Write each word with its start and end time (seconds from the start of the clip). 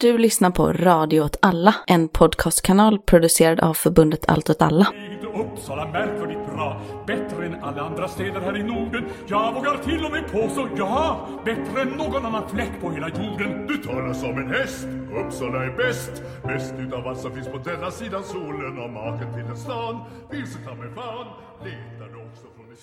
Du 0.00 0.18
lyssnar 0.18 0.50
på 0.50 0.72
Radio 0.72 1.20
åt 1.20 1.36
alla, 1.42 1.74
en 1.86 2.08
podcastkanal 2.08 2.98
producerad 2.98 3.60
av 3.60 3.74
förbundet 3.74 4.24
Allt 4.28 4.50
åt 4.50 4.62
alla. 4.62 4.86
Uppsala 5.34 5.88
märkvärdigt 5.88 6.46
bra, 6.54 6.80
bättre 7.06 7.46
än 7.46 7.62
alla 7.62 7.82
andra 7.82 8.08
städer 8.08 8.40
här 8.40 8.56
i 8.56 8.62
Norden. 8.62 9.04
Jag 9.26 9.54
vågar 9.54 9.76
till 9.76 10.04
och 10.04 10.12
med 10.12 10.32
påstå, 10.32 10.68
ja, 10.76 11.28
bättre 11.44 11.80
än 11.82 11.88
någon 11.88 12.26
annan 12.26 12.48
fläck 12.48 12.70
på 12.80 12.90
hela 12.90 13.08
jorden. 13.08 13.66
Du 13.66 13.76
talar 13.76 14.12
som 14.14 14.30
en 14.30 14.50
häst, 14.50 14.86
Uppsala 15.26 15.64
är 15.64 15.76
bäst. 15.76 16.22
Bäst 16.44 16.74
utav 16.78 17.06
allt 17.06 17.20
som 17.20 17.34
finns 17.34 17.48
på 17.48 17.58
denna 17.58 17.90
sidan 17.90 18.22
solen 18.24 18.78
och 18.78 18.90
maken 18.90 19.34
till 19.34 19.44
en 19.44 19.56
stan. 19.56 20.00
Vilse 20.30 20.58
ta 20.66 20.74
mig 20.74 20.88
fan, 20.94 21.26
letar 21.64 22.14
du 22.14 22.22
också 22.30 22.46
från 22.56 22.72
ett... 22.72 22.78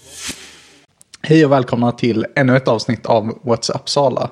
Hej 1.22 1.46
och 1.46 1.52
välkomna 1.52 1.92
till 1.92 2.26
ännu 2.36 2.58
ett 2.58 2.68
avsnitt 2.68 3.06
av 3.06 3.24
What's 3.24 3.76
Uppsala. 3.76 4.30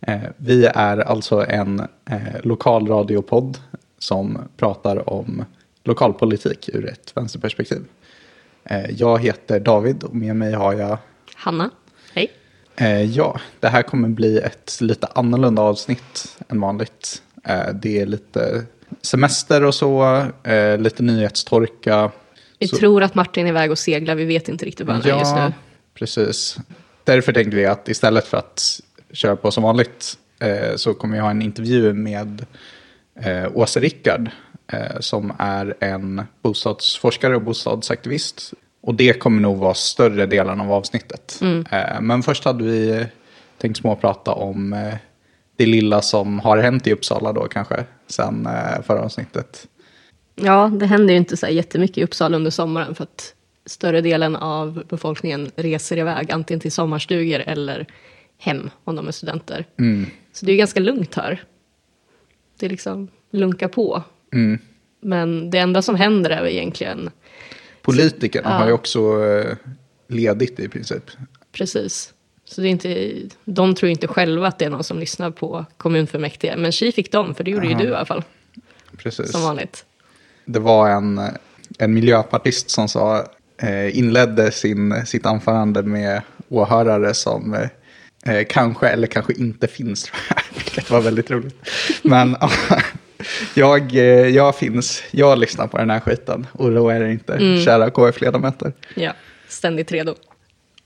Eh, 0.00 0.18
vi 0.36 0.66
är 0.66 0.98
alltså 0.98 1.46
en 1.48 1.80
eh, 2.10 2.18
lokalradiopodd 2.42 3.58
som 3.98 4.38
pratar 4.56 5.08
om 5.10 5.44
lokalpolitik 5.84 6.68
ur 6.72 6.88
ett 6.88 7.12
vänsterperspektiv. 7.16 7.84
Eh, 8.64 8.90
jag 8.90 9.22
heter 9.22 9.60
David 9.60 10.02
och 10.02 10.14
med 10.14 10.36
mig 10.36 10.52
har 10.52 10.72
jag 10.74 10.98
Hanna, 11.34 11.70
hej. 12.12 12.32
Ja, 13.14 13.40
det 13.60 13.68
här 13.68 13.82
kommer 13.82 14.08
bli 14.08 14.38
ett 14.38 14.78
lite 14.80 15.06
annorlunda 15.14 15.62
avsnitt 15.62 16.36
än 16.48 16.60
vanligt. 16.60 17.22
Det 17.74 18.00
är 18.00 18.06
lite 18.06 18.64
semester 19.02 19.64
och 19.64 19.74
så, 19.74 20.24
lite 20.78 21.02
nyhetstorka. 21.02 22.10
Vi 22.58 22.68
Så- 22.68 22.76
tror 22.76 23.02
att 23.02 23.14
Martin 23.14 23.46
är 23.46 23.50
iväg 23.50 23.70
och 23.70 23.78
seglar, 23.78 24.14
vi 24.14 24.24
vet 24.24 24.48
inte 24.48 24.64
riktigt 24.64 24.86
var 24.86 24.94
han 24.94 25.02
är 25.10 25.18
just 25.18 25.34
nu. 25.36 25.52
precis. 25.94 26.56
Därför 27.04 27.32
tänkte 27.32 27.56
vi 27.56 27.66
att 27.66 27.88
istället 27.88 28.26
för 28.26 28.36
att 28.36 28.80
köra 29.12 29.36
på 29.36 29.50
som 29.50 29.62
vanligt 29.62 30.18
eh, 30.40 30.76
så 30.76 30.94
kommer 30.94 31.14
vi 31.14 31.20
ha 31.20 31.30
en 31.30 31.42
intervju 31.42 31.92
med 31.92 32.46
eh, 33.20 33.46
Åsa 33.54 33.80
Rickard 33.80 34.30
eh, 34.72 35.00
som 35.00 35.32
är 35.38 35.74
en 35.80 36.22
bostadsforskare 36.42 37.36
och 37.36 37.42
bostadsaktivist. 37.42 38.52
Och 38.80 38.94
det 38.94 39.12
kommer 39.12 39.40
nog 39.40 39.58
vara 39.58 39.74
större 39.74 40.26
delen 40.26 40.60
av 40.60 40.72
avsnittet. 40.72 41.40
Eh, 41.70 42.00
men 42.00 42.22
först 42.22 42.44
hade 42.44 42.64
vi 42.64 43.06
tänkt 43.58 43.76
småprata 43.76 44.32
om 44.32 44.72
eh, 44.72 44.94
det 45.56 45.66
lilla 45.66 46.02
som 46.02 46.38
har 46.38 46.58
hänt 46.58 46.86
i 46.86 46.92
Uppsala 46.92 47.32
då 47.32 47.48
kanske 47.48 47.84
sen 48.06 48.46
eh, 48.46 48.82
förra 48.86 49.00
avsnittet. 49.00 49.66
Ja, 50.34 50.70
det 50.74 50.86
händer 50.86 51.14
ju 51.14 51.18
inte 51.18 51.36
så 51.36 51.46
jättemycket 51.46 51.98
i 51.98 52.04
Uppsala 52.04 52.36
under 52.36 52.50
sommaren 52.50 52.94
för 52.94 53.04
att 53.04 53.34
större 53.66 54.00
delen 54.00 54.36
av 54.36 54.84
befolkningen 54.88 55.50
reser 55.56 55.96
iväg 55.96 56.32
antingen 56.32 56.60
till 56.60 56.72
sommarstugor 56.72 57.40
eller 57.40 57.86
hem 58.38 58.70
om 58.84 58.96
de 58.96 59.08
är 59.08 59.12
studenter. 59.12 59.66
Så 60.32 60.46
det 60.46 60.52
är 60.52 60.56
ganska 60.56 60.80
lugnt 60.80 61.14
här. 61.14 61.42
Det 62.58 62.66
är 62.66 62.70
liksom 62.70 63.08
lunka 63.30 63.68
på. 63.68 64.02
Men 65.00 65.50
det 65.50 65.58
enda 65.58 65.82
som 65.82 65.94
händer 65.94 66.30
är 66.30 66.42
väl 66.42 66.52
egentligen 66.52 67.10
Politikerna 67.82 68.48
Ja. 68.50 68.54
har 68.56 68.66
ju 68.66 68.72
också 68.72 69.24
eh, 69.26 69.56
ledigt 70.08 70.60
i 70.60 70.68
princip. 70.68 71.02
Precis. 71.52 72.12
Så 72.44 72.60
det 72.60 72.66
är 72.68 72.70
inte, 72.70 73.12
de 73.44 73.74
tror 73.74 73.90
inte 73.90 74.06
själva 74.08 74.46
att 74.46 74.58
det 74.58 74.64
är 74.64 74.70
någon 74.70 74.84
som 74.84 74.98
lyssnar 74.98 75.30
på 75.30 75.64
kommunfullmäktige. 75.76 76.56
Men 76.56 76.72
tji 76.72 76.92
fick 76.92 77.12
de, 77.12 77.34
för 77.34 77.44
det 77.44 77.50
gjorde 77.50 77.68
ju 77.68 77.74
du 77.74 77.84
i 77.84 77.94
alla 77.94 78.04
fall, 78.04 78.24
Precis. 78.96 79.32
som 79.32 79.42
vanligt. 79.42 79.84
Det 80.44 80.58
var 80.58 80.90
en, 80.90 81.20
en 81.78 81.94
miljöpartist 81.94 82.70
som 82.70 82.88
sa, 82.88 83.26
eh, 83.62 83.98
inledde 83.98 84.50
sin, 84.50 85.06
sitt 85.06 85.26
anförande 85.26 85.82
med 85.82 86.22
åhörare 86.48 87.14
som 87.14 87.68
eh, 88.28 88.36
eh, 88.36 88.44
kanske 88.48 88.88
eller 88.88 89.06
kanske 89.06 89.32
inte 89.32 89.66
finns, 89.66 90.12
vilket 90.54 90.90
var 90.90 91.00
väldigt 91.00 91.30
roligt. 91.30 91.56
Men 92.02 92.36
ja, 92.40 92.50
jag, 93.54 93.94
eh, 93.94 94.28
jag 94.28 94.56
finns, 94.56 95.02
jag 95.10 95.38
lyssnar 95.38 95.66
på 95.66 95.78
den 95.78 95.90
här 95.90 96.00
skiten, 96.00 96.46
oroa 96.52 96.96
er 96.96 97.04
inte, 97.04 97.38
kära 97.64 97.90
KF-ledamöter. 97.90 98.72
Ja, 98.94 99.12
ständigt 99.48 99.92
redo. 99.92 100.14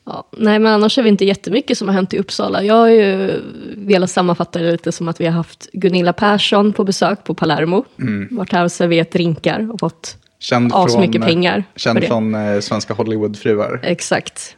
Ja, 0.04 0.28
nej, 0.36 0.58
men 0.58 0.72
annars 0.72 0.98
är 0.98 1.02
det 1.02 1.08
inte 1.08 1.24
jättemycket 1.24 1.78
som 1.78 1.88
har 1.88 1.94
hänt 1.94 2.14
i 2.14 2.18
Uppsala. 2.18 2.62
Jag 2.62 2.74
har 2.74 2.88
ju 2.88 3.40
velat 3.76 4.10
sammanfatta 4.10 4.58
det 4.58 4.72
lite 4.72 4.92
som 4.92 5.08
att 5.08 5.20
vi 5.20 5.24
har 5.24 5.32
haft 5.32 5.70
Gunilla 5.72 6.12
Persson 6.12 6.72
på 6.72 6.84
besök 6.84 7.24
på 7.24 7.34
Palermo. 7.34 7.84
Varit 8.30 8.52
här 8.52 8.64
och 8.64 8.72
serverat 8.72 9.10
drinkar 9.10 9.72
och 9.72 9.80
fått 9.80 10.16
Känd 10.42 10.72
asmycket 10.74 11.22
pengar 11.22 11.64
för 11.72 11.80
Känd 11.80 12.00
det. 12.00 12.06
från 12.06 12.34
eh, 12.34 12.60
Svenska 12.60 12.94
Hollywoodfruar. 12.94 13.80
Exakt. 13.82 14.56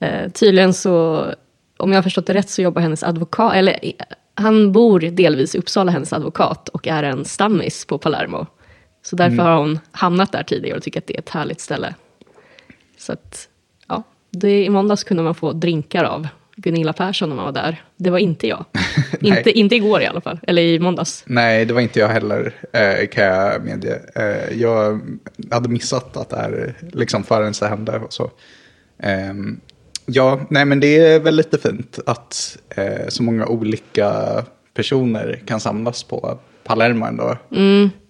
Eh, 0.00 0.30
tydligen 0.30 0.74
så, 0.74 1.26
om 1.78 1.90
jag 1.90 1.96
har 1.96 2.02
förstått 2.02 2.26
det 2.26 2.34
rätt, 2.34 2.50
så 2.50 2.62
jobbar 2.62 2.82
hennes 2.82 3.02
advokat, 3.02 3.54
eller 3.54 3.78
han 4.34 4.72
bor 4.72 5.00
delvis 5.00 5.54
i 5.54 5.58
Uppsala, 5.58 5.92
hennes 5.92 6.12
advokat, 6.12 6.68
och 6.68 6.86
är 6.86 7.02
en 7.02 7.24
stammis 7.24 7.84
på 7.84 7.98
Palermo. 7.98 8.46
Så 9.02 9.16
därför 9.16 9.36
har 9.36 9.58
hon 9.58 9.78
hamnat 9.90 10.32
där 10.32 10.42
tidigare 10.42 10.76
och 10.76 10.82
tycker 10.82 11.00
att 11.00 11.06
det 11.06 11.16
är 11.16 11.18
ett 11.18 11.28
härligt 11.28 11.60
ställe. 11.60 11.94
Så 12.98 13.12
att, 13.12 13.48
ja, 13.88 14.02
det, 14.30 14.64
i 14.64 14.68
måndags 14.68 15.04
kunde 15.04 15.22
man 15.22 15.34
få 15.34 15.52
drinkar 15.52 16.04
av 16.04 16.28
Gunilla 16.56 16.92
Persson 16.92 17.28
när 17.28 17.36
man 17.36 17.44
var 17.44 17.52
där. 17.52 17.82
Det 17.96 18.10
var 18.10 18.18
inte 18.18 18.46
jag. 18.46 18.64
inte, 19.20 19.50
inte 19.50 19.76
igår 19.76 20.02
i 20.02 20.06
alla 20.06 20.20
fall, 20.20 20.40
eller 20.42 20.62
i 20.62 20.78
måndags. 20.78 21.24
Nej, 21.26 21.64
det 21.64 21.74
var 21.74 21.80
inte 21.80 22.00
jag 22.00 22.08
heller, 22.08 22.52
eh, 22.72 23.08
kan 23.08 23.24
jag 23.24 23.64
medge. 23.64 24.00
Eh, 24.14 24.60
jag 24.60 25.00
hade 25.50 25.68
missat 25.68 26.16
att 26.16 26.30
det 26.30 26.36
här 26.36 26.74
liksom 26.92 27.24
förrän 27.24 27.52
det 27.60 27.68
hände 27.68 27.98
och 27.98 28.12
så. 28.12 28.30
Ja, 30.10 30.40
nej 30.50 30.64
men 30.64 30.80
det 30.80 30.98
är 30.98 31.20
väl 31.20 31.36
lite 31.36 31.58
fint 31.58 31.98
att 32.06 32.58
eh, 32.76 33.08
så 33.08 33.22
många 33.22 33.46
olika 33.46 34.12
personer 34.74 35.42
kan 35.46 35.60
samlas 35.60 36.02
på 36.02 36.38
Palermo 36.64 37.06
ändå. 37.06 37.36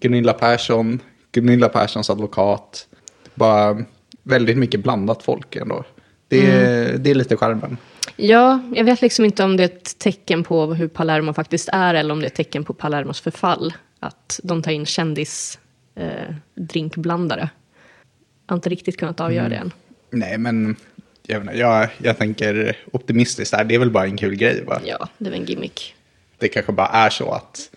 Gunilla 0.00 0.32
Persson, 0.32 1.00
Gunilla 1.32 1.69
Perssons 1.69 2.10
advokat. 2.10 2.86
Bara 3.34 3.78
väldigt 4.22 4.59
mycket 4.59 4.82
blandat 4.82 5.22
folk 5.22 5.56
ändå. 5.56 5.84
Det, 6.28 6.47
är- 6.50 6.98
det 6.98 7.10
är 7.10 7.14
lite 7.14 7.36
charmen. 7.36 7.76
Ja, 8.16 8.60
jag 8.75 8.84
vet 8.84 9.03
liksom 9.03 9.25
inte 9.25 9.44
om 9.44 9.56
det 9.56 9.62
är 9.62 9.69
ett 9.69 9.98
tecken 9.98 10.44
på 10.44 10.75
hur 10.75 10.88
Palermo 10.88 11.32
faktiskt 11.32 11.69
är 11.72 11.94
eller 11.94 12.12
om 12.12 12.20
det 12.20 12.26
är 12.26 12.30
ett 12.30 12.34
tecken 12.34 12.65
på 12.65 12.75
Palermos 12.75 13.20
förfall. 13.20 13.75
Att 14.00 14.41
de 14.42 14.62
tar 14.62 14.72
in 14.72 14.86
kändis 14.86 15.59
eh. 15.94 16.34
Jag 16.54 17.48
har 18.47 18.56
inte 18.56 18.69
riktigt 18.69 18.97
kunnat 18.97 19.20
avgöra 19.20 19.48
det 19.48 19.56
än. 19.56 19.72
Nej, 20.10 20.38
men 20.38 20.76
jag, 21.28 21.43
inte, 21.43 21.59
jag, 21.59 21.89
jag 21.99 22.19
tänker 22.19 22.77
optimistiskt 22.93 23.55
här. 23.55 23.65
Det 23.65 23.75
är 23.75 23.78
väl 23.78 23.91
bara 23.91 24.05
en 24.05 24.16
kul 24.16 24.37
grej 24.37 24.65
va? 24.65 24.81
Ja, 24.84 25.09
det 25.19 25.31
var 25.31 25.37
en 25.37 25.44
gimmick. 25.44 25.94
det 26.39 26.49
kanske 26.49 26.72
bara 26.72 26.89
är 26.89 27.11
så 27.11 27.33
att 27.33 27.71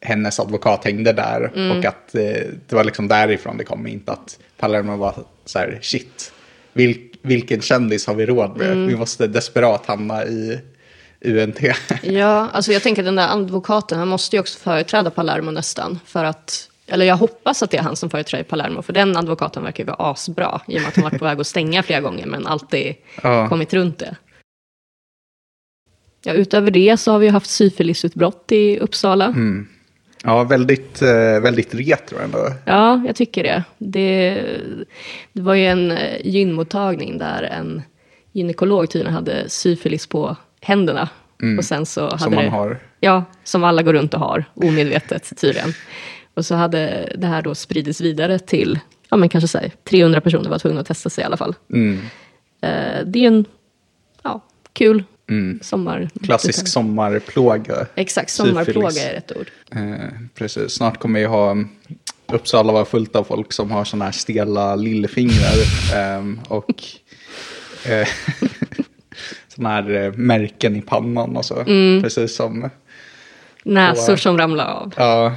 hennes 0.00 0.40
advokat 0.40 0.84
hängde 0.84 1.12
där 1.12 1.42
och 1.70 1.84
att 1.84 2.14
eh, 2.14 2.22
det 2.68 2.72
var 2.72 2.84
liksom 2.84 3.08
därifrån 3.08 3.56
det 3.56 3.64
kom, 3.64 3.86
inte 3.86 4.12
att 4.12 4.38
Palermo 4.56 4.96
var 4.96 5.14
så 5.44 5.58
här, 5.58 5.78
shit, 5.82 6.32
vil, 6.72 7.08
vilken 7.22 7.60
kändis 7.60 8.06
har 8.06 8.14
vi 8.14 8.26
råd 8.26 8.56
med? 8.56 8.76
Vi 8.76 8.96
måste 8.96 9.26
desperat 9.26 9.86
hamna 9.86 10.24
i 10.24 10.60
UNT. 11.20 11.60
Ja, 12.02 12.48
alltså 12.52 12.72
jag 12.72 12.82
tänker 12.82 13.02
den 13.02 13.16
där 13.16 13.28
advokaten, 13.28 13.98
han 13.98 14.08
måste 14.08 14.36
ju 14.36 14.40
också 14.40 14.58
företräda 14.58 15.10
Palermo 15.10 15.50
nästan. 15.50 15.98
För 16.06 16.24
att, 16.24 16.70
eller 16.86 17.06
jag 17.06 17.16
hoppas 17.16 17.62
att 17.62 17.70
det 17.70 17.76
är 17.76 17.82
han 17.82 17.96
som 17.96 18.10
företräder 18.10 18.44
Palermo, 18.44 18.82
för 18.82 18.92
den 18.92 19.16
advokaten 19.16 19.62
verkar 19.62 19.84
ju 19.84 19.86
vara 19.86 20.10
asbra. 20.10 20.60
I 20.68 20.76
och 20.76 20.80
med 20.80 20.88
att 20.88 20.94
han 20.96 21.04
varit 21.04 21.18
på 21.18 21.24
väg 21.24 21.40
att 21.40 21.46
stänga 21.46 21.82
flera 21.82 22.00
gånger, 22.00 22.26
men 22.26 22.46
alltid 22.46 22.94
Ja. 23.22 23.48
kommit 23.48 23.74
runt 23.74 23.98
det. 23.98 24.16
Ja, 26.24 26.32
utöver 26.32 26.70
det 26.70 26.96
så 26.96 27.12
har 27.12 27.18
vi 27.18 27.28
haft 27.28 27.50
syfilisutbrott 27.50 28.52
i 28.52 28.78
Uppsala. 28.78 29.34
ja, 30.22 30.44
väldigt, 30.44 31.02
eh, 31.02 31.40
väldigt 31.40 31.74
retro 31.74 32.18
ändå. 32.18 32.48
Ja, 32.64 33.02
jag 33.06 33.16
tycker 33.16 33.42
det. 33.42 33.64
det. 33.78 34.42
Det 35.32 35.42
var 35.42 35.54
ju 35.54 35.66
en 35.66 35.90
eh, 35.90 36.26
gynmottagning 36.26 37.18
där 37.18 37.42
en 37.42 37.82
gynekolog 38.32 38.90
tydligen 38.90 39.14
hade 39.14 39.48
syfilis 39.48 40.06
på 40.06 40.36
händerna. 40.60 41.08
Och 41.58 41.64
sen 41.64 41.86
så 41.86 42.00
hade 42.04 42.18
Som 42.18 42.34
man 42.34 42.44
det, 42.44 42.50
har. 42.50 42.78
Ja, 43.00 43.24
som 43.44 43.64
alla 43.64 43.82
går 43.82 43.92
runt 43.92 44.14
och 44.14 44.20
har, 44.20 44.44
omedvetet 44.54 45.32
tydligen. 45.40 45.72
Och 46.34 46.46
så 46.46 46.54
hade 46.54 47.12
det 47.18 47.26
här 47.26 47.42
då 47.42 47.54
spridits 47.54 48.00
vidare 48.00 48.38
till, 48.38 48.78
ja 49.08 49.16
men 49.16 49.28
kanske 49.28 49.48
säg 49.48 49.72
300 49.84 50.20
personer 50.20 50.50
var 50.50 50.58
tvungna 50.58 50.80
att 50.80 50.86
testa 50.86 51.10
sig 51.10 51.22
i 51.22 51.24
alla 51.24 51.36
fall. 51.36 51.54
Mm. 51.72 51.98
Eh, 52.60 53.06
det 53.06 53.18
är 53.18 53.26
en, 53.26 53.44
ja, 54.22 54.40
kul 54.72 55.04
sommar. 55.62 56.08
Klassisk 56.22 56.68
sommarplåga. 56.68 57.86
Exakt, 57.94 58.30
sommarplåga 58.30 58.90
syfilis. 58.90 59.10
är 59.10 59.14
rätt 59.14 59.32
ord. 59.36 59.50
Eh, 59.70 60.08
precis, 60.34 60.72
snart 60.72 60.98
kommer 60.98 61.20
vi 61.20 61.26
ha 61.26 61.56
Uppsala 62.32 62.72
vara 62.72 62.84
fullt 62.84 63.16
av 63.16 63.24
folk 63.24 63.52
som 63.52 63.70
har 63.70 63.84
sådana 63.84 64.04
här 64.04 64.12
stela 64.12 64.76
lillfingrar 64.76 65.56
ehm, 65.94 66.40
och 66.48 66.82
eh, 67.86 68.08
sådana 69.48 69.74
här 69.74 70.04
eh, 70.04 70.12
märken 70.12 70.76
i 70.76 70.82
pannan 70.82 71.36
och 71.36 71.44
så. 71.44 71.60
Mm. 71.60 72.02
Precis 72.02 72.36
som, 72.36 72.70
Näsor 73.64 74.16
som 74.16 74.38
ramlar 74.38 74.66
av. 74.66 74.94
ja, 74.96 75.36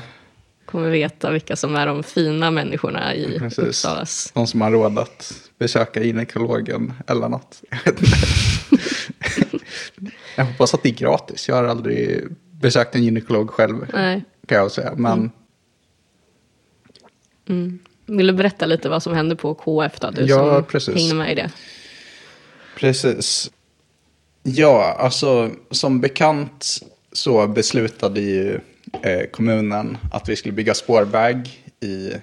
Kommer 0.67 0.89
veta 0.89 1.31
vilka 1.31 1.55
som 1.55 1.75
är 1.75 1.87
de 1.87 2.03
fina 2.03 2.51
människorna 2.51 3.15
i 3.15 3.39
precis. 3.39 3.59
Uppsalas. 3.59 4.31
De 4.33 4.47
som 4.47 4.61
har 4.61 4.71
råd 4.71 4.99
att 4.99 5.33
besöka 5.59 6.03
gynekologen 6.03 6.93
eller 7.07 7.29
något. 7.29 7.61
Jag 10.35 10.45
hoppas 10.45 10.73
att 10.73 10.83
det 10.83 10.89
är 10.89 10.93
gratis. 10.93 11.47
Jag 11.47 11.55
har 11.55 11.63
aldrig 11.63 12.23
besökt 12.51 12.95
en 12.95 13.03
gynekolog 13.03 13.49
själv, 13.49 13.87
Nej. 13.93 14.23
kan 14.47 14.57
jag 14.57 14.71
säga. 14.71 14.93
Men 14.95 15.31
Vill 18.05 18.27
du 18.27 18.33
berätta 18.33 18.65
lite 18.65 18.89
vad 18.89 19.03
som 19.03 19.13
hände 19.13 19.35
på 19.35 19.53
KF 19.53 19.99
då? 19.99 20.11
Du 20.11 20.21
Ja, 20.25 20.55
som 20.55 20.63
precis. 20.63 20.95
hängde 20.95 21.15
med 21.15 21.31
i 21.31 21.35
det. 21.35 21.51
Precis. 22.77 23.51
Ja, 24.43 24.95
alltså 24.99 25.51
som 25.71 26.01
bekant 26.01 26.65
så 27.11 27.47
beslutade 27.47 28.21
ju 28.21 28.59
kommunen 29.31 29.97
att 30.11 30.29
vi 30.29 30.35
skulle 30.35 30.53
bygga 30.53 30.73
spårväg 30.73 31.63
i, 31.79 32.13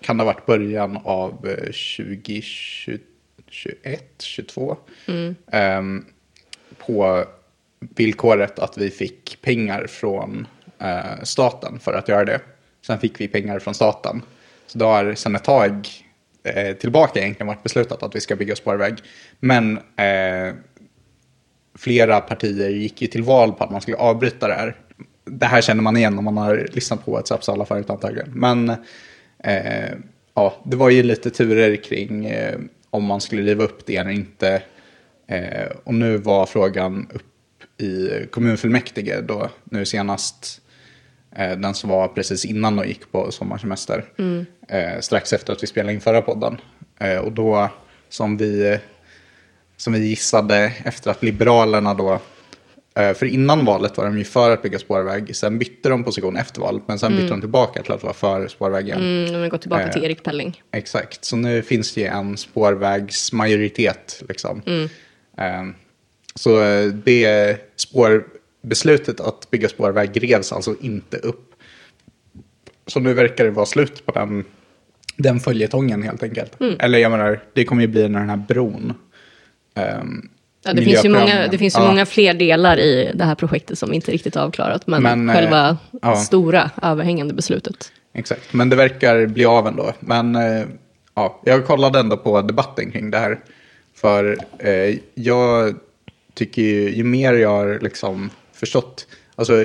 kan 0.00 0.16
det 0.16 0.24
ha 0.24 0.32
varit 0.32 0.46
början 0.46 0.98
av 1.04 1.46
eh, 1.46 1.54
2021, 1.54 3.00
22. 4.18 4.76
Ehm, 5.52 6.04
på 6.78 7.24
villkoret 7.78 8.58
att 8.58 8.78
vi 8.78 8.90
fick 8.90 9.42
pengar 9.42 9.86
från 9.86 10.46
eh, 10.78 11.22
staten 11.22 11.78
för 11.78 11.92
att 11.92 12.08
göra 12.08 12.24
det. 12.24 12.40
Sen 12.86 12.98
fick 12.98 13.20
vi 13.20 13.28
pengar 13.28 13.58
från 13.58 13.74
staten. 13.74 14.22
Så 14.66 14.78
då 14.78 14.86
har 14.86 15.14
sedan 15.14 15.36
ett 15.36 15.44
tag 15.44 15.88
eh, 16.42 16.76
tillbaka 16.76 17.20
egentligen 17.20 17.46
varit 17.46 17.62
beslutat 17.62 18.02
att 18.02 18.16
vi 18.16 18.20
ska 18.20 18.36
bygga 18.36 18.56
spårväg. 18.56 18.94
Men 19.38 19.78
eh, 19.78 20.54
flera 21.74 22.20
partier 22.20 22.68
gick 22.68 23.02
ju 23.02 23.08
till 23.08 23.22
val 23.22 23.52
på 23.52 23.64
att 23.64 23.70
man 23.70 23.80
skulle 23.80 23.96
avbryta 23.96 24.48
det 24.48 24.54
här. 24.54 24.76
Det 25.30 25.46
här 25.46 25.60
känner 25.60 25.82
man 25.82 25.96
igen 25.96 26.18
om 26.18 26.24
man 26.24 26.36
har 26.36 26.68
lyssnat 26.72 27.04
på 27.04 27.10
WhatsApp 27.10 27.44
så 27.44 27.52
alla 27.52 27.64
förut 27.64 27.90
antagligen. 27.90 28.30
Men 28.34 28.68
eh, 29.38 29.90
ja, 30.34 30.54
det 30.64 30.76
var 30.76 30.90
ju 30.90 31.02
lite 31.02 31.30
turer 31.30 31.76
kring 31.76 32.26
eh, 32.26 32.58
om 32.90 33.04
man 33.04 33.20
skulle 33.20 33.42
riva 33.42 33.64
upp 33.64 33.86
det 33.86 33.96
eller 33.96 34.10
inte. 34.10 34.62
Eh, 35.26 35.66
och 35.84 35.94
nu 35.94 36.16
var 36.16 36.46
frågan 36.46 37.08
upp 37.12 37.22
i 37.82 38.26
kommunfullmäktige 38.30 39.20
då 39.20 39.50
nu 39.64 39.84
senast 39.84 40.60
eh, 41.36 41.58
den 41.58 41.74
som 41.74 41.90
var 41.90 42.08
precis 42.08 42.44
innan 42.44 42.76
de 42.76 42.86
gick 42.86 43.12
på 43.12 43.30
sommarsemester. 43.30 44.04
Eh, 44.68 45.00
strax 45.00 45.32
efter 45.32 45.52
att 45.52 45.62
vi 45.62 45.66
spelade 45.66 45.92
in 45.92 46.00
förra 46.00 46.22
podden. 46.22 46.56
Eh, 46.98 47.18
och 47.18 47.32
då 47.32 47.70
som 48.08 48.36
vi, 48.36 48.78
som 49.76 49.92
vi 49.92 50.08
gissade 50.08 50.72
efter 50.84 51.10
att 51.10 51.22
Liberalerna 51.22 51.94
då 51.94 52.20
för 52.96 53.24
innan 53.24 53.64
valet 53.64 53.96
var 53.96 54.04
de 54.04 54.18
ju 54.18 54.24
för 54.24 54.50
att 54.50 54.62
bygga 54.62 54.78
spårväg. 54.78 55.36
Sen 55.36 55.58
bytte 55.58 55.88
de 55.88 56.04
position 56.04 56.36
efter 56.36 56.60
valet. 56.60 56.82
Men 56.86 56.98
sen 56.98 57.16
bytte 57.16 57.28
de 57.28 57.40
tillbaka 57.40 57.82
till 57.82 57.92
att 57.92 58.02
vara 58.02 58.14
för 58.14 58.48
spårvägen. 58.48 58.98
Mm, 58.98 59.32
de 59.32 59.38
har 59.38 59.48
gått 59.48 59.60
tillbaka 59.60 59.82
Eh. 59.86 59.92
till 59.92 60.04
Erik 60.04 60.22
Pelling. 60.22 60.62
Exakt, 60.72 61.24
så 61.24 61.36
nu 61.36 61.62
finns 61.62 61.94
det 61.94 62.00
ju 62.00 62.06
en 62.06 62.36
spårvägsmajoritet. 62.36 64.22
Liksom. 64.28 64.62
Eh, 65.38 65.64
så 66.34 66.62
eh, 66.62 66.86
det 66.86 67.56
spårbeslutet 67.76 69.20
att 69.20 69.50
bygga 69.50 69.68
spårväg 69.68 70.22
revs 70.22 70.52
alltså 70.52 70.74
inte 70.80 71.16
upp. 71.16 71.52
Så 72.86 73.00
nu 73.00 73.14
verkar 73.14 73.44
det 73.44 73.50
vara 73.50 73.66
slut 73.66 74.06
på 74.06 74.12
den, 74.12 74.44
den 75.16 75.40
följetongen 75.40 76.02
helt 76.02 76.22
enkelt. 76.22 76.52
Eller 76.78 76.98
jag 76.98 77.10
menar, 77.10 77.40
det 77.52 77.64
kommer 77.64 77.82
ju 77.82 77.88
bli 77.88 78.08
när 78.08 78.20
den 78.20 78.30
här 78.30 78.36
bron. 78.48 78.94
ehm, 79.74 80.28
Ja, 80.66 80.72
det, 80.72 80.82
finns 80.82 81.04
ju 81.04 81.08
många, 81.08 81.48
det 81.48 81.58
finns 81.58 81.76
ju 81.76 81.80
Ja. 81.80 81.88
många 81.88 82.06
fler 82.06 82.34
delar 82.34 82.78
i 82.78 83.10
det 83.14 83.24
här 83.24 83.34
projektet 83.34 83.78
som 83.78 83.92
inte 83.92 84.12
riktigt 84.12 84.36
är 84.36 84.40
avklarat. 84.40 84.86
Men, 84.86 85.02
Men, 85.02 85.28
eh, 85.28 85.34
själva 85.34 85.76
ja. 86.02 86.16
stora 86.16 86.70
överhängande 86.82 87.34
beslutet. 87.34 87.92
Exakt, 88.14 88.52
men 88.52 88.68
det 88.68 88.76
verkar 88.76 89.26
bli 89.26 89.44
av 89.44 89.66
ändå. 89.66 89.92
Men 90.00 90.36
eh, 90.36 90.64
ja, 91.14 91.40
jag 91.44 91.66
kollade 91.66 91.98
ändå 91.98 92.16
på 92.16 92.42
debatten 92.42 92.90
kring 92.90 93.10
det 93.10 93.18
här. 93.18 93.38
För 93.94 94.38
eh, 94.58 94.96
jag 95.14 95.74
tycker 96.34 96.62
ju, 96.62 96.90
ju 96.90 97.04
mer 97.04 97.32
jag 97.32 97.48
har 97.48 97.78
liksom 97.82 98.30
förstått, 98.52 99.06
alltså 99.36 99.64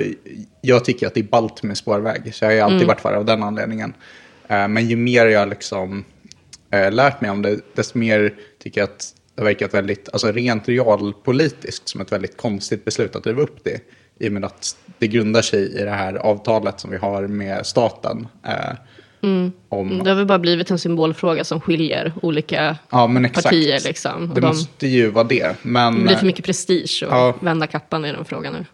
jag 0.60 0.84
tycker 0.84 1.06
att 1.06 1.14
det 1.14 1.20
är 1.20 1.24
ballt 1.24 1.62
med 1.62 1.76
spårväg. 1.76 2.34
Så 2.34 2.44
jag 2.44 2.48
har 2.48 2.54
ju 2.54 2.60
alltid 2.60 2.86
varit 2.86 3.00
för 3.00 3.14
av 3.14 3.24
den 3.24 3.42
anledningen. 3.42 3.94
Eh, 4.48 4.68
men 4.68 4.88
ju 4.88 4.96
mer 4.96 5.26
jag 5.26 5.48
liksom 5.48 6.04
eh, 6.70 6.92
lärt 6.92 7.20
mig 7.20 7.30
om 7.30 7.42
det, 7.42 7.60
desto 7.74 7.98
mer 7.98 8.34
tycker 8.62 8.80
jag 8.80 8.88
att 8.88 9.14
det 9.34 9.42
verkar 9.42 9.66
ett 9.66 9.74
väldigt, 9.74 10.08
alltså 10.12 10.32
rent 10.32 10.68
realpolitiskt 10.68 11.88
som 11.88 12.00
ett 12.00 12.12
väldigt 12.12 12.36
konstigt 12.36 12.84
beslut 12.84 13.16
att 13.16 13.26
riva 13.26 13.42
upp 13.42 13.64
det. 13.64 13.80
I 14.18 14.28
och 14.28 14.32
med 14.32 14.44
att 14.44 14.76
det 14.98 15.06
grundar 15.06 15.42
sig 15.42 15.80
i 15.80 15.84
det 15.84 15.90
här 15.90 16.14
avtalet 16.14 16.80
som 16.80 16.90
vi 16.90 16.96
har 16.96 17.26
med 17.26 17.66
staten. 17.66 18.28
Eh, 18.46 18.76
om, 19.68 20.00
Det 20.04 20.10
har 20.10 20.16
väl 20.16 20.26
bara 20.26 20.38
blivit 20.38 20.70
en 20.70 20.78
symbolfråga 20.78 21.44
som 21.44 21.60
skiljer 21.60 22.12
olika 22.22 22.76
ja, 22.90 23.06
men 23.06 23.24
exakt. 23.24 23.44
partier. 23.44 23.80
Liksom. 23.84 24.30
Det 24.34 24.40
de, 24.40 24.46
måste 24.46 24.86
ju 24.86 25.10
vara 25.10 25.24
det. 25.24 25.56
Men, 25.62 25.94
det 25.98 26.02
blir 26.04 26.16
för 26.16 26.26
mycket 26.26 26.44
prestige 26.44 27.02
att 27.02 27.10
Ja. 27.10 27.34
vända 27.40 27.66
kappan 27.66 28.04
i 28.04 28.12
den 28.12 28.24
frågan 28.24 28.52
nu. 28.52 28.64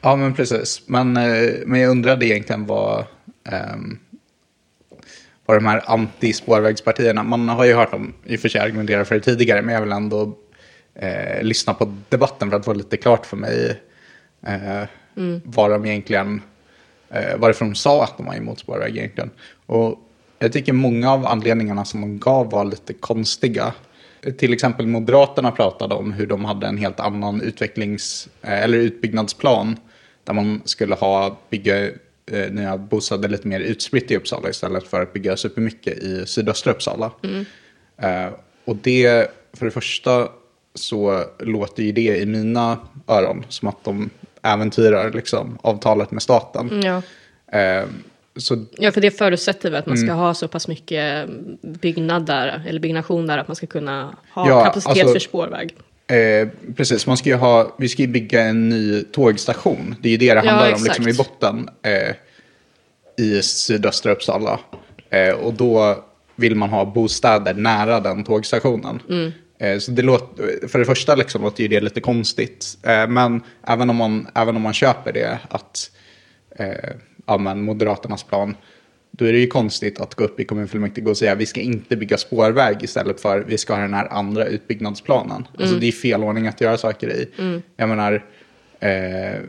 Ja, 0.00 0.16
men 0.16 0.34
precis. 0.34 0.82
Men, 0.86 1.16
eh, 1.16 1.50
men 1.66 1.80
jag 1.80 1.90
undrade 1.90 2.26
egentligen 2.26 2.66
vad, 2.66 3.04
ehm, 3.44 3.98
vad 5.46 5.56
de 5.56 5.66
här 5.66 5.82
anti-spårvägspartierna, 5.86 7.22
man 7.22 7.48
har 7.48 7.64
ju 7.64 7.74
hört 7.74 7.90
dem 7.90 8.14
i 8.24 8.36
och 8.36 8.40
för 8.40 8.48
sig 8.48 8.60
argumentera 8.60 9.04
för 9.04 9.14
det 9.14 9.20
tidigare, 9.20 9.62
men 9.62 9.74
jag 9.74 9.82
vill 9.82 9.92
ändå 9.92 10.38
eh, 10.94 11.42
lyssna 11.42 11.74
på 11.74 11.94
debatten 12.08 12.50
för 12.50 12.56
att 12.56 12.64
få 12.64 12.72
lite 12.72 12.96
klart 12.96 13.26
för 13.26 13.36
mig 13.36 13.80
eh, 14.46 14.88
vad 15.44 15.70
de 15.70 15.86
egentligen, 15.86 16.42
eh, 17.10 17.36
varför 17.36 17.64
de 17.64 17.74
sa 17.74 18.04
att 18.04 18.16
de 18.16 18.26
var 18.26 18.34
emot 18.34 18.58
spårväg 18.58 18.96
egentligen. 18.96 19.30
Och 19.66 19.98
jag 20.38 20.52
tycker 20.52 20.72
många 20.72 21.12
av 21.12 21.26
anledningarna 21.26 21.84
som 21.84 22.00
de 22.00 22.18
gav 22.18 22.50
var 22.50 22.64
lite 22.64 22.92
konstiga. 22.92 23.74
Till 24.38 24.52
exempel 24.52 24.86
Moderaterna 24.86 25.50
pratade 25.50 25.94
om 25.94 26.12
hur 26.12 26.26
de 26.26 26.44
hade 26.44 26.66
en 26.66 26.78
helt 26.78 27.00
annan 27.00 27.40
utvecklings 27.40 28.28
eh, 28.42 28.62
eller 28.62 28.78
utbyggnadsplan 28.78 29.76
där 30.24 30.34
man 30.34 30.62
skulle 30.64 30.94
ha 30.94 31.38
bygga 31.50 31.90
eh, 32.30 32.52
nya 32.52 32.76
bostäder 32.76 33.28
lite 33.28 33.48
mer 33.48 33.60
utspritt 33.60 34.10
i 34.10 34.16
Uppsala 34.16 34.48
istället 34.50 34.86
för 34.86 35.02
att 35.02 35.12
bygga 35.12 35.36
supermycket 35.36 35.98
i 35.98 36.26
sydöstra 36.26 36.72
Uppsala. 36.72 37.10
Eh, 38.02 38.28
och 38.64 38.76
det, 38.76 39.30
för 39.56 39.64
det 39.64 39.70
första 39.70 40.28
så 40.74 41.24
låter 41.38 41.82
ju 41.82 41.92
det 41.92 42.16
i 42.18 42.26
mina 42.26 42.78
öron 43.08 43.44
som 43.48 43.68
att 43.68 43.84
de 43.84 44.10
äventyrar 44.42 45.12
liksom, 45.12 45.58
avtalet 45.62 46.10
med 46.10 46.22
staten. 46.22 46.82
Ja. 46.84 47.02
Eh, 47.58 47.84
så 48.36 48.64
ja, 48.78 48.92
för 48.92 49.00
det 49.00 49.10
förutsätter 49.10 49.70
väl 49.70 49.78
att 49.78 49.86
man 49.86 49.96
Mm. 49.96 50.08
ska 50.08 50.14
ha 50.14 50.34
så 50.34 50.48
pass 50.48 50.68
mycket 50.68 51.28
byggnad 51.62 52.26
där, 52.26 52.62
eller 52.68 52.80
byggnation 52.80 53.26
där, 53.26 53.38
att 53.38 53.48
man 53.48 53.56
ska 53.56 53.66
kunna 53.66 54.16
ha 54.32 54.48
Ja, 54.48 54.64
kapacitet 54.64 55.02
alltså- 55.02 55.12
för 55.12 55.18
spårväg. 55.20 55.76
Eh, 56.12 56.48
precis, 56.76 57.06
man 57.06 57.16
ska 57.16 57.28
ju 57.28 57.36
ha, 57.36 57.74
vi 57.78 57.88
ska 57.88 58.02
ju 58.02 58.08
bygga 58.08 58.42
en 58.42 58.68
ny 58.68 59.02
tågstation. 59.02 59.94
Det 60.02 60.08
är 60.08 60.10
ju 60.10 60.16
det 60.16 60.34
det 60.34 60.42
Ja, 60.44 60.50
handlar 60.50 60.68
om 60.68 60.72
exakt. 60.72 60.86
liksom 60.98 61.08
i 61.08 61.14
botten. 61.14 61.68
Eh, 61.82 62.14
I 63.24 63.42
sydöstra 63.42 64.12
Uppsala. 64.12 64.60
Eh, 65.10 65.34
och 65.34 65.54
då 65.54 66.04
vill 66.36 66.54
man 66.54 66.70
ha 66.70 66.84
bostäder 66.84 67.54
nära 67.54 68.00
den 68.00 68.24
tågstationen. 68.24 69.00
Mm. 69.10 69.32
Eh, 69.58 69.78
så 69.78 69.90
det 69.90 70.02
låter, 70.02 70.68
för 70.68 70.78
det 70.78 70.84
första 70.84 71.14
liksom 71.14 71.42
låter 71.42 71.62
ju 71.62 71.68
det 71.68 71.80
lite 71.80 72.00
konstigt. 72.00 72.78
Eh, 72.82 73.08
men 73.08 73.40
även 73.66 73.90
om, 73.90 73.96
man, 73.96 74.28
även 74.34 74.56
om 74.56 74.62
man 74.62 74.72
köper 74.72 75.12
det, 75.12 75.38
att 75.48 75.90
ja, 77.26 77.38
men 77.38 77.62
Moderaternas 77.62 78.22
plan, 78.22 78.56
då 79.14 79.24
är 79.24 79.32
det 79.32 79.38
ju 79.38 79.46
konstigt 79.46 80.00
att 80.00 80.14
gå 80.14 80.24
upp 80.24 80.40
i 80.40 80.44
kommunfullmäktige 80.44 81.06
och 81.06 81.16
säga 81.16 81.34
vi 81.34 81.46
ska 81.46 81.60
inte 81.60 81.96
bygga 81.96 82.18
spårväg 82.18 82.82
istället 82.82 83.20
för 83.20 83.40
vi 83.40 83.58
ska 83.58 83.74
ha 83.74 83.80
den 83.80 83.94
här 83.94 84.12
andra 84.12 84.46
utbyggnadsplanen. 84.46 85.46
Alltså 85.58 85.76
det 85.76 85.88
är 85.88 85.92
fel 85.92 86.24
ordning 86.24 86.46
att 86.46 86.60
göra 86.60 86.76
saker 86.76 87.10
i. 87.10 87.28
Jag 87.76 87.88
menar, 87.88 88.24
eh, 88.80 89.40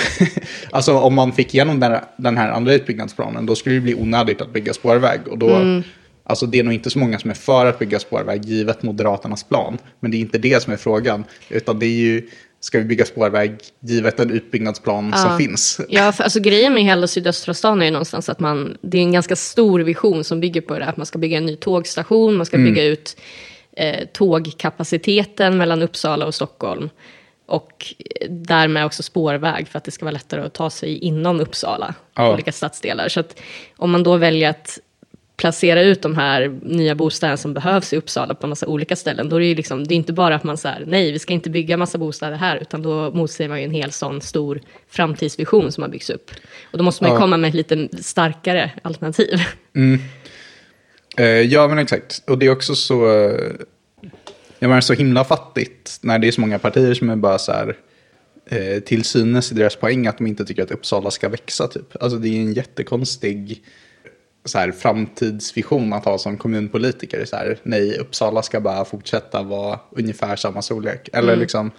alltså 0.70 0.98
om 0.98 1.14
man 1.14 1.32
fick 1.32 1.54
igenom 1.54 1.80
den, 1.80 2.00
den 2.16 2.36
här 2.36 2.50
andra 2.50 2.74
utbyggnadsplanen 2.74 3.46
då 3.46 3.54
skulle 3.54 3.74
det 3.74 3.80
bli 3.80 3.94
onödigt 3.94 4.40
att 4.40 4.52
bygga 4.52 4.72
spårväg. 4.72 5.20
Och 5.28 5.38
då, 5.38 5.82
Alltså 6.24 6.46
det 6.46 6.58
är 6.58 6.62
nog 6.62 6.74
inte 6.74 6.90
så 6.90 6.98
många 6.98 7.18
som 7.18 7.30
är 7.30 7.34
för 7.34 7.66
att 7.66 7.78
bygga 7.78 7.98
spårväg 7.98 8.44
givet 8.44 8.82
Moderaternas 8.82 9.44
plan. 9.44 9.78
Men 10.00 10.10
det 10.10 10.16
är 10.16 10.18
inte 10.18 10.38
det 10.38 10.62
som 10.62 10.72
är 10.72 10.76
frågan. 10.76 11.24
Utan 11.48 11.78
det 11.78 11.86
är 11.86 11.90
ju, 11.90 12.28
ska 12.64 12.78
vi 12.78 12.84
bygga 12.84 13.04
spårväg 13.04 13.58
givet 13.80 14.16
den 14.16 14.30
utbyggnadsplan 14.30 15.12
som 15.16 15.38
finns? 15.38 15.80
Ja, 15.88 16.12
för 16.12 16.24
alltså 16.24 16.40
grejen 16.40 16.74
med 16.74 16.82
hela 16.82 17.06
sydöstra 17.06 17.54
stan 17.54 17.80
är 17.82 17.84
ju 17.86 17.90
någonstans 17.90 18.28
att 18.28 18.40
man, 18.40 18.76
det 18.82 18.98
är 18.98 19.02
en 19.02 19.12
ganska 19.12 19.36
stor 19.36 19.80
vision 19.80 20.24
som 20.24 20.40
bygger 20.40 20.60
på 20.60 20.78
det 20.78 20.84
att 20.84 20.96
man 20.96 21.06
ska 21.06 21.18
bygga 21.18 21.36
en 21.36 21.46
ny 21.46 21.56
tågstation, 21.56 22.36
man 22.36 22.46
ska 22.46 22.56
bygga 22.56 22.84
ut 22.84 23.16
eh, 23.76 24.06
tågkapaciteten 24.12 25.56
mellan 25.58 25.82
Uppsala 25.82 26.26
och 26.26 26.34
Stockholm. 26.34 26.90
Och 27.46 27.94
eh, 28.20 28.30
därmed 28.30 28.84
också 28.84 29.02
spårväg 29.02 29.68
för 29.68 29.78
att 29.78 29.84
det 29.84 29.90
ska 29.90 30.04
vara 30.04 30.12
lättare 30.12 30.40
att 30.40 30.54
ta 30.54 30.70
sig 30.70 30.98
inom 30.98 31.40
Uppsala, 31.40 31.94
Ja. 32.14 32.32
olika 32.32 32.52
stadsdelar. 32.52 33.08
Så 33.08 33.20
att 33.20 33.40
om 33.76 33.90
man 33.90 34.02
då 34.02 34.16
väljer 34.16 34.50
att 34.50 34.78
placera 35.42 35.82
ut 35.82 36.02
de 36.02 36.16
här 36.16 36.58
nya 36.62 36.94
bostäderna 36.94 37.36
som 37.36 37.54
behövs 37.54 37.92
i 37.92 37.96
Uppsala 37.96 38.34
på 38.34 38.46
massa 38.46 38.66
olika 38.66 38.96
ställen, 38.96 39.28
då 39.28 39.36
är 39.36 39.40
det 39.40 39.46
ju 39.46 39.54
liksom, 39.54 39.86
det 39.86 39.94
är 39.94 39.96
inte 39.96 40.12
bara 40.12 40.34
att 40.34 40.44
man 40.44 40.56
säger 40.56 40.84
nej, 40.86 41.12
vi 41.12 41.18
ska 41.18 41.32
inte 41.32 41.50
bygga 41.50 41.76
massa 41.76 41.98
bostäder 41.98 42.36
här, 42.36 42.56
utan 42.56 42.82
då 42.82 43.10
motsäger 43.10 43.48
man 43.48 43.58
ju 43.58 43.64
en 43.64 43.70
hel 43.70 43.92
sån 43.92 44.20
stor 44.20 44.60
framtidsvision 44.88 45.72
som 45.72 45.82
har 45.82 45.88
byggts 45.90 46.10
upp. 46.10 46.30
Och 46.72 46.78
då 46.78 46.84
måste 46.84 47.04
man 47.04 47.10
ju 47.10 47.16
Ja. 47.16 47.20
komma 47.20 47.36
med 47.36 47.48
ett 47.48 47.54
lite 47.54 47.88
starkare 48.02 48.70
alternativ. 48.82 49.38
Eh, 51.18 51.26
ja, 51.26 51.68
men 51.68 51.78
exakt. 51.78 52.22
Och 52.26 52.38
det 52.38 52.46
är 52.46 52.50
också 52.50 52.74
så... 52.74 53.06
eh, 53.20 53.52
Jag 54.58 54.68
menar, 54.68 54.80
så 54.80 54.92
himla 54.94 55.24
fattigt 55.24 55.98
när 56.02 56.18
det 56.18 56.28
är 56.28 56.32
så 56.32 56.40
många 56.40 56.58
partier 56.58 56.94
som 56.94 57.10
är 57.10 57.16
bara 57.16 57.38
så 57.38 57.52
här... 57.52 57.76
eh, 58.46 58.80
till 58.80 59.04
synes 59.04 59.52
i 59.52 59.54
deras 59.54 59.76
poäng 59.76 60.06
att 60.06 60.18
de 60.18 60.26
inte 60.26 60.44
tycker 60.44 60.62
att 60.62 60.70
Uppsala 60.70 61.10
ska 61.10 61.28
växa 61.28 61.68
typ. 61.68 62.02
Alltså 62.02 62.18
det 62.18 62.28
är 62.28 62.40
en 62.40 62.52
jättekonstig 62.52 63.62
så 64.44 64.58
här, 64.58 64.72
framtidsvision 64.72 65.92
att 65.92 66.04
ha 66.04 66.18
som 66.18 66.36
kommunpolitiker. 66.36 67.24
Så 67.24 67.36
här, 67.36 67.58
nej, 67.62 67.98
Uppsala 67.98 68.42
ska 68.42 68.60
bara 68.60 68.84
fortsätta 68.84 69.42
vara 69.42 69.80
ungefär 69.90 70.36
samma 70.36 70.62
storlek. 70.62 71.08
Eller 71.12 71.36
liksom, 71.36 71.70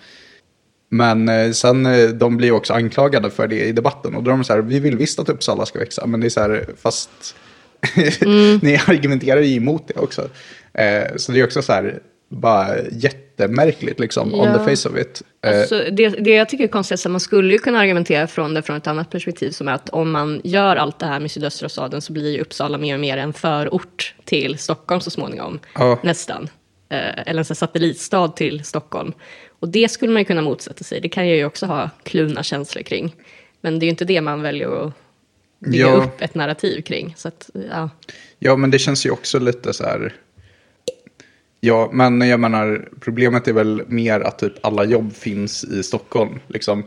men 0.89 1.29
eh, 1.29 1.51
sen 1.51 1.85
eh, 1.85 2.09
de 2.09 2.37
blir 2.37 2.51
också 2.51 2.73
anklagade 2.73 3.31
för 3.31 3.47
det 3.47 3.63
i 3.63 3.71
debatten. 3.71 4.15
Och 4.15 4.23
då 4.23 4.31
är 4.31 4.35
de 4.35 4.43
så 4.43 4.53
här, 4.53 4.61
vi 4.61 4.79
vill 4.79 4.97
visst 4.97 5.19
att 5.19 5.29
Uppsala 5.29 5.65
ska 5.65 5.79
växa. 5.79 6.05
Men 6.05 6.19
det 6.19 6.27
är 6.27 6.29
så 6.29 6.41
här, 6.41 6.65
fast 6.77 7.35
ni 8.61 8.79
argumenterar 8.87 9.41
ju 9.41 9.55
emot 9.55 9.87
det 9.87 9.99
också. 9.99 10.29
Eh, 10.73 11.15
så 11.15 11.31
det 11.31 11.39
är 11.39 11.43
också 11.45 11.61
så 11.61 11.73
här, 11.73 11.99
bara 12.29 12.75
jättemärkligt 13.37 13.99
liksom, 13.99 14.33
on 14.33 14.47
Ja. 14.47 14.57
the 14.65 14.75
face 14.75 14.89
of 14.89 14.97
it. 14.97 15.21
Eh, 15.45 15.59
Alltså, 15.59 15.83
det, 15.91 16.09
det 16.09 16.29
jag 16.31 16.49
tycker 16.49 16.63
är 16.63 16.67
konstigt 16.67 16.99
är 17.05 17.07
att 17.07 17.11
man 17.11 17.19
skulle 17.19 17.53
ju 17.53 17.59
kunna 17.59 17.79
argumentera 17.79 18.27
från 18.27 18.53
det 18.53 18.61
från 18.61 18.75
ett 18.77 18.87
annat 18.87 19.09
perspektiv 19.09 19.51
som 19.51 19.67
är 19.67 19.71
att 19.73 19.89
om 19.89 20.11
man 20.11 20.41
gör 20.43 20.75
allt 20.75 20.99
det 20.99 21.05
här 21.05 21.19
med 21.19 21.31
sydöstra 21.31 21.69
staden 21.69 22.01
så 22.01 22.13
blir 22.13 22.31
ju 22.31 22.41
Uppsala 22.41 22.77
mer 22.77 22.93
och 22.93 22.99
mer 22.99 23.17
en 23.17 23.33
förort 23.33 24.15
till 24.25 24.57
Stockholm 24.57 25.01
så 25.01 25.09
småningom. 25.09 25.59
Ja. 25.75 25.99
Nästan. 26.03 26.49
Eh, 26.89 27.21
eller 27.27 27.39
en 27.51 27.55
satellitstad 27.55 28.27
till 28.27 28.63
Stockholm. 28.63 29.13
Och 29.59 29.69
det 29.69 29.91
skulle 29.91 30.11
man 30.13 30.21
ju 30.21 30.25
kunna 30.25 30.41
motsätta 30.41 30.83
sig. 30.83 31.01
Det 31.01 31.09
kan 31.09 31.27
jag 31.27 31.37
ju 31.37 31.45
också 31.45 31.65
ha 31.65 31.89
kluvna 32.03 32.43
känslor 32.43 32.83
kring. 32.83 33.15
Men 33.61 33.79
det 33.79 33.83
är 33.83 33.87
ju 33.87 33.91
inte 33.91 34.05
det 34.05 34.21
man 34.21 34.41
väljer 34.41 34.85
att 34.87 34.93
bygga 35.59 35.85
Ja. 35.87 35.93
upp 35.93 36.21
ett 36.21 36.35
narrativ 36.35 36.81
kring. 36.81 37.13
Så 37.17 37.27
att, 37.27 37.49
ja. 37.71 37.89
Ja, 38.39 38.55
men 38.55 38.71
det 38.71 38.79
känns 38.79 39.05
ju 39.05 39.09
också 39.11 39.39
lite 39.39 39.73
så 39.73 39.83
här. 39.83 40.13
Ja, 41.65 41.89
men 41.91 42.21
jag 42.21 42.39
menar, 42.39 42.87
problemet 42.99 43.47
är 43.47 43.53
väl 43.53 43.83
mer 43.87 44.19
att 44.19 44.39
typ 44.39 44.53
alla 44.65 44.83
jobb 44.85 45.13
finns 45.15 45.63
i 45.63 45.83
Stockholm. 45.83 46.39
Liksom. 46.47 46.83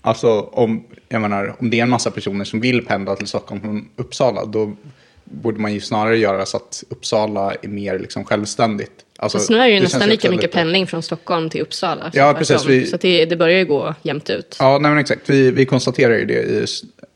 Alltså, 0.00 0.40
om, 0.40 0.84
jag 1.08 1.20
menar, 1.22 1.54
om 1.58 1.70
det 1.70 1.78
är 1.78 1.82
en 1.82 1.90
massa 1.90 2.10
personer 2.10 2.44
som 2.44 2.60
vill 2.60 2.86
pendla 2.86 3.16
till 3.16 3.26
Stockholm 3.26 3.60
från 3.60 3.88
Uppsala, 3.96 4.44
då 4.44 4.76
borde 5.24 5.60
man 5.60 5.74
ju 5.74 5.80
snarare 5.80 6.16
göra 6.18 6.46
så 6.46 6.56
att 6.56 6.84
Uppsala 6.88 7.54
är 7.62 7.68
mer 7.68 7.98
liksom, 7.98 8.24
självständigt. 8.24 8.92
Alltså, 9.18 9.38
Fast 9.38 9.50
nu 9.50 9.56
är 9.56 9.66
det 9.66 9.74
ju 9.74 9.80
nästan 9.80 10.08
lika 10.08 10.30
mycket 10.30 10.42
lite- 10.42 10.54
pendling 10.58 10.86
från 10.86 11.02
Stockholm 11.02 11.50
till 11.50 11.60
Uppsala. 11.62 12.10
Ja, 12.14 12.32
Så 12.32 12.38
precis, 12.38 12.66
vi- 12.66 12.86
Så 12.86 12.96
det, 12.96 13.24
det 13.24 13.36
börjar 13.36 13.58
ju 13.58 13.64
gå 13.64 13.94
jämnt 14.02 14.30
ut. 14.30 14.56
Ja, 14.60 14.78
nej 14.78 14.90
men 14.90 14.98
exakt. 14.98 15.30
Vi, 15.30 15.50
vi 15.50 15.66
konstaterar 15.66 16.14
ju 16.18 16.24
det 16.24 16.42
i, 16.42 16.64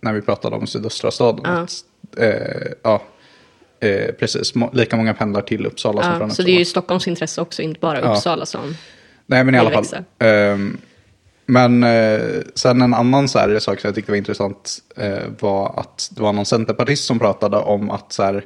när 0.01 0.13
vi 0.13 0.21
pratade 0.23 0.57
om 0.57 0.67
sydöstra 0.67 1.11
staden. 1.11 1.41
Ja. 1.45 1.51
Att, 1.51 1.73
eh, 2.19 2.73
ja, 2.83 3.03
eh, 3.81 4.13
precis. 4.15 4.53
Lika 4.73 4.97
många 4.97 5.15
pendlar 5.15 5.43
till 5.43 5.67
Uppsala 5.67 6.03
som 6.03 6.13
Ja, 6.13 6.19
från 6.19 6.29
så 6.31 6.33
Uppsala. 6.33 6.47
det 6.47 6.53
är 6.53 6.59
ju 6.59 6.65
Stockholms 6.65 7.09
intresse 7.09 7.41
också, 7.41 7.63
inte 7.63 7.81
bara 7.81 8.01
Ja. 8.01 8.13
Uppsala 8.15 8.47
som... 8.47 8.75
Nej, 9.27 9.45
men 9.45 9.55
i 9.55 9.59
alla 9.59 9.69
vill 9.71 9.75
fall. 9.75 9.83
växa. 9.85 10.05
Ehm, 10.27 10.79
men 11.47 11.83
eh, 11.83 12.21
sen 12.55 12.83
en 12.83 12.95
annan 12.95 13.29
så 13.29 13.39
här, 13.39 13.59
sak 13.59 13.81
som 13.81 13.89
jag 13.89 13.95
tyckte 13.95 14.13
var 14.13 14.17
intressant 14.17 14.79
eh, 14.97 15.19
var 15.41 15.81
att 15.81 16.11
det 16.17 16.23
var 16.23 16.33
någon 16.33 16.47
centerpartist 16.47 17.05
som 17.05 17.19
pratade 17.19 17.57
om 17.57 17.91
att 17.91 18.13
så 18.13 18.23
här, 18.23 18.45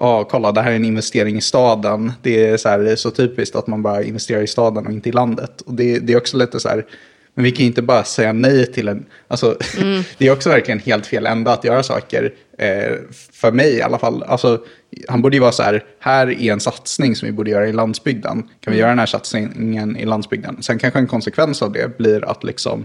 ja, 0.00 0.24
kolla, 0.24 0.52
det 0.52 0.62
här 0.62 0.70
är 0.72 0.76
en 0.76 0.84
investering 0.84 1.36
i 1.36 1.40
staden. 1.40 2.12
Det 2.22 2.46
är 2.46 2.56
så, 2.56 2.68
här, 2.68 2.78
det 2.78 2.92
är 2.92 2.96
så 2.96 3.10
typiskt 3.10 3.56
att 3.56 3.66
man 3.66 3.82
bara 3.82 4.02
investerar 4.02 4.42
i 4.42 4.46
staden 4.46 4.86
och 4.86 4.92
inte 4.92 5.08
i 5.08 5.12
landet. 5.12 5.60
Och 5.60 5.74
det, 5.74 5.98
det 5.98 6.12
är 6.12 6.16
också 6.16 6.36
lite 6.36 6.60
så 6.60 6.68
här, 6.68 6.86
men 7.36 7.44
vi 7.44 7.50
kan 7.50 7.60
ju 7.60 7.66
inte 7.66 7.82
bara 7.82 8.04
säga 8.04 8.32
nej 8.32 8.66
till 8.72 8.88
en, 8.88 9.06
alltså, 9.28 9.56
Mm. 9.80 10.02
det 10.18 10.26
är 10.26 10.32
också 10.32 10.48
verkligen 10.48 10.80
helt 10.80 11.06
fel 11.06 11.26
ända 11.26 11.52
att 11.52 11.64
göra 11.64 11.82
saker. 11.82 12.32
Eh, 12.58 12.92
för 13.32 13.52
mig 13.52 13.74
i 13.74 13.82
alla 13.82 13.98
fall. 13.98 14.22
Alltså, 14.22 14.60
han 15.08 15.22
borde 15.22 15.36
ju 15.36 15.40
vara 15.40 15.52
så 15.52 15.62
här, 15.62 15.84
här 16.00 16.26
är 16.42 16.52
en 16.52 16.60
satsning 16.60 17.16
som 17.16 17.26
vi 17.26 17.32
borde 17.32 17.50
göra 17.50 17.68
i 17.68 17.72
landsbygden. 17.72 18.42
Kan 18.42 18.48
vi 18.60 18.70
Mm. 18.70 18.78
göra 18.78 18.88
den 18.90 18.98
här 18.98 19.06
satsningen 19.06 19.96
i 19.96 20.04
landsbygden? 20.04 20.62
Sen 20.62 20.78
kanske 20.78 20.98
en 20.98 21.06
konsekvens 21.06 21.62
av 21.62 21.72
det 21.72 21.98
blir 21.98 22.24
att 22.30 22.44
liksom 22.44 22.84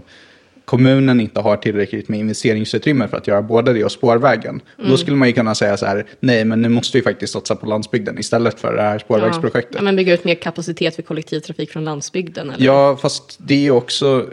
kommunen 0.64 1.20
inte 1.20 1.40
har 1.40 1.56
tillräckligt 1.56 2.08
med 2.08 2.20
investeringsutrymme 2.20 3.08
för 3.08 3.16
att 3.16 3.26
göra 3.26 3.42
både 3.42 3.72
det 3.72 3.84
och 3.84 3.92
spårvägen. 3.92 4.60
Mm. 4.78 4.90
Då 4.90 4.96
skulle 4.96 5.16
man 5.16 5.28
ju 5.28 5.34
kunna 5.34 5.54
säga 5.54 5.76
så 5.76 5.86
här, 5.86 6.06
nej 6.20 6.44
men 6.44 6.62
nu 6.62 6.68
måste 6.68 6.98
vi 6.98 7.02
faktiskt 7.02 7.32
satsa 7.32 7.56
på 7.56 7.66
landsbygden 7.66 8.18
istället 8.18 8.60
för 8.60 8.76
det 8.76 8.82
här 8.82 8.98
spårvägsprojektet. 8.98 9.74
Ja, 9.74 9.82
men 9.82 9.96
bygga 9.96 10.14
ut 10.14 10.24
mer 10.24 10.34
kapacitet 10.34 10.96
för 10.96 11.02
kollektivtrafik 11.02 11.70
från 11.70 11.84
landsbygden. 11.84 12.50
Eller? 12.50 12.66
Ja, 12.66 12.96
fast 12.96 13.38
det 13.38 13.54
är 13.54 13.58
ju 13.58 13.70
också... 13.70 14.26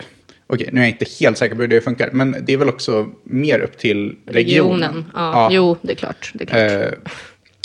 Okej, 0.48 0.70
nu 0.72 0.80
är 0.80 0.84
jag 0.84 0.92
inte 0.92 1.06
helt 1.20 1.38
säker 1.38 1.56
på 1.56 1.62
hur 1.62 1.68
det 1.68 1.82
funkar, 1.82 2.10
men 2.12 2.36
det 2.42 2.54
är 2.54 2.58
väl 2.58 2.70
också 2.70 3.10
mer 3.24 3.60
upp 3.60 3.78
till 3.78 4.16
regionen. 4.26 4.82
regionen. 4.82 5.06
Ja, 5.16 5.50
Jo, 5.52 5.78
det 5.82 5.92
är 5.92 5.96
klart. 5.96 6.32
Det 6.34 6.44
är 6.44 6.48
klart. 6.48 6.94
Eh, 6.94 7.12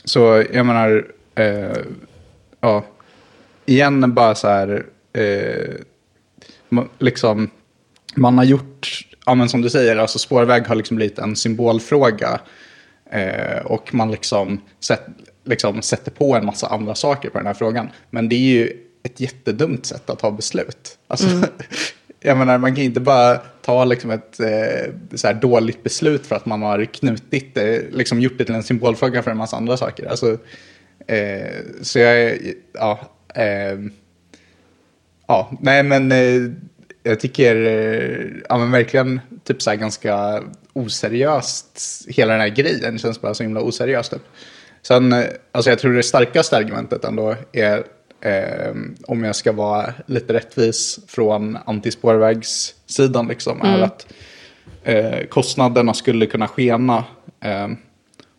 så 0.05 0.45
jag 0.53 0.67
menar, 0.67 1.07
eh, 1.35 1.77
ja, 2.61 2.85
igen 3.67 4.15
bara 4.15 4.35
så 4.35 4.49
här, 4.49 4.87
eh, 5.13 5.75
liksom, 6.99 7.51
man 8.17 8.39
har 8.39 8.45
gjort, 8.45 9.07
ja 9.27 9.35
men 9.35 9.49
som 9.49 9.63
du 9.63 9.71
säger, 9.71 9.97
alltså 9.97 10.19
spårväg 10.19 10.67
har 10.67 10.75
liksom 10.75 10.97
blivit 10.97 11.19
en 11.19 11.37
symbolfråga. 11.37 12.41
Eh, 13.11 13.59
och 13.65 13.95
man 13.95 14.11
liksom, 14.11 14.61
sätt, 14.81 15.03
liksom 15.45 15.83
sätter 15.83 16.11
på 16.11 16.35
en 16.35 16.47
massa 16.47 16.67
andra 16.67 16.95
saker 16.95 17.31
på 17.31 17.39
den 17.39 17.47
här 17.47 17.55
frågan. 17.55 17.91
Men 18.11 18.29
det 18.29 18.35
är 18.35 18.39
ju 18.39 18.73
ett 19.03 19.21
jättedumt 19.21 19.87
sätt 19.87 20.11
att 20.11 20.19
ta 20.19 20.31
beslut. 20.31 20.99
Alltså, 21.07 21.29
jag 22.21 22.39
menar, 22.39 22.59
man 22.59 22.75
kan 22.75 22.85
inte 22.85 23.01
bara 23.01 23.37
ta 23.63 23.85
liksom 23.85 24.11
ett 24.11 24.41
eh, 24.41 24.93
så 25.15 25.27
här 25.27 25.35
dåligt 25.35 25.83
beslut 25.83 26.27
för 26.27 26.37
att 26.37 26.47
man 26.47 26.63
har 26.63 26.85
knutit 26.85 27.55
det, 27.55 27.93
liksom 27.93 28.21
gjort 28.21 28.39
det 28.39 28.45
till 28.45 28.55
en 28.55 28.63
symbolfråga 28.63 29.23
för 29.23 29.31
en 29.31 29.37
massa 29.37 29.57
andra 29.57 29.77
saker. 29.77 30.07
Alltså, 30.07 30.39
eh, 31.07 31.55
så 31.83 31.99
jag, 31.99 32.39
ja, 32.73 33.01
eh, 33.35 33.79
ja, 35.27 35.51
nej 35.61 35.83
men 35.83 36.13
eh, 36.13 36.51
jag 37.07 37.21
tycker 37.21 37.57
eh, 37.67 38.27
ja, 38.49 38.59
men 38.59 38.71
verkligen 38.71 39.21
typ 39.45 39.63
så 39.63 39.71
här 39.71 39.77
ganska 39.77 40.43
oseriöst 40.73 41.81
hela 42.09 42.33
den 42.33 42.41
här 42.41 42.49
grejen 42.49 42.99
känns 42.99 43.21
bara 43.21 43.35
så 43.35 43.43
himla 43.43 43.61
oseriöst. 43.61 44.13
Typ. 44.13 44.23
Sen, 44.83 45.13
eh, 45.13 45.25
alltså 45.53 45.71
jag 45.71 45.79
tror 45.79 45.93
det 45.93 46.03
starkaste 46.03 46.57
argumentet 46.57 47.05
ändå 47.05 47.37
är 47.53 47.85
eh, 48.21 48.75
om 49.07 49.25
jag 49.25 49.37
ska 49.37 49.53
vara 49.53 49.93
lite 50.07 50.33
rättvis 50.33 50.99
från 51.09 51.59
antispårvägssidan 51.67 53.29
liksom 53.29 53.63
är 53.63 53.83
att 53.83 54.07
eh, 54.85 55.27
kostnaderna 55.29 55.95
skulle 55.95 56.27
kunna 56.27 56.49
skena. 56.49 57.05
Eh, 57.41 57.69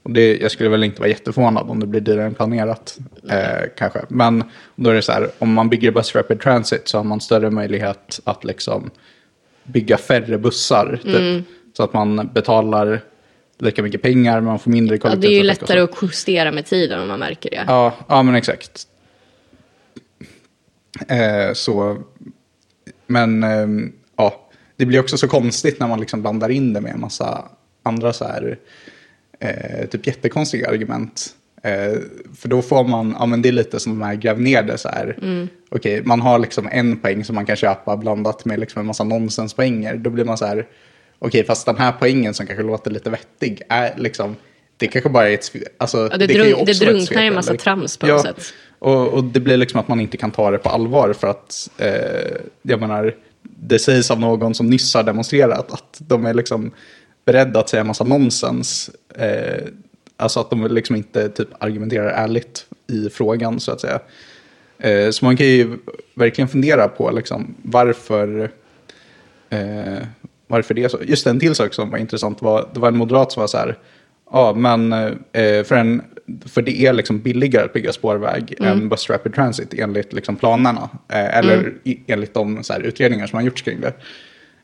och 0.06 0.12
det, 0.12 0.38
jag 0.38 0.52
skulle 0.52 0.70
väl 0.70 0.84
inte 0.84 1.00
vara 1.00 1.10
jätteförvånad 1.10 1.70
om 1.70 1.80
det 1.80 1.88
blir 1.88 2.02
dyrare 2.02 2.26
än 2.26 2.34
planerat. 2.34 2.98
Eh, 3.30 3.70
kanske. 3.78 4.02
Men 4.08 4.44
då 4.76 4.90
är 4.90 4.94
det 4.94 5.02
så 5.02 5.12
här, 5.12 5.30
om 5.40 5.54
man 5.54 5.70
bygger 5.70 5.92
Bus 5.92 6.16
Rapid 6.16 6.40
Transit 6.42 6.88
så 6.88 6.98
har 6.98 7.04
man 7.04 7.22
större 7.22 7.50
möjlighet 7.50 8.20
att 8.24 8.44
liksom 8.44 8.92
bygga 9.64 9.98
färre 9.98 10.38
bussar. 10.38 11.00
Typ, 11.04 11.46
Så 11.78 11.84
att 11.84 11.94
man 11.94 12.30
betalar 12.34 13.02
lika 13.60 13.84
mycket 13.84 14.02
pengar 14.02 14.36
men 14.36 14.44
man 14.44 14.60
får 14.60 14.72
mindre 14.72 14.96
ja, 14.96 14.98
det 14.98 15.02
kollektivtrafik. 15.02 15.36
är 15.36 15.38
ju 15.38 15.44
lättare 15.44 15.80
att 15.80 15.96
justera 16.02 16.52
med 16.52 16.66
tiden 16.66 17.02
om 17.02 17.08
man 17.08 17.20
märker 17.20 17.50
det. 17.50 17.64
Ja, 17.68 17.94
ja 18.08 18.24
men 18.24 18.36
exakt. 18.36 18.88
Eh, 21.08 21.54
så, 21.54 21.98
men 23.08 23.44
ehm, 23.44 23.94
ja, 24.16 24.50
det 24.76 24.86
blir 24.86 25.00
också 25.00 25.18
så 25.18 25.28
konstigt 25.28 25.80
när 25.80 25.88
man 25.88 26.00
liksom 26.00 26.22
blandar 26.22 26.50
in 26.50 26.74
det 26.74 26.82
med 26.82 26.92
en 26.92 27.00
massa 27.00 27.46
andra 27.84 28.14
så 28.14 28.26
här, 28.26 28.58
eh, 29.46 29.86
typ 29.88 30.08
jättekonstiga 30.08 30.70
argument. 30.70 31.30
Eh, 31.64 32.00
för 32.38 32.48
då 32.48 32.62
får 32.62 32.84
man, 32.84 33.16
ja 33.20 33.25
men 33.25 33.42
det 33.42 33.50
är 33.50 33.54
lite 33.54 33.80
som 33.80 34.00
de 34.00 34.06
här 34.06 34.16
gräv 34.16 34.42
ner 34.42 34.64
det 34.64 34.78
så 34.78 34.90
här. 34.90 35.18
Okej, 35.70 36.02
man 36.06 36.22
har 36.22 36.40
liksom 36.40 36.70
en 36.72 36.98
poäng 36.98 37.24
som 37.24 37.36
man 37.36 37.46
kan 37.46 37.56
köpa 37.56 37.98
blandat 37.98 38.46
med 38.46 38.60
liksom 38.60 38.80
en 38.80 38.86
massa 38.86 39.04
nonsenspoänger. 39.04 39.96
Då 39.96 40.10
blir 40.10 40.25
man 40.25 40.38
så 40.38 40.46
här, 40.46 40.66
okej 41.20 41.44
fast 41.46 41.66
den 41.66 41.78
här 41.78 41.94
poängen 42.00 42.34
som 42.34 42.46
kanske 42.46 42.64
låter 42.64 42.92
lite 42.92 43.10
vettig 43.10 43.62
är 43.70 43.94
liksom, 43.98 44.36
det 44.78 44.88
kanske 44.88 45.10
bara 45.10 45.30
är 45.30 45.34
ett. 45.34 45.52
Alltså, 45.78 46.10
Ja, 46.12 46.18
det, 46.18 46.28
kan 46.28 46.36
ju 46.36 46.42
drunk, 46.52 46.62
också 46.70 46.86
det 46.86 46.92
drunknar 46.92 47.24
i 47.24 47.28
en 47.28 47.34
massa 47.34 47.50
eller? 47.50 47.60
trams 47.60 47.98
på 47.98 48.08
Ja, 48.08 48.14
något 48.14 48.22
sätt. 48.22 48.54
och, 48.80 49.08
och 49.08 49.24
det 49.24 49.40
blir 49.40 49.58
liksom 49.58 49.80
att 49.80 49.88
man 49.88 50.00
inte 50.00 50.18
kan 50.18 50.32
ta 50.32 50.52
det 50.52 50.58
på 50.58 50.70
allvar 50.70 51.14
för 51.14 51.28
att, 51.28 51.70
eh, 51.78 52.38
jag 52.62 52.80
menar, 52.80 53.16
det 53.60 53.80
sägs 53.80 54.12
av 54.12 54.20
någon 54.20 54.54
som 54.56 54.70
nyss 54.70 54.94
har 54.94 55.04
demonstrerat 55.04 55.72
att 55.72 55.98
de 56.08 56.25
är 56.25 56.34
liksom 56.34 56.72
beredda 57.25 57.60
att 57.60 57.70
säga 57.70 57.84
massa 57.84 58.03
nonsens. 58.03 58.91
Eh, 59.15 59.63
alltså 60.17 60.39
att 60.39 60.50
de 60.50 60.67
liksom 60.67 60.96
inte 60.96 61.29
typ 61.29 61.48
argumenterar 61.60 62.08
ärligt 62.08 62.65
i 62.88 63.10
frågan 63.10 63.60
så 63.60 63.72
att 63.72 63.82
säga. 63.82 64.00
Eh, 64.79 65.10
så 65.10 65.25
man 65.25 65.38
kan 65.38 65.48
ju 65.48 65.77
verkligen 66.13 66.48
fundera 66.48 66.88
på 66.88 67.12
liksom, 67.12 67.55
varför, 67.62 68.51
eh, 69.50 70.08
varför 70.48 70.74
det 70.74 70.84
är 70.84 70.89
så. 70.89 71.00
Just 71.03 71.27
en 71.27 71.39
till 71.39 71.55
sak 71.55 71.74
som 71.74 71.89
var 71.89 71.98
intressant 71.98 72.41
var, 72.41 72.70
det 72.74 72.79
var 72.79 72.88
en 72.88 72.98
moderat 72.98 73.32
som 73.32 73.41
var 73.41 73.48
så 73.48 73.58
här, 73.58 73.77
ja 74.32 74.53
men 74.53 74.94
eh, 74.94 75.63
för, 75.63 75.75
en, 75.75 76.01
för 76.46 76.62
det 76.62 76.86
är 76.86 76.94
liksom 76.94 77.20
billigare 77.20 77.65
att 77.65 77.74
bygga 77.74 77.94
spårväg 77.94 78.55
än 78.60 78.89
Bus 78.89 79.10
Rapid 79.10 79.34
Transit 79.34 79.74
enligt 79.74 80.13
liksom 80.13 80.36
planerna. 80.36 80.89
Eh, 81.10 81.38
eller 81.38 81.74
i, 81.84 82.00
enligt 82.08 82.34
de 82.34 82.63
så 82.63 82.74
här, 82.74 82.82
utredningar 82.82 83.27
som 83.27 83.38
har 83.38 83.44
gjorts 83.44 83.62
kring 83.62 83.82
det. 83.82 83.94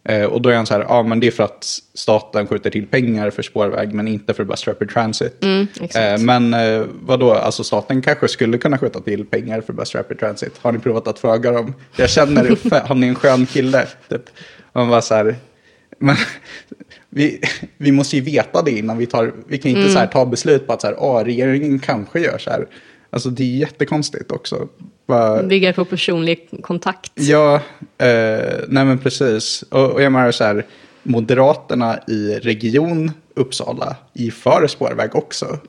Eh, 0.04 0.24
och 0.24 0.42
då 0.42 0.50
är 0.50 0.56
han 0.56 0.66
så 0.66 0.74
här, 0.74 0.82
ja 0.82 1.04
men 1.04 1.20
det 1.20 1.28
är 1.28 1.32
för 1.32 1.44
att 1.44 1.80
staten 1.94 2.48
skjuter 2.48 2.70
till 2.70 2.88
pengar 2.88 3.30
för 3.30 3.44
spårväg 3.44 3.94
men 3.94 4.08
inte 4.08 4.34
för 4.34 4.44
Bus 4.44 4.68
Rapid 4.68 4.90
Transit. 4.90 5.44
Mm. 5.44 5.68
Eh, 5.96 6.20
men 6.20 6.54
eh, 6.54 6.84
vadå, 7.02 7.34
alltså 7.34 7.64
staten 7.64 8.02
kanske 8.02 8.28
skulle 8.28 8.58
kunna 8.58 8.78
skjuta 8.78 9.00
till 9.00 9.26
pengar 9.26 9.62
för 9.62 9.74
Bus 9.74 9.96
Rapid 9.96 10.20
Transit. 10.20 10.58
Har 10.62 10.72
ni 10.72 10.80
provat 10.80 11.08
att 11.08 11.20
fråga 11.20 11.52
dem? 11.52 11.74
Jag 11.96 12.10
känner 12.10 12.52
Uffe, 12.52 12.84
han 12.88 13.04
är 13.04 13.08
en 13.08 13.16
skön 13.16 13.46
kille. 13.46 13.88
Typ. 14.10 14.30
Man 14.74 14.88
var 14.88 15.02
så 15.02 15.16
här, 15.16 15.36
men 16.00 16.16
vi, 17.10 17.42
vi 17.78 17.92
måste 17.92 18.16
ju 18.16 18.22
veta 18.22 18.62
det 18.62 18.72
innan 18.72 18.98
vi 18.98 19.06
tar, 19.06 19.34
vi 19.48 19.58
kan 19.58 19.72
inte 19.72 19.90
så 19.90 20.00
här 20.00 20.08
ta 20.08 20.26
beslut 20.26 20.68
på 20.68 20.74
att 20.74 20.82
så 20.82 20.88
här, 20.88 20.96
ah, 21.00 21.24
regeringen 21.24 21.80
kanske 21.80 22.20
gör 22.20 22.38
så 22.38 22.50
här. 22.50 22.68
Alltså 23.14 23.30
det 23.30 23.44
är 23.44 23.58
jättekonstigt 23.58 24.32
också. 24.32 24.68
Bara, 25.06 25.44
Bygga 25.44 25.74
på 25.74 25.86
personlig 25.86 26.50
kontakt. 26.62 27.12
Ja, 27.16 27.56
eh, 27.98 28.60
nej 28.68 28.86
men 28.86 29.00
precis. 29.00 29.64
Och, 29.70 29.92
och 29.92 30.02
jag 30.02 30.12
menar 30.12 30.32
så 30.32 30.44
här, 30.44 30.66
Moderaterna 31.04 32.00
i 32.08 32.40
region 32.40 33.12
Uppsala 33.36 33.96
är 34.14 34.32
för 34.32 34.68
spårväg 34.68 35.16
också. 35.16 35.60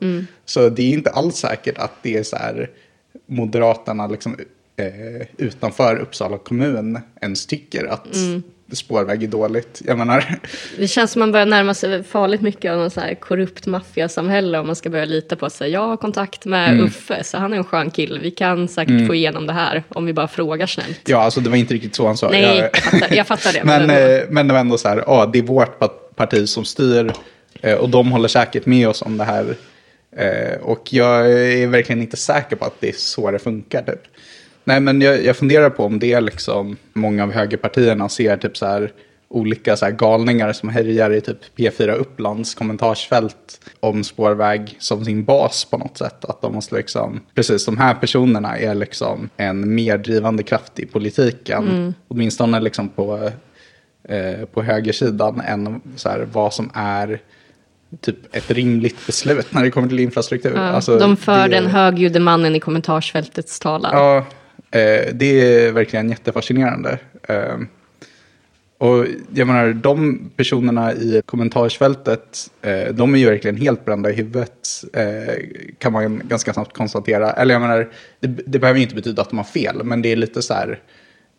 Så 0.44 0.68
det 0.68 0.82
är 0.82 0.92
inte 0.92 1.10
alls 1.10 1.36
säkert 1.36 1.78
att 1.78 1.92
det 2.02 2.16
är 2.16 2.22
så 2.22 2.36
här 2.36 2.70
Moderaterna 3.26 4.06
liksom, 4.06 4.36
eh, 4.76 5.26
utanför 5.36 5.96
Uppsala 5.96 6.38
kommun 6.38 6.98
ens 7.20 7.46
tycker 7.46 7.84
att 7.84 8.06
spårväg 8.76 9.22
är 9.22 9.26
dåligt. 9.28 9.82
Jag 9.86 9.98
menar, 9.98 10.24
Det 10.78 10.88
känns 10.88 11.12
som 11.12 11.20
man 11.20 11.32
börjar 11.32 11.46
närma 11.46 11.74
sig 11.74 12.02
farligt 12.04 12.40
mycket 12.40 12.72
av 12.72 12.78
någon 12.78 12.90
så 12.90 13.00
här 13.00 13.14
korrupt 13.14 13.66
maffiasamhälle 13.66 14.58
om 14.58 14.66
man 14.66 14.76
ska 14.76 14.90
börja 14.90 15.04
lita 15.04 15.36
på 15.36 15.46
att 15.46 15.52
säga, 15.52 15.68
jag 15.70 15.86
har 15.88 15.96
kontakt 15.96 16.44
med 16.44 16.70
Mm. 16.72 16.84
Uffe, 16.86 17.24
så 17.24 17.38
han 17.38 17.52
är 17.52 17.56
en 17.56 17.64
skön 17.64 17.90
kille. 17.90 18.18
Vi 18.22 18.30
kan 18.30 18.68
säkert 18.68 19.06
få 19.06 19.14
igenom 19.14 19.46
det 19.46 19.52
här 19.52 19.82
om 19.88 20.06
vi 20.06 20.12
bara 20.12 20.28
frågar 20.28 20.66
snällt. 20.66 21.00
ja 21.08 21.22
alltså 21.22 21.40
det 21.40 21.50
var 21.50 21.56
inte 21.56 21.74
riktigt 21.74 21.94
så 21.94 22.06
han 22.06 22.16
sa. 22.16 22.28
Nej, 22.30 22.42
Jag- 22.42 22.64
jag 22.64 22.76
fattar, 22.82 23.16
jag 23.16 23.26
fattar 23.26 23.52
det. 23.52 23.60
Men, 23.64 23.80
ändå. 23.90 23.94
eh, 23.94 24.22
men 24.28 24.48
det 24.48 24.52
var 24.54 24.60
ändå 24.60 24.78
så 24.78 24.88
här, 24.88 25.04
ja, 25.06 25.30
det 25.32 25.38
är 25.38 25.42
vårt 25.42 25.78
pa- 25.78 25.88
parti 26.14 26.48
som 26.48 26.64
styr 26.64 27.12
eh, 27.60 27.74
och 27.74 27.88
de 27.88 28.12
håller 28.12 28.28
säkert 28.28 28.66
med 28.66 28.88
oss 28.88 29.02
om 29.02 29.18
det 29.18 29.24
här. 29.24 29.54
Eh, 30.16 30.60
och 30.62 30.88
jag 30.92 31.30
är 31.32 31.66
verkligen 31.66 32.02
inte 32.02 32.16
säker 32.16 32.56
på 32.56 32.64
att 32.64 32.80
det 32.80 32.88
är 32.88 32.92
så 32.96 33.30
det 33.30 33.38
funkar. 33.38 33.82
Typ. 33.82 34.02
Nej, 34.64 34.80
men 34.80 35.00
jag, 35.00 35.24
jag 35.24 35.36
funderar 35.36 35.70
på 35.70 35.84
om 35.84 35.98
det 35.98 36.12
är 36.12 36.20
liksom 36.20 36.76
många 36.92 37.22
av 37.22 37.32
högerpartierna 37.32 38.08
ser 38.08 38.36
typ 38.36 38.56
så 38.56 38.66
här 38.66 38.92
olika 39.28 39.76
så 39.76 39.84
här 39.84 39.92
galningar 39.92 40.52
som 40.52 40.68
härjar 40.68 41.10
i 41.10 41.20
typ 41.20 41.38
P4 41.56 41.88
Upplands 41.92 42.54
kommentarsfält 42.54 43.60
om 43.80 44.04
spårväg 44.04 44.76
som 44.78 45.04
sin 45.04 45.24
bas 45.24 45.64
på 45.64 45.78
något 45.78 45.98
sätt. 45.98 46.24
Att 46.24 46.42
de 46.42 46.54
måste 46.54 46.74
liksom, 46.74 47.20
precis 47.34 47.66
de 47.66 47.76
här 47.78 47.94
personerna 47.94 48.58
är 48.58 48.74
liksom 48.74 49.28
en 49.36 49.74
mer 49.74 49.98
drivande 49.98 50.42
kraft 50.42 50.78
i 50.78 50.86
politiken. 50.86 51.94
Åtminstone 52.08 52.60
liksom 52.60 52.88
på 52.88 53.30
eh, 54.08 54.44
på 54.52 54.62
högersidan 54.62 55.40
än 55.40 55.80
så 55.96 56.08
här, 56.08 56.28
vad 56.32 56.54
som 56.54 56.70
är 56.74 57.20
typ 58.00 58.36
ett 58.36 58.50
rimligt 58.50 59.06
beslut 59.06 59.46
när 59.54 59.62
det 59.62 59.70
kommer 59.70 59.88
till 59.88 60.00
infrastruktur. 60.00 60.52
ja, 60.56 60.60
Alltså, 60.62 60.98
de 60.98 61.16
för 61.16 61.48
det- 61.48 61.54
den 61.60 61.66
högljudde 61.66 62.20
mannen 62.20 62.54
i 62.56 62.60
kommentarsfältets 62.60 63.60
talan. 63.60 63.90
Ja, 63.94 64.26
Eh, 64.72 65.14
det 65.14 65.26
är 65.26 65.72
verkligen 65.72 66.10
jättefascinerande. 66.10 66.98
Eh, 67.28 67.58
och 68.78 69.06
jag 69.34 69.46
menar, 69.46 69.72
de 69.72 70.20
personerna 70.36 70.92
i 70.92 71.22
kommentarsfältet, 71.26 72.50
eh, 72.62 72.94
de 72.94 73.14
är 73.14 73.18
ju 73.18 73.26
verkligen 73.26 73.56
helt 73.56 73.84
brända 73.84 74.10
i 74.10 74.14
huvudet, 74.14 74.84
eh, 74.92 75.34
kan 75.78 75.92
man 75.92 76.22
ganska 76.24 76.52
snabbt 76.52 76.76
konstatera. 76.76 77.32
Eller 77.32 77.54
jag 77.54 77.60
menar, 77.60 77.92
det, 78.20 78.26
det 78.26 78.58
behöver 78.58 78.78
ju 78.78 78.82
inte 78.82 78.94
betyda 78.94 79.22
att 79.22 79.30
de 79.30 79.36
har 79.36 79.44
fel, 79.44 79.84
men 79.84 80.02
det 80.02 80.12
är 80.12 80.16
lite 80.16 80.42
så 80.42 80.54
här, 80.54 80.80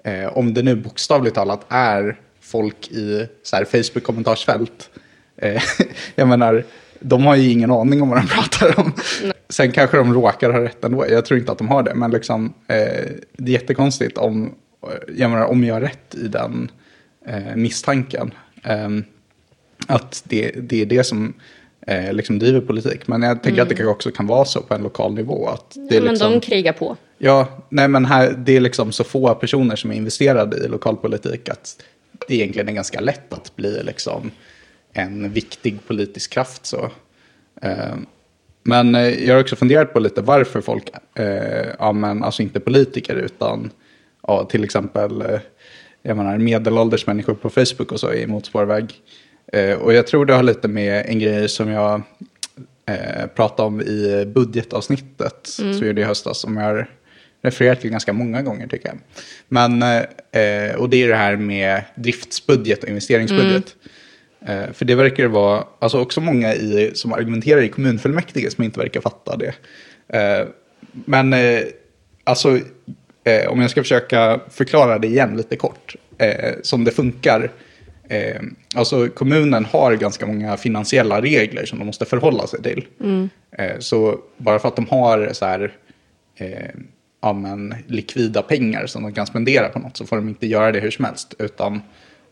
eh, 0.03 0.37
om 0.37 0.53
det 0.53 0.61
nu 0.63 0.75
bokstavligt 0.75 1.35
talat 1.35 1.65
är 1.69 2.19
folk 2.41 2.91
i 2.91 3.27
så 3.43 3.55
här, 3.55 3.65
Facebook-kommentarsfält, 3.65 4.89
eh, 5.37 5.61
jag 6.15 6.27
menar, 6.27 6.63
de 7.03 7.25
har 7.25 7.35
ju 7.35 7.51
ingen 7.51 7.71
aning 7.71 8.01
om 8.01 8.09
vad 8.09 8.17
de 8.17 8.27
pratar 8.35 8.79
om. 8.79 8.93
Sen 9.49 9.71
kanske 9.71 9.97
de 9.97 10.13
råkar 10.13 10.49
ha 10.49 10.61
rätt 10.63 10.83
ändå. 10.83 11.05
Jag 11.09 11.25
tror 11.25 11.39
inte 11.39 11.51
att 11.51 11.57
de 11.57 11.67
har 11.67 11.83
det. 11.83 11.95
Men 11.95 12.11
liksom, 12.11 12.53
eh, 12.67 12.75
det 13.37 13.51
är 13.51 13.53
jättekonstigt 13.53 14.17
om 14.17 14.51
jag, 15.15 15.31
menar, 15.31 15.45
om 15.45 15.63
jag 15.63 15.73
har 15.73 15.81
rätt 15.81 16.15
i 16.15 16.27
den 16.27 16.71
eh, 17.27 17.55
misstanken. 17.55 18.33
Ehm, 18.63 19.03
att 19.87 20.23
det, 20.27 20.51
det 20.51 20.81
är 20.81 20.85
det 20.85 21.03
som 21.03 21.33
eh, 21.87 22.13
liksom 22.13 22.39
driver 22.39 22.61
politik. 22.61 23.07
Men 23.07 23.21
jag 23.21 23.43
tänker 23.43 23.61
att 23.61 23.69
det 23.69 23.75
kanske 23.75 23.91
också 23.91 24.11
kan 24.11 24.27
vara 24.27 24.45
så 24.45 24.61
på 24.61 24.73
en 24.73 24.81
lokal 24.83 25.13
nivå. 25.13 25.47
Att 25.47 25.71
det 25.75 25.79
är 25.79 25.91
Mm. 25.91 26.03
men 26.03 26.13
liksom, 26.13 26.31
de 26.31 26.39
krigar 26.39 26.73
på. 26.73 26.97
Ja, 27.17 27.47
nej 27.69 27.87
men 27.87 28.05
här, 28.05 28.35
det 28.37 28.55
är 28.55 28.59
liksom 28.59 28.91
så 28.91 29.03
få 29.03 29.35
personer 29.35 29.75
som 29.75 29.91
är 29.91 29.95
investerade 29.95 30.57
i 30.57 30.67
lokalpolitik 30.67 31.49
att 31.49 31.83
det 32.27 32.35
egentligen 32.35 32.69
är 32.69 32.73
ganska 32.73 32.99
lätt 32.99 33.33
att 33.33 33.55
bli 33.55 33.83
liksom 33.83 34.31
en 34.93 35.33
viktig 35.33 35.87
politisk 35.87 36.31
kraft. 36.31 36.65
Så. 36.65 36.91
Eh, 37.61 37.95
men 38.63 38.95
eh, 38.95 39.25
jag 39.27 39.35
har 39.35 39.41
också 39.41 39.55
funderat 39.55 39.93
på 39.93 39.99
lite 39.99 40.21
varför 40.21 40.61
folk, 40.61 40.83
eh, 41.15 41.67
ja 41.79 41.91
men 41.91 42.23
alltså 42.23 42.41
inte 42.41 42.59
politiker 42.59 43.15
utan 43.15 43.71
ja, 44.27 44.45
till 44.45 44.63
exempel 44.63 45.23
jag 46.01 46.17
menar, 46.17 46.37
medelålders 46.37 47.07
människor 47.07 47.33
på 47.33 47.49
Facebook 47.49 47.91
och 47.91 47.99
så 47.99 48.07
är 48.07 48.23
emot 48.23 48.45
spårväg. 48.45 48.93
Eh, 49.53 49.73
och 49.73 49.93
jag 49.93 50.07
tror 50.07 50.25
det 50.25 50.33
har 50.33 50.43
lite 50.43 50.67
med 50.67 51.05
en 51.05 51.19
grej 51.19 51.49
som 51.49 51.69
jag 51.69 52.01
pratade 53.35 53.67
om 53.67 53.81
i 53.81 54.25
budgetavsnittet 54.25 55.39
som 55.43 55.71
vi 55.71 55.87
gjorde 55.87 56.01
i 56.01 56.03
höstas 56.03 56.39
som 56.39 56.57
jag 56.57 56.85
refererat 57.43 57.81
till 57.81 57.89
ganska 57.89 58.13
många 58.13 58.41
gånger 58.41 58.67
tycker 58.67 58.87
jag. 58.87 58.97
Men, 59.47 59.81
eh, 59.81 60.75
och 60.75 60.89
det 60.89 61.03
är 61.03 61.07
det 61.07 61.15
här 61.15 61.35
med 61.35 61.81
driftsbudget 61.95 62.83
och 62.83 62.89
investeringsbudget. 62.89 63.75
Eh, 63.83 63.91
för 64.73 64.85
det 64.85 64.95
verkar 64.95 65.27
vara, 65.27 65.63
alltså 65.79 65.99
också 65.99 66.21
många 66.21 66.53
i, 66.53 66.91
som 66.93 67.13
argumenterar 67.13 67.61
i 67.61 67.69
kommunfullmäktige 67.69 68.51
som 68.51 68.63
inte 68.63 68.79
verkar 68.79 69.01
fatta 69.01 69.37
det. 69.37 69.53
Eh, 70.17 70.47
men 71.05 71.33
eh, 71.33 71.59
alltså, 72.23 72.59
eh, 73.23 73.47
om 73.49 73.61
jag 73.61 73.69
ska 73.69 73.81
försöka 73.81 74.39
förklara 74.49 74.99
det 74.99 75.07
igen 75.07 75.37
lite 75.37 75.55
kort, 75.55 75.95
eh, 76.17 76.53
som 76.61 76.83
det 76.83 76.91
funkar. 76.91 77.51
Eh, 78.09 78.41
alltså 78.75 79.09
kommunen 79.09 79.65
har 79.65 79.95
ganska 79.95 80.25
många 80.25 80.57
finansiella 80.57 81.21
regler 81.21 81.65
som 81.65 81.79
de 81.79 81.85
måste 81.85 82.05
förhålla 82.05 82.47
sig 82.47 82.61
till. 82.63 82.87
Eh, 83.57 83.79
så 83.79 84.19
bara 84.37 84.59
för 84.59 84.67
att 84.67 84.75
de 84.75 84.87
har 84.89 85.29
så 85.33 85.45
här, 85.45 85.73
eh, 86.37 86.69
ja, 87.21 87.33
men, 87.33 87.75
likvida 87.87 88.41
pengar 88.41 88.85
som 88.85 89.03
de 89.03 89.13
kan 89.13 89.27
spendera 89.27 89.69
på 89.69 89.79
något 89.79 89.97
så 89.97 90.05
får 90.05 90.15
de 90.15 90.29
inte 90.29 90.47
göra 90.47 90.71
det 90.71 90.79
hur 90.79 90.91
som 90.91 91.05
helst. 91.05 91.33
Utan 91.39 91.75
eh, 91.75 91.81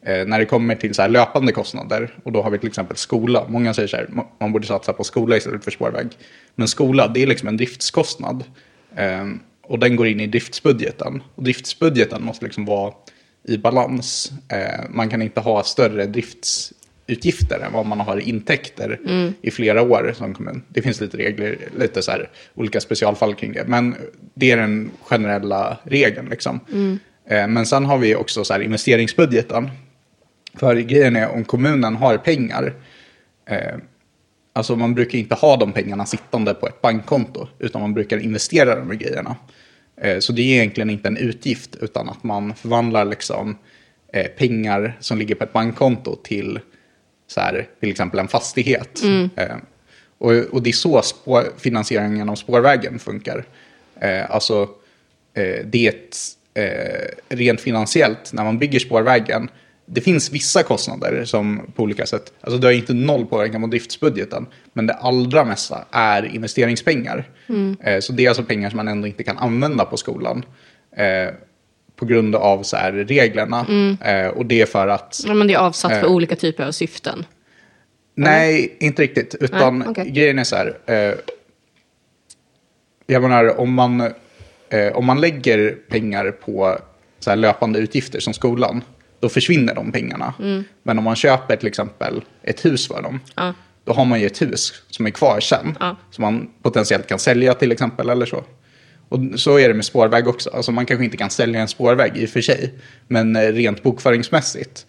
när 0.05 0.39
det 0.39 0.45
kommer 0.45 0.75
till 0.75 0.93
så 0.93 1.07
löpande 1.07 1.51
kostnader, 1.51 2.13
och 2.23 2.31
då 2.31 2.41
har 2.41 2.51
vi 2.51 2.57
till 2.57 2.67
exempel 2.69 2.97
skola. 2.97 3.45
Många 3.49 3.73
säger 3.73 3.87
så 3.87 3.97
här, 3.97 4.05
"Ma- 4.05 4.25
man 4.39 4.51
borde 4.51 4.67
satsa 4.67 4.93
på 4.93 5.03
skola 5.03 5.37
istället 5.37 5.63
för 5.63 5.71
spårväg. 5.71 6.07
Men 6.55 6.67
skola, 6.67 7.07
det 7.07 7.23
är 7.23 7.27
liksom 7.27 7.47
en 7.47 7.57
driftskostnad. 7.57 8.43
Eh, 8.95 9.25
och 9.63 9.79
den 9.79 9.95
går 9.95 10.07
in 10.07 10.19
i 10.19 10.27
driftsbudgeten. 10.27 11.23
Och 11.35 11.43
driftsbudgeten 11.43 12.23
måste 12.23 12.45
liksom 12.45 12.65
vara 12.65 12.93
i 13.47 13.57
balans. 13.57 14.31
Eh, 14.47 14.85
man 14.89 15.09
kan 15.09 15.21
inte 15.21 15.39
ha 15.39 15.63
större 15.63 16.05
driftsutgifter 16.05 17.59
än 17.59 17.73
vad 17.73 17.85
man 17.85 17.99
har 17.99 18.17
intäkter 18.17 18.99
i 19.41 19.51
flera 19.51 19.81
år 19.81 20.13
som 20.17 20.33
kommun. 20.33 20.63
Det 20.67 20.81
finns 20.81 21.01
lite 21.01 21.17
regler, 21.17 21.57
lite 21.79 22.01
så 22.01 22.11
här, 22.11 22.29
olika 22.55 22.79
specialfall 22.81 23.35
kring 23.35 23.53
det. 23.53 23.63
Men 23.67 23.95
det 24.33 24.51
är 24.51 24.57
den 24.57 24.91
generella 25.03 25.77
regeln. 25.83 26.27
Liksom. 26.29 26.59
Eh, 27.27 27.47
men 27.47 27.65
sen 27.65 27.85
har 27.85 27.97
vi 27.97 28.15
också 28.15 28.43
så 28.43 28.61
investeringsbudgeten. 28.61 29.69
För 30.55 30.75
grejen 30.75 31.15
är 31.15 31.29
om 31.29 31.43
kommunen 31.43 31.95
har 31.95 32.17
pengar, 32.17 32.73
eh, 33.45 33.75
alltså 34.53 34.75
man 34.75 34.93
brukar 34.93 35.19
inte 35.19 35.35
ha 35.35 35.57
de 35.57 35.71
pengarna 35.71 36.05
sittande 36.05 36.53
på 36.53 36.67
ett 36.67 36.81
bankkonto, 36.81 37.47
utan 37.59 37.81
man 37.81 37.93
brukar 37.93 38.17
investera 38.17 38.75
de 38.75 38.87
här 38.87 38.97
grejerna. 38.97 39.35
Eh, 40.01 40.19
så 40.19 40.33
det 40.33 40.41
är 40.41 40.55
egentligen 40.55 40.89
inte 40.89 41.07
en 41.07 41.17
utgift, 41.17 41.75
utan 41.81 42.09
att 42.09 42.23
man 42.23 42.55
förvandlar 42.55 43.05
liksom 43.05 43.57
eh, 44.13 44.27
pengar 44.27 44.97
som 44.99 45.17
ligger 45.17 45.35
på 45.35 45.43
ett 45.43 45.53
bankkonto 45.53 46.15
till 46.15 46.59
så 47.27 47.41
här, 47.41 47.67
till 47.79 47.89
exempel 47.89 48.19
en 48.19 48.27
fastighet. 48.27 49.01
Eh, 49.35 49.55
och, 50.17 50.31
och 50.31 50.63
det 50.63 50.69
är 50.69 50.73
så 50.73 51.01
spår, 51.01 51.43
finansieringen 51.57 52.29
av 52.29 52.35
spårvägen 52.35 52.99
funkar. 52.99 53.45
Eh, 53.99 54.31
alltså, 54.31 54.69
eh, 55.33 55.65
det 55.65 55.87
är 55.87 55.89
ett, 55.89 56.17
rent 57.29 57.61
finansiellt, 57.61 58.33
när 58.33 58.43
man 58.43 58.59
bygger 58.59 58.79
spårvägen, 58.79 59.49
det 59.93 60.01
finns 60.01 60.31
vissa 60.31 60.63
kostnader 60.63 61.25
som 61.25 61.61
på 61.75 61.83
olika 61.83 62.05
sätt, 62.05 62.33
alltså 62.41 62.57
det 62.59 62.67
har 62.67 62.71
inte 62.71 62.93
noll 62.93 63.25
påverkan 63.25 63.61
på 63.61 63.67
driftsbudgeten, 63.67 64.45
men 64.73 64.87
det 64.87 64.93
allra 64.93 65.45
mesta 65.45 65.85
är 65.91 66.35
investeringspengar. 66.35 67.29
Eh, 67.83 67.99
så 67.99 68.13
det 68.13 68.25
är 68.25 68.29
alltså 68.29 68.43
pengar 68.43 68.69
som 68.69 68.77
man 68.77 68.87
ändå 68.87 69.07
inte 69.07 69.23
kan 69.23 69.37
använda 69.37 69.85
på 69.85 69.97
skolan. 69.97 70.45
Eh, 70.97 71.33
på 71.95 72.05
grund 72.05 72.35
av 72.35 72.63
så 72.63 72.77
här, 72.77 72.91
reglerna. 72.91 73.65
Eh, 74.01 74.27
och 74.27 74.45
det 74.45 74.61
är 74.61 74.65
för 74.65 74.87
att 74.87 75.21
Ja, 75.27 75.33
men 75.33 75.47
det 75.47 75.53
är 75.53 75.57
avsatt 75.57 75.91
för 75.91 76.07
Eh. 76.07 76.13
olika 76.13 76.35
typer 76.35 76.63
av 76.65 76.71
syften. 76.71 77.25
Nej, 78.15 78.77
inte 78.79 79.01
riktigt. 79.01 79.35
Utan 79.39 79.79
Nej, 79.79 79.87
okej. 79.89 80.09
grejen 80.11 80.39
är 80.39 80.43
så 80.43 80.55
här. 80.55 80.77
Eh, 80.85 81.13
jag 83.07 83.21
menar, 83.21 83.59
om 83.59 83.73
man, 83.73 84.01
eh, 84.69 84.91
om 84.93 85.05
man 85.05 85.21
lägger 85.21 85.77
pengar 85.89 86.31
på 86.31 86.77
så 87.19 87.29
här 87.29 87.37
löpande 87.37 87.79
utgifter 87.79 88.19
som 88.19 88.33
skolan. 88.33 88.81
Då 89.21 89.29
försvinner 89.29 89.75
de 89.75 89.91
pengarna. 89.91 90.33
Men 90.83 90.97
om 90.97 91.03
man 91.03 91.15
köper 91.15 91.55
till 91.55 91.67
exempel 91.67 92.21
ett 92.43 92.65
hus 92.65 92.87
för 92.87 93.01
dem, 93.01 93.19
Ja. 93.35 93.53
då 93.83 93.93
har 93.93 94.05
man 94.05 94.19
ju 94.19 94.25
ett 94.25 94.41
hus 94.41 94.73
som 94.89 95.05
är 95.05 95.09
kvar 95.09 95.39
sen. 95.39 95.77
Ja. 95.79 95.95
Som 96.11 96.21
man 96.21 96.49
potentiellt 96.61 97.07
kan 97.07 97.19
sälja 97.19 97.53
till 97.53 97.71
exempel 97.71 98.09
eller 98.09 98.25
så. 98.25 98.43
Och 99.09 99.19
så 99.35 99.59
är 99.59 99.67
det 99.67 99.73
med 99.73 99.85
spårväg 99.85 100.27
också. 100.27 100.49
Alltså 100.49 100.71
man 100.71 100.85
kanske 100.85 101.05
inte 101.05 101.17
kan 101.17 101.29
sälja 101.29 101.61
en 101.61 101.67
spårväg 101.67 102.17
i 102.17 102.25
och 102.25 102.29
för 102.29 102.41
sig. 102.41 102.73
Men 103.07 103.35
eh, 103.35 103.41
rent 103.41 103.83
bokföringsmässigt 103.83 104.85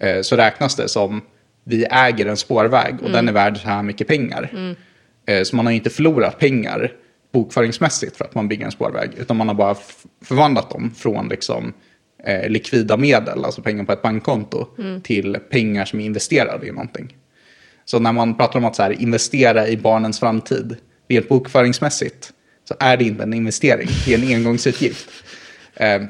eh, 0.00 0.20
så 0.22 0.36
räknas 0.36 0.76
det 0.76 0.88
som 0.88 1.20
vi 1.64 1.84
äger 1.90 2.26
en 2.26 2.36
spårväg 2.36 2.94
och 3.02 3.10
den 3.10 3.28
är 3.28 3.32
värd 3.32 3.56
så 3.58 3.68
här 3.68 3.82
mycket 3.82 4.08
pengar. 4.08 4.74
Eh, 5.26 5.42
så 5.42 5.56
man 5.56 5.66
har 5.66 5.70
ju 5.70 5.76
inte 5.76 5.90
förlorat 5.90 6.38
pengar 6.38 6.92
bokföringsmässigt 7.32 8.16
för 8.16 8.24
att 8.24 8.34
man 8.34 8.48
bygger 8.48 8.64
en 8.64 8.70
spårväg. 8.72 9.10
Utan 9.16 9.36
man 9.36 9.48
har 9.48 9.54
bara 9.54 9.76
förvandlat 10.24 10.70
dem 10.70 10.94
från 10.96 11.28
liksom, 11.28 11.72
eh, 12.24 12.48
likvida 12.48 12.96
medel, 12.96 13.44
alltså 13.44 13.62
pengar 13.62 13.84
på 13.84 13.92
ett 13.92 14.02
bankkonto, 14.02 14.66
till 15.02 15.38
pengar 15.50 15.84
som 15.84 16.00
är 16.00 16.04
investerade 16.04 16.66
i 16.66 16.72
någonting. 16.72 17.16
Så 17.84 17.98
när 17.98 18.12
man 18.12 18.36
pratar 18.36 18.58
om 18.58 18.64
att 18.64 18.76
så 18.76 18.82
här, 18.82 19.02
investera 19.02 19.68
i 19.68 19.76
barnens 19.76 20.20
framtid, 20.20 20.76
rent 21.08 21.28
bokföringsmässigt, 21.28 22.32
så 22.68 22.74
är 22.78 22.96
det 22.96 23.04
inte 23.04 23.22
en 23.22 23.34
investering, 23.34 23.88
det 24.06 24.14
är 24.14 24.18
en 24.18 24.34
engångsutgift. 24.34 25.10
Eh, 25.74 26.02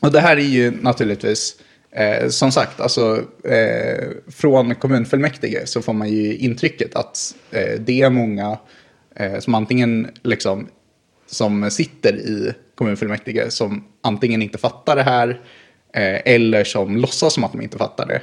och 0.00 0.12
det 0.12 0.20
här 0.20 0.36
är 0.36 0.40
ju 0.40 0.72
naturligtvis, 0.80 1.56
eh, 1.90 2.28
som 2.28 2.52
sagt, 2.52 2.80
alltså, 2.80 3.22
eh, 3.44 4.08
från 4.28 4.74
kommunfullmäktige 4.74 5.66
så 5.66 5.82
får 5.82 5.92
man 5.92 6.08
ju 6.08 6.36
intrycket 6.36 6.96
att 6.96 7.34
eh, 7.50 7.80
det 7.80 8.02
är 8.02 8.10
många 8.10 8.58
eh, 9.16 9.38
som 9.38 9.54
antingen 9.54 10.08
liksom, 10.22 10.68
som 11.26 11.70
sitter 11.70 12.12
i 12.12 12.52
kommunfullmäktige 12.74 13.50
som 13.50 13.84
antingen 14.00 14.42
inte 14.42 14.58
fattar 14.58 14.96
det 14.96 15.02
här 15.02 15.28
eh, 15.92 16.34
eller 16.34 16.64
som 16.64 16.96
låtsas 16.96 17.34
som 17.34 17.44
att 17.44 17.52
de 17.52 17.60
inte 17.60 17.78
fattar 17.78 18.06
det. 18.06 18.20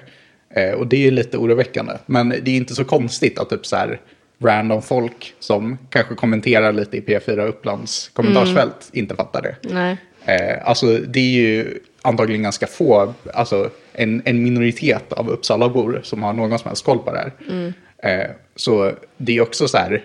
Eh, 0.61 0.73
och 0.73 0.87
det 0.87 0.95
är 0.95 1.01
ju 1.01 1.11
lite 1.11 1.37
oroväckande. 1.37 1.93
Men 2.05 2.29
det 2.29 2.51
är 2.51 2.55
inte 2.55 2.75
så 2.75 2.83
konstigt 2.83 3.39
att 3.39 3.49
typ 3.49 3.65
så 3.65 3.75
här 3.75 3.99
random 4.39 4.81
folk 4.81 5.33
som 5.39 5.77
kanske 5.89 6.15
kommenterar 6.15 6.73
lite 6.73 6.97
i 6.97 7.01
P4 7.01 7.47
Upplands 7.47 8.09
kommentarsfält 8.13 8.89
inte 8.93 9.15
fattar 9.15 9.41
det. 9.41 9.55
Nej. 9.61 9.97
Eh, 10.25 10.67
alltså 10.67 10.97
det 10.97 11.19
är 11.19 11.41
ju 11.41 11.79
antagligen 12.01 12.43
ganska 12.43 12.67
få, 12.67 13.13
alltså 13.33 13.69
en, 13.93 14.21
en 14.25 14.43
minoritet 14.43 15.13
av 15.13 15.29
Uppsalabor 15.29 16.01
som 16.03 16.23
har 16.23 16.33
någon 16.33 16.59
som 16.59 16.67
helst 16.67 16.85
koll 16.85 16.99
på 16.99 17.11
det 17.11 17.17
här. 17.17 17.73
Eh, 18.03 18.29
så 18.55 18.91
det 19.17 19.37
är 19.37 19.41
också 19.41 19.67
så 19.67 19.77
här, 19.77 20.03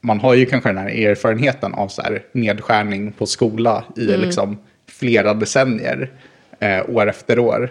man 0.00 0.20
har 0.20 0.34
ju 0.34 0.46
kanske 0.46 0.68
den 0.68 0.78
här 0.78 0.88
erfarenheten 0.88 1.74
av 1.74 1.88
så 1.88 2.02
här 2.02 2.22
nedskärning 2.32 3.12
på 3.12 3.26
skola 3.26 3.84
i 3.96 4.00
liksom 4.00 4.58
flera 4.90 5.34
decennier, 5.34 6.10
eh, 6.60 6.90
år 6.90 7.08
efter 7.08 7.38
år. 7.38 7.70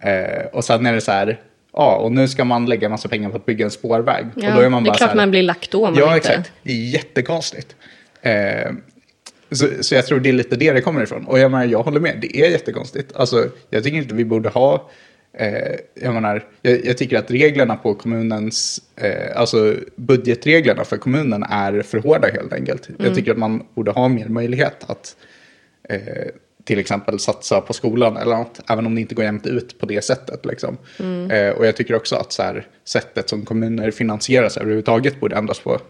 Eh, 0.00 0.46
och 0.52 0.64
sen 0.64 0.86
är 0.86 0.92
det 0.92 1.00
så 1.00 1.12
här, 1.12 1.40
ja, 1.72 1.96
och 1.96 2.12
nu 2.12 2.28
ska 2.28 2.44
man 2.44 2.66
lägga 2.66 2.88
massa 2.88 3.08
pengar 3.08 3.30
på 3.30 3.36
att 3.36 3.46
bygga 3.46 3.64
en 3.64 3.70
spårväg. 3.70 4.26
Ja, 4.34 4.48
och 4.48 4.54
då 4.54 4.60
är 4.60 4.68
man 4.68 4.84
det 4.84 4.88
är 4.88 4.90
bara 4.90 4.96
klart 4.96 5.10
här, 5.10 5.16
man 5.16 5.30
blir 5.30 5.42
lack 5.42 5.68
då. 5.70 5.94
Ja, 5.96 6.16
inte... 6.16 6.28
exakt. 6.30 6.52
Det 6.62 6.72
är 6.72 6.90
jättekonstigt. 6.90 7.76
Eh, 8.22 8.72
så, 9.50 9.68
så 9.80 9.94
jag 9.94 10.06
tror 10.06 10.20
det 10.20 10.28
är 10.28 10.32
lite 10.32 10.56
det 10.56 10.72
det 10.72 10.80
kommer 10.80 11.02
ifrån. 11.02 11.26
Och 11.26 11.38
jag 11.38 11.50
menar, 11.50 11.64
jag 11.64 11.82
håller 11.82 12.00
med, 12.00 12.18
det 12.20 12.40
är 12.40 12.50
jättekonstigt. 12.50 13.16
Alltså, 13.16 13.48
jag 13.70 13.84
tycker 13.84 13.98
inte 13.98 14.14
vi 14.14 14.24
borde 14.24 14.48
ha... 14.48 14.90
Eh, 15.32 15.76
jag 15.94 16.14
menar, 16.14 16.44
jag, 16.62 16.84
jag 16.84 16.98
tycker 16.98 17.18
att 17.18 17.30
reglerna 17.30 17.76
på 17.76 17.94
kommunens... 17.94 18.80
Eh, 18.96 19.40
alltså 19.40 19.74
budgetreglerna 19.96 20.84
för 20.84 20.96
kommunen 20.96 21.42
är 21.42 21.82
för 21.82 21.98
hårda 21.98 22.28
helt 22.28 22.52
enkelt. 22.52 22.88
Jag 22.98 23.14
tycker 23.14 23.32
att 23.32 23.38
man 23.38 23.66
borde 23.74 23.90
ha 23.90 24.08
mer 24.08 24.28
möjlighet 24.28 24.84
att 24.90 25.16
eh, 25.88 26.28
till 26.64 26.78
exempel 26.78 27.18
satsa 27.18 27.60
på 27.60 27.72
skolan 27.72 28.16
eller 28.16 28.36
något, 28.36 28.60
även 28.70 28.86
om 28.86 28.94
det 28.94 29.00
inte 29.00 29.14
går 29.14 29.24
jämnt 29.24 29.46
ut 29.46 29.78
på 29.78 29.86
det 29.86 30.04
sättet. 30.04 30.46
Liksom. 30.46 30.78
Eh, 31.30 31.50
och 31.50 31.66
jag 31.66 31.76
tycker 31.76 31.94
också 31.94 32.16
att 32.16 32.32
så 32.32 32.42
här, 32.42 32.66
sättet 32.84 33.28
som 33.28 33.44
kommuner 33.44 33.90
finansieras 33.90 34.56
överhuvudtaget 34.56 35.20
borde 35.20 35.36
ändras 35.36 35.60
på. 35.60 35.80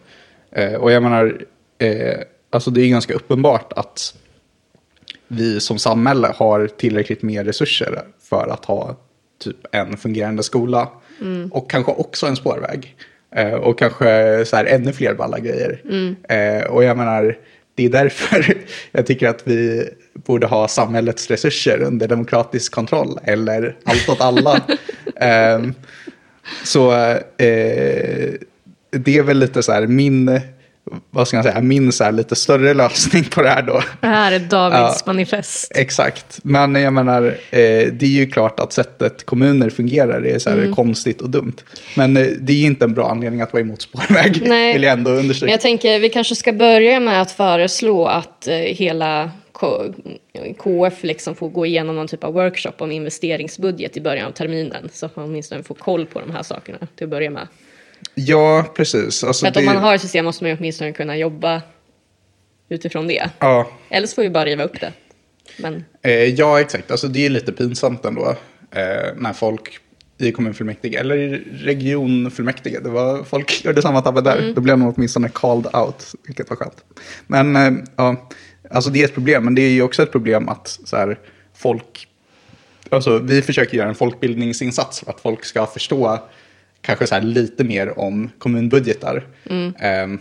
Eh, 0.51 0.75
och 0.75 0.93
jag 0.93 1.03
menar, 1.03 1.43
eh, 1.79 2.19
alltså 2.51 2.71
det 2.71 2.81
är 2.81 2.89
ganska 2.89 3.15
uppenbart 3.15 3.73
att 3.73 4.15
vi 5.29 5.61
som 5.61 5.79
samhälle 5.79 6.33
har 6.37 6.67
tillräckligt 6.67 7.23
mer 7.23 7.45
resurser 7.45 8.03
för 8.21 8.49
att 8.49 8.65
ha 8.65 8.97
typ 9.39 9.57
en 9.73 9.97
fungerande 9.97 10.43
skola. 10.43 10.89
Och 11.51 11.71
kanske 11.71 11.93
också 11.93 12.27
en 12.27 12.37
spårväg. 12.37 12.97
Eh, 13.37 13.53
och 13.53 13.79
kanske 13.79 14.45
så 14.47 14.57
här 14.57 14.65
ännu 14.65 14.93
fler 14.93 15.15
balla 15.15 15.39
grejer. 15.39 15.83
Eh, 16.29 16.65
och 16.65 16.85
jag 16.85 16.97
menar, 16.97 17.37
det 17.75 17.85
är 17.85 17.91
därför 17.91 18.55
jag 18.93 19.07
tycker 19.07 19.29
att 19.29 19.43
vi 19.45 19.89
borde 20.15 20.47
ha 20.47 20.69
samhällets 20.69 21.31
resurser 21.31 21.83
under 21.83 22.09
demokratisk 22.09 22.73
kontroll. 22.73 23.19
Eller 23.25 23.77
allt 23.85 24.09
åt 24.09 24.21
alla. 24.21 24.63
Ehm, 25.21 25.75
så 26.65 26.93
eh, 26.93 28.35
det 28.91 29.19
är 29.19 29.23
väl 29.23 29.39
lite 29.39 29.63
så 29.63 29.73
här 29.73 29.87
min, 29.87 30.41
vad 31.11 31.29
ska 31.29 31.37
man 31.37 31.45
säga, 31.45 31.61
min 31.61 31.93
så 31.93 32.11
lite 32.11 32.37
större 32.37 32.75
lösning 32.75 33.25
på 33.25 33.43
det 33.43 33.49
här 33.49 33.63
då. 33.63 33.83
Det 34.01 34.07
här 34.07 34.33
är 34.33 34.39
Davids 34.39 34.79
Ja. 34.81 35.03
manifest. 35.07 35.73
Exakt, 35.75 36.39
men 36.43 36.75
jag 36.75 36.93
menar, 36.93 37.23
eh, 37.27 37.33
det 37.93 38.03
är 38.03 38.07
ju 38.07 38.27
klart 38.31 38.61
att 38.61 38.73
sättet 38.73 39.27
kommuner 39.27 39.71
fungerar 39.71 40.27
är 40.27 40.39
så 40.39 40.51
Mm. 40.51 40.75
konstigt 40.75 41.21
och 41.21 41.31
dumt. 41.31 41.57
Men 41.97 42.17
eh, 42.17 42.27
det 42.41 42.53
är 42.53 42.57
ju 42.57 42.67
inte 42.67 42.85
en 42.85 42.95
bra 42.95 43.11
anledning 43.11 43.41
att 43.41 43.53
vara 43.53 43.61
emot 43.63 43.83
spårväg, 43.83 44.43
Nej. 44.47 44.73
vill 44.73 44.83
jag 44.83 44.93
ändå 44.93 45.11
Men 45.11 45.19
understryka. 45.21 45.53
jag 45.53 45.61
tänker 45.61 45.99
vi 46.01 46.09
kanske 46.09 46.35
ska 46.37 46.53
börja 46.53 47.01
med 47.01 47.23
att 47.23 47.31
föreslå 47.31 48.07
att 48.07 48.49
eh, 48.49 48.55
hela 48.57 49.31
K- 49.53 49.85
KF 50.59 51.03
liksom 51.05 51.35
får 51.35 51.49
gå 51.49 51.67
igenom 51.67 51.97
någon 51.97 52.09
typ 52.09 52.25
av 52.25 52.33
workshop 52.35 52.73
om 52.79 52.93
investeringsbudget 52.93 53.97
i 53.97 54.01
början 54.01 54.27
av 54.27 54.31
terminen. 54.33 54.89
Så 54.93 55.07
att 55.07 55.17
man 55.17 55.25
åtminstone 55.25 55.63
får 55.63 55.75
koll 55.75 56.07
på 56.07 56.21
de 56.21 56.31
här 56.31 56.43
sakerna 56.43 56.79
till 56.97 57.05
att 57.05 57.11
börja 57.11 57.31
med. 57.31 57.47
Ja, 58.15 58.65
precis. 58.77 59.25
Alltså, 59.25 59.41
För 59.45 59.49
att 59.49 59.55
det, 59.55 59.61
om 59.61 59.67
man 59.67 59.77
har 59.77 59.95
ett 59.95 60.01
system 60.01 60.25
måste 60.25 60.45
man 60.45 60.51
ju 60.51 60.57
åtminstone 60.57 60.93
kunna 60.93 61.17
jobba 61.17 61.63
utifrån 62.69 63.09
det. 63.09 63.31
ja, 63.39 63.71
Eller 63.89 64.07
så 64.07 64.15
får 64.15 64.23
vi 64.23 64.31
bara 64.31 64.45
riva 64.45 64.65
upp 64.65 64.81
det. 64.81 64.93
Men 65.57 65.85
eh, 66.03 66.13
ja, 66.13 66.61
exakt. 66.61 66.91
Alltså, 66.91 67.09
det 67.09 67.27
är 67.27 67.31
lite 67.31 67.53
pinsamt 67.53 68.05
ändå 68.05 68.37
eh, 68.71 69.15
när 69.17 69.33
folk 69.33 69.81
i 70.19 70.33
kommunfullmäktige 70.33 70.99
eller 70.99 71.17
i 71.17 71.45
regionfullmäktige, 71.53 72.81
det 72.81 72.91
var, 72.91 73.25
folk 73.25 73.65
gjorde 73.65 73.83
samma 73.83 74.03
tabbe 74.03 74.21
där. 74.21 74.39
Mm. 74.39 74.55
Då 74.55 74.61
blev 74.61 74.79
de 74.79 74.95
åtminstone 74.97 75.29
called 75.29 75.67
out, 75.75 76.15
vilket 76.27 76.51
var 76.51 76.57
skönt. 76.57 76.85
Men 77.27 77.57
eh, 77.57 77.73
ja, 77.97 78.29
alltså 78.71 78.91
det 78.91 79.01
är 79.01 79.05
ett 79.05 79.15
problem, 79.15 79.45
men 79.45 79.55
det 79.55 79.63
är 79.63 79.71
ju 79.71 79.83
också 79.83 80.03
ett 80.03 80.13
problem 80.13 80.49
att 80.49 80.79
så 80.85 80.97
här, 80.97 81.19
folk 81.55 82.09
alltså, 82.91 83.19
vi 83.19 83.43
försöker 83.43 83.77
göra 83.77 83.89
en 83.89 83.95
folkbildningsinsats 83.95 85.01
för 85.01 85.11
att 85.11 85.21
folk 85.21 85.45
ska 85.45 85.67
förstå 85.67 86.19
kanske 86.81 87.07
så 87.07 87.15
här 87.15 87.23
lite 87.23 87.65
mer 87.65 87.99
om 87.99 88.31
kommunbudgetar. 88.39 89.27
Ehm, 89.79 90.19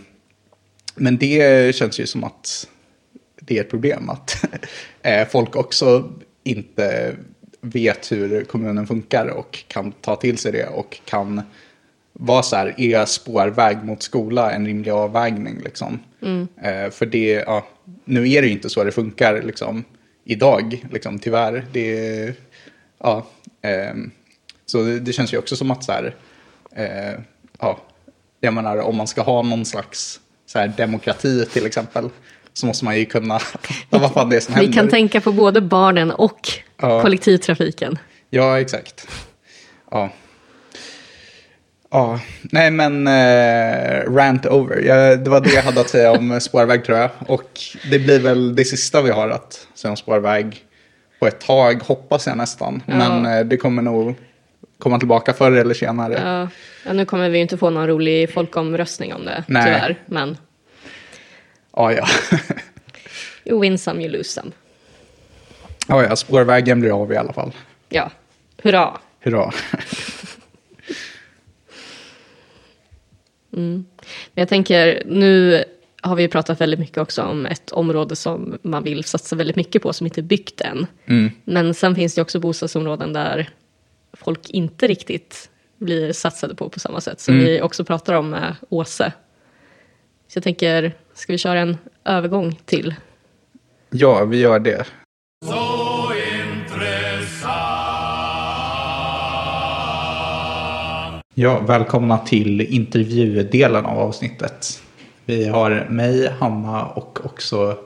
men 0.94 1.16
det 1.16 1.74
känns 1.74 2.00
ju 2.00 2.06
som 2.06 2.24
att 2.24 2.68
det 3.40 3.58
är 3.58 3.60
ett 3.60 3.70
problem 3.70 4.10
att 4.10 4.44
eh, 5.02 5.28
folk 5.28 5.56
också 5.56 6.12
inte 6.44 7.16
vet 7.60 8.12
hur 8.12 8.44
kommunen 8.44 8.86
funkar 8.86 9.26
och 9.26 9.64
kan 9.68 9.92
ta 9.92 10.16
till 10.16 10.38
sig 10.38 10.52
det 10.52 10.66
och 10.66 11.00
kan 11.04 11.42
vara 12.12 12.42
så 12.42 12.56
här, 12.56 12.74
är 12.80 13.04
spårväg 13.04 13.84
mot 13.84 14.02
skola 14.02 14.52
en 14.52 14.66
rimlig 14.66 14.90
avvägning 14.90 15.60
liksom? 15.64 15.98
Eh, 16.62 16.90
för 16.90 17.06
det, 17.06 17.30
ja, 17.46 17.66
nu 18.04 18.30
är 18.30 18.42
det 18.42 18.48
ju 18.48 18.52
inte 18.52 18.70
så 18.70 18.84
det 18.84 18.92
funkar 18.92 19.42
liksom 19.42 19.84
idag, 20.24 20.84
liksom 20.90 21.18
tyvärr. 21.18 21.64
Det, 21.72 22.32
ja, 22.98 23.26
ehm, 23.62 24.10
så 24.66 24.82
det, 24.82 25.00
det 25.00 25.12
känns 25.12 25.34
ju 25.34 25.38
också 25.38 25.56
som 25.56 25.70
att 25.70 25.84
så 25.84 25.92
här, 25.92 26.14
eh, 26.76 27.20
ja, 27.60 27.78
jag 28.40 28.54
menar 28.54 28.78
om 28.78 28.96
man 28.96 29.06
ska 29.06 29.22
ha 29.22 29.42
någon 29.42 29.64
slags 29.64 30.20
så 30.46 30.58
här, 30.58 30.72
demokrati 30.76 31.46
till 31.52 31.66
exempel 31.66 32.08
så 32.52 32.66
måste 32.66 32.84
man 32.84 32.98
ju 32.98 33.04
kunna 33.04 33.38
vad 33.90 34.12
fan 34.12 34.28
det 34.30 34.36
är 34.36 34.40
som 34.40 34.54
vi 34.54 34.60
händer. 34.60 34.72
kan 34.76 34.88
tänka 34.88 35.20
på 35.20 35.32
både 35.32 35.60
barnen 35.60 36.10
och 36.10 36.48
Ja. 36.80 37.02
kollektivtrafiken. 37.02 37.98
Ja, 38.30 38.60
exakt. 38.60 39.08
Ja. 39.90 40.10
Ja, 41.90 42.20
nej 42.42 42.70
men 42.70 43.06
eh, 43.06 44.12
rant 44.12 44.46
over. 44.46 44.80
Jag, 44.80 45.24
det 45.24 45.30
var 45.30 45.40
det 45.40 45.52
jag 45.54 45.62
hade 45.62 45.80
att 45.80 45.88
säga 45.90 46.12
om 46.12 46.40
spårväg 46.40 46.84
tror 46.84 46.98
jag. 46.98 47.10
Och 47.26 47.60
det 47.90 47.98
blir 47.98 48.20
väl 48.20 48.56
det 48.56 48.64
sista 48.64 49.02
vi 49.02 49.10
har 49.10 49.28
att 49.28 49.66
säga 49.74 49.90
om 49.90 49.96
spårväg 49.96 50.64
på 51.20 51.26
ett 51.26 51.40
tag, 51.40 51.82
hoppas 51.82 52.26
jag 52.26 52.36
nästan. 52.36 52.82
Men 52.86 53.26
eh, 53.26 53.44
det 53.44 53.56
kommer 53.56 53.82
nog 53.82 54.14
komma 54.78 54.98
tillbaka 54.98 55.32
förr 55.32 55.52
eller 55.52 55.74
senare. 55.74 56.12
Ja, 56.24 56.48
ja, 56.86 56.92
nu 56.92 57.04
kommer 57.04 57.28
vi 57.30 57.38
inte 57.38 57.56
få 57.58 57.70
någon 57.70 57.86
rolig 57.86 58.32
folkomröstning 58.32 59.14
om 59.14 59.24
det, 59.24 59.44
Nej. 59.48 59.64
tyvärr. 59.64 59.98
Men 60.06 60.36
Ja, 61.76 61.92
ja. 61.92 62.06
you 63.44 63.60
win 63.60 63.78
some, 63.78 64.02
you 64.02 64.12
lose 64.12 64.24
some. 64.30 64.50
ja, 65.88 66.02
ja, 66.02 66.16
spårvägen 66.16 66.80
blir 66.80 67.02
av 67.02 67.12
i 67.12 67.16
alla 67.16 67.32
fall. 67.32 67.52
Ja, 67.88 68.10
hurra. 68.62 68.98
Hurra. 69.20 69.52
Men 73.50 73.86
jag 74.34 74.48
tänker, 74.48 75.02
nu 75.06 75.64
har 76.02 76.16
vi 76.16 76.28
pratat 76.28 76.60
väldigt 76.60 76.80
mycket 76.80 76.98
också 76.98 77.22
om 77.22 77.46
ett 77.46 77.70
område 77.70 78.16
som 78.16 78.58
man 78.62 78.82
vill 78.82 79.04
satsa 79.04 79.36
väldigt 79.36 79.56
mycket 79.56 79.82
på 79.82 79.92
som 79.92 80.06
inte 80.06 80.20
är 80.20 80.22
byggt 80.22 80.60
än. 80.60 80.86
Men 81.44 81.74
sen 81.74 81.94
finns 81.94 82.14
det 82.14 82.22
också 82.22 82.40
bostadsområden 82.40 83.12
där 83.12 83.48
folk 84.24 84.50
inte 84.50 84.86
riktigt 84.86 85.50
blir 85.78 86.12
satsade 86.12 86.54
på 86.54 86.68
på 86.68 86.80
samma 86.80 87.00
sätt. 87.00 87.20
Som 87.20 87.38
vi 87.38 87.62
också 87.62 87.84
pratar 87.84 88.14
om 88.14 88.30
med 88.30 88.56
Åse. 88.68 89.12
Så 90.28 90.36
jag 90.36 90.44
tänker, 90.44 90.92
ska 91.14 91.32
vi 91.32 91.38
köra 91.38 91.60
en 91.60 91.76
övergång 92.04 92.58
till? 92.64 92.94
Ja, 93.90 94.24
vi 94.24 94.38
gör 94.38 94.58
det. 94.58 94.86
Så 95.44 96.12
intressant. 96.38 97.58
Ja, 101.34 101.60
välkomna 101.60 102.18
till 102.18 102.60
intervjudelen 102.60 103.86
av 103.86 103.98
avsnittet. 103.98 104.82
Vi 105.24 105.48
har 105.48 105.86
mig, 105.90 106.30
Hanna 106.40 106.86
och 106.86 107.24
också 107.24 107.78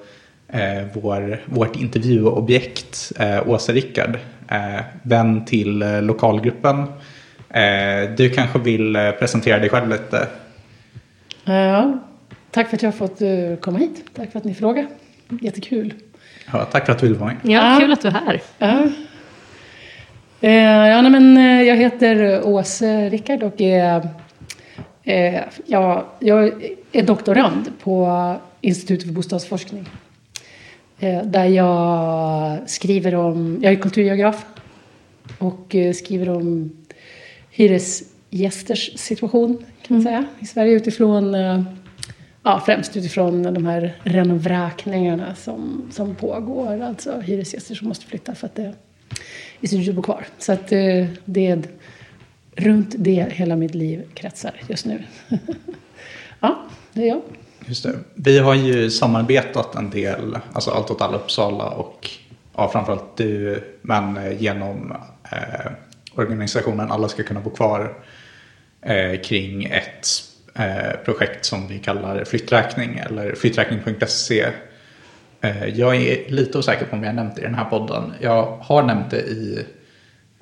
eh, 0.49 0.85
vår, 0.95 1.43
vårt 1.47 1.77
intervjuobjekt 1.77 3.13
eh, 3.19 3.49
Åsa 3.49 3.73
Rickard. 3.73 4.19
Eh, 4.53 4.81
vän 5.03 5.45
till 5.45 5.83
eh, 5.83 6.03
lokalgruppen. 6.03 6.79
Eh, 7.51 8.11
du 8.17 8.31
kanske 8.31 8.59
vill 8.59 8.97
eh, 8.97 9.11
presentera 9.11 9.59
dig 9.59 9.69
själv 9.69 9.89
lite? 9.89 10.27
Ja, 11.45 11.99
tack 12.51 12.69
för 12.69 12.77
att 12.77 12.83
jag 12.83 12.91
har 12.93 12.99
fått 13.09 13.61
komma 13.61 13.79
hit. 13.79 14.05
Tack 14.17 14.33
för 14.33 14.39
att 14.39 14.45
ni 14.45 14.55
frågar. 14.55 14.87
Jättekul. 15.41 15.95
Ja, 16.53 16.65
tack 16.65 16.87
för 16.87 16.93
att 16.93 16.99
du 16.99 17.07
vill 17.07 17.17
vara 17.17 17.29
med. 17.29 17.37
Ja, 17.53 17.73
Ja. 17.73 17.81
kul 17.81 17.93
att 17.93 18.03
du 18.03 18.09
är 18.09 18.13
här. 18.13 18.43
Ja. 18.59 18.83
Ja, 20.89 21.03
nej, 21.03 21.11
men, 21.11 21.37
jag 21.67 21.77
heter 21.77 22.41
Åse 22.47 23.09
Rickard 23.09 23.43
och 23.43 23.61
är, 23.61 24.09
ja, 25.67 26.07
jag 26.19 26.53
är 26.93 27.03
doktorand 27.03 27.73
på 27.83 28.37
Institutet 28.61 29.07
för 29.07 29.15
bostadsforskning. 29.15 29.89
Eh, 31.03 31.23
där 31.23 31.45
jag 31.45 32.71
skriver 32.71 33.15
om, 33.15 33.59
jag 33.63 33.73
är 33.73 33.77
kulturgeograf 33.77 34.47
och 35.39 35.75
eh, 35.75 35.93
skriver 35.93 36.29
om 36.29 36.77
hyresgästers 37.51 38.99
situation 38.99 39.65
kan 39.83 39.97
man 39.97 40.03
säga 40.03 40.25
i 40.41 40.47
Sverige 40.47 40.73
utifrån 40.73 41.35
eh, 41.35 41.63
Ja, 42.45 42.63
främst 42.67 42.97
utifrån 42.97 43.43
de 43.43 43.67
här 43.67 43.97
renovräkningarna 44.03 45.35
som, 45.35 45.89
som 45.93 46.15
pågår. 46.15 46.83
Alltså 46.83 47.21
hyresgäster 47.21 47.75
som 47.75 47.89
måste 47.89 48.07
flytta 48.07 48.35
för 48.35 48.47
att 48.47 48.55
det 48.55 48.73
i 49.61 49.69
sin 49.69 49.85
tur 49.85 49.93
bo 49.93 50.03
kvar. 50.03 50.27
Så 50.39 50.53
att 50.53 50.69
det 50.69 51.47
är 51.47 51.63
runt 52.57 52.95
det 52.99 53.27
hela 53.33 53.57
mitt 53.57 53.75
liv 53.75 54.03
kretsar 54.15 54.61
just 54.69 54.87
nu. 54.87 55.03
ja, 56.41 56.63
det 56.93 57.03
är 57.03 57.09
jag. 57.09 57.23
Just 57.67 57.83
det. 57.83 57.99
Vi 58.15 58.39
har 58.39 58.55
ju 58.55 58.91
samarbetat 58.91 59.75
en 59.75 59.91
del, 59.91 60.39
alltså 60.53 60.71
Allt 60.71 60.91
åt 60.91 61.01
alla 61.01 61.17
Uppsala 61.17 61.65
och 61.65 62.11
ja, 62.57 62.69
framförallt 62.69 63.17
du, 63.17 63.63
men 63.83 64.17
eh, 64.17 64.43
genom 64.43 64.93
eh, 65.33 65.73
organisationen 66.15 66.91
Alla 66.91 67.09
ska 67.09 67.23
kunna 67.23 67.41
bo 67.41 67.51
kvar 67.51 67.95
eh, 68.83 69.21
kring 69.21 69.65
ett 69.65 70.09
eh, 70.55 71.05
projekt 71.05 71.45
som 71.45 71.69
vi 71.69 71.79
kallar 71.79 72.25
flytträkning 72.25 72.99
eller 72.99 73.35
flytträkning.se. 73.35 74.47
Eh, 75.41 75.67
jag 75.69 75.97
är 75.97 76.31
lite 76.31 76.59
osäker 76.59 76.87
på 76.87 76.97
om 76.97 77.03
jag 77.03 77.11
har 77.11 77.15
nämnt 77.15 77.37
det 77.37 77.43
i 77.43 77.45
den 77.45 77.55
här 77.55 77.65
podden. 77.65 78.13
Jag 78.21 78.59
har 78.61 78.83
nämnt 78.83 79.11
det 79.11 79.21
i 79.21 79.67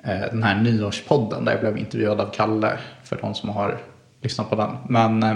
eh, 0.03 0.21
den 0.31 0.43
här 0.43 0.61
nyårspodden 0.61 1.45
där 1.45 1.51
jag 1.51 1.61
blev 1.61 1.77
intervjuad 1.77 2.21
av 2.21 2.33
Kalle 2.33 2.77
för 3.03 3.17
de 3.21 3.35
som 3.35 3.49
har 3.49 3.77
lyssnat 4.21 4.49
på 4.49 4.55
den. 4.55 4.77
Men 4.89 5.23
eh, 5.23 5.35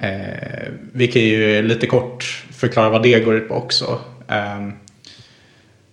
eh, 0.00 0.48
Eh, 0.68 0.68
vi 0.92 1.08
kan 1.08 1.22
ju 1.22 1.62
lite 1.62 1.86
kort 1.86 2.44
förklara 2.52 2.90
vad 2.90 3.02
det 3.02 3.20
går 3.20 3.34
ut 3.34 3.48
på 3.48 3.54
också. 3.54 3.98
Eh, 4.28 4.68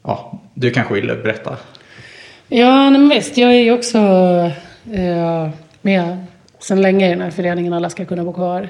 ja, 0.04 0.42
du 0.54 0.72
kanske 0.72 0.94
vill 0.94 1.08
berätta? 1.08 1.58
Ja, 2.48 2.90
men 2.90 3.10
visst. 3.10 3.38
Jag 3.38 3.54
är 3.54 3.60
ju 3.60 3.72
också 3.72 3.98
eh, 4.94 5.50
med 5.82 6.26
sedan 6.60 6.82
länge 6.82 7.08
i 7.08 7.10
den 7.10 7.22
här 7.22 7.32
föreningen 7.32 7.74
Alla 7.74 7.90
ska 7.90 8.06
kunna 8.06 8.24
bo 8.24 8.34
kvar. 8.34 8.70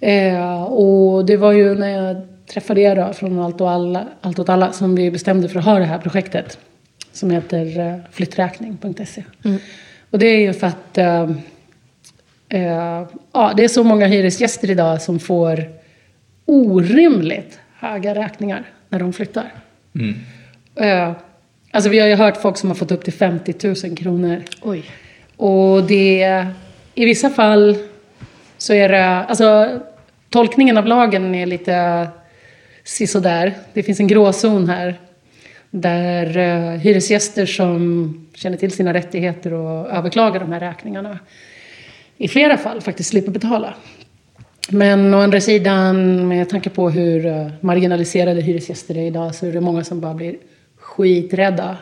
Eh, 0.00 0.62
och 0.62 1.24
det 1.24 1.36
var 1.36 1.52
ju 1.52 1.74
när 1.74 1.88
jag 1.88 2.28
träffade 2.46 2.80
er 2.80 2.96
då, 2.96 3.12
från 3.12 3.40
Allt, 3.40 3.60
och 3.60 3.70
alla, 3.70 4.06
Allt 4.20 4.38
åt 4.38 4.48
alla 4.48 4.72
som 4.72 4.96
vi 4.96 5.10
bestämde 5.10 5.48
för 5.48 5.58
att 5.58 5.64
ha 5.64 5.78
det 5.78 5.84
här 5.84 5.98
projektet. 5.98 6.58
Som 7.12 7.30
heter 7.30 7.78
eh, 7.78 7.96
flytträkning.se. 8.12 9.24
Och 10.10 10.18
det 10.18 10.26
är 10.26 10.40
ju 10.40 10.52
för 10.52 10.66
att 10.66 10.98
eh, 12.50 13.06
ja, 13.32 13.52
det 13.56 13.64
är 13.64 13.68
så 13.68 13.84
många 13.84 14.06
hyresgäster 14.06 14.70
idag 14.70 15.02
som 15.02 15.18
får 15.18 15.64
orimligt 16.44 17.58
höga 17.78 18.14
räkningar 18.14 18.64
när 18.88 18.98
de 18.98 19.12
flyttar. 19.12 19.52
Eh, 20.74 21.12
alltså 21.70 21.90
vi 21.90 21.98
har 21.98 22.08
ju 22.08 22.14
hört 22.14 22.36
folk 22.36 22.56
som 22.56 22.70
har 22.70 22.76
fått 22.76 22.92
upp 22.92 23.04
till 23.04 23.12
50 23.12 23.54
000 23.86 23.96
kronor. 23.96 24.42
Oj. 24.62 24.84
Och 25.36 25.84
det, 25.84 26.46
i 26.94 27.04
vissa 27.04 27.30
fall 27.30 27.76
så 28.58 28.72
är 28.72 28.88
det, 28.88 29.06
alltså 29.06 29.80
tolkningen 30.30 30.78
av 30.78 30.86
lagen 30.86 31.34
är 31.34 31.46
lite 31.46 32.08
sisådär. 32.84 33.54
Det 33.72 33.82
finns 33.82 34.00
en 34.00 34.06
gråzon 34.06 34.68
här. 34.68 35.00
Där 35.70 36.38
eh, 36.38 36.78
hyresgäster 36.80 37.46
som 37.46 38.26
känner 38.34 38.56
till 38.56 38.70
sina 38.70 38.94
rättigheter 38.94 39.52
och 39.52 39.90
överklagar 39.90 40.40
de 40.40 40.52
här 40.52 40.60
räkningarna 40.60 41.18
i 42.20 42.28
flera 42.28 42.56
fall 42.58 42.80
faktiskt 42.80 43.10
slipper 43.10 43.32
betala. 43.32 43.74
Men 44.68 45.14
å 45.14 45.18
andra 45.24 45.40
sidan, 45.40 46.28
med 46.28 46.48
tanke 46.48 46.70
på 46.70 46.90
hur 46.90 47.26
eh, 47.26 47.46
marginaliserade 47.60 48.40
hyresgäster 48.40 48.98
är 48.98 49.06
idag 49.06 49.34
så 49.34 49.46
är 49.46 49.52
det 49.52 49.60
många 49.60 49.84
som 49.84 50.00
bara 50.00 50.14
blir 50.14 50.36
skiträdda. 50.76 51.76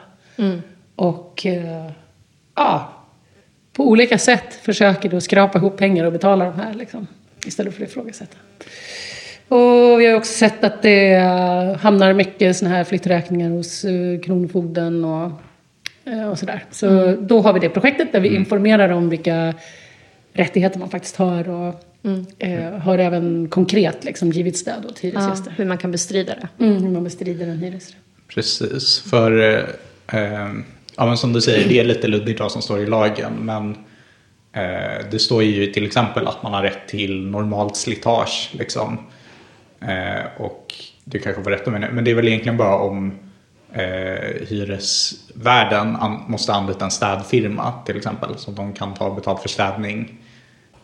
Och 0.96 1.46
eh, 1.46 1.90
ja, 2.56 2.92
på 3.72 3.88
olika 3.88 4.18
sätt 4.18 4.54
försöker 4.54 5.08
då 5.08 5.20
skrapa 5.20 5.58
ihop 5.58 5.76
pengar 5.76 6.04
och 6.04 6.12
betala 6.12 6.44
de 6.44 6.54
här 6.54 6.74
liksom, 6.74 7.06
istället 7.46 7.74
för 7.74 7.82
att 7.82 7.90
ifrågasätta. 7.90 8.36
Och 9.48 10.00
vi 10.00 10.06
har 10.06 10.14
också 10.14 10.32
sett 10.32 10.64
att 10.64 10.82
det 10.82 11.14
eh, 11.14 11.76
hamnar 11.76 12.12
mycket 12.12 12.56
såna 12.56 12.70
här 12.70 12.84
flytträkningar 12.84 13.50
hos 13.50 13.84
Kronofogden 14.24 15.04
och, 15.04 15.32
och 16.30 16.38
sådär. 16.38 16.64
Så 16.70 17.16
då 17.20 17.40
har 17.40 17.52
vi 17.52 17.60
det 17.60 17.68
projektet 17.68 18.12
där 18.12 18.20
vi 18.20 18.36
informerar 18.36 18.88
om 18.88 19.08
vilka 19.08 19.54
rättigheter 20.38 20.78
man 20.78 20.90
faktiskt 20.90 21.16
har 21.16 21.48
och 21.48 21.74
eh, 22.38 22.78
har 22.78 22.98
även 22.98 23.48
konkret 23.48 24.04
liksom, 24.04 24.30
givit 24.32 24.56
stöd 24.56 24.86
åt 24.86 25.04
Ja, 25.04 25.08
hyresgäster. 25.08 25.54
hur 25.56 25.64
man 25.64 25.78
kan 25.78 25.90
bestrida 25.90 26.34
det. 26.34 26.64
Mm, 26.64 26.82
hur 26.82 26.90
man 26.90 27.04
bestrider 27.04 27.46
en 27.48 27.58
hyresrätt. 27.58 27.96
Precis, 28.28 29.00
för 29.10 29.38
eh, 30.12 30.48
ja, 30.96 31.06
men 31.06 31.16
som 31.16 31.32
du 31.32 31.40
säger, 31.40 31.68
det 31.68 31.80
är 31.80 31.84
lite 31.84 32.08
luddigt 32.08 32.40
vad 32.40 32.52
som 32.52 32.62
står 32.62 32.80
i 32.80 32.86
lagen. 32.86 33.32
Men 33.40 33.70
eh, 34.52 35.10
det 35.10 35.18
står 35.18 35.42
ju 35.42 35.66
till 35.66 35.86
exempel 35.86 36.26
att 36.26 36.42
man 36.42 36.54
har 36.54 36.62
rätt 36.62 36.88
till 36.88 37.26
normalt 37.26 37.76
slitage. 37.76 38.50
Liksom. 38.52 38.98
Eh, 39.80 40.42
och 40.42 40.74
du 41.04 41.18
kanske 41.18 41.42
får 41.42 41.50
rätta 41.50 41.70
mig 41.70 41.80
nu, 41.80 41.88
men 41.92 42.04
det 42.04 42.10
är 42.10 42.14
väl 42.14 42.28
egentligen 42.28 42.56
bara 42.56 42.76
om 42.76 43.12
eh, 43.72 44.46
hyresvärden 44.48 45.96
an, 45.96 46.24
måste 46.28 46.52
anlita 46.52 46.84
en 46.84 46.90
städfirma 46.90 47.72
till 47.86 47.96
exempel. 47.96 48.28
Så 48.36 48.50
att 48.50 48.56
de 48.56 48.72
kan 48.72 48.94
ta 48.94 49.14
betalt 49.14 49.42
för 49.42 49.48
städning. 49.48 50.18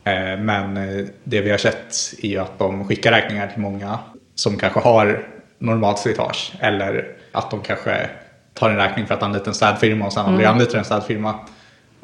Eh, 0.04 0.38
men 0.38 0.76
eh, 0.76 1.06
det 1.24 1.40
vi 1.40 1.50
har 1.50 1.58
sett 1.58 2.14
är 2.22 2.28
ju 2.28 2.38
att 2.38 2.58
de 2.58 2.88
skickar 2.88 3.12
räkningar 3.12 3.46
till 3.46 3.60
många 3.60 3.98
som 4.34 4.58
kanske 4.58 4.80
har 4.80 5.26
normalt 5.58 5.98
slitage. 5.98 6.52
Eller 6.60 7.06
att 7.32 7.50
de 7.50 7.60
kanske 7.60 8.10
tar 8.54 8.70
en 8.70 8.76
räkning 8.76 9.06
för 9.06 9.14
att 9.14 9.22
anlita 9.22 9.50
en 9.50 9.54
städfirma 9.54 10.06
och 10.06 10.12
sen 10.12 10.26
aldrig 10.26 10.46
anlitar 10.46 10.78
en 10.78 10.84
städfirma. 10.84 11.34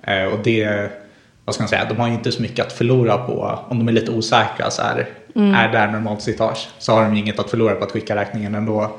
Eh, 0.02 0.24
och 0.24 0.38
det, 0.44 0.90
vad 1.44 1.54
ska 1.54 1.62
man 1.62 1.68
säga, 1.68 1.84
de 1.88 1.96
har 1.96 2.08
ju 2.08 2.14
inte 2.14 2.32
så 2.32 2.42
mycket 2.42 2.66
att 2.66 2.72
förlora 2.72 3.18
på 3.18 3.58
om 3.68 3.78
de 3.78 3.88
är 3.88 3.92
lite 3.92 4.10
osäkra. 4.10 4.70
Så 4.70 4.82
här, 4.82 5.08
Är 5.34 5.68
det 5.72 5.78
här 5.78 5.88
normalt 5.88 6.22
slitage 6.22 6.68
så 6.78 6.92
har 6.92 7.02
de 7.02 7.14
ju 7.14 7.20
inget 7.20 7.38
att 7.38 7.50
förlora 7.50 7.74
på 7.74 7.84
att 7.84 7.92
skicka 7.92 8.16
räkningen 8.16 8.54
ändå. 8.54 8.98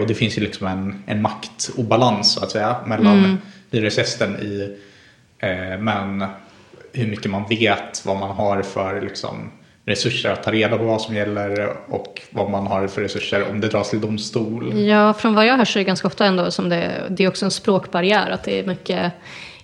Och 0.00 0.06
det 0.06 0.14
finns 0.14 0.38
ju 0.38 0.42
liksom 0.42 0.66
en, 0.66 1.02
en 1.06 1.22
maktobalans 1.22 2.32
så 2.32 2.44
att 2.44 2.50
säga 2.50 2.76
mellan 2.86 3.38
hyresgästen 3.70 4.36
i 4.36 4.76
men 5.78 6.24
hur 6.96 7.06
mycket 7.06 7.30
man 7.30 7.44
vet 7.48 8.06
vad 8.06 8.16
man 8.16 8.30
har 8.30 8.62
för 8.62 9.00
liksom, 9.00 9.50
resurser 9.86 10.30
att 10.30 10.42
ta 10.42 10.52
reda 10.52 10.78
på 10.78 10.84
vad 10.84 11.00
som 11.00 11.14
gäller 11.14 11.76
och 11.88 12.22
vad 12.30 12.50
man 12.50 12.66
har 12.66 12.86
för 12.86 13.02
resurser 13.02 13.50
om 13.50 13.60
det 13.60 13.68
dras 13.68 13.90
till 13.90 14.00
domstol. 14.00 14.78
Ja, 14.78 15.12
från 15.12 15.34
vad 15.34 15.46
jag 15.46 15.56
hör 15.56 15.64
så 15.64 15.78
är 15.78 15.80
det 15.80 15.86
ganska 15.86 16.08
ofta 16.08 16.26
ändå 16.26 16.50
som 16.50 16.68
det, 16.68 16.90
det 17.10 17.24
är 17.24 17.28
också 17.28 17.44
en 17.44 17.50
språkbarriär. 17.50 18.30
Att 18.30 18.44
det 18.44 18.58
är 18.58 18.66
mycket, 18.66 19.12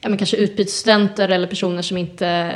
ja 0.01 0.09
men 0.09 0.19
kanske 0.19 0.37
utbytesstudenter 0.37 1.29
eller 1.29 1.47
personer 1.47 1.83
som 1.83 1.97
inte 1.97 2.53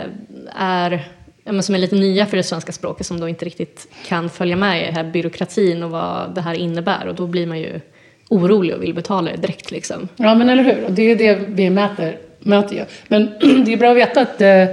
är, 0.54 1.08
ja 1.44 1.52
men 1.52 1.62
som 1.62 1.74
är 1.74 1.78
lite 1.78 1.96
nya 1.96 2.26
för 2.26 2.36
det 2.36 2.42
svenska 2.42 2.72
språket 2.72 3.06
som 3.06 3.20
då 3.20 3.28
inte 3.28 3.44
riktigt 3.44 3.88
kan 4.06 4.30
följa 4.30 4.56
med 4.56 4.82
i 4.82 4.84
den 4.84 4.94
här 4.94 5.04
byråkratin 5.04 5.82
och 5.82 5.90
vad 5.90 6.34
det 6.34 6.40
här 6.40 6.54
innebär. 6.54 7.06
Och 7.08 7.14
då 7.14 7.26
blir 7.26 7.46
man 7.46 7.58
ju 7.58 7.80
orolig 8.28 8.74
och 8.74 8.82
vill 8.82 8.94
betala 8.94 9.30
det 9.30 9.36
direkt 9.36 9.70
liksom. 9.70 10.08
Ja, 10.16 10.34
men 10.34 10.48
eller 10.48 10.62
hur? 10.62 10.84
Och 10.84 10.92
det 10.92 11.02
är 11.02 11.16
det 11.16 11.40
vi 11.48 11.70
mäter, 11.70 12.18
möter. 12.46 12.86
Men 13.08 13.30
det 13.64 13.72
är 13.72 13.76
bra 13.76 13.90
att 13.90 13.96
veta 13.96 14.20
att 14.20 14.40
eh, 14.40 14.64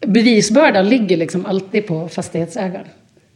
bevisbördan 0.00 0.88
ligger 0.88 1.16
liksom 1.16 1.46
alltid 1.46 1.86
på 1.86 2.08
fastighetsägaren. 2.08 2.86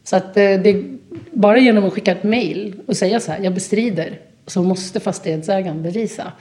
Så 0.04 0.16
att 0.16 0.36
eh, 0.36 0.60
det, 0.60 0.84
bara 1.32 1.58
genom 1.58 1.84
att 1.84 1.92
skicka 1.92 2.12
ett 2.12 2.22
mail 2.22 2.74
och 2.86 2.96
säga 2.96 3.20
så 3.20 3.32
här, 3.32 3.40
jag 3.40 3.54
bestrider, 3.54 4.18
så 4.46 4.62
måste 4.62 5.00
fastighetsägaren 5.00 5.82
bevisa. 5.82 6.32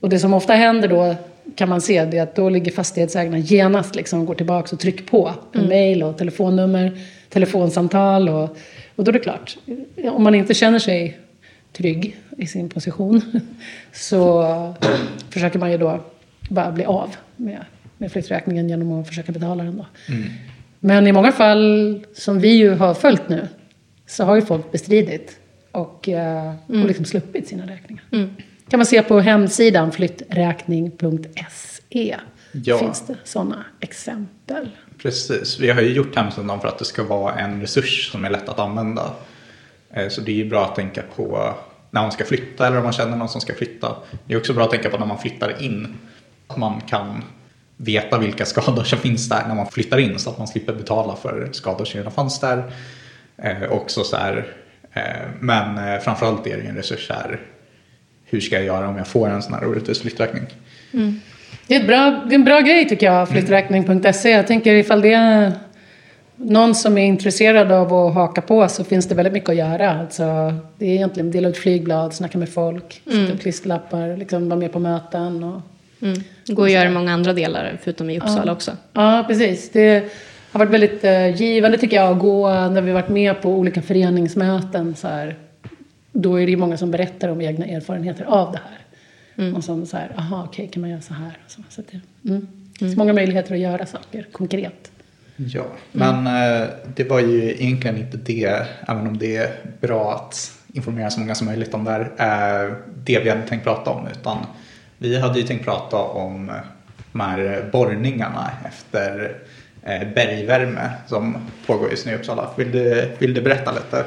Och 0.00 0.08
det 0.08 0.18
som 0.18 0.34
ofta 0.34 0.54
händer 0.54 0.88
då 0.88 1.14
kan 1.54 1.68
man 1.68 1.80
se 1.80 2.04
det 2.04 2.18
är 2.18 2.22
att 2.22 2.34
då 2.34 2.48
ligger 2.48 2.72
fastighetsägarna 2.72 3.38
genast 3.38 3.94
liksom 3.94 4.26
går 4.26 4.34
tillbaka 4.34 4.68
och 4.72 4.80
trycker 4.80 5.04
på 5.04 5.32
en 5.52 5.68
mail 5.68 6.02
och 6.02 6.18
telefonnummer, 6.18 6.98
telefonsamtal 7.28 8.28
och, 8.28 8.56
och 8.96 9.04
då 9.04 9.10
är 9.10 9.12
det 9.12 9.18
klart, 9.18 9.58
om 10.12 10.22
man 10.22 10.34
inte 10.34 10.54
känner 10.54 10.78
sig 10.78 11.18
trygg 11.72 12.16
i 12.36 12.46
sin 12.46 12.68
position 12.68 13.22
så 13.92 14.74
försöker 15.30 15.58
man 15.58 15.72
ju 15.72 15.78
då 15.78 16.00
bara 16.48 16.72
bli 16.72 16.84
av 16.84 17.16
med, 17.36 17.64
med 17.98 18.12
flytträkningen 18.12 18.68
genom 18.68 19.00
att 19.00 19.08
försöka 19.08 19.32
betala 19.32 19.64
den 19.64 19.76
då. 19.76 19.86
Men 20.80 21.06
i 21.06 21.12
många 21.12 21.32
fall 21.32 22.04
som 22.14 22.40
vi 22.40 22.48
ju 22.48 22.74
har 22.74 22.94
följt 22.94 23.28
nu 23.28 23.48
så 24.06 24.24
har 24.24 24.36
ju 24.36 24.42
folk 24.42 24.72
bestridit 24.72 25.38
och, 25.72 26.08
eh, 26.08 26.54
och 26.68 26.86
liksom 26.86 27.04
sluppit 27.04 27.48
sina 27.48 27.66
räkningar. 27.66 28.04
kan 28.68 28.78
man 28.78 28.86
se 28.86 29.02
på 29.02 29.20
hemsidan 29.20 29.92
flytträkning.se. 29.92 32.16
Ja. 32.52 32.78
Finns 32.78 33.06
det 33.06 33.16
sådana 33.24 33.64
exempel. 33.80 34.68
Precis, 35.02 35.60
vi 35.60 35.70
har 35.70 35.82
ju 35.82 35.92
gjort 35.92 36.16
hemsidan 36.16 36.60
för 36.60 36.68
att 36.68 36.78
det 36.78 36.84
ska 36.84 37.02
vara 37.04 37.34
en 37.34 37.60
resurs 37.60 38.10
som 38.12 38.24
är 38.24 38.30
lätt 38.30 38.48
att 38.48 38.58
använda. 38.58 39.12
Eh, 39.90 40.08
Så 40.08 40.20
det 40.20 40.30
är 40.30 40.34
ju 40.36 40.48
bra 40.48 40.64
att 40.64 40.74
tänka 40.76 41.02
på 41.16 41.54
när 41.90 42.02
man 42.02 42.12
ska 42.12 42.24
flytta 42.24 42.66
eller 42.66 42.76
om 42.76 42.82
man 42.84 42.92
känner 42.92 43.16
någon 43.16 43.28
som 43.28 43.40
ska 43.40 43.54
flytta. 43.54 43.96
Det 44.26 44.34
är 44.34 44.38
också 44.38 44.52
bra 44.52 44.64
att 44.64 44.70
tänka 44.70 44.90
på 44.90 44.98
när 44.98 45.06
man 45.06 45.18
flyttar 45.18 45.62
in. 45.62 45.94
Att 46.46 46.56
man 46.56 46.80
kan 46.80 47.24
veta 47.76 48.18
vilka 48.18 48.44
skador 48.44 48.84
som 48.84 48.98
finns 48.98 49.28
där 49.28 49.48
när 49.48 49.54
man 49.54 49.66
flyttar 49.66 49.98
in 49.98 50.18
så 50.18 50.30
att 50.30 50.38
man 50.38 50.48
slipper 50.48 50.72
betala 50.72 51.16
för 51.16 51.48
skador 51.52 51.84
som 51.84 51.98
redan 51.98 52.12
fanns 52.12 52.40
där. 52.40 52.64
Eh, 53.36 53.70
också 53.70 54.04
så 54.04 54.16
här, 54.16 54.46
eh, 54.92 55.02
men 55.40 55.78
eh, 55.88 56.00
framförallt 56.00 56.46
är 56.46 56.56
det 56.56 56.62
ju 56.62 56.68
en 56.68 56.76
resurs 56.76 57.10
här. 57.10 57.40
Hur 58.24 58.40
ska 58.40 58.56
jag 58.56 58.64
göra 58.64 58.88
om 58.88 58.96
jag 58.96 59.06
får 59.06 59.28
en 59.28 59.42
sån 59.42 59.54
här 59.54 59.68
orättvis 59.68 60.00
flytträkning? 60.00 60.44
Det 61.66 61.74
är, 61.74 61.86
bra, 61.86 62.24
det 62.28 62.34
är 62.34 62.38
en 62.38 62.44
bra 62.44 62.60
grej 62.60 62.88
tycker 62.88 63.06
jag, 63.06 63.28
flytträkning.se. 63.28 64.30
Jag 64.30 64.46
tänker 64.46 64.74
ifall 64.74 65.00
det 65.00 65.12
är 65.12 65.52
någon 66.36 66.74
som 66.74 66.98
är 66.98 67.04
intresserad 67.04 67.72
av 67.72 67.94
att 67.94 68.14
haka 68.14 68.42
på 68.42 68.68
så 68.68 68.84
finns 68.84 69.08
det 69.08 69.14
väldigt 69.14 69.32
mycket 69.32 69.48
att 69.48 69.56
göra. 69.56 70.00
Alltså, 70.00 70.54
det 70.78 70.86
är 70.86 70.90
egentligen 70.90 71.30
dela 71.30 71.48
ut 71.48 71.56
flygblad, 71.56 72.14
snacka 72.14 72.38
med 72.38 72.48
folk, 72.48 73.02
sätta 73.04 73.32
upp 73.32 73.40
klisterlappar, 73.40 74.16
liksom 74.16 74.48
vara 74.48 74.60
med 74.60 74.72
på 74.72 74.78
möten. 74.78 75.44
Och, 75.44 75.60
Mm. 76.02 76.22
Det 76.46 76.52
går 76.52 76.64
att 76.64 76.72
göra 76.72 76.88
i 76.88 76.92
många 76.92 77.12
andra 77.12 77.32
delar, 77.32 77.78
förutom 77.82 78.10
i 78.10 78.18
Uppsala 78.18 78.52
också. 78.52 78.76
Ja, 78.92 79.24
precis. 79.28 79.70
Det 79.70 80.12
har 80.52 80.58
varit 80.58 80.70
väldigt 80.70 81.04
eh, 81.04 81.42
givande 81.42 81.78
tycker 81.78 81.96
jag 81.96 82.12
att 82.12 82.18
gå 82.18 82.50
när 82.50 82.80
vi 82.80 82.92
varit 82.92 83.08
med 83.08 83.42
på 83.42 83.50
olika 83.50 83.82
föreningsmöten. 83.82 84.96
Så 84.96 85.08
här, 85.08 85.36
då 86.12 86.40
är 86.40 86.44
det 86.44 86.50
ju 86.50 86.56
många 86.56 86.76
som 86.76 86.90
berättar 86.90 87.28
om 87.28 87.40
egna 87.40 87.66
erfarenheter 87.66 88.24
av 88.24 88.52
det 88.52 88.58
här. 88.58 88.86
Och 89.56 89.64
som 89.64 89.86
så 89.86 89.96
här, 89.96 90.12
aha, 90.16 90.44
okej, 90.48 90.68
kan 90.72 90.80
man 90.80 90.90
göra 90.90 91.00
så 91.00 91.14
här? 91.14 91.38
Så, 91.46 91.62
så 91.68 91.82
det, 91.90 92.28
mm. 92.28 92.46
det 92.72 92.78
finns 92.78 92.96
många 92.96 93.12
möjligheter 93.12 93.54
att 93.54 93.60
göra 93.60 93.86
saker 93.86 94.26
konkret. 94.32 94.90
Ja, 95.36 95.64
men 95.92 96.26
eh, 96.26 96.68
det 96.94 97.04
var 97.04 97.20
ju 97.20 97.50
egentligen 97.50 97.96
inte 97.96 98.16
det, 98.16 98.66
även 98.88 99.06
om 99.06 99.18
det 99.18 99.36
är 99.36 99.50
bra 99.80 100.14
att 100.14 100.52
informera 100.72 101.10
så 101.10 101.20
många 101.20 101.34
som 101.34 101.46
möjligt 101.46 101.74
om 101.74 101.84
det 101.84 101.90
här, 101.90 102.00
eh, 102.00 102.74
det 103.04 103.20
vi 103.24 103.30
hade 103.30 103.42
tänkt 103.42 103.64
prata 103.64 103.90
om. 103.90 104.06
Utan 104.06 104.38
vi 104.98 105.18
hade 105.18 105.38
ju 105.40 105.46
tänkt 105.46 105.64
prata 105.64 105.96
om 105.96 106.52
de 107.12 107.20
här 107.20 107.64
borrningarna 107.72 108.50
efter 108.68 109.36
eh, 109.82 110.08
bergvärme 110.14 110.90
som 111.06 111.36
pågår 111.66 111.90
just 111.90 112.06
nu 112.06 112.12
i 112.12 112.14
Uppsala. 112.14 112.50
Vill 112.56 112.72
du, 112.72 113.08
vill 113.18 113.34
du 113.34 113.40
berätta 113.40 113.72
lite? 113.72 114.04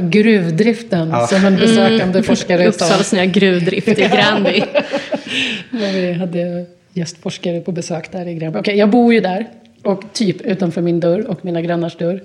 Gruvdriften 0.00 1.10
Ja. 1.10 1.26
som 1.26 1.44
en 1.44 1.56
besökande 1.56 2.22
forskare 2.22 2.62
sa. 2.62 2.68
Uppsalas 2.68 3.12
nya 3.12 3.26
gruvdrift 3.26 3.88
i 3.88 3.94
Gränby. 3.94 4.60
När 5.70 5.92
vi 5.92 6.12
hade 6.12 6.66
gästforskare 6.92 7.60
på 7.60 7.72
besök 7.72 8.12
där 8.12 8.28
i 8.28 8.34
Gränby. 8.34 8.58
Okej, 8.58 8.76
jag 8.78 8.90
bor 8.90 9.14
ju 9.14 9.20
där. 9.20 9.46
Och 9.84 10.02
typ 10.12 10.40
utanför 10.40 10.82
min 10.82 11.00
dörr 11.00 11.26
och 11.30 11.44
mina 11.44 11.60
grannars 11.62 11.96
dörr. 11.96 12.20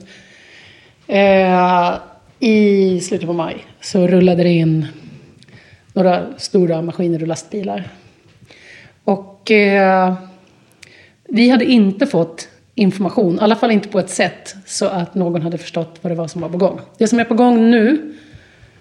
Eh, 1.08 1.94
I 2.39 3.00
slutet 3.00 3.28
på 3.28 3.34
maj 3.34 3.58
så 3.82 4.08
rullade 4.08 4.44
det 4.44 4.50
in 4.50 4.88
några 5.96 6.26
stora 6.38 6.82
maskiner 6.82 7.22
och 7.22 7.28
lastbilar. 7.28 7.90
Och 9.04 9.52
eh, 9.52 10.14
vi 11.24 11.50
hade 11.50 11.66
inte 11.66 12.06
fått 12.06 12.48
information, 12.76 13.36
i 13.36 13.40
alla 13.40 13.56
fall 13.56 13.72
inte 13.72 13.88
på 13.88 14.00
ett 14.00 14.10
sätt 14.10 14.56
så 14.66 14.86
att 14.86 15.16
någon 15.16 15.42
hade 15.42 15.58
förstått 15.58 16.00
vad 16.02 16.12
det 16.12 16.16
var 16.16 16.28
som 16.28 16.42
var 16.42 16.50
på 16.50 16.58
gång. 16.58 16.80
Det 16.98 17.08
som 17.08 17.20
är 17.20 17.24
på 17.24 17.34
gång 17.34 17.72
nu, 17.72 18.14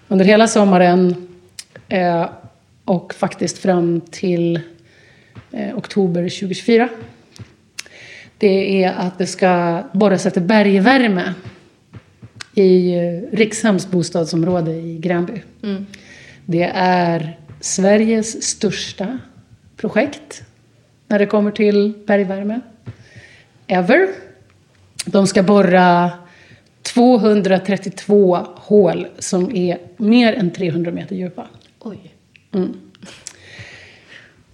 under 0.07 0.25
hela 0.25 0.47
sommaren 0.47 1.27
eh, 1.87 2.29
och 2.85 3.13
faktiskt 3.13 3.57
fram 3.57 4.01
till 4.01 4.59
eh, 5.51 5.77
oktober 5.77 6.21
2024. 6.21 6.89
Det 8.37 8.83
är 8.83 8.93
att 8.93 9.17
det 9.17 9.27
ska 9.27 9.83
borras 9.93 10.25
efter 10.25 10.41
bergvärme 10.41 11.33
i 12.53 12.95
eh, 12.95 13.37
Rikshems 13.37 13.91
bostadsområde 13.91 14.71
i 14.71 14.97
Gränby. 14.97 15.41
Mm. 15.63 15.85
Det 16.45 16.71
är 16.75 17.39
Sveriges 17.59 18.43
största 18.43 19.17
projekt 19.77 20.43
när 21.07 21.19
det 21.19 21.25
kommer 21.25 21.51
till 21.51 21.93
bergvärme. 22.07 22.59
Ever. 23.67 24.07
De 25.05 25.27
ska 25.27 25.43
borra 25.43 26.11
232 26.81 28.37
hål 28.55 29.07
som 29.19 29.55
är 29.55 29.77
mer 29.97 30.33
än 30.33 30.51
300 30.51 30.91
meter 30.91 31.15
djupa. 31.15 31.47
Oj. 31.79 32.11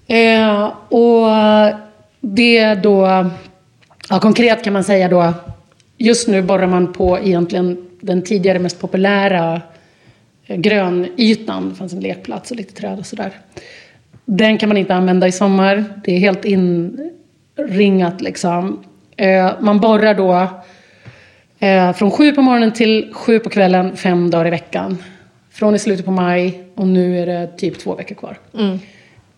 Eh, 0.08 0.64
och 0.90 1.28
det 2.22 2.76
då, 2.76 3.30
ja, 4.10 4.20
konkret 4.20 4.64
kan 4.64 4.74
man 4.74 4.84
säga 4.84 5.08
då, 5.10 5.34
just 5.98 6.28
nu 6.28 6.42
borrar 6.42 6.68
man 6.68 6.94
på 6.94 7.20
egentligen 7.20 7.90
den 8.02 8.22
tidigare 8.22 8.60
mest 8.60 8.80
populära 8.80 9.62
grönytan. 10.58 11.70
Det 11.70 11.76
fanns 11.76 11.94
en 11.94 12.00
lekplats 12.00 12.52
och 12.52 12.58
lite 12.58 12.74
träd 12.74 13.00
och 13.00 13.06
sådär. 13.06 13.32
Den 14.26 14.58
kan 14.58 14.70
man 14.70 14.78
inte 14.78 14.96
använda 14.96 15.28
i 15.28 15.32
sommar. 15.32 15.86
Det 16.04 16.16
är 16.16 16.20
helt 16.20 16.46
inringat 16.46 18.22
liksom. 18.22 18.84
Eh, 19.18 19.52
man 19.60 19.80
borrar 19.80 20.14
då 20.14 20.48
eh, 21.68 21.94
från 21.94 22.12
sju 22.12 22.32
på 22.32 22.42
morgonen 22.42 22.72
till 22.74 23.10
sju 23.14 23.40
på 23.40 23.50
kvällen, 23.50 23.98
fem 23.98 24.30
dagar 24.30 24.48
i 24.48 24.50
veckan. 24.50 24.98
Från 25.52 25.76
i 25.76 25.80
slutet 25.80 26.06
på 26.06 26.12
maj 26.12 26.64
och 26.76 26.88
nu 26.88 27.20
är 27.20 27.26
det 27.26 27.48
typ 27.58 27.80
två 27.80 27.96
veckor 27.96 28.16
kvar. 28.16 28.38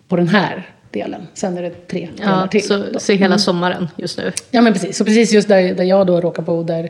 På 0.08 0.16
den 0.16 0.28
här 0.28 0.68
delen. 0.92 1.28
Sen 1.34 1.58
är 1.58 1.62
det 1.62 1.88
tre 1.88 2.10
delar 2.18 2.42
Ja, 2.42 2.48
till. 2.48 2.68
så, 2.68 3.00
så 3.00 3.14
hela 3.14 3.38
sommaren 3.38 3.90
just 3.98 4.18
nu. 4.18 4.32
Ja 4.52 4.62
men 4.62 4.74
precis, 4.74 4.98
så 4.98 5.06
precis 5.06 5.34
just 5.34 5.48
där, 5.48 5.74
där 5.74 5.84
jag 5.84 6.08
då 6.08 6.22
råkar 6.22 6.44
bo 6.44 6.64
där 6.64 6.84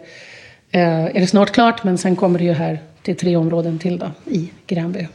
eh, 0.72 1.06
är 1.06 1.20
det 1.20 1.28
snart 1.28 1.52
klart 1.52 1.84
men 1.84 1.98
sen 1.98 2.16
kommer 2.16 2.40
det 2.40 2.46
ju 2.46 2.52
här 2.54 2.80
till 3.04 3.16
tre 3.16 3.36
områden 3.36 3.80
till 3.80 3.98
då 4.00 4.12
i 4.32 4.50
Gränby. 4.68 5.08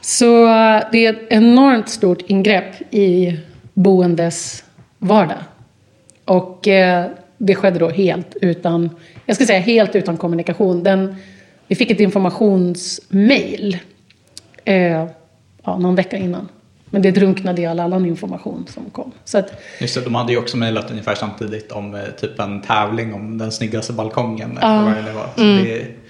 Så 0.00 0.44
eh, 0.46 0.82
det 0.92 1.06
är 1.06 1.12
ett 1.12 1.26
enormt 1.30 1.88
stort 1.88 2.22
ingrepp 2.26 2.94
i 2.94 3.38
boendes 3.74 4.64
vardag. 4.98 5.38
Och 6.24 6.68
eh, 6.68 7.06
det 7.38 7.54
skedde 7.54 7.78
då 7.78 7.88
helt 7.88 8.36
utan, 8.40 8.90
jag 9.26 9.36
ska 9.36 9.46
säga 9.46 9.60
helt 9.60 9.96
utan 9.96 10.16
kommunikation. 10.16 10.82
Den, 10.82 11.16
vi 11.66 11.74
fick 11.74 11.90
ett 11.90 12.00
informationsmail 12.00 13.78
eh, 14.64 15.06
ja, 15.62 15.78
någon 15.78 15.94
vecka 15.94 16.16
innan. 16.16 16.48
Men 16.90 17.02
det 17.02 17.10
drunknade 17.10 17.62
i 17.62 17.66
all 17.66 17.80
annan 17.80 18.06
information 18.06 18.66
som 18.68 18.90
kom. 18.90 19.12
Så 19.24 19.38
att, 19.38 19.62
Just 19.80 19.94
det, 19.94 20.00
de 20.00 20.14
hade 20.14 20.32
ju 20.32 20.38
också 20.38 20.56
mejlat 20.56 20.90
ungefär 20.90 21.14
samtidigt 21.14 21.72
om 21.72 21.94
eh, 21.94 22.00
typ 22.20 22.38
en 22.38 22.60
tävling 22.60 23.14
om 23.14 23.38
den 23.38 23.52
snyggaste 23.52 23.92
balkongen. 23.92 24.58
Eller 24.58 24.82
vad 24.82 25.04
det 25.04 25.12
var. 25.12 25.28
Så 25.36 25.40
det, 25.40 25.62
Det 25.62 26.01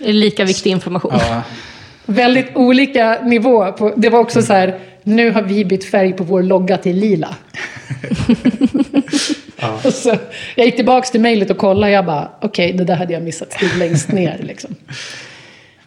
lika 0.00 0.44
viktig 0.44 0.70
information. 0.70 1.12
ja, 1.28 1.42
Väldigt 2.06 2.46
olika 2.54 3.18
nivå. 3.22 3.72
På, 3.72 3.92
det 3.96 4.08
var 4.08 4.18
också 4.18 4.42
så 4.42 4.52
här, 4.52 4.78
nu 5.02 5.30
har 5.30 5.42
vi 5.42 5.64
bytt 5.64 5.90
färg 5.90 6.12
på 6.12 6.24
vår 6.24 6.42
logga 6.42 6.76
till 6.76 6.96
lila. 6.96 7.34
och 9.84 9.92
så, 9.94 10.16
jag 10.54 10.66
gick 10.66 10.76
tillbaka 10.76 11.06
till 11.08 11.20
mejlet 11.20 11.50
och 11.50 11.58
kollade, 11.58 11.92
jag 11.92 12.06
bara, 12.06 12.28
okej, 12.40 12.72
det 12.72 12.84
där 12.84 12.94
hade 12.94 13.12
jag 13.12 13.22
missat, 13.22 13.52
stod 13.52 13.76
längst 13.78 14.12
ner 14.12 14.38
liksom. 14.42 14.74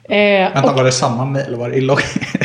Eh, 0.09 0.17
Vänta, 0.17 0.63
och, 0.71 0.75
var 0.77 0.83
det 0.83 0.91
samma 0.91 1.25
mejl? 1.25 1.55
Var 1.55 1.69
det 1.69 1.75
i 1.75 1.81
log- 1.81 2.01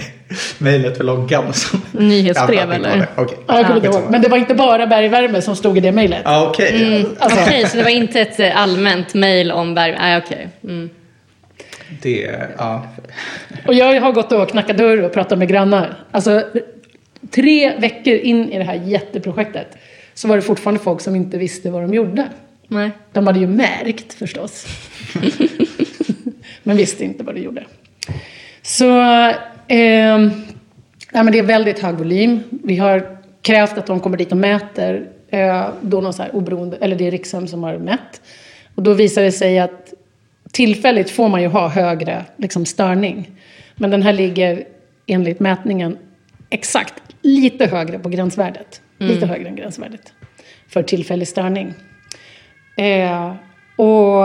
mejlet 0.59 0.97
för 0.97 1.05
loggan? 1.05 1.53
Som... 1.53 1.81
Nyhetsbrev, 1.93 2.69
Ja, 2.69 2.75
eller? 2.75 3.07
Okej. 3.17 3.39
ja, 3.47 3.57
jag 3.57 3.67
kommer 3.67 3.81
Skitsamma. 3.81 4.01
ihåg, 4.03 4.11
men 4.11 4.23
det 4.23 4.29
var 4.29 4.39
inte 4.39 4.55
bara 4.55 4.87
bergvärme 4.87 5.43
som 5.43 5.57
stod 5.57 5.77
i 5.77 5.81
det 5.81 5.93
mejlet. 5.93 6.21
Ja, 6.25 6.49
okej. 6.49 7.07
Alltså, 7.19 7.41
Okej, 7.43 7.67
så 7.69 7.77
det 7.77 7.83
var 7.83 7.91
inte 7.91 8.21
ett 8.21 8.41
eh, 8.41 8.57
allmänt 8.63 9.15
mejl 9.15 9.51
om 9.53 9.75
berg... 9.75 9.97
Nej, 9.99 10.19
okej. 10.19 10.49
Mm. 10.65 10.91
Det, 12.03 12.49
ja. 12.59 12.87
Och 13.67 13.75
jag 13.75 14.01
har 14.01 14.13
gått 14.13 14.33
och 14.33 14.49
knackat 14.49 14.79
dörr 14.79 15.03
och 15.03 15.13
pratat 15.13 15.39
med 15.39 15.49
grannar. 15.49 15.95
Alltså, 16.11 16.45
tre 17.31 17.79
veckor 17.79 18.15
in 18.15 18.53
i 18.53 18.59
det 18.59 18.65
här 18.65 18.75
jätteprojektet 18.75 19.77
så 20.15 20.29
var 20.29 20.37
det 20.37 20.43
fortfarande 20.43 20.81
folk 20.81 21.01
som 21.01 21.17
inte 21.17 21.39
visste 21.39 21.71
vad 21.71 21.83
de 21.83 21.95
gjorde. 21.95 22.29
Nej. 22.69 22.91
De 23.13 23.27
hade 23.27 23.39
ju 23.39 23.47
märkt 23.47 24.15
förstås. 24.15 24.67
men 26.63 26.77
visste 26.77 27.05
inte 27.05 27.25
vad 27.25 27.35
det 27.35 27.41
gjorde. 27.41 27.65
Så 28.63 29.01
eh, 29.69 30.21
ja, 31.13 31.23
men 31.23 31.33
det 31.33 31.39
är 31.39 31.43
väldigt 31.43 31.79
hög 31.79 31.95
volym. 31.95 32.41
Vi 32.51 32.77
har 32.77 33.19
krävt 33.43 33.79
att 33.79 33.87
de 33.87 34.01
kommer 34.01 34.17
dit 34.17 34.33
och 34.33 34.39
mäter. 34.39 35.07
Eh, 35.29 35.69
då 35.81 36.01
någon 36.01 36.13
så 36.13 36.23
här 36.23 36.37
oberoende, 36.37 36.77
eller 36.81 36.97
det 36.97 37.07
är 37.07 37.11
Rikshem 37.11 37.47
som 37.47 37.63
har 37.63 37.79
mätt. 37.79 38.21
Och 38.75 38.83
då 38.83 38.93
visar 38.93 39.23
det 39.23 39.33
sig 39.33 39.59
att 39.59 39.95
tillfälligt 40.53 41.11
får 41.11 41.29
man 41.29 41.43
ju 41.43 41.49
ha 41.49 41.69
högre 41.69 42.25
liksom, 42.37 42.67
störning. 42.67 43.31
Men 43.77 43.91
den 43.91 44.03
här 44.03 44.13
ligger 44.13 44.65
enligt 45.07 45.41
mätningen 45.41 45.99
exakt 46.51 46.95
lite 47.23 47.67
högre 47.67 47.99
på 47.99 48.09
gränsvärdet. 48.09 48.81
Lite 48.99 49.27
högre 49.27 49.49
än 49.49 49.57
gränsvärdet 49.57 50.13
för 50.69 50.83
tillfällig 50.83 51.29
störning. 51.29 51.75
Eh, 52.77 53.35
och 53.77 54.25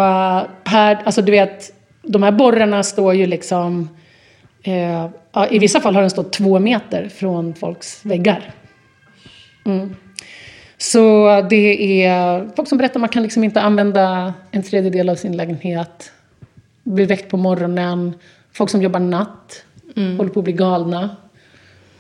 här, 0.66 1.02
alltså 1.06 1.22
du 1.22 1.32
vet, 1.32 1.74
de 2.02 2.24
här 2.24 2.32
borrarna 2.32 2.84
står 2.84 3.14
ju 3.14 3.26
liksom... 3.26 3.90
Eh, 4.64 5.08
I 5.50 5.60
vissa 5.60 5.82
fall 5.82 5.96
har 5.96 6.02
den 6.02 6.10
stått 6.10 6.34
två 6.34 6.60
meter 6.60 7.10
från 7.10 7.54
folks 7.54 8.06
väggar. 8.06 8.52
Mm. 9.66 9.96
Så 10.78 11.28
det 11.50 12.04
är 12.04 12.50
folk 12.56 12.68
som 12.70 12.78
berättar 12.78 12.96
att 12.96 13.02
man 13.02 13.10
kan 13.10 13.24
liksom 13.24 13.44
inte 13.44 13.62
använda 13.62 14.34
en 14.52 14.64
tredjedel 14.64 15.10
av 15.10 15.16
sin 15.16 15.38
lägenhet. 15.38 16.12
Blir 16.88 17.06
väckt 17.06 17.30
på 17.30 17.38
morgonen. 17.38 18.14
Folk 18.54 18.70
som 18.70 18.82
jobbar 18.82 19.00
natt. 19.00 19.64
Håller 20.18 20.30
på 20.30 20.40
att 20.40 20.44
bli 20.44 20.54
galna. 20.54 21.16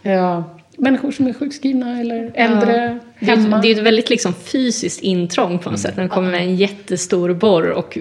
Ja, 0.02 0.44
människor 0.78 1.12
som 1.12 1.28
är 1.28 1.34
sjukskrivna 1.34 2.00
eller 2.00 2.32
äldre. 2.36 3.00
Det 3.20 3.26
är, 3.26 3.36
hemma. 3.36 3.62
det 3.62 3.68
är 3.68 3.72
ett 3.76 3.84
väldigt 3.84 4.10
liksom 4.10 4.34
fysiskt 4.34 5.02
intrång 5.02 5.60
på 5.60 5.70
något 5.70 5.80
sätt. 5.80 5.98
När 5.98 6.08
kommer 6.08 6.32
med 6.32 6.42
en 6.42 6.56
jättestor 6.56 7.34
borr 7.34 7.70
och 7.70 7.98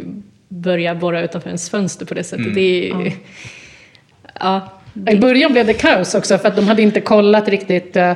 börjar 0.48 0.94
borra 0.94 1.22
utanför 1.22 1.48
ens 1.48 1.70
fönster 1.70 2.06
på 2.06 2.14
det 2.14 2.24
sättet. 2.24 2.54
Det 2.54 2.60
är 2.90 3.04
ju... 3.04 3.12
Ja. 4.40 4.72
I 5.10 5.16
början 5.16 5.52
blev 5.52 5.66
det 5.66 5.74
kaos 5.74 6.14
också 6.14 6.38
för 6.38 6.48
att 6.48 6.56
de 6.56 6.68
hade 6.68 6.82
inte 6.82 7.00
kollat 7.00 7.48
riktigt. 7.48 7.96
eh, 7.96 8.12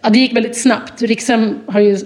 Ja, 0.00 0.10
det 0.10 0.18
gick 0.18 0.36
väldigt 0.36 0.56
snabbt. 0.56 1.02
Rikshem 1.02 1.58
har 1.66 1.80
ju 1.80 1.98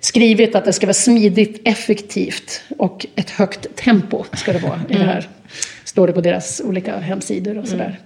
skrivit 0.00 0.54
att 0.54 0.64
det 0.64 0.72
ska 0.72 0.86
vara 0.86 0.94
smidigt, 0.94 1.60
effektivt 1.64 2.62
och 2.78 3.06
ett 3.14 3.30
högt 3.30 3.76
tempo 3.76 4.24
ska 4.32 4.52
det 4.52 4.58
vara 4.58 4.80
i 4.88 4.94
det 4.94 5.04
här. 5.04 5.28
Står 5.84 6.06
det 6.06 6.12
på 6.12 6.20
deras 6.20 6.60
olika 6.64 6.98
hemsidor 6.98 7.58
och 7.58 7.68
sådär. 7.68 7.98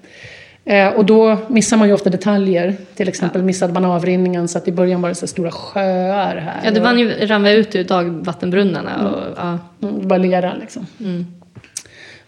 Eh, 0.64 0.88
och 0.88 1.04
då 1.04 1.38
missar 1.48 1.76
man 1.76 1.88
ju 1.88 1.94
ofta 1.94 2.10
detaljer. 2.10 2.76
Till 2.94 3.08
exempel 3.08 3.42
missade 3.42 3.72
man 3.72 3.84
avrinningen 3.84 4.48
så 4.48 4.58
att 4.58 4.68
i 4.68 4.72
början 4.72 5.02
var 5.02 5.08
det 5.08 5.14
så 5.14 5.26
stora 5.26 5.50
sjöar 5.50 6.36
här. 6.36 6.60
Ja, 6.64 6.70
det 6.70 6.80
vann 6.80 6.98
ju, 6.98 7.26
rann 7.26 7.46
ut 7.46 7.74
ur 7.74 7.84
dagvattenbrunnarna. 7.84 9.08
Och, 9.08 9.34
ja. 9.36 9.58
Mm, 9.88 10.00
det 10.02 10.06
var 10.06 10.18
lera 10.18 10.54
liksom. 10.54 10.86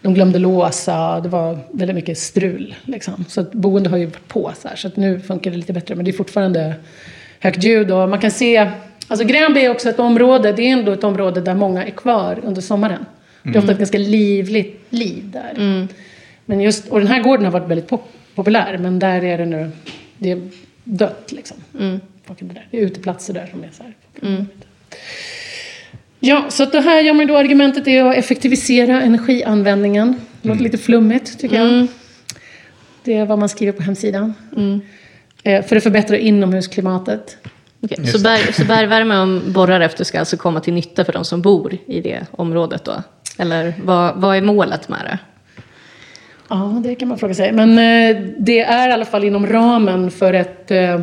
De 0.01 0.13
glömde 0.13 0.39
låsa, 0.39 1.19
det 1.19 1.29
var 1.29 1.59
väldigt 1.71 1.95
mycket 1.95 2.17
strul. 2.17 2.75
Liksom. 2.85 3.25
Så 3.27 3.41
att 3.41 3.51
boende 3.51 3.89
har 3.89 3.97
ju 3.97 4.05
varit 4.05 4.27
på 4.27 4.51
så 4.61 4.67
här, 4.67 4.75
så 4.75 4.87
att 4.87 4.95
nu 4.95 5.19
funkar 5.19 5.51
det 5.51 5.57
lite 5.57 5.73
bättre. 5.73 5.95
Men 5.95 6.05
det 6.05 6.11
är 6.11 6.13
fortfarande 6.13 6.75
högt 7.39 7.63
ljud 7.63 7.91
och 7.91 8.09
man 8.09 8.19
kan 8.19 8.31
se, 8.31 8.71
alltså 9.07 9.25
Gränby 9.25 9.59
är 9.59 9.69
också 9.69 9.89
ett 9.89 9.99
område, 9.99 10.51
det 10.51 10.61
är 10.61 10.73
ändå 10.73 10.91
ett 10.91 11.03
område 11.03 11.41
där 11.41 11.55
många 11.55 11.85
är 11.85 11.91
kvar 11.91 12.39
under 12.43 12.61
sommaren. 12.61 13.05
Det 13.43 13.49
är 13.49 13.57
ofta 13.57 13.71
ett 13.71 13.77
ganska 13.77 13.97
livligt 13.97 14.81
liv 14.89 15.23
där. 15.31 15.53
Men 16.45 16.61
just, 16.61 16.87
och 16.87 16.99
den 16.99 17.07
här 17.07 17.21
gården 17.21 17.45
har 17.45 17.51
varit 17.51 17.69
väldigt 17.69 17.87
pop- 17.89 18.11
populär, 18.35 18.77
men 18.77 18.99
där 18.99 19.23
är 19.23 19.37
det 19.37 19.45
nu, 19.45 19.69
det 20.17 20.31
är 20.31 20.41
dött 20.83 21.31
liksom. 21.31 21.57
Där. 22.53 22.67
Det 22.71 22.77
är 22.77 22.81
uteplatser 22.81 23.33
där 23.33 23.47
som 23.51 23.63
är 23.63 23.69
så 23.71 23.83
här. 23.83 23.93
Ja, 26.19 26.45
så 26.49 26.63
att 26.63 26.71
det 26.71 26.81
här 26.81 27.01
gör 27.01 27.13
man 27.13 27.27
då 27.27 27.37
argumentet 27.37 27.87
är 27.87 28.03
att 28.03 28.15
effektivisera 28.15 29.01
energianvändningen. 29.01 30.15
Det 30.41 30.49
låter 30.49 30.63
lite 30.63 30.77
flummigt 30.77 31.39
tycker 31.39 31.55
jag. 31.55 31.87
Det 33.03 33.13
är 33.13 33.25
vad 33.25 33.39
man 33.39 33.49
skriver 33.49 33.71
på 33.71 33.83
hemsidan. 33.83 34.33
Eh, 35.43 35.65
för 35.65 35.75
att 35.75 35.83
förbättra 35.83 36.17
inomhusklimatet. 36.17 37.37
Okej, 37.91 38.07
Så, 38.07 38.19
berg, 38.19 38.53
så 38.53 38.65
bergvärme 38.65 39.19
och 39.19 39.51
borrar 39.51 39.81
efter 39.81 40.03
ska 40.03 40.19
alltså 40.19 40.37
komma 40.37 40.59
till 40.59 40.73
nytta 40.73 41.05
för 41.05 41.13
de 41.13 41.25
som 41.25 41.41
bor 41.41 41.77
i 41.85 42.01
det 42.01 42.25
området 42.31 42.83
då? 42.85 43.03
Eller 43.37 43.73
vad, 43.83 44.15
vad 44.15 44.37
är 44.37 44.41
målet 44.41 44.89
med 44.89 44.99
det? 45.05 45.19
Ja, 46.49 46.81
det 46.83 46.95
kan 46.95 47.07
man 47.07 47.17
fråga 47.17 47.33
sig. 47.33 47.51
Men 47.51 47.69
eh, 47.69 48.23
det 48.37 48.59
är 48.59 48.89
i 48.89 48.91
alla 48.91 49.05
fall 49.05 49.23
inom 49.23 49.47
ramen 49.47 50.11
för 50.11 50.33
ett 50.33 50.71
eh, 50.71 51.01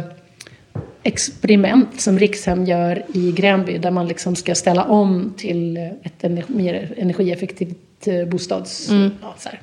experiment 1.02 2.00
som 2.00 2.18
Rikshem 2.18 2.64
gör 2.64 3.02
i 3.14 3.32
Gränby 3.32 3.78
där 3.78 3.90
man 3.90 4.08
liksom 4.08 4.36
ska 4.36 4.54
ställa 4.54 4.84
om 4.84 5.34
till 5.36 5.76
ett 5.76 6.22
ener- 6.24 6.44
mer 6.46 6.94
energieffektivt 6.96 8.06
eh, 8.06 8.24
bostads... 8.24 8.88
Ja, 9.22 9.34
så 9.38 9.48
här. 9.48 9.60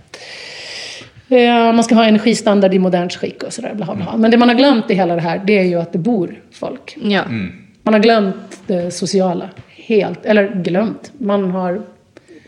Eh, 1.31 1.73
Man 1.73 1.83
ska 1.83 1.95
ha 1.95 2.05
energistandard 2.05 2.73
i 2.73 2.79
modernt 2.79 3.13
skick 3.15 3.43
och 3.43 3.53
sådär. 3.53 3.73
Bla, 3.73 3.85
bla, 3.85 3.95
bla. 3.95 4.17
Men 4.17 4.31
det 4.31 4.37
man 4.37 4.49
har 4.49 4.55
glömt 4.55 4.91
i 4.91 4.93
hela 4.93 5.15
det 5.15 5.21
här 5.21 5.41
det 5.45 5.57
är 5.59 5.63
ju 5.63 5.75
att 5.79 5.91
det 5.93 5.99
bor 5.99 6.39
folk. 6.51 6.97
Ja, 7.03 7.23
Man 7.83 7.93
har 7.93 7.99
glömt 7.99 8.59
det 8.67 8.91
sociala. 8.91 9.49
Helt. 9.75 10.25
Eller 10.25 10.55
glömt. 10.63 11.11
Man 11.17 11.51
har 11.51 11.81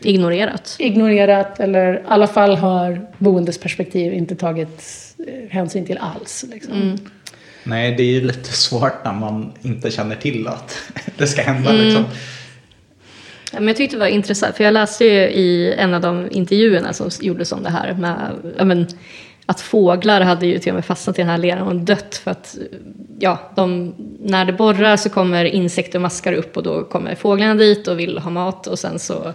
ignorerat. 0.02 0.76
ignorerat 0.80 1.60
eller 1.60 1.94
i 1.94 2.00
alla 2.08 2.28
fall 2.28 2.56
har 2.56 3.08
boendes 3.18 3.58
perspektiv 3.58 4.14
inte 4.14 4.36
tagit 4.36 4.84
eh, 5.28 5.50
hänsyn 5.50 5.86
till 5.86 5.98
alls. 5.98 6.46
Liksom. 6.52 6.98
Nej, 7.64 7.96
det 7.98 8.04
är 8.04 8.12
ju 8.12 8.22
lite 8.22 8.52
svårt 8.52 9.06
när 9.06 9.14
man 9.14 9.52
inte 9.62 9.92
känner 9.92 10.16
till 10.16 10.48
att 10.48 10.78
det 11.18 11.28
ska 11.28 11.42
hända 11.42 11.72
liksom. 11.72 12.06
Ja, 13.54 13.60
Men 13.60 13.68
jag 13.68 13.78
tyckte 13.78 13.96
det 13.96 14.00
var 14.00 14.08
intressant, 14.08 14.56
för 14.56 14.64
jag 14.64 14.74
läste 14.74 15.06
ju 15.06 15.20
i 15.20 15.74
en 15.78 15.94
av 15.94 16.02
de 16.02 16.28
intervjuerna 16.32 16.94
som 16.94 17.10
gjordes 17.22 17.52
om 17.52 17.64
det 17.64 17.70
här 17.70 17.94
med 17.94 18.32
ja, 18.58 18.66
men, 18.66 18.88
att 19.46 19.62
fåglar 19.62 20.22
hade 20.22 20.48
ju 20.48 20.60
till 20.60 20.72
och 20.72 20.76
med 20.76 20.86
fastnat 20.86 21.20
i 21.20 21.22
den 21.22 21.30
här 21.30 21.38
leran 21.38 21.68
och 21.68 21.76
dött 21.76 22.16
för 22.16 22.32
att 22.32 22.58
ja, 23.20 23.52
de, 23.56 23.94
när 24.20 24.46
det 24.46 24.54
borrar 24.54 24.98
så 24.98 25.10
kommer 25.10 25.46
insekter 25.46 25.98
och 25.98 26.02
maskar 26.02 26.34
upp 26.34 26.58
och 26.58 26.64
då 26.64 26.84
kommer 26.84 27.16
fåglarna 27.16 27.56
dit 27.56 27.88
och 27.88 28.00
vill 28.00 28.18
ha 28.18 28.30
mat 28.30 28.68
och 28.68 28.80
sen 28.80 29.00
så 29.00 29.34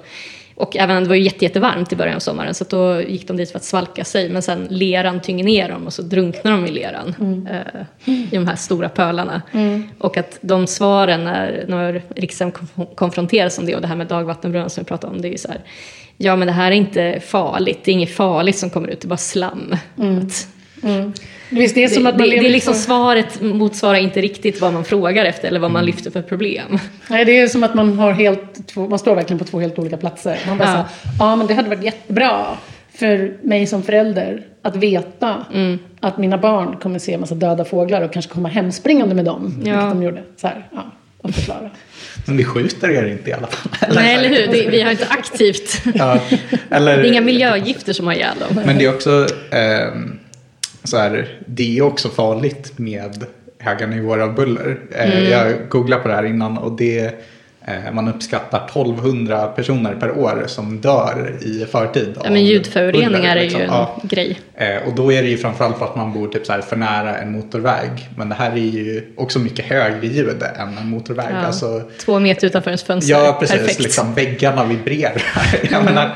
och 0.59 0.77
även 0.77 1.03
det 1.03 1.09
var 1.09 1.17
ju 1.17 1.23
jätte, 1.23 1.45
jättevarmt 1.45 1.93
i 1.93 1.97
början 1.97 2.17
av 2.17 2.21
sommaren 2.21 2.55
så 2.55 2.65
då 2.65 3.03
gick 3.03 3.29
de 3.29 3.37
dit 3.37 3.51
för 3.51 3.59
att 3.59 3.65
svalka 3.65 4.05
sig. 4.05 4.29
Men 4.31 4.43
sen 4.43 4.67
leran 4.71 5.21
tynger 5.21 5.45
ner 5.45 5.69
dem 5.69 5.87
och 5.87 5.93
så 5.93 6.03
drunknar 6.03 6.53
de 6.53 6.67
i 6.67 6.71
leran 6.71 7.49
eh, 7.51 8.13
i 8.33 8.37
de 8.37 8.47
här 8.47 8.57
stora 8.57 8.89
pölarna. 8.89 9.43
Och 9.99 10.17
att 10.17 10.39
de 10.41 10.67
svaren 10.67 11.25
när, 11.25 11.65
när 11.69 12.03
konf- 12.15 12.95
konfronteras 12.95 13.59
om 13.59 13.67
det 13.67 13.75
och 13.75 13.81
det 13.81 13.89
här 13.89 13.97
med 13.97 14.07
dagvattenbrunnar 14.07 14.69
som 14.69 14.85
vi 14.85 14.89
pratade 14.89 15.15
om 15.15 15.23
det 15.23 15.29
är 15.29 15.33
ju 15.33 15.39
så 15.39 15.49
här 15.49 15.61
ja 16.17 16.37
men 16.37 16.47
det 16.47 16.53
här 16.53 16.71
är 16.71 16.77
inte 16.77 17.21
farligt, 17.21 17.81
det 17.85 17.91
är 17.91 17.93
inget 17.93 18.17
farligt 18.17 18.59
som 18.59 18.71
kommer 18.71 18.89
ut, 18.89 19.01
det 19.01 19.07
är 19.07 19.09
bara 19.09 19.17
slam. 19.17 19.77
Att, 20.23 20.49
Visst, 21.51 21.75
det 21.75 21.85
är 21.85 21.89
som 21.89 22.03
det, 22.03 22.09
att 22.09 22.15
man 22.15 22.23
det, 22.23 22.31
lever 22.31 22.43
det 22.43 22.49
är 22.49 22.53
liksom 22.53 22.73
på- 22.73 22.79
svaret 22.79 23.41
motsvarar 23.43 23.99
inte 23.99 24.21
riktigt 24.21 24.61
vad 24.61 24.73
man 24.73 24.85
frågar 24.85 25.25
efter 25.25 25.49
eller 25.49 25.61
vad 25.61 25.71
man 25.71 25.85
lyfter 25.87 26.11
för 26.11 26.23
problem. 26.23 26.79
Nej, 27.09 27.25
det 27.25 27.39
är 27.39 27.49
som 27.49 27.65
att 27.65 27.75
man 27.75 27.99
har 27.99 28.13
helt 28.13 28.67
två, 28.69 28.89
man 28.89 28.99
står 28.99 29.15
verkligen 29.15 29.39
på 29.39 29.45
två 29.45 29.61
helt 29.61 29.79
olika 29.79 29.97
platser. 29.97 30.39
Man 30.47 30.59
bara 30.59 30.69
Ja. 30.69 30.85
ja. 31.05 31.11
ja 31.19 31.37
men 31.37 31.47
det 31.47 31.55
hade 31.55 31.69
varit 31.69 31.85
jättebra 31.85 32.47
för 32.95 33.33
mig 33.43 33.67
som 33.67 33.83
förälder 33.83 34.43
att 34.63 34.77
veta 34.77 35.47
Mm. 35.55 35.79
att 36.01 36.19
mina 36.19 36.39
barn 36.39 36.77
kommer 36.77 36.99
se 36.99 37.13
en 37.15 37.21
massa 37.21 37.35
döda 37.35 37.65
fåglar 37.65 38.03
och 38.03 38.13
kanske 38.13 38.33
komma 38.33 38.49
hemspringande 38.49 39.15
med 39.15 39.25
dem. 39.25 39.55
Ja. 39.65 39.73
Vilket 39.73 39.91
de 39.91 40.03
gjorde. 40.03 40.23
Så 40.37 40.47
här, 40.47 40.67
ja, 40.75 40.93
och 41.19 41.35
förklara. 41.35 41.71
Men 42.27 42.37
vi 42.37 42.45
skjuter 42.45 42.91
er 42.91 43.07
inte 43.07 43.31
i 43.31 43.33
alla 43.33 43.47
fall. 43.47 43.91
Nej, 43.95 44.15
eller 44.15 44.29
hur? 44.29 44.47
Det, 44.53 44.69
vi 44.71 44.81
har 44.83 44.91
inte 44.91 45.07
aktivt... 45.09 45.83
Ja, 45.95 46.21
eller, 46.71 46.97
Det 46.97 47.03
är 47.09 47.11
inga 47.13 47.21
miljögifter 47.21 47.93
som 47.93 48.07
har 48.07 48.15
ihjäl 48.15 48.37
dem. 48.49 48.63
Men 48.67 48.79
det 48.79 48.85
är 48.85 48.95
också 48.95 49.27
ehm, 49.51 50.19
så 50.85 50.97
här, 50.97 51.39
det 51.47 51.79
är 51.79 51.83
också 51.83 52.09
farligt 52.09 52.73
med 52.79 53.25
höga 53.59 53.87
nivåer 53.87 54.19
av 54.19 54.35
buller. 54.35 54.79
Eh, 54.93 55.11
Mm. 55.11 55.31
Jag 55.31 55.55
googlade 55.69 56.03
på 56.03 56.09
det 56.09 56.15
här 56.15 56.25
innan 56.25 56.59
och 56.59 56.73
det 56.73 57.05
eh, 57.67 57.93
man 57.93 58.09
uppskattar 58.09 58.65
1200 58.67 59.47
personer 59.47 59.95
per 59.95 60.19
år 60.19 60.43
som 60.47 60.81
dör 60.81 61.33
i 61.43 61.67
förtid. 61.71 62.15
Ja, 62.25 62.31
men 62.31 62.45
ljudföroreningar 62.45 63.11
buller, 63.11 63.37
är 63.37 63.41
liksom. 63.41 63.61
ju 63.61 63.67
en 63.67 63.73
Ja. 63.73 64.01
grej. 64.03 64.41
Eh, 64.55 64.77
Och 64.89 64.95
då 64.95 65.13
är 65.13 65.23
det 65.23 65.29
ju 65.29 65.37
framförallt 65.39 65.79
för 65.79 65.85
att 65.85 65.97
man 65.97 66.13
bor 66.13 66.29
typ 66.29 66.47
så 66.47 66.53
här 66.53 66.61
för 66.61 66.77
nära 66.77 67.17
en 67.19 67.33
motorväg. 67.33 68.09
Men 68.17 68.29
det 68.29 68.35
här 68.35 68.51
är 68.53 68.57
ju 68.57 69.13
också 69.17 69.39
mycket 69.39 69.65
högre 69.65 70.07
ljud 70.07 70.43
än 70.57 70.79
en 70.79 70.89
motorväg. 70.89 71.27
Ja. 71.33 71.37
Alltså, 71.37 71.83
Två 72.05 72.19
meter 72.19 72.47
utanför 72.47 72.71
ens 72.71 72.83
fönster. 72.83 73.13
ja, 73.15 73.37
precis. 73.41 73.57
Perfekt. 73.59 73.81
Liksom, 73.81 74.15
väggarna 74.15 74.65
vibrerar. 74.65 75.23
Jag 75.71 75.85
menar, 75.85 76.11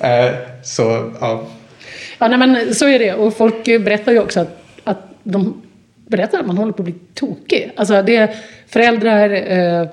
eh, 0.00 0.34
så, 0.62 1.12
ja. 1.20 1.42
Ja, 2.18 2.28
nej, 2.28 2.38
men 2.38 2.74
så 2.74 2.88
är 2.88 2.98
det. 2.98 3.14
Och 3.14 3.34
folk 3.34 3.64
berättar 3.64 4.12
ju 4.12 4.20
också 4.20 4.40
att, 4.40 4.62
att 4.84 4.98
de 5.22 5.62
berättar 6.06 6.40
att 6.40 6.46
man 6.46 6.58
håller 6.58 6.72
på 6.72 6.82
att 6.82 6.84
bli 6.84 6.94
tokig. 7.14 7.72
Alltså 7.76 8.02
det 8.02 8.16
är 8.16 8.34
föräldrar 8.66 9.30
eh, 9.30 9.88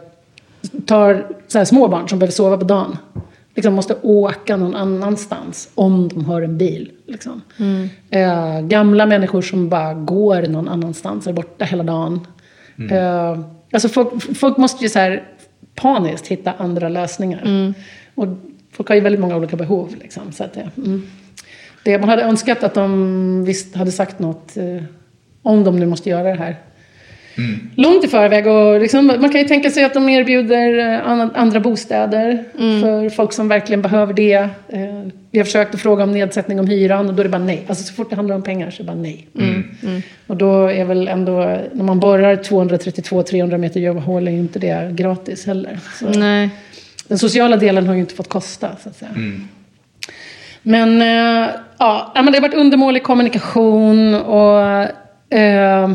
tar 0.86 1.28
så 1.47 1.57
här, 1.57 1.65
små 1.65 1.88
barn 1.88 2.09
som 2.09 2.19
behöver 2.19 2.34
sova 2.34 2.57
på 2.57 2.63
dagen. 2.63 2.97
Liksom 3.55 3.73
måste 3.73 3.95
åka 4.01 4.57
någon 4.57 4.76
annanstans 4.76 5.69
om 5.76 6.07
de 6.07 6.26
har 6.26 6.41
en 6.41 6.57
bil. 6.57 6.91
Liksom. 7.05 7.41
Eh, 8.09 8.61
gamla 8.61 9.05
människor 9.05 9.41
som 9.41 9.69
bara 9.69 9.93
går 9.93 10.41
någon 10.41 10.67
annanstans, 10.67 11.28
är 11.28 11.34
borta 11.34 11.65
hela 11.65 11.84
dagen. 11.84 12.28
Eh, 12.91 13.39
alltså 13.71 13.89
folk, 13.89 14.38
folk 14.38 14.57
måste 14.57 14.84
ju 14.84 14.89
så 14.89 14.99
här 14.99 15.23
paniskt 15.76 16.28
hitta 16.28 16.53
andra 16.57 16.89
lösningar. 16.89 17.73
Och 18.15 18.28
folk 18.71 18.89
har 18.89 18.95
ju 18.95 19.01
väldigt 19.01 19.21
många 19.21 19.36
olika 19.36 19.55
behov. 19.55 19.95
Liksom, 20.01 20.32
så 20.32 20.43
att 20.43 20.53
det, 20.53 20.69
mm. 20.78 21.07
Det, 21.86 21.97
man 21.99 22.09
hade 22.09 22.21
önskat 22.23 22.63
att 22.63 22.73
de 22.73 23.43
visst 23.45 23.75
hade 23.75 23.91
sagt 23.91 24.19
något 24.19 24.57
eh, 24.57 24.83
om 25.41 25.63
de 25.63 25.79
nu 25.79 25.86
måste 25.86 26.09
göra 26.09 26.23
det 26.23 26.36
här. 26.39 26.55
Långt 27.75 28.03
i 28.03 28.07
förväg. 28.07 28.47
Och 28.47 28.79
liksom, 28.81 29.05
man 29.07 29.29
kan 29.29 29.41
ju 29.41 29.47
tänka 29.47 29.69
sig 29.71 29.83
att 29.83 29.93
de 29.93 30.09
erbjuder 30.09 30.79
eh, 30.93 31.07
an- 31.07 31.31
andra 31.36 31.59
bostäder 31.59 32.43
för 32.81 33.09
folk 33.09 33.33
som 33.33 33.47
verkligen 33.47 33.81
behöver 33.81 34.13
det. 34.13 34.33
Eh, 34.33 34.49
Vi 35.31 35.39
har 35.39 35.45
försökt 35.45 35.75
att 35.75 35.81
fråga 35.81 36.03
om 36.03 36.11
nedsättning 36.11 36.59
om 36.59 36.67
hyran 36.67 37.07
och 37.09 37.13
då 37.13 37.19
är 37.19 37.23
det 37.23 37.29
bara 37.29 37.43
nej. 37.43 37.63
Alltså 37.67 37.83
så 37.83 37.93
fort 37.93 38.09
det 38.09 38.15
handlar 38.15 38.36
om 38.36 38.41
pengar 38.43 38.71
så 38.71 38.83
är 38.83 38.86
det 38.86 38.91
bara 38.91 39.01
nej. 39.01 39.27
Och 40.27 40.38
då 40.38 40.65
är 40.71 40.86
väl 40.86 41.07
ändå, 41.07 41.33
när 41.73 41.83
man 41.83 41.99
borrar 41.99 42.36
232-300 42.36 43.57
meter 43.57 43.79
djupa 43.79 43.99
hål 43.99 44.27
är 44.27 44.31
ju 44.31 44.39
inte 44.39 44.59
det 44.59 44.89
gratis 44.93 45.45
heller. 45.45 45.79
Så 45.99 46.09
Nej. 46.19 46.49
den 47.07 47.17
sociala 47.19 47.57
delen 47.57 47.88
har 47.88 47.93
ju 47.93 47.99
inte 47.99 48.15
fått 48.15 48.29
kosta 48.29 48.69
så 48.83 48.89
att 48.89 48.95
säga. 48.95 49.11
Men, 50.68 51.01
eh, 51.01 51.49
ja, 51.78 52.11
men 52.16 52.26
det 52.26 52.38
har 52.38 52.41
varit 52.41 52.53
undermålig 52.53 53.03
kommunikation 53.03 54.16
och... 54.16 54.61
Eh, 55.38 55.91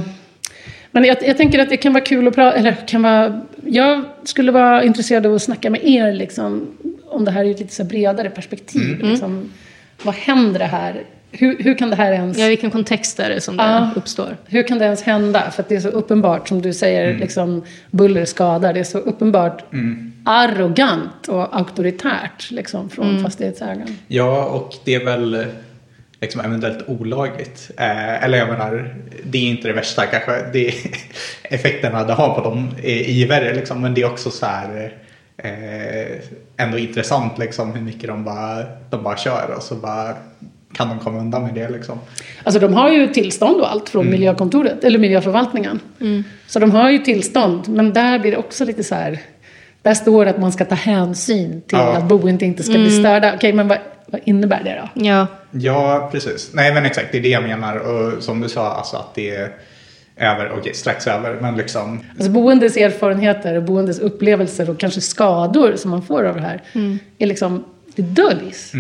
men 0.93 1.05
jag, 1.05 1.16
jag 1.23 1.37
tänker 1.37 1.59
att 1.59 1.68
det 1.68 1.77
kan 1.77 1.93
vara 1.93 2.05
kul 2.05 2.29
att 2.29 2.35
prata, 2.35 2.57
eller 2.57 2.87
kan 2.87 3.03
vara... 3.03 3.41
Jag 3.66 4.05
skulle 4.25 4.53
vara 4.53 4.85
intresserad 4.85 5.27
av 5.27 5.35
att 5.35 5.43
snacka 5.43 5.71
med 5.71 5.85
er 5.85 6.12
liksom, 6.12 6.66
om 7.07 7.25
det 7.25 7.31
här 7.31 7.45
i 7.45 7.51
ett 7.51 7.61
lite 7.61 7.75
så 7.75 7.85
bredare 7.85 8.31
perspektiv. 8.31 9.05
Liksom, 9.05 9.53
vad 10.03 10.14
händer 10.14 10.61
här? 10.61 11.03
Hur, 11.33 11.62
hur 11.62 11.78
kan 11.78 11.91
det 11.91 11.97
här 11.97 12.12
ens... 12.12 12.39
Ja, 12.39 12.47
vilken 12.47 12.70
kontext 12.70 13.20
är 13.20 13.28
det 13.31 13.41
som 13.41 13.57
det 13.57 13.62
Ja. 13.62 13.91
uppstår? 13.97 14.37
Hur 14.47 14.62
kan 14.62 14.78
det 14.78 14.85
ens 14.85 15.03
hända? 15.03 15.51
För 15.51 15.62
att 15.62 15.68
det 15.68 15.76
är 15.76 15.81
så 15.81 15.89
uppenbart, 15.89 16.49
som 16.49 16.62
du 16.62 16.72
säger, 16.72 17.18
liksom, 17.18 17.64
buller 17.91 18.24
skadar. 18.24 18.72
Det 18.72 18.81
är 18.81 18.85
så 18.85 18.99
uppenbart 18.99 19.64
arrogant 20.24 21.28
och 21.28 21.57
auktoritärt 21.57 22.51
liksom, 22.51 22.91
från 22.91 23.22
fastighetsägaren. 23.22 23.97
Ja, 24.09 24.45
och 24.45 24.74
det 24.85 24.95
är 24.95 25.05
väl 25.05 25.47
liksom 26.20 26.41
eventuellt 26.41 26.89
olagligt. 26.89 27.70
Eh, 27.76 28.24
eller 28.24 28.39
jag 28.39 28.49
menar, 28.49 28.95
det 29.24 29.39
är 29.39 29.43
inte 29.43 29.68
det 29.68 29.74
värsta 29.74 30.07
kanske. 30.07 30.33
Det 30.53 30.68
är 30.68 30.74
effekterna 31.55 32.05
det 32.05 32.12
har 32.12 32.35
på 32.35 32.41
dem 32.41 32.70
är, 32.83 33.11
ju 33.11 33.26
värre 33.26 33.55
liksom. 33.55 33.81
Men 33.81 33.95
det 33.95 34.03
är 34.03 34.07
också 34.12 34.31
så 34.31 34.47
här 34.47 34.93
eh, 35.37 36.18
ändå 36.57 36.78
intressant 36.78 37.39
liksom 37.39 37.72
hur 37.74 37.83
mycket 37.83 38.09
de 38.09 38.24
bara, 38.24 38.64
de 38.91 39.03
bara 39.03 39.16
kör 39.16 39.55
och 39.57 39.62
så 39.62 39.74
bara 39.74 40.14
kan 40.73 40.89
de 40.89 40.99
komma 40.99 41.18
undan 41.18 41.43
med 41.43 41.55
det 41.55 41.68
liksom. 41.71 41.99
Alltså 42.43 42.61
de 42.61 42.75
har 42.75 42.91
ju 42.91 43.07
tillstånd 43.07 43.61
och 43.61 43.71
allt 43.71 43.89
från 43.89 44.11
miljökontoret, 44.11 44.85
eller 44.85 44.99
miljöförvaltningen. 44.99 45.81
Så 46.47 46.59
de 46.59 46.71
har 46.71 46.91
ju 46.91 46.99
tillstånd, 46.99 47.68
men 47.68 47.93
där 47.93 48.18
blir 48.18 48.31
det 48.31 48.37
också 48.37 48.64
lite 48.64 48.85
så 48.85 48.95
här. 48.95 49.18
Där 49.83 49.95
står 49.95 50.25
det 50.25 50.31
att 50.31 50.41
man 50.41 50.53
ska 50.53 50.64
ta 50.64 50.75
hänsyn 50.75 51.51
till 51.66 51.79
Ja. 51.79 51.97
att 51.97 52.05
boende 52.05 52.45
inte 52.45 52.62
ska 52.62 52.73
bli 52.73 52.91
störda. 53.01 53.35
Okej, 53.35 53.53
men 53.53 53.68
vad, 53.68 53.79
vad 54.07 54.21
innebär 54.25 54.61
det 54.64 54.83
då? 54.95 55.07
Ja, 55.07 55.27
Ja, 55.51 56.09
precis. 56.12 56.51
Nej, 56.55 56.75
men 56.75 56.85
exakt. 56.87 57.12
Det 57.12 57.18
är 57.18 57.23
det 57.23 57.29
jag 57.29 57.43
menar. 57.43 57.77
Och 57.77 58.23
som 58.23 58.41
du 58.41 58.49
sa, 58.49 58.73
alltså 58.73 58.97
att 58.97 59.14
det 59.14 59.31
är 59.37 59.51
över, 60.16 60.53
okej, 60.59 60.75
strax 60.75 61.07
över. 61.07 61.37
Men 61.41 61.57
liksom, 61.57 62.01
Alltså 62.16 62.31
boendes 62.31 62.77
erfarenheter, 62.77 63.55
och 63.57 63.62
boendes 63.62 63.99
upplevelser 63.99 64.71
och 64.71 64.79
kanske 64.81 65.01
skador 65.01 65.77
som 65.77 65.91
man 65.91 66.03
får 66.03 66.25
av 66.25 66.35
det 66.35 66.41
här. 66.43 66.62
Är 67.18 67.27
liksom, 67.27 67.64
det 68.01 68.22
döljs. 68.22 68.72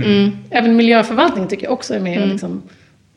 Även 0.50 0.76
miljöförvaltningen 0.76 1.48
tycker 1.48 1.64
jag 1.64 1.72
också 1.72 1.94
är 1.94 2.00
med 2.00 2.22
och 2.22 2.28
liksom 2.28 2.62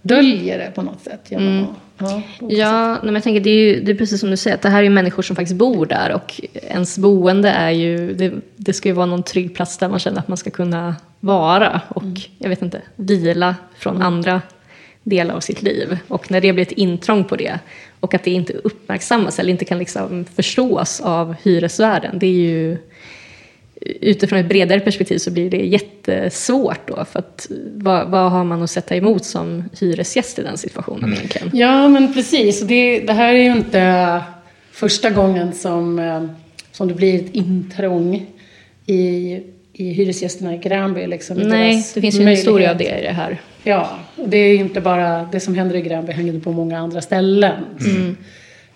döljer 0.02 0.58
det 0.58 0.72
på 0.76 0.82
något 0.82 1.02
sätt. 1.02 1.22
Genom 1.30 1.64
att, 1.64 2.10
ja, 2.10 2.22
ja 2.50 2.98
men 3.04 3.14
jag 3.14 3.24
tänker 3.24 3.42
det 3.42 3.50
är 3.50 3.76
ju 3.76 3.82
det 3.82 3.92
är 3.92 3.96
precis 3.96 4.20
som 4.20 4.30
du 4.30 4.38
säger, 4.38 4.56
att 4.56 4.62
det 4.62 4.70
här 4.70 4.80
är 4.80 4.84
ju 4.84 4.90
människor 4.90 5.24
som 5.24 5.36
faktiskt 5.36 5.58
bor 5.58 5.86
där 5.86 6.12
och 6.12 6.42
ens 6.54 6.98
boende 6.98 7.50
är 7.50 7.72
ju, 7.72 8.14
det, 8.14 8.34
det 8.56 8.74
ska 8.74 8.90
ju 8.90 8.96
vara 8.96 9.06
någon 9.06 9.24
trygg 9.24 9.56
plats 9.56 9.78
där 9.78 9.90
man 9.90 10.00
känner 10.00 10.20
att 10.20 10.28
man 10.28 10.38
ska 10.38 10.50
kunna 10.50 10.96
vara 11.20 11.82
och 11.90 12.04
jag 12.38 12.50
vet 12.50 12.62
inte, 12.62 12.82
vila 12.96 13.56
från 13.78 14.02
andra 14.02 14.42
delar 15.04 15.36
av 15.36 15.40
sitt 15.40 15.62
liv. 15.62 15.98
Och 16.08 16.32
när 16.32 16.42
det 16.42 16.54
blir 16.54 16.66
ett 16.66 16.72
intrång 16.72 17.24
på 17.24 17.36
det 17.36 17.60
och 18.00 18.14
att 18.14 18.24
det 18.24 18.32
inte 18.32 18.54
uppmärksammas 18.54 19.40
eller 19.40 19.52
inte 19.52 19.66
kan 19.66 19.78
liksom 19.78 20.26
förstås 20.36 21.02
av 21.02 21.36
hyresvärden, 21.44 22.20
det 22.20 22.28
är 22.28 22.32
ju 22.32 22.78
utifrån 23.86 24.40
ett 24.40 24.50
bredare 24.50 24.80
perspektiv 24.80 25.18
så 25.18 25.32
blir 25.32 25.50
det 25.50 25.58
jättesvårt 25.58 26.88
då. 26.88 27.06
För 27.06 27.20
att 27.20 27.48
vad, 27.74 28.10
vad 28.10 28.32
har 28.32 28.44
man 28.44 28.62
att 28.62 28.70
sätta 28.70 28.96
emot 28.96 29.26
som 29.26 29.70
hyresgäst 29.80 30.40
i 30.40 30.44
den 30.44 30.58
situationen 30.58 31.14
egentligen? 31.14 31.50
Ja, 31.54 31.90
men 31.90 32.14
precis. 32.14 32.62
Och 32.62 32.68
Det, 32.68 33.00
det 33.00 33.14
här 33.14 33.34
är 33.34 33.44
ju 33.44 33.52
inte 33.52 34.22
första 34.72 35.10
gången 35.10 35.54
som, 35.54 36.00
eh, 36.00 36.24
som 36.72 36.88
det 36.88 36.94
blir 36.94 37.16
ett 37.16 37.36
intrång 37.36 38.26
i, 38.86 39.40
i 39.74 39.90
hyresgästerna 39.90 40.56
i 40.56 40.58
Gränby. 40.58 41.08
Liksom, 41.08 41.38
Nej, 41.38 41.86
det 41.94 42.02
finns 42.02 42.16
ju 42.16 42.22
en 42.22 42.28
historia 42.28 42.72
av 42.72 42.78
det 42.78 43.00
i 43.00 43.04
det 43.04 43.14
här. 43.14 43.42
Ja, 43.64 44.00
och 44.16 44.30
det 44.30 44.38
är 44.38 44.48
ju 44.48 44.56
inte 44.56 44.82
bara 44.82 45.30
det 45.32 45.40
som 45.40 45.56
händer 45.56 45.76
i 45.76 45.82
Gränby 45.82 46.12
hänger 46.12 46.40
på 46.40 46.52
många 46.52 46.80
andra 46.80 47.02
ställen. 47.02 47.64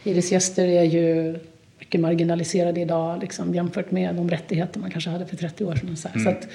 Hyresgäster 0.04 0.68
är 0.68 0.84
ju 0.84 1.36
mycket 1.88 2.02
marginaliserade 2.02 2.82
idag 2.82 3.22
liksom, 3.22 3.56
jämfört 3.56 3.92
med 3.92 4.16
de 4.16 4.30
rättigheter 4.30 4.80
man 4.80 4.92
kanske 4.92 5.10
hade 5.10 5.26
för 5.26 5.36
30 5.36 5.66
år 5.66 5.76
sedan. 5.76 5.98
Så, 5.98 6.08
här. 6.08 6.20
så 6.20 6.30
att, 6.30 6.48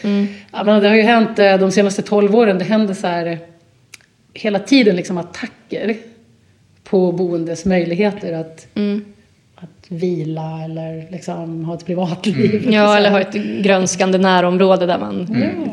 ja, 0.53 0.65
men 0.65 0.83
det 0.83 0.89
har 0.89 0.97
ju 0.97 1.03
hänt 1.03 1.39
eh, 1.39 1.59
de 1.59 1.71
senaste 1.71 2.03
12 2.03 2.35
åren, 2.35 2.59
det 2.59 2.65
händer 2.65 2.95
så 2.95 3.07
här 3.07 3.27
eh, 3.27 3.39
hela 4.35 4.59
tiden 4.59 4.97
liksom 4.97 5.19
attacker 5.19 5.97
på 6.85 7.13
boendes 7.13 7.65
möjligheter 7.65 8.33
att, 8.33 8.67
att 9.55 9.87
vila 9.89 10.65
eller 10.65 11.11
liksom 11.11 11.65
ha 11.65 11.75
ett 11.75 11.87
privatliv. 11.87 12.65
Så 12.65 12.71
Ja, 12.71 12.97
eller 12.97 13.11
ha 13.11 13.21
ett 13.21 13.35
grönskande 13.63 14.19
närområde 14.19 14.87
där 14.87 14.99
man 14.99 15.27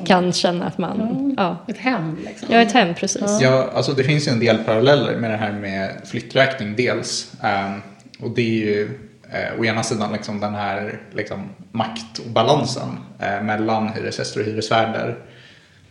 kan 0.06 0.34
känna 0.34 0.66
att 0.66 0.78
man... 0.78 1.36
Ja, 1.38 1.58
Ett 1.68 1.78
hem 1.78 2.18
liksom. 2.26 2.48
ja 2.52 2.62
ett 2.62 2.72
hem 2.72 2.94
precis. 2.94 3.40
Ja, 3.42 3.70
alltså 3.74 3.92
det 3.92 4.04
finns 4.04 4.28
ju 4.28 4.32
en 4.32 4.40
del 4.40 4.58
paralleller 4.58 5.18
med 5.18 5.32
det 5.32 5.38
här 5.38 5.52
med 5.52 5.92
flytträkning 6.06 6.76
dels. 6.76 7.32
Ehm, 7.44 7.82
och 8.20 8.30
det 8.36 8.42
är 8.42 8.66
ju 8.66 9.09
eh, 9.32 9.60
å 9.60 9.66
ena 9.66 9.84
sidan 9.84 10.14
liksom 10.14 10.40
den 10.40 10.56
här 10.56 11.00
liksom, 11.12 11.50
maktobalansen 11.72 12.90
eh, 13.20 13.42
mellan 13.42 13.90
hyresgäster 13.90 14.40
och 14.40 14.46
hyresvärdar 14.46 15.18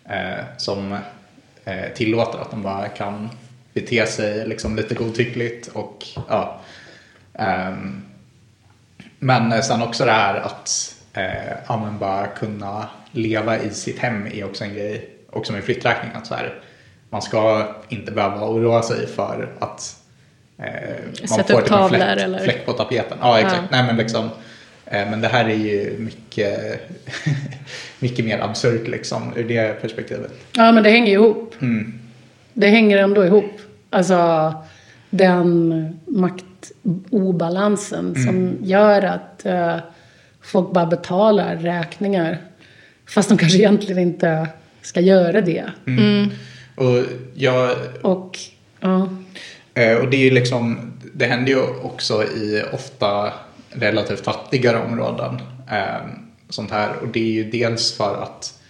eh, 0.04 0.44
som 0.56 0.92
eh, 1.64 1.92
tillåter 1.94 2.38
att 2.38 2.50
de 2.50 2.62
bara 2.62 2.88
kan 2.88 3.30
bete 3.72 4.06
sig 4.06 4.48
liksom, 4.48 4.76
lite 4.76 4.94
godtyckligt 4.94 5.66
och 5.66 6.04
ja. 6.28 6.60
Ehm, 7.34 8.02
men 9.18 9.62
sen 9.62 9.82
också 9.82 10.04
det 10.04 10.12
här 10.12 10.34
att 10.40 10.94
eh, 11.12 11.88
bara 11.98 12.26
kunna 12.26 12.88
leva 13.10 13.58
i 13.58 13.70
sitt 13.70 13.98
hem 13.98 14.26
är 14.26 14.44
också 14.44 14.64
en 14.64 14.74
grej, 14.74 15.10
också 15.30 15.52
med 15.52 15.64
flytträkning. 15.64 16.10
Att 16.14 16.26
så 16.26 16.34
här, 16.34 16.62
man 17.10 17.22
ska 17.22 17.68
inte 17.88 18.12
behöva 18.12 18.48
oroa 18.48 18.82
sig 18.82 19.06
för 19.06 19.48
att 19.58 19.96
eh, 20.58 21.26
Sätta 21.28 21.52
upp 21.54 21.60
typ 21.60 21.68
tavlor 21.68 21.88
fläck, 21.98 22.18
eller- 22.20 22.38
fläck 22.38 22.66
på 22.66 22.72
tapeten. 22.72 23.18
Ja, 23.20 23.38
exakt. 23.38 23.56
Ja. 23.70 23.76
Nej, 23.76 23.84
men 23.86 23.96
liksom, 23.96 24.24
eh, 24.86 25.10
men 25.10 25.20
det 25.20 25.28
här 25.28 25.44
är 25.44 25.54
ju 25.54 25.94
mycket, 25.98 26.80
mycket 27.98 28.24
mer 28.24 28.40
absurt 28.40 28.88
liksom, 28.88 29.32
ur 29.36 29.44
det 29.48 29.82
perspektivet. 29.82 30.32
Ja, 30.52 30.72
men 30.72 30.82
det 30.82 30.90
hänger 30.90 31.06
ju 31.06 31.12
ihop. 31.12 31.54
Mm. 31.60 31.98
Det 32.52 32.68
hänger 32.68 32.98
ändå 32.98 33.24
ihop. 33.24 33.60
Alltså 33.90 34.54
den 35.10 35.98
maktobalansen 36.06 38.14
som 38.24 38.56
gör 38.62 39.02
att 39.02 39.46
eh, 39.46 39.76
folk 40.40 40.72
bara 40.72 40.86
betalar 40.86 41.56
räkningar. 41.56 42.38
Fast 43.08 43.28
de 43.28 43.38
kanske 43.38 43.58
egentligen 43.58 43.98
inte 44.02 44.48
ska 44.82 45.00
göra 45.00 45.40
det. 45.40 45.64
Och 46.74 47.04
jag, 47.34 47.76
Och 48.02 48.38
ja, 48.80 49.08
Och 50.00 50.10
det 50.10 50.16
är 50.16 50.24
ju 50.24 50.30
liksom, 50.30 50.92
det 51.14 51.26
händer 51.26 51.52
ju 51.52 51.60
också 51.82 52.24
i 52.24 52.64
ofta 52.72 53.32
relativt 53.70 54.24
fattigare 54.24 54.78
områden. 54.78 55.40
Eh, 55.70 56.06
sånt 56.48 56.70
här. 56.70 56.96
Och 57.02 57.08
det 57.08 57.20
är 57.20 57.32
ju 57.32 57.50
dels 57.50 57.96
för 57.96 58.22
att 58.22 58.60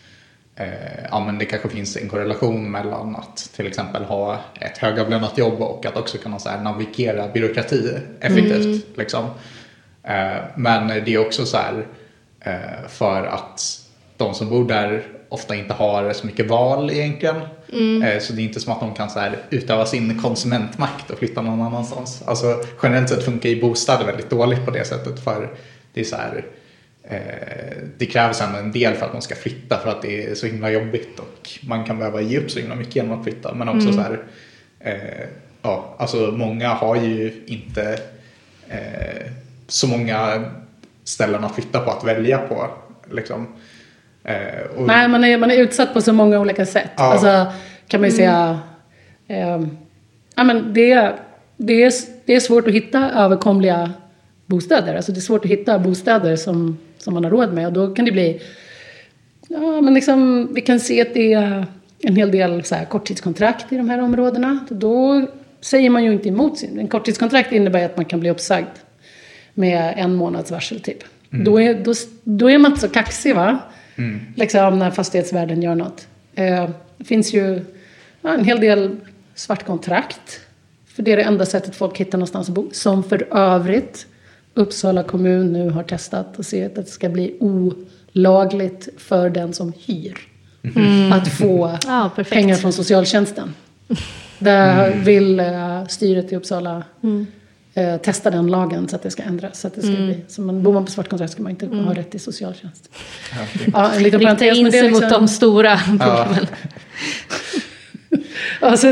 eh, 0.57 1.05
ja, 1.11 1.25
men 1.25 1.39
det 1.39 1.45
kanske 1.45 1.69
finns 1.69 1.97
en 1.97 2.09
korrelation 2.09 2.71
mellan 2.71 3.17
att 3.17 3.51
till 3.57 3.67
exempel 3.67 4.05
ha 4.05 4.41
ett 4.61 4.79
högavlönat 4.79 5.39
jobb 5.39 5.63
och 5.63 5.87
att 5.87 5.97
också 5.97 6.19
kunna 6.19 6.39
så 6.39 6.49
här, 6.49 6.63
navigera 6.63 7.29
byråkrati 7.29 7.99
effektivt. 8.21 8.99
Liksom. 8.99 9.25
Eh, 10.03 10.37
men 10.57 10.89
det 10.89 11.15
är 11.15 11.19
också 11.19 11.47
så 11.47 11.57
här 11.57 11.87
eh, 12.41 12.89
för 12.89 13.27
att 13.27 13.81
de 14.17 14.35
som 14.35 14.49
bor 14.49 14.69
där 14.69 15.18
ofta 15.29 15.55
inte 15.55 15.75
har 15.75 16.13
så 16.13 16.27
mycket 16.27 16.47
val 16.49 16.91
egentligen. 16.91 17.37
Eh, 18.03 18.21
Så 18.21 18.33
det 18.33 18.43
är 18.43 18.45
inte 18.45 18.61
som 18.61 18.73
att 18.73 18.81
de 18.81 18.95
kan 18.95 19.11
så 19.11 19.19
här 19.19 19.37
utöva 19.51 19.87
sin 19.87 20.23
konsumentmakt 20.23 21.11
och 21.11 21.19
flytta 21.19 21.43
någon 21.43 21.61
annanstans. 21.63 22.23
Alltså 22.27 22.61
generellt 22.83 23.09
sett 23.09 23.23
funkar 23.25 23.49
ju 23.49 23.61
bostäder 23.61 24.05
väldigt 24.05 24.31
dåligt 24.31 24.65
på 24.65 24.71
det 24.71 24.85
sättet 24.85 25.25
för 25.25 25.49
det 25.93 26.01
är 26.01 26.05
så 26.05 26.17
här 26.17 26.45
eh, 27.03 27.77
det 27.99 28.07
krävs 28.07 28.41
ändå 28.41 28.59
en 28.59 28.73
del 28.73 28.95
för 28.95 29.07
att 29.07 29.13
man 29.13 29.23
ska 29.23 29.35
flytta 29.35 29.79
för 29.79 29.91
att 29.91 30.03
det 30.03 30.25
är 30.27 30.35
så 30.35 30.47
himla 30.47 30.71
jobbigt 30.71 31.19
och 31.19 31.51
man 31.69 31.85
kan 31.85 31.99
behöva 31.99 32.21
ge 32.21 32.39
upp 32.39 32.51
så 32.51 32.59
himla 32.59 32.75
mycket 32.75 32.97
genom 32.97 33.19
att 33.19 33.25
flytta. 33.25 33.55
Men 33.55 33.69
också 33.69 33.93
så 33.93 34.01
här, 34.01 34.19
eh, 34.81 35.29
ja, 35.63 35.95
alltså 35.99 36.17
många 36.17 36.69
har 36.69 36.97
ju 36.97 37.43
inte 37.47 38.01
eh, 38.69 39.31
så 39.69 39.87
många 39.87 40.45
ställen 41.05 41.45
att 41.45 41.55
flytta 41.55 41.81
på, 41.81 41.91
att 41.91 42.05
välja 42.05 42.39
på. 42.39 42.71
Liksom. 43.11 43.47
Eh, 44.25 44.77
och, 44.77 44.87
Nej, 44.87 45.09
man 45.09 45.25
är, 45.25 45.39
man 45.39 45.51
är 45.51 45.57
utsatt 45.57 45.95
på 45.95 46.01
så 46.01 46.13
många 46.13 46.41
olika 46.41 46.67
sätt. 46.67 46.91
Ja. 46.97 47.03
Alltså, 47.05 47.47
kan 47.89 48.01
man 48.01 48.11
ju 48.11 48.17
säga... 48.17 48.59
Eh, 49.29 49.61
ja, 50.35 50.45
men 50.45 50.73
det, 50.75 50.93
är- 50.93 51.15
det, 51.57 51.83
är, 51.83 51.93
det 52.25 52.35
är 52.35 52.41
svårt 52.41 52.67
att 52.69 52.75
hitta 52.75 53.11
överkomliga 53.11 53.93
bostäder. 54.47 54.95
Alltså 54.95 55.13
det 55.13 55.19
är 55.19 55.21
svårt 55.21 55.45
att 55.45 55.51
hitta 55.51 55.79
bostäder 55.79 56.37
som, 56.37 56.79
som 56.99 57.15
man 57.15 57.25
har 57.25 57.31
råd 57.31 57.53
med. 57.53 57.67
Och 57.67 57.73
då 57.73 57.95
kan 57.95 58.05
det 58.05 58.13
bli... 58.13 58.41
Ja, 59.49 59.81
men 59.81 59.95
liksom, 59.95 60.49
vi 60.55 60.61
kan 60.61 60.81
se 60.81 61.01
att 61.03 61.15
det 61.15 61.33
är 61.33 61.67
en 62.03 62.17
hel 62.17 62.31
del 62.31 62.65
så 62.65 62.75
här, 62.75 62.85
korttidskontrakt 62.85 63.73
i 63.73 63.77
de 63.77 63.89
här 63.91 64.01
områdena. 64.03 64.59
Då 64.71 65.27
säger 65.61 65.91
man 65.91 66.05
ju 66.05 66.13
inte 66.13 66.29
emot 66.29 66.59
sin... 66.59 66.79
En 66.79 66.89
korttidskontrakt 66.89 67.53
innebär 67.53 67.85
att 67.85 67.97
man 67.97 68.05
kan 68.05 68.21
bli 68.21 68.31
uppsagd 68.31 68.67
med 69.55 69.95
en 69.97 70.15
månads 70.15 70.51
varsel 70.51 70.81
typ. 70.81 70.99
Då, 71.31 71.61
är, 71.61 71.75
då, 71.85 71.93
då 72.25 72.51
är 72.51 72.59
man 72.59 72.71
inte 72.71 72.81
så 72.81 72.89
kaxig 72.89 73.35
va? 73.35 73.59
Liksom 74.37 74.79
när 74.79 74.91
fastighetsvärden 74.91 75.63
gör 75.63 75.75
något. 75.75 76.07
Eh, 76.35 76.71
det 76.97 77.05
finns 77.05 77.35
ju 77.35 77.65
ja, 78.23 78.35
en 78.35 78.45
hel 78.45 78.61
del 78.61 78.97
svartkontrakt. 79.35 80.41
För 80.87 81.03
det 81.03 81.13
är 81.13 81.17
det 81.17 81.23
enda 81.23 81.47
sättet 81.47 81.77
folk 81.77 81.99
hittar 81.99 82.19
någonstans 82.19 82.49
att 82.49 82.55
bo. 82.55 82.69
Som 82.73 83.05
för 83.05 83.37
övrigt 83.37 84.07
Uppsala 84.55 85.03
kommun 85.03 85.53
nu 85.53 85.71
har 85.71 85.83
testat 85.83 86.39
och 86.39 86.47
ser 86.47 86.67
att 86.67 86.75
det 86.75 86.85
ska 86.85 87.09
bli 87.09 87.37
olagligt 87.41 88.89
för 88.97 89.31
den 89.31 89.53
som 89.55 89.73
hyr. 89.87 90.19
Att 91.13 91.29
få 91.29 91.79
Ja, 91.87 92.11
pengar 92.31 92.57
från 92.57 92.73
socialtjänsten. 92.73 93.55
Där 94.39 94.95
vill 94.95 95.41
eh, 95.41 95.87
styret 95.87 96.33
i 96.33 96.37
Uppsala 96.37 96.83
eh, 97.79 97.97
testa 97.97 98.31
den 98.31 98.47
lagen 98.47 98.89
så 98.89 98.97
att 98.97 99.03
det 99.03 99.11
ska 99.11 99.23
ändras. 99.23 99.61
Så 99.61 99.67
att 99.67 99.75
det 99.75 99.83
ska 99.83 99.91
bli, 99.91 100.25
så 100.29 100.43
man, 100.43 100.63
bor 100.63 100.73
man 100.73 100.85
på 100.85 100.91
svartkontrakt 100.91 101.33
ska 101.33 101.43
man 101.43 101.51
inte 101.51 101.67
ha 101.67 101.95
rätt 101.95 102.11
till 102.11 102.21
socialtjänst. 102.21 102.91
Ja, 103.73 103.91
en 103.93 104.03
liten 104.03 104.21
Rikta 104.21 104.35
parentes, 104.37 104.57
men 104.57 104.57
in 104.57 104.65
det 104.65 104.71
sig 104.71 104.91
mot 104.91 105.03
liksom- 105.03 105.21
de 105.21 105.29
stora 105.29 105.81
problemen. 105.87 106.47
Alltså, 108.61 108.87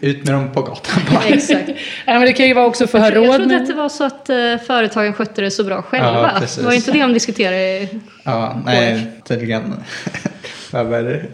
Ut 0.00 0.24
med 0.24 0.34
dem 0.34 0.52
på 0.52 0.62
gatan 0.62 1.02
bara. 1.12 1.24
Exakt. 1.28 1.68
ja, 2.06 2.12
men 2.12 2.20
det 2.20 2.32
kan 2.32 2.46
ju 2.46 2.54
vara 2.54 2.66
också 2.66 2.86
för 2.86 2.98
att 2.98 3.04
Jag 3.04 3.12
trodde 3.14 3.42
att 3.42 3.46
med... 3.48 3.66
det 3.66 3.74
var 3.74 3.88
så 3.88 4.04
att 4.04 4.30
eh, 4.30 4.36
företagen 4.66 5.12
skötte 5.12 5.42
det 5.42 5.50
så 5.50 5.64
bra 5.64 5.82
själva. 5.82 6.30
Ja, 6.34 6.40
precis. 6.40 6.64
var 6.64 6.72
inte 6.72 6.92
det 6.92 7.00
de 7.00 7.12
diskuterade? 7.12 7.88
Ja, 8.24 8.60
nej, 8.64 9.06
tydligen 9.24 9.74
behöver 10.72 11.28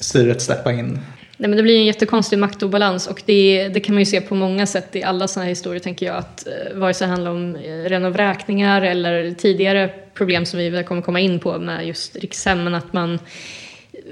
styret 0.00 0.42
steppa 0.42 0.72
in. 0.72 0.98
Nej, 1.42 1.48
men 1.48 1.56
det 1.56 1.62
blir 1.62 1.78
en 1.78 1.84
jättekonstig 1.84 2.38
maktobalans 2.38 3.06
och 3.06 3.22
det, 3.26 3.68
det 3.68 3.80
kan 3.80 3.94
man 3.94 4.00
ju 4.00 4.06
se 4.06 4.20
på 4.20 4.34
många 4.34 4.66
sätt 4.66 4.96
i 4.96 5.02
alla 5.02 5.28
sådana 5.28 5.44
här 5.44 5.48
historier 5.48 5.80
tänker 5.80 6.06
jag. 6.06 6.16
Att 6.16 6.46
eh, 6.46 6.78
vare 6.78 6.94
sig 6.94 7.06
det 7.06 7.10
handlar 7.10 7.30
om 7.30 7.56
eh, 7.56 7.88
renovräkningar 7.88 8.82
eller 8.82 9.30
tidigare 9.30 9.90
problem 10.14 10.46
som 10.46 10.58
vi 10.58 10.84
kommer 10.84 11.02
komma 11.02 11.20
in 11.20 11.38
på 11.38 11.58
med 11.58 11.86
just 11.86 12.16
rikshemmen. 12.16 12.74
Att 12.74 12.92
man 12.92 13.18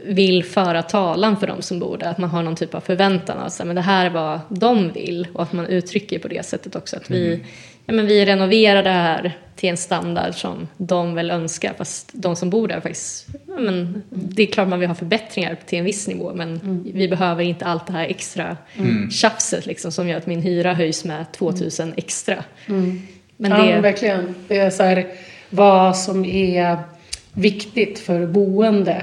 vill 0.04 0.44
föra 0.44 0.82
talan 0.82 1.36
för 1.36 1.46
de 1.46 1.62
som 1.62 1.78
bor 1.78 1.98
där. 1.98 2.06
Att 2.06 2.18
man 2.18 2.30
har 2.30 2.42
någon 2.42 2.56
typ 2.56 2.74
av 2.74 2.80
förväntan. 2.80 3.38
Alltså, 3.38 3.64
men 3.64 3.76
det 3.76 3.82
här 3.82 4.06
är 4.06 4.10
vad 4.10 4.40
de 4.48 4.92
vill 4.92 5.28
och 5.32 5.42
att 5.42 5.52
man 5.52 5.66
uttrycker 5.66 6.18
på 6.18 6.28
det 6.28 6.46
sättet 6.46 6.76
också. 6.76 6.96
Att 6.96 7.10
vi, 7.10 7.44
ja, 7.86 7.92
men 7.92 8.06
vi 8.06 8.24
renoverar 8.24 8.82
det 8.82 8.90
här 8.90 9.38
till 9.60 9.68
en 9.68 9.76
standard 9.76 10.34
som 10.34 10.68
de 10.76 11.14
väl 11.14 11.30
önskar. 11.30 11.74
Fast 11.78 12.10
de 12.12 12.36
som 12.36 12.50
bor 12.50 12.68
där 12.68 12.80
faktiskt, 12.80 13.26
ja, 13.46 13.58
men 13.58 14.02
det 14.10 14.42
är 14.42 14.46
klart 14.46 14.68
man 14.68 14.80
vill 14.80 14.88
ha 14.88 14.94
förbättringar 14.94 15.56
till 15.66 15.78
en 15.78 15.84
viss 15.84 16.08
nivå. 16.08 16.32
Men 16.34 16.80
vi 16.94 17.08
behöver 17.08 17.44
inte 17.44 17.64
allt 17.64 17.86
det 17.86 17.92
här 17.92 18.06
extra 18.06 18.56
tjafset 19.10 19.66
liksom, 19.66 19.92
som 19.92 20.08
gör 20.08 20.18
att 20.18 20.26
min 20.26 20.42
hyra 20.42 20.74
höjs 20.74 21.04
med 21.04 21.32
2000 21.32 21.94
extra. 21.96 22.44
Men 23.36 23.50
Ja, 23.50 23.56
men 23.56 23.66
det, 23.66 23.80
verkligen. 23.80 24.34
Det 24.48 24.58
är 24.58 24.70
så 24.70 24.82
här, 24.82 25.06
vad 25.50 25.96
som 25.96 26.24
är 26.24 26.78
viktigt 27.32 27.98
för 27.98 28.26
boende 28.26 29.02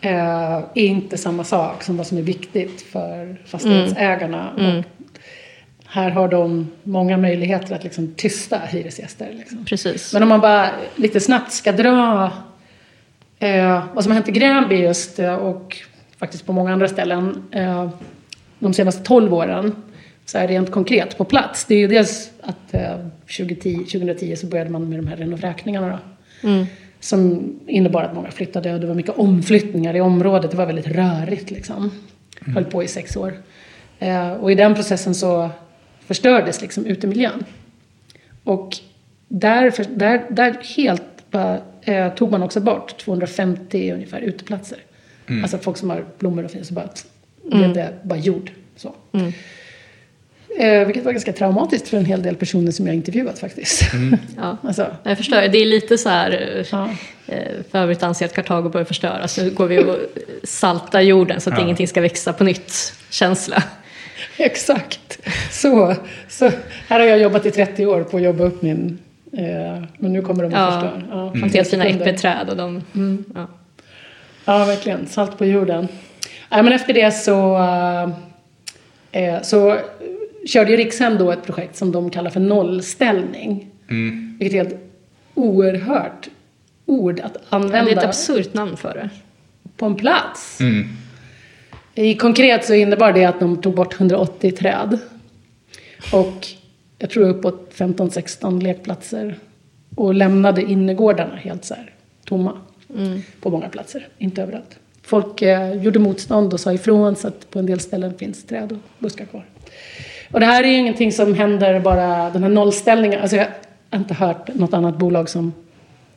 eh, 0.00 0.54
är 0.54 0.70
inte 0.74 1.18
samma 1.18 1.44
sak 1.44 1.82
som 1.82 1.96
vad 1.96 2.06
som 2.06 2.18
är 2.18 2.22
viktigt 2.22 2.82
för 2.82 3.36
fastighetsägarna. 3.46 4.50
Och 4.50 4.99
här 5.92 6.10
har 6.10 6.28
de 6.28 6.70
många 6.82 7.16
möjligheter 7.16 7.74
att 7.74 7.84
liksom 7.84 8.14
tysta 8.16 8.58
hyresgäster. 8.58 9.32
Liksom. 9.38 9.64
precis. 9.64 10.12
Men 10.12 10.22
om 10.22 10.28
man 10.28 10.40
bara 10.40 10.70
lite 10.96 11.20
snabbt 11.20 11.52
ska 11.52 11.72
dra 11.72 12.32
eh, 13.38 13.84
vad 13.94 14.04
som 14.04 14.10
har 14.10 14.14
hänt 14.14 14.28
i 14.28 14.32
Gränby 14.32 14.76
just 14.76 15.18
eh, 15.18 15.34
och 15.34 15.76
faktiskt 16.18 16.46
på 16.46 16.52
många 16.52 16.72
andra 16.72 16.88
ställen 16.88 17.42
eh, 17.52 17.90
de 18.58 18.74
senaste 18.74 19.02
12 19.02 19.34
åren. 19.34 19.76
Så 20.24 20.38
är 20.38 20.48
rent 20.48 20.70
konkret 20.70 21.18
på 21.18 21.24
plats. 21.24 21.64
Det 21.64 21.74
är 21.74 21.78
ju 21.78 21.88
dels 21.88 22.30
att 22.40 22.74
eh, 22.74 22.96
2010, 23.38 23.76
2010 23.76 24.36
så 24.36 24.46
började 24.46 24.70
man 24.70 24.88
med 24.88 24.98
de 24.98 25.06
här 25.06 25.16
renovräkningarna 25.16 25.98
då. 26.42 26.66
Som 27.00 27.52
innebar 27.66 28.02
att 28.02 28.14
många 28.14 28.30
flyttade 28.30 28.74
och 28.74 28.80
det 28.80 28.86
var 28.86 28.94
mycket 28.94 29.18
omflyttningar 29.18 29.96
i 29.96 30.00
området. 30.00 30.50
Det 30.50 30.56
var 30.56 30.66
väldigt 30.66 30.88
rörigt 30.88 31.50
liksom. 31.50 31.90
Höll 32.54 32.64
på 32.64 32.82
i 32.82 32.88
sex 32.88 33.16
år. 33.16 33.34
Eh, 33.98 34.32
och 34.32 34.52
i 34.52 34.54
den 34.54 34.74
processen 34.74 35.14
så 35.14 35.50
förstördes 36.10 36.60
liksom 36.62 36.86
utemiljön. 36.86 37.44
Och 38.44 38.76
där, 39.28 39.72
där, 39.98 40.26
där 40.30 40.56
helt 40.76 41.02
bara, 41.30 41.60
eh, 41.82 42.14
tog 42.14 42.30
man 42.30 42.42
också 42.42 42.60
bort 42.60 42.98
250 42.98 43.92
ungefär 43.94 44.20
uteplatser. 44.20 44.78
Alltså 45.42 45.58
folk 45.58 45.76
som 45.76 45.90
har 45.90 46.04
blommor 46.18 46.44
och 46.44 46.50
fint 46.50 46.66
så 46.66 46.74
bara 46.74 46.88
blev 47.44 47.72
det 47.74 47.94
bara 48.02 48.18
jord. 48.18 48.50
Så. 48.76 48.94
Eh, 50.58 50.86
vilket 50.86 51.04
var 51.04 51.12
ganska 51.12 51.32
traumatiskt 51.32 51.88
för 51.88 51.96
en 51.96 52.04
hel 52.04 52.22
del 52.22 52.36
personer 52.36 52.72
som 52.72 52.86
jag 52.86 52.96
intervjuat 52.96 53.38
faktiskt. 53.38 53.82
Ja. 54.36 54.56
alltså, 54.62 54.96
Jag 55.02 55.16
förstår, 55.16 55.36
det 55.48 55.58
är 55.58 55.66
lite 55.66 55.98
så 55.98 56.08
här, 56.08 56.66
Ja. 56.72 56.90
eh, 57.26 57.48
för 57.70 57.78
övrigt 57.78 58.02
anser 58.02 58.26
att 58.26 58.34
Kartago 58.34 58.68
börjar 58.68 58.84
förstöras. 58.84 59.38
Nu 59.38 59.50
går 59.50 59.66
vi 59.66 59.78
och 59.78 59.96
saltar 60.44 61.00
jorden 61.00 61.40
så 61.40 61.50
att 61.52 61.60
ingenting 61.60 61.88
ska 61.88 62.00
växa 62.00 62.32
på 62.32 62.44
nytt. 62.44 62.92
Känsla. 63.10 63.62
exakt. 64.46 65.18
Så, 65.50 65.94
så 66.28 66.50
här 66.88 67.00
har 67.00 67.06
jag 67.06 67.18
jobbat 67.20 67.46
i 67.46 67.50
30 67.50 67.86
år 67.86 68.02
på 68.02 68.16
att 68.16 68.22
jobba 68.22 68.44
upp 68.44 68.62
min... 68.62 68.98
Eh, 69.32 69.82
men 69.98 70.12
nu 70.12 70.22
kommer 70.22 70.42
de 70.42 70.46
att 70.46 70.52
Ja. 70.52 70.70
förstöra. 70.80 71.02
Ja, 71.10 71.30
Mm. 71.34 71.50
Helt 71.50 71.70
fina 71.70 71.84
äppelträd 71.84 72.48
och 72.50 72.56
de... 72.56 72.82
Ja. 73.34 73.46
Ja, 74.44 74.64
verkligen. 74.64 75.06
Salt 75.06 75.38
på 75.38 75.44
jorden. 75.46 75.88
Ja, 76.50 76.62
men 76.62 76.72
efter 76.72 76.94
det 76.94 77.10
så, 77.12 77.56
eh, 79.12 79.42
så 79.42 79.76
körde 80.46 80.70
ju 80.70 80.76
Rikshem 80.76 81.18
då 81.18 81.30
ett 81.32 81.42
projekt 81.46 81.76
som 81.76 81.92
de 81.92 82.10
kallar 82.10 82.30
för 82.30 82.40
nollställning. 82.40 83.70
Vilket 84.38 84.66
är 84.66 84.66
ett 84.72 84.80
oerhört 85.34 86.28
ord 86.86 87.20
att 87.20 87.32
Det 87.34 87.40
är 87.50 87.56
använda 87.56 87.90
ett 87.90 88.04
absurt 88.04 88.54
namn 88.54 88.76
för 88.76 88.94
det. 88.94 89.10
på 89.76 89.86
en 89.86 89.94
plats. 89.94 90.58
I 91.94 92.14
konkret 92.14 92.64
så 92.64 92.74
innebar 92.74 93.12
det 93.12 93.24
att 93.24 93.40
de 93.40 93.62
tog 93.62 93.74
bort 93.74 94.00
180 94.00 94.52
träd. 94.52 94.98
Och 96.12 96.46
jag 96.98 97.10
tror 97.10 97.28
uppåt 97.28 97.72
15-16 97.74 98.62
lekplatser. 98.62 99.38
Och 99.96 100.14
lämnade 100.14 100.62
innergårdarna 100.62 101.36
helt 101.36 101.64
så 101.64 101.74
här 101.74 101.94
tomma. 102.24 102.52
På 103.40 103.50
många 103.50 103.68
platser, 103.68 104.08
inte 104.18 104.42
överallt. 104.42 104.78
Folk 105.02 105.42
eh, 105.42 105.82
gjorde 105.82 105.98
motstånd 105.98 106.52
och 106.52 106.60
sa 106.60 106.72
ifrån 106.72 107.16
så 107.16 107.28
att 107.28 107.50
på 107.50 107.58
en 107.58 107.66
del 107.66 107.80
ställen 107.80 108.18
finns 108.18 108.44
träd 108.44 108.72
och 108.72 108.78
buskar 108.98 109.24
kvar. 109.24 109.44
Och 110.32 110.40
det 110.40 110.46
här 110.46 110.64
är 110.64 110.68
ju 110.68 110.76
ingenting 110.76 111.12
som 111.12 111.34
händer 111.34 111.80
bara, 111.80 112.30
den 112.30 112.42
här 112.42 112.50
nollställningen. 112.50 113.20
Alltså 113.20 113.36
jag 113.36 113.46
har 113.90 113.98
inte 113.98 114.14
hört 114.14 114.54
något 114.54 114.74
annat 114.74 114.98
bolag 114.98 115.28
som 115.28 115.52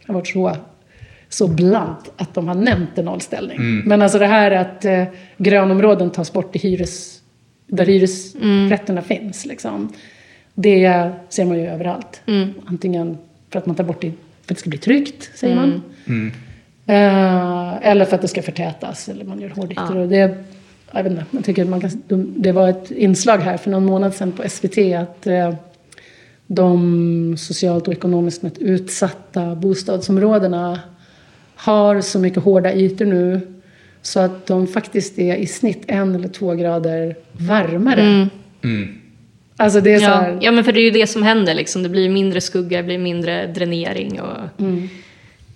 har 0.07 0.13
varit 0.13 0.27
så, 0.27 0.57
så 1.33 1.47
blant 1.47 2.11
att 2.17 2.33
de 2.33 2.47
har 2.47 2.55
nämnt 2.55 2.97
en 2.97 3.05
nollställning. 3.05 3.57
Men 3.85 4.01
alltså 4.01 4.19
det 4.19 4.25
här 4.25 4.51
att 4.51 4.85
eh, 4.85 5.03
grönområden 5.37 6.09
tas 6.11 6.33
bort 6.33 6.55
i 6.55 6.59
hyres, 6.59 7.21
där 7.67 7.85
hyresrätterna 7.85 9.01
finns. 9.01 9.45
Liksom. 9.45 9.93
Det 10.53 11.11
ser 11.29 11.45
man 11.45 11.57
ju 11.57 11.67
överallt. 11.67 12.21
Antingen 12.65 13.17
för 13.49 13.59
att 13.59 13.65
man 13.65 13.75
tar 13.75 13.83
bort 13.83 14.01
det 14.01 14.11
för 14.11 14.15
att 14.41 14.47
det 14.47 14.55
ska 14.55 14.69
bli 14.69 14.79
tryggt, 14.79 15.31
säger 15.35 15.55
man. 15.55 15.81
Eh, 16.85 17.87
eller 17.87 18.05
för 18.05 18.15
att 18.15 18.21
det 18.21 18.27
ska 18.27 18.41
förtätas 18.41 19.09
eller 19.09 19.25
man 19.25 19.41
gör 19.41 19.49
hårdytor. 19.49 19.97
Och 19.97 20.07
det, 20.07 20.43
jag 20.91 21.03
vet 21.03 21.11
inte, 21.11 21.25
man 21.31 21.43
tycker 21.43 21.63
att 21.63 21.69
man 21.69 21.81
kan, 21.81 22.03
de, 22.07 22.33
det 22.37 22.51
var 22.51 22.69
ett 22.69 22.91
inslag 22.91 23.37
här 23.37 23.57
för 23.57 23.71
någon 23.71 23.85
månad 23.85 24.13
sedan 24.13 24.31
på 24.31 24.49
SVT 24.49 24.77
att 24.77 25.27
eh, 25.27 25.53
de 26.47 27.35
socialt 27.37 27.87
och 27.87 27.93
ekonomiskt 27.93 28.57
utsatta 28.59 29.55
bostadsområdena 29.55 30.79
har 31.63 32.01
så 32.01 32.19
mycket 32.19 32.43
hårda 32.43 32.73
ytor 32.73 33.05
nu 33.05 33.41
så 34.01 34.19
att 34.19 34.47
de 34.47 34.67
faktiskt 34.67 35.19
är 35.19 35.35
i 35.35 35.45
snitt 35.47 35.83
en 35.87 36.15
eller 36.15 36.27
två 36.27 36.53
grader 36.55 37.15
varmare. 37.31 38.27
Alltså 39.57 39.81
det 39.81 39.93
är 39.93 39.97
så 39.99 40.03
Ja, 40.05 40.09
här, 40.09 40.37
ja, 40.41 40.51
men 40.51 40.63
för 40.63 40.71
det 40.71 40.79
är 40.79 40.83
ju 40.83 40.91
det 40.91 41.07
som 41.07 41.23
händer 41.23 41.53
liksom. 41.53 41.83
Det 41.83 41.89
blir 41.89 42.09
mindre 42.09 42.41
skugga, 42.41 42.77
det 42.77 42.83
blir 42.83 42.97
mindre 42.97 43.47
dränering 43.47 44.21
och... 44.21 44.37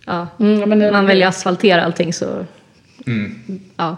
Ja. 0.05 0.27
Mm, 0.39 0.59
ja, 0.59 0.65
men 0.65 0.79
det- 0.79 0.91
Man 0.91 1.05
väljer 1.05 1.27
att 1.27 1.35
asfaltera 1.35 1.83
allting 1.83 2.13
så... 2.13 2.45
Ja. 3.77 3.95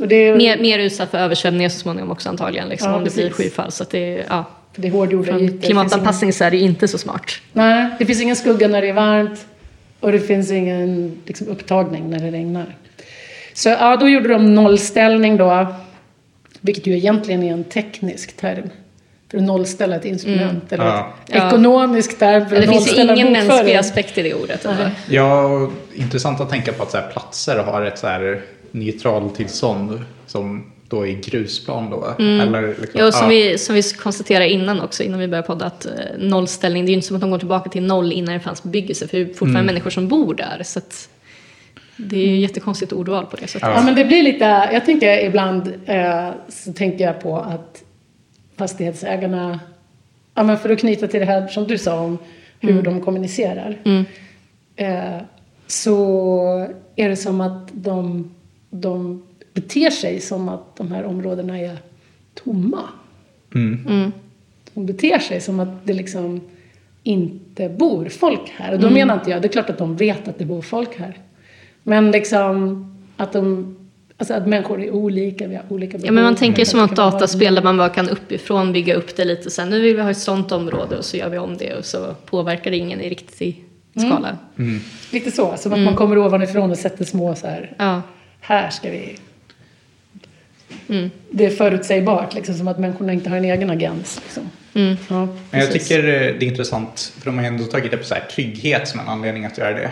och 0.00 0.08
det 0.08 0.14
är, 0.16 0.36
Mer, 0.36 0.58
mer 0.58 0.78
utsatt 0.78 1.10
för 1.10 1.18
översvämningar 1.18 1.68
så 1.68 1.78
småningom 1.78 2.10
också 2.10 2.28
antagligen, 2.28 2.68
liksom, 2.68 2.90
Ja, 2.90 2.96
om 2.96 3.04
det 3.04 3.14
blir 3.14 3.28
precis. 3.28 3.44
skyfall. 3.44 3.72
Så 3.72 3.82
att 3.82 3.90
det 3.90 3.98
är, 4.18 4.24
ja. 4.28 4.44
det 4.76 4.88
är 4.88 4.92
hårdgjorda 4.92 5.26
Från 5.32 5.40
ytor. 5.40 5.62
Klimatanpassning 5.62 6.32
så 6.32 6.44
är 6.44 6.50
det 6.50 6.56
inte 6.58 6.88
så 6.88 6.98
smart. 6.98 7.22
ingen- 7.54 7.66
Nej, 7.68 7.90
det 7.98 8.06
finns 8.06 8.20
ingen 8.20 8.36
skugga 8.36 8.68
när 8.68 8.82
det 8.82 8.88
är 8.88 8.92
varmt. 8.92 9.46
Och 10.00 10.12
det 10.12 10.20
finns 10.20 10.50
ingen 10.50 11.18
liksom, 11.26 11.48
upptagning 11.48 12.10
när 12.10 12.18
det 12.18 12.30
regnar. 12.30 12.76
Så 13.54 13.68
ja, 13.68 13.96
då 13.96 14.08
gjorde 14.08 14.28
de 14.28 14.54
nollställning 14.54 15.36
då. 15.36 15.66
Vilket 16.60 16.86
ju 16.86 16.96
egentligen 16.96 17.42
är 17.42 17.52
en 17.52 17.64
teknisk 17.64 18.36
term. 18.36 18.70
För 19.30 19.38
att 19.38 19.44
nollställa 19.44 19.96
ett 19.96 20.04
instrument. 20.04 20.72
Eller 20.72 20.84
Ja. 20.84 21.12
ett 21.28 21.34
ekonomisk 21.34 22.18
term 22.18 22.48
för 22.48 22.56
Ja, 22.56 22.62
att 22.62 22.66
det 22.68 22.72
finns 22.72 22.98
ju 22.98 23.02
ingen 23.02 23.32
mänsklig 23.32 23.76
aspekt 23.76 24.18
i 24.18 24.22
det 24.22 24.34
ordet. 24.34 24.64
Nej. 24.64 24.90
Ja, 25.08 25.70
intressant 25.94 26.40
att 26.40 26.50
tänka 26.50 26.72
på 26.72 26.82
att 26.82 26.90
så 26.90 26.96
här, 26.96 27.08
platser 27.12 27.58
har 27.58 27.82
ett 27.82 27.98
så 27.98 28.06
här 28.06 28.42
neutraltillstånd 28.70 30.04
som 30.26 30.72
då 30.90 31.06
är 31.06 31.12
grusplan 31.12 31.90
då. 31.90 32.14
Eller 32.18 32.68
liksom, 32.68 33.00
Ja, 33.00 33.06
och 33.06 33.14
som, 33.14 33.22
ja. 33.22 33.28
vi, 33.28 33.58
som 33.58 33.74
vi 33.74 33.82
konstaterade 33.82 34.48
innan 34.50 34.80
också, 34.80 35.02
innan 35.02 35.20
vi 35.20 35.28
började 35.28 35.46
podda, 35.46 35.64
att 35.64 35.86
eh, 35.86 35.92
nollställning, 36.18 36.84
det 36.84 36.88
är 36.88 36.90
ju 36.90 36.96
inte 36.96 37.06
som 37.06 37.16
att 37.16 37.20
de 37.20 37.30
går 37.30 37.38
tillbaka 37.38 37.70
till 37.70 37.82
noll 37.82 38.12
innan 38.12 38.34
det 38.34 38.40
fanns 38.40 38.62
bebyggelse, 38.62 39.08
för 39.08 39.18
det 39.18 39.22
är 39.22 39.26
fortfarande 39.26 39.62
människor 39.62 39.90
som 39.90 40.08
bor 40.08 40.34
där. 40.34 40.62
Så 40.64 40.78
att 40.78 41.08
det 41.96 42.16
är 42.16 42.26
ju 42.26 42.36
jättekonstigt 42.36 42.92
ordval 42.92 43.26
på 43.26 43.36
det 43.36 43.46
sättet. 43.46 43.68
Ja, 43.74 43.82
men 43.82 43.94
det 43.94 44.04
blir 44.04 44.22
lite, 44.22 44.68
jag 44.72 44.84
tänker 44.84 45.24
ibland 45.24 45.72
eh, 45.86 46.30
så 46.48 46.72
tänker 46.72 47.04
jag 47.04 47.20
på 47.20 47.36
att 47.36 47.82
fastighetsägarna, 48.56 49.60
ja 50.34 50.42
men 50.42 50.58
för 50.58 50.70
att 50.70 50.78
knyta 50.78 51.06
till 51.06 51.20
det 51.20 51.26
här 51.26 51.48
som 51.48 51.66
du 51.66 51.78
sa 51.78 52.00
om 52.00 52.18
hur 52.60 52.82
de 52.82 53.00
kommunicerar. 53.00 53.78
Eh, 54.76 55.16
så 55.66 56.68
är 56.96 57.08
det 57.08 57.16
som 57.16 57.40
att 57.40 57.68
de, 57.72 58.30
de 58.70 59.22
beter 59.52 59.90
sig 59.90 60.20
som 60.20 60.48
att 60.48 60.76
de 60.76 60.92
här 60.92 61.04
områdena 61.04 61.58
är 61.58 61.78
tomma. 62.34 62.82
De 64.74 64.86
beter 64.86 65.18
sig 65.18 65.40
som 65.40 65.60
att 65.60 65.86
det 65.86 65.92
liksom 65.92 66.40
inte 67.02 67.68
bor 67.68 68.08
folk 68.08 68.50
här. 68.56 68.72
Och 68.72 68.80
då 68.80 68.90
menar 68.90 69.14
inte 69.14 69.30
jag, 69.30 69.42
det 69.42 69.48
är 69.48 69.52
klart 69.52 69.70
att 69.70 69.78
de 69.78 69.96
vet 69.96 70.28
att 70.28 70.38
det 70.38 70.44
bor 70.44 70.62
folk 70.62 70.98
här. 70.98 71.18
Men 71.82 72.10
liksom 72.10 72.86
att 73.16 73.32
de, 73.32 73.76
alltså 74.16 74.34
att 74.34 74.46
människor 74.46 74.82
är 74.82 74.90
olika, 74.90 75.46
vi 75.46 75.54
har 75.56 75.64
olika 75.68 75.92
behov. 75.98 76.06
Ja, 76.06 76.12
men 76.12 76.24
man 76.24 76.36
tänker 76.36 76.64
som 76.64 76.80
ett 76.84 76.96
dataspel 76.96 77.54
där 77.54 77.62
man 77.62 77.76
bara 77.76 77.88
kan 77.88 78.08
uppifrån 78.08 78.72
bygga 78.72 78.94
upp 78.94 79.16
det 79.16 79.24
lite. 79.24 79.50
Sen 79.50 79.70
nu 79.70 79.80
vill 79.80 79.96
vi 79.96 80.02
ha 80.02 80.10
ett 80.10 80.18
sånt 80.18 80.52
område 80.52 80.96
och 80.98 81.04
så 81.04 81.16
gör 81.16 81.28
vi 81.28 81.38
om 81.38 81.56
det 81.56 81.74
och 81.74 81.84
så 81.84 82.14
påverkar 82.26 82.70
det 82.70 82.76
ingen 82.76 83.00
i 83.00 83.08
riktig 83.08 83.64
skala. 83.96 84.38
Lite 85.12 85.30
så, 85.30 85.54
som 85.56 85.72
att 85.72 85.78
man 85.78 85.96
kommer 85.96 86.18
ovanifrån 86.18 86.70
och 86.70 86.78
sätter 86.78 87.04
små 87.04 87.34
så 87.34 87.46
här, 87.46 87.72
Ja. 87.78 88.02
här 88.40 88.70
ska 88.70 88.90
vi... 88.90 89.16
Det 91.30 91.46
är 91.46 91.50
förutsägbart, 91.50 92.34
liksom, 92.34 92.54
som 92.54 92.68
att 92.68 92.78
människorna 92.78 93.12
inte 93.12 93.30
har 93.30 93.36
en 93.36 93.44
egen 93.44 93.70
agens. 93.70 94.20
Liksom. 94.24 94.50
Ja, 95.08 95.28
Men 95.50 95.60
jag 95.60 95.72
tycker 95.72 95.98
eh, 95.98 96.20
det 96.38 96.44
är 96.44 96.48
intressant, 96.48 97.12
för 97.18 97.24
de 97.26 97.38
har 97.38 97.44
ändå 97.44 97.64
tagit 97.64 97.94
upp 97.94 98.04
så 98.04 98.14
här, 98.14 98.22
trygghet 98.34 98.88
som 98.88 99.00
en 99.00 99.08
anledning 99.08 99.44
att 99.44 99.58
göra 99.58 99.72
det. 99.74 99.90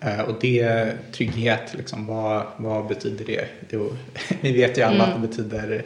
Eh, 0.00 0.20
Och 0.20 0.34
det, 0.40 0.92
trygghet, 1.12 1.74
liksom, 1.76 2.06
vad, 2.06 2.42
vad 2.56 2.86
betyder 2.86 3.24
det? 3.24 3.44
Jo, 3.70 3.92
vi 4.40 4.52
vet 4.52 4.78
ju 4.78 4.82
alla 4.82 5.04
att 5.04 5.22
det 5.22 5.28
betyder 5.28 5.84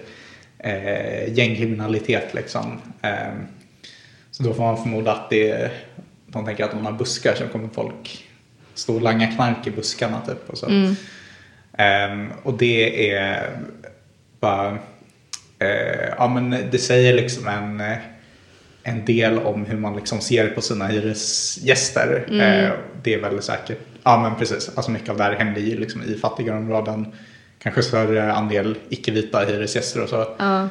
eh, 0.58 1.32
gängkriminalitet. 1.32 2.34
Liksom. 2.34 2.78
Eh, 3.02 3.34
så 4.30 4.42
då 4.42 4.54
får 4.54 4.62
man 4.62 4.76
förmoda 4.76 5.12
att 5.12 5.30
det, 5.30 5.70
de 6.26 6.44
tänker 6.44 6.64
att 6.64 6.72
om 6.74 6.82
man 6.82 6.92
har 6.92 6.98
buskar 6.98 7.34
så 7.34 7.46
kommer 7.46 7.68
folk 7.68 8.26
stå 8.74 8.94
och 8.94 9.02
langa 9.02 9.26
knark 9.26 9.66
i 9.66 9.70
buskarna. 9.70 10.20
Typ, 10.26 10.50
och, 10.50 10.58
så. 10.58 10.66
Ehm, 11.78 12.32
och 12.42 12.54
det 12.58 13.10
är 13.10 13.50
bara, 14.40 14.78
eh, 15.58 16.08
ja 16.18 16.28
men 16.28 16.50
det 16.70 16.78
säger 16.78 17.14
liksom 17.14 17.48
en, 17.48 17.80
eh, 17.80 17.98
en 18.82 19.04
del 19.04 19.38
om 19.38 19.64
hur 19.64 19.76
man 19.76 19.96
liksom 19.96 20.20
ser 20.20 20.48
på 20.48 20.60
sina 20.60 20.86
hyresgäster. 20.86 22.24
Eh, 22.40 22.70
det 23.02 23.14
är 23.14 23.20
väl 23.20 23.42
säkert, 23.42 23.78
ja 24.02 24.22
men 24.22 24.38
precis, 24.38 24.70
alltså 24.76 24.90
mycket 24.90 25.08
av 25.08 25.16
det 25.16 25.24
här 25.24 25.32
händer 25.32 25.60
ju 25.60 25.78
liksom 25.78 26.02
i 26.02 26.14
fattigare 26.14 26.58
områden. 26.58 27.06
Kanske 27.62 27.82
större 27.82 28.32
andel 28.32 28.76
icke-vita 28.88 29.38
hyresgäster 29.40 30.02
och 30.02 30.08
så. 30.08 30.26
Ja. 30.38 30.68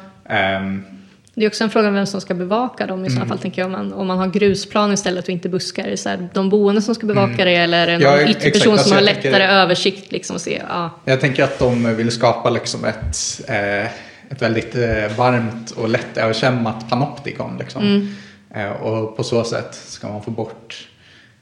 Det 1.34 1.44
är 1.44 1.48
också 1.48 1.64
en 1.64 1.70
fråga 1.70 1.88
om 1.88 1.94
vem 1.94 2.06
som 2.06 2.20
ska 2.20 2.34
bevaka 2.34 2.86
dem 2.86 2.98
i 2.98 3.00
Mm. 3.00 3.10
sådana 3.10 3.28
fall. 3.28 3.38
Tänker 3.38 3.62
jag, 3.62 3.66
om, 3.66 3.72
man, 3.72 3.92
om 3.92 4.06
man 4.06 4.18
har 4.18 4.26
grusplan 4.26 4.92
istället 4.92 5.24
och 5.24 5.30
inte 5.30 5.48
buskar. 5.48 5.84
Är 5.84 5.90
det 5.90 5.96
så 5.96 6.08
här, 6.08 6.28
de 6.34 6.48
boende 6.48 6.82
som 6.82 6.94
ska 6.94 7.06
bevaka 7.06 7.44
det 7.44 7.54
eller 7.56 7.78
är 7.78 7.86
det 7.86 7.92
Mm. 7.92 8.02
Ja, 8.06 8.16
någon 8.20 8.28
yttre 8.28 8.50
person 8.50 8.72
Alltså, 8.72 8.88
som 8.88 8.96
har 8.96 9.02
jag 9.02 9.14
tänker- 9.14 9.30
lättare 9.30 9.44
översikt 9.44 10.12
liksom, 10.12 10.38
se? 10.38 10.62
Ja. 10.68 10.90
Jag 11.04 11.20
tänker 11.20 11.44
att 11.44 11.58
de 11.58 11.96
vill 11.96 12.10
skapa 12.10 12.50
liksom 12.50 12.84
ett, 12.84 13.16
eh, 13.48 13.84
ett 14.30 14.42
väldigt 14.42 14.74
eh, 14.74 15.16
varmt 15.16 15.70
och 15.70 15.88
lätt 15.88 16.16
överkämmat 16.16 16.90
panoptikon. 16.90 17.56
Liksom. 17.58 18.14
Eh, 18.54 18.70
och 18.70 19.16
på 19.16 19.22
så 19.24 19.44
sätt 19.44 19.74
ska 19.74 20.08
man 20.08 20.22
få 20.22 20.30
bort 20.30 20.88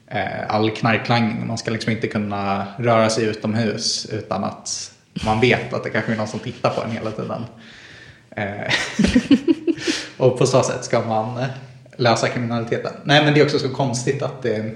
eh, 0.07 0.21
all 0.55 0.69
knarklangning. 0.71 1.47
Man 1.47 1.57
ska 1.57 1.71
liksom 1.71 1.91
inte 1.91 2.07
kunna 2.07 2.65
röra 2.77 3.09
sig 3.09 3.25
utomhus 3.25 4.05
utan 4.11 4.43
att 4.43 4.91
man 5.25 5.39
vet 5.39 5.73
att 5.73 5.83
det 5.83 5.89
kanske 5.89 6.11
är 6.11 6.15
någon 6.17 6.27
som 6.27 6.39
tittar 6.39 6.69
på 6.69 6.81
en 6.83 6.91
hela 6.91 7.11
tiden. 7.11 7.45
Och 10.19 10.37
på 10.37 10.45
så 10.45 10.63
sätt 10.63 10.83
ska 10.83 11.01
man 11.01 11.37
eh, 11.37 11.47
lösa 11.95 12.27
kriminaliteten. 12.27 12.93
Nej 13.03 13.25
men 13.25 13.33
det 13.33 13.39
är 13.39 13.43
också 13.43 13.59
så 13.59 13.69
konstigt 13.69 14.21
att 14.21 14.41
det, 14.41 14.71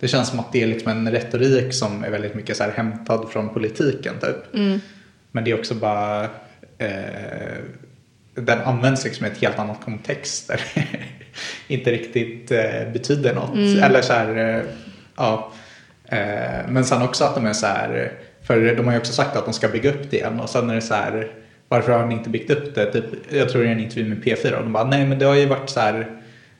det 0.00 0.08
känns 0.08 0.28
som 0.28 0.40
att 0.40 0.52
det 0.52 0.62
är 0.62 0.66
liksom 0.66 0.90
en 0.90 1.10
retorik 1.10 1.74
som 1.74 2.04
är 2.04 2.10
väldigt 2.10 2.34
mycket 2.34 2.56
så 2.56 2.64
här 2.64 2.70
hämtad 2.70 3.28
från 3.30 3.48
politiken 3.48 4.14
typ. 4.20 4.36
Men 5.32 5.44
det 5.44 5.50
är 5.50 5.58
också 5.58 5.74
bara 5.74 6.24
eh, 6.78 7.58
den 8.34 8.60
används 8.60 9.04
liksom 9.04 9.26
i 9.26 9.28
ett 9.28 9.38
helt 9.38 9.58
annat 9.58 9.80
kontext 9.84 10.48
där 10.48 10.60
det 10.74 10.86
inte 11.74 11.90
riktigt 11.92 12.50
eh, 12.50 12.92
betyder 12.92 13.34
något. 13.34 13.56
Eller 13.82 14.02
så 14.02 14.12
här, 14.12 14.36
eh, 14.36 14.62
ja. 15.16 15.52
Eh, 16.08 16.68
men 16.68 16.84
sen 16.84 17.02
också 17.02 17.24
att 17.24 17.34
de 17.34 17.46
är 17.46 17.52
så 17.52 17.66
här, 17.66 18.12
för 18.42 18.74
de 18.76 18.86
har 18.86 18.92
ju 18.92 18.98
också 18.98 19.12
sagt 19.12 19.36
att 19.36 19.44
de 19.44 19.54
ska 19.54 19.68
bygga 19.68 19.90
upp 19.90 20.10
det 20.10 20.16
igen 20.16 20.40
och 20.40 20.48
sen 20.48 20.70
är 20.70 20.74
det 20.74 20.80
så 20.80 20.94
här, 20.94 21.30
varför 21.74 21.92
har 21.92 22.06
ni 22.06 22.14
inte 22.14 22.30
byggt 22.30 22.50
upp 22.50 22.74
det? 22.74 22.92
Typ, 22.92 23.04
jag 23.30 23.48
tror 23.48 23.62
det 23.62 23.68
är 23.68 23.72
en 23.72 23.80
intervju 23.80 24.04
med 24.08 24.24
P4 24.24 24.52
och 24.52 24.62
de 24.62 24.72
bara, 24.72 24.84
nej 24.84 25.06
men 25.06 25.18
det 25.18 25.24
har 25.26 25.34
ju 25.34 25.46
varit 25.46 25.70
så 25.70 25.80
här 25.80 26.06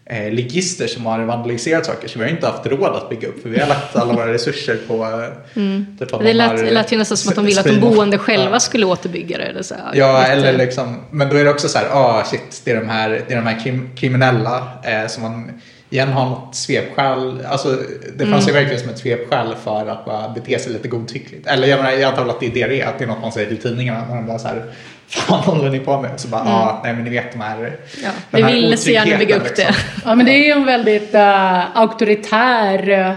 eh, 0.06 0.32
ligister 0.32 0.86
som 0.86 1.06
har 1.06 1.18
vandaliserat 1.24 1.86
saker 1.86 2.08
så 2.08 2.18
vi 2.18 2.24
har 2.24 2.30
inte 2.30 2.46
haft 2.46 2.66
råd 2.66 2.96
att 2.96 3.08
bygga 3.10 3.28
upp 3.28 3.42
för 3.42 3.48
vi 3.48 3.60
har 3.60 3.68
lagt 3.68 3.96
alla 3.96 4.12
våra 4.12 4.32
resurser 4.32 4.78
på 4.88 4.94
eh, 5.04 5.08
typ 5.98 6.14
att 6.14 6.20
Det 6.20 6.26
har 6.26 6.34
lät, 6.34 6.72
lät 6.72 6.92
ju 6.92 6.96
nästan 6.96 7.16
som 7.16 7.28
att 7.28 7.36
de 7.36 7.46
ville 7.46 7.60
att 7.60 7.66
de 7.66 7.80
boende 7.80 8.18
själva 8.18 8.50
Ja. 8.52 8.60
skulle 8.60 8.86
återbygga 8.86 9.38
det. 9.38 9.44
Eller 9.44 9.62
så 9.62 9.74
här, 9.74 9.90
Ja, 9.94 10.24
eller 10.24 10.52
liksom, 10.58 10.96
men 11.10 11.28
då 11.28 11.36
är 11.36 11.44
det 11.44 11.50
också 11.50 11.68
så 11.68 11.78
här, 11.78 11.86
ah 11.92 12.24
shit, 12.24 12.62
det 12.64 12.70
är 12.70 12.80
de 12.80 12.88
här, 12.88 13.10
det 13.10 13.34
är 13.34 13.36
de 13.36 13.46
här 13.46 13.60
krim, 13.64 13.88
kriminella 13.96 14.68
eh, 14.84 15.06
som 15.08 15.22
man 15.22 15.60
igen 15.94 16.12
har 16.12 16.24
något 16.24 16.54
svepskäl, 16.54 17.46
alltså 17.46 17.76
det 18.16 18.26
fanns 18.26 18.48
ju 18.48 18.52
verkligen 18.52 18.80
som 18.80 18.90
ett 18.90 18.98
svepskäl 18.98 19.54
för 19.64 19.86
att 19.86 20.04
bara 20.04 20.28
bete 20.28 20.58
sig 20.58 20.72
lite 20.72 20.88
godtyckligt. 20.88 21.46
Eller 21.46 21.68
jag 21.68 21.76
menar, 21.76 21.90
jag 21.92 22.02
antar 22.02 22.22
väl 22.22 22.30
att 22.30 22.40
det 22.40 22.46
är 22.46 22.50
det 22.54 22.66
det 22.66 22.80
är, 22.80 22.86
att 22.86 22.98
det 22.98 23.04
är 23.04 23.08
något 23.08 23.20
man 23.20 23.32
säger 23.32 23.48
till 23.48 23.58
tidningarna 23.58 24.04
när 24.08 24.16
de 24.16 24.26
bara 24.26 24.38
så 24.38 24.48
här, 24.48 24.62
fan 25.08 25.40
håller 25.40 25.70
ni 25.70 25.78
på 25.78 26.00
med? 26.00 26.20
Så 26.20 26.28
bara, 26.28 26.42
ja, 26.44 26.52
ah, 26.52 26.80
nej 26.84 26.94
men 26.94 27.04
ni 27.04 27.10
vet 27.10 27.32
de 27.32 27.40
här, 27.40 27.76
Ja, 28.02 28.10
den 28.30 28.40
vi 28.40 28.42
här 28.42 28.52
ville 28.52 28.76
så 28.76 28.90
gärna 28.90 29.18
bygga 29.18 29.36
upp 29.36 29.56
det. 29.56 29.74
Ja, 30.04 30.14
men 30.14 30.26
det 30.26 30.32
är 30.32 30.44
ju 30.44 30.50
en 30.50 30.64
väldigt 30.64 31.14
uh, 31.14 31.78
auktoritär 31.78 32.90
uh, 32.90 33.12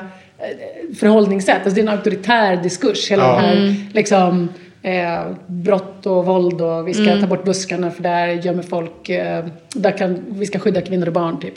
förhållningssätt. 1.00 1.56
Alltså 1.56 1.76
det 1.76 1.82
är 1.82 1.84
en 1.84 1.90
auktoritär 1.90 2.56
diskurs. 2.56 3.12
Hela 3.12 3.24
Ja. 3.24 3.36
den 3.36 3.46
här 3.46 3.76
liksom, 3.94 4.50
eh, 4.82 5.22
brott 5.48 6.06
och 6.06 6.26
våld 6.26 6.62
och 6.62 6.88
vi 6.88 6.94
ska 6.94 7.20
ta 7.22 7.28
bort 7.28 7.46
buskarna 7.46 7.92
för 7.92 8.04
där 8.04 8.28
gömmer 8.28 8.64
folk. 8.64 9.10
eh, 9.10 9.46
där 9.74 9.98
kan, 9.98 10.26
vi 10.30 10.46
ska 10.46 10.60
skydda 10.60 10.82
kvinnor 10.82 11.08
och 11.08 11.14
barn 11.14 11.40
typ. 11.40 11.54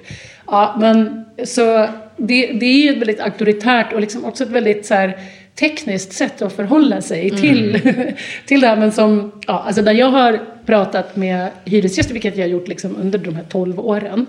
Ja, 0.46 0.76
men 0.80 1.24
så 1.44 1.88
det, 2.16 2.46
det 2.46 2.66
är 2.66 2.82
ju 2.82 2.90
ett 2.90 2.98
väldigt 2.98 3.20
auktoritärt 3.20 3.92
och 3.92 4.00
liksom 4.00 4.24
också 4.24 4.44
ett 4.44 4.50
väldigt 4.50 4.86
så 4.86 4.94
här, 4.94 5.18
tekniskt 5.54 6.12
sätt 6.12 6.42
att 6.42 6.52
förhålla 6.52 7.00
sig 7.00 7.30
till, 7.30 7.80
till 8.46 8.60
det 8.60 8.66
här. 8.66 8.76
Men 8.76 8.92
som, 8.92 9.32
ja, 9.46 9.62
alltså 9.66 9.82
när 9.82 9.92
jag 9.92 10.10
har 10.10 10.40
pratat 10.66 11.16
med 11.16 11.48
hyresgäster, 11.64 12.12
vilket 12.12 12.36
jag 12.36 12.44
har 12.44 12.50
gjort 12.50 12.68
liksom 12.68 12.96
under 12.96 13.18
de 13.18 13.34
här 13.34 13.44
12 13.48 13.80
åren, 13.80 14.26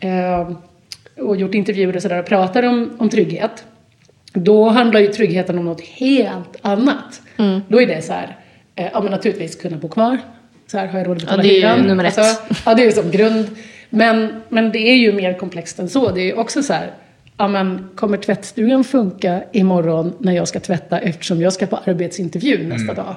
eh, 0.00 0.50
och 1.16 1.36
gjort 1.36 1.54
intervjuer 1.54 1.96
och 1.96 2.02
sådär 2.02 2.18
och 2.18 2.26
pratar 2.26 2.62
om, 2.62 2.90
om 2.98 3.08
trygghet. 3.08 3.64
Då 4.34 4.68
handlar 4.68 5.00
ju 5.00 5.06
tryggheten 5.06 5.58
om 5.58 5.64
något 5.64 5.80
helt 5.80 6.56
annat. 6.62 7.22
Då 7.68 7.80
är 7.80 7.86
det 7.86 8.02
så 8.02 8.12
här, 8.12 8.36
eh, 8.74 8.88
ja 8.92 9.00
men 9.00 9.10
naturligtvis 9.10 9.56
kunna 9.56 9.76
bo 9.76 9.88
kvar. 9.88 10.18
Så 10.66 10.78
här, 10.78 10.86
har 10.86 10.98
jag 10.98 11.08
råd 11.08 11.16
att 11.16 11.22
betala 11.22 11.42
det 11.42 11.48
är 11.48 11.52
ju 11.52 11.60
hyran? 11.60 11.80
nummer 11.80 12.04
ett. 12.04 12.16
ja, 12.66 12.74
det 12.74 12.82
är 12.82 12.86
ju 12.86 12.92
som 12.92 13.10
grund. 13.10 13.46
Men, 13.90 14.42
men 14.48 14.72
det 14.72 14.78
är 14.78 14.96
ju 14.96 15.12
mer 15.12 15.38
komplext 15.38 15.78
än 15.78 15.88
så. 15.88 16.10
Det 16.10 16.20
är 16.20 16.24
ju 16.24 16.32
också 16.32 16.62
så 16.62 16.72
här, 16.72 16.90
ja 17.36 17.48
men 17.48 17.88
kommer 17.94 18.16
tvättstugan 18.16 18.84
funka 18.84 19.42
imorgon 19.52 20.12
när 20.18 20.32
jag 20.32 20.48
ska 20.48 20.60
tvätta 20.60 20.98
eftersom 20.98 21.40
jag 21.40 21.52
ska 21.52 21.66
på 21.66 21.76
arbetsintervju 21.76 22.66
nästa 22.66 22.94
dag? 22.94 23.16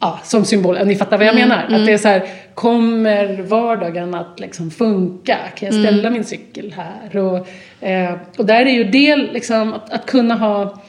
Ja, 0.00 0.20
som 0.24 0.44
symbol. 0.44 0.78
Ni 0.86 0.96
fattar 0.96 1.18
vad 1.18 1.26
jag 1.26 1.34
menar? 1.34 1.64
Att 1.64 1.86
det 1.86 1.92
är 1.92 1.98
så 1.98 2.08
här, 2.08 2.22
kommer 2.54 3.42
vardagen 3.42 4.14
att 4.14 4.40
liksom 4.40 4.70
funka? 4.70 5.36
Kan 5.54 5.66
jag 5.66 5.74
ställa 5.84 6.10
min 6.10 6.24
cykel 6.24 6.74
här? 6.76 7.16
Och, 7.16 7.48
eh, 7.88 8.14
och 8.38 8.46
där 8.46 8.66
är 8.66 8.70
ju 8.70 8.84
del 8.84 9.32
liksom 9.32 9.72
att, 9.72 9.90
att 9.92 10.06
kunna 10.06 10.34
ha 10.34 10.82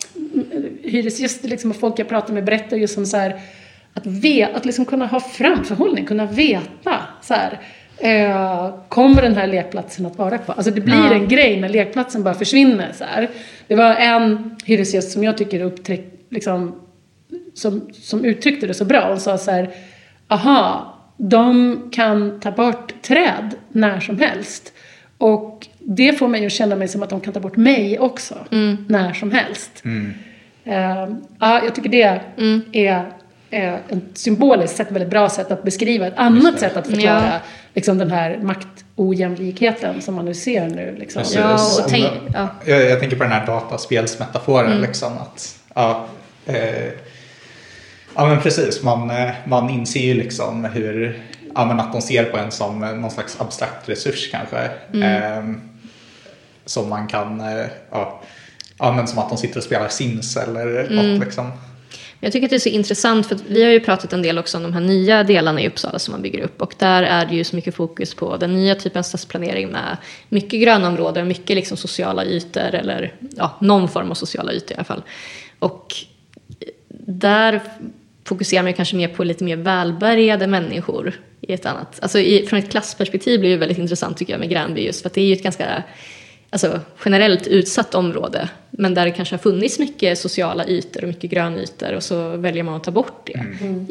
hyresgäster 0.84 1.50
liksom, 1.50 1.70
och 1.70 1.76
folk 1.78 2.00
jag 2.00 2.10
pratar 2.10 2.34
med 2.34 2.44
berättar 2.46 2.78
ju 2.78 2.88
som 2.88 3.06
så 3.06 3.18
här 3.18 3.36
att, 3.94 4.06
ve, 4.06 4.48
att 4.54 4.66
liksom 4.66 4.86
kunna 4.86 5.06
ha 5.06 5.20
framförhållning, 5.20 6.06
kunna 6.06 6.26
veta 6.26 6.96
så 7.22 7.34
här, 7.34 7.60
Eh, 8.04 8.74
kommer 8.90 9.22
den 9.22 9.36
här 9.36 9.48
lekplatsen 9.48 10.06
att 10.06 10.18
vara 10.18 10.38
kvar? 10.38 10.56
Alltså 10.56 10.72
det 10.72 10.82
blir 10.82 10.96
Ja. 10.96 11.14
en 11.14 11.28
grej 11.28 11.62
när 11.62 11.70
lekplatsen 11.70 12.24
bara 12.24 12.34
försvinner 12.34 12.92
så 12.94 13.04
här. 13.04 13.30
Det 13.68 13.76
var 13.76 13.96
en 13.96 14.56
hyresgäst 14.66 15.12
som 15.12 15.24
jag 15.24 15.38
tycker 15.38 15.62
uppträck, 15.62 16.06
liksom, 16.30 16.76
som, 17.54 17.90
som 17.94 18.26
uttryckte 18.26 18.68
det 18.68 18.74
så 18.74 18.86
bra. 18.86 19.08
Hon 19.08 19.20
sa 19.20 19.38
så 19.38 19.52
här, 19.52 19.70
aha, 20.28 20.94
de 21.18 21.78
kan 21.92 22.40
ta 22.40 22.52
bort 22.52 22.94
träd 23.02 23.56
när 23.70 24.00
som 24.00 24.20
helst. 24.20 24.74
Och 25.18 25.68
det 25.80 26.14
får 26.20 26.28
mig 26.28 26.46
att 26.46 26.52
känna 26.52 26.76
mig 26.76 26.88
som 26.88 27.04
att 27.04 27.10
de 27.10 27.22
kan 27.22 27.34
ta 27.34 27.40
bort 27.40 27.56
mig 27.58 28.00
också, 28.00 28.36
när 28.88 29.14
som 29.14 29.32
helst. 29.32 29.84
Eh, 30.64 31.08
ja, 31.40 31.64
jag 31.64 31.76
tycker 31.76 31.90
det 31.90 32.22
är 32.74 33.06
eh, 33.52 33.74
ett 33.74 34.18
symboliskt 34.18 34.76
sätt, 34.78 34.92
väldigt 34.92 35.10
bra 35.10 35.30
sätt 35.30 35.52
att 35.52 35.64
beskriva 35.64 36.08
ett 36.08 36.18
annat 36.18 36.60
sätt 36.60 36.78
att 36.78 36.88
förklara 36.88 37.26
Ja. 37.34 37.40
liksom, 37.74 37.98
den 37.98 38.12
här 38.12 38.38
maktojämlikheten 38.42 40.02
som 40.02 40.16
man 40.16 40.26
nu 40.26 40.34
ser 40.34 40.68
nu. 40.68 40.96
Liksom. 41.00 41.24
Ja, 41.36 41.54
och 41.54 41.88
tänk, 41.90 42.08
ja. 42.34 42.48
Jag, 42.66 42.90
jag 42.90 43.00
tänker 43.00 43.18
på 43.18 43.24
den 43.24 43.32
här 43.32 43.46
dataspelsmetaforen 43.46 44.72
Mm. 44.72 44.82
liksom 44.82 45.14
att 45.18 45.60
ja, 45.76 46.06
eh, 46.46 46.90
ja 48.16 48.26
men 48.28 48.42
precis 48.42 48.84
man, 48.84 49.10
eh, 49.10 49.30
man 49.48 49.70
inser 49.70 50.00
ju 50.00 50.14
liksom 50.14 50.66
hur 50.66 51.22
ja, 51.56 51.66
men 51.66 51.80
att 51.80 51.92
de 51.92 52.02
ser 52.02 52.24
på 52.24 52.38
en 52.38 52.52
som 52.52 52.84
eh, 52.84 52.92
någon 52.94 53.12
slags 53.12 53.42
abstrakt 53.42 53.90
resurs 53.90 54.32
kanske 54.32 54.70
Mm. 54.94 55.24
eh, 55.54 55.56
som 56.66 56.90
man 56.90 57.08
kan 57.08 57.40
eh, 57.42 57.66
ja, 57.92 58.22
ja 58.78 58.92
men 58.92 59.08
som 59.08 59.20
att 59.20 59.30
de 59.30 59.38
sitter 59.38 59.58
och 59.58 59.64
spelar 59.64 59.88
Sims 59.88 60.38
eller 60.38 60.84
Mm. 60.92 61.14
något 61.14 61.26
liksom. 61.26 61.52
Jag 62.24 62.32
tycker 62.32 62.46
att 62.48 62.50
det 62.50 62.56
är 62.56 62.60
så 62.60 62.70
intressant 62.70 63.28
för 63.28 63.38
vi 63.48 63.64
har 63.64 63.72
ju 63.72 63.80
pratat 63.80 64.14
en 64.14 64.22
del 64.22 64.38
också 64.38 64.58
om 64.58 64.64
de 64.64 64.74
här 64.74 64.82
nya 64.82 65.24
delarna 65.24 65.62
i 65.62 65.68
Uppsala 65.68 66.00
som 66.00 66.12
man 66.12 66.22
bygger 66.22 66.40
upp 66.40 66.62
och 66.62 66.74
där 66.78 67.04
är 67.04 67.26
det 67.26 67.36
ju 67.36 67.44
så 67.44 67.56
mycket 67.56 67.76
fokus 67.76 68.16
på 68.16 68.38
den 68.38 68.54
nya 68.54 68.76
typen 68.76 69.00
av 69.00 69.04
stadsplanering 69.04 69.68
med 69.70 69.98
mycket 70.30 70.62
grönområden, 70.62 71.28
mycket 71.28 71.56
liksom 71.56 71.78
sociala 71.78 72.26
ytor 72.26 72.76
eller 72.76 73.14
ja, 73.38 73.58
någon 73.62 73.90
form 73.90 74.12
av 74.12 74.16
sociala 74.16 74.52
ytor 74.54 74.72
i 74.72 74.76
alla 74.76 74.84
fall. 74.84 75.04
Och 75.60 75.94
där 77.06 77.62
fokuserar 78.32 78.64
man 78.64 78.74
kanske 78.74 78.96
mer 78.96 79.08
på 79.08 79.24
lite 79.24 79.44
mer 79.44 79.56
välbärgade 79.56 80.48
människor 80.48 81.14
i 81.42 81.54
ett 81.54 81.66
annat, 81.66 82.00
alltså 82.02 82.20
i, 82.20 82.46
från 82.46 82.60
ett 82.60 82.72
klassperspektiv 82.72 83.40
blir 83.40 83.50
det 83.50 83.58
väldigt 83.58 83.78
intressant 83.78 84.18
tycker 84.18 84.34
jag 84.34 84.40
med 84.40 84.50
Gränby 84.50 84.82
just 84.82 85.02
för 85.02 85.10
att 85.10 85.14
det 85.14 85.22
är 85.22 85.26
ju 85.26 85.34
ett 85.34 85.44
ganska 85.44 85.84
alltså, 86.50 86.80
generellt 87.06 87.48
utsatt 87.48 87.96
område 87.96 88.50
men 88.70 88.94
där 88.94 89.06
det 89.06 89.12
kanske 89.12 89.36
har 89.36 89.40
funnits 89.40 89.80
mycket 89.80 90.18
sociala 90.18 90.68
ytor 90.68 91.02
och 91.02 91.08
mycket 91.08 91.32
grönytor 91.32 91.94
och 91.94 92.04
så 92.04 92.38
väljer 92.38 92.64
man 92.64 92.76
att 92.76 92.84
ta 92.84 92.92
bort 92.92 93.26
det 93.26 93.40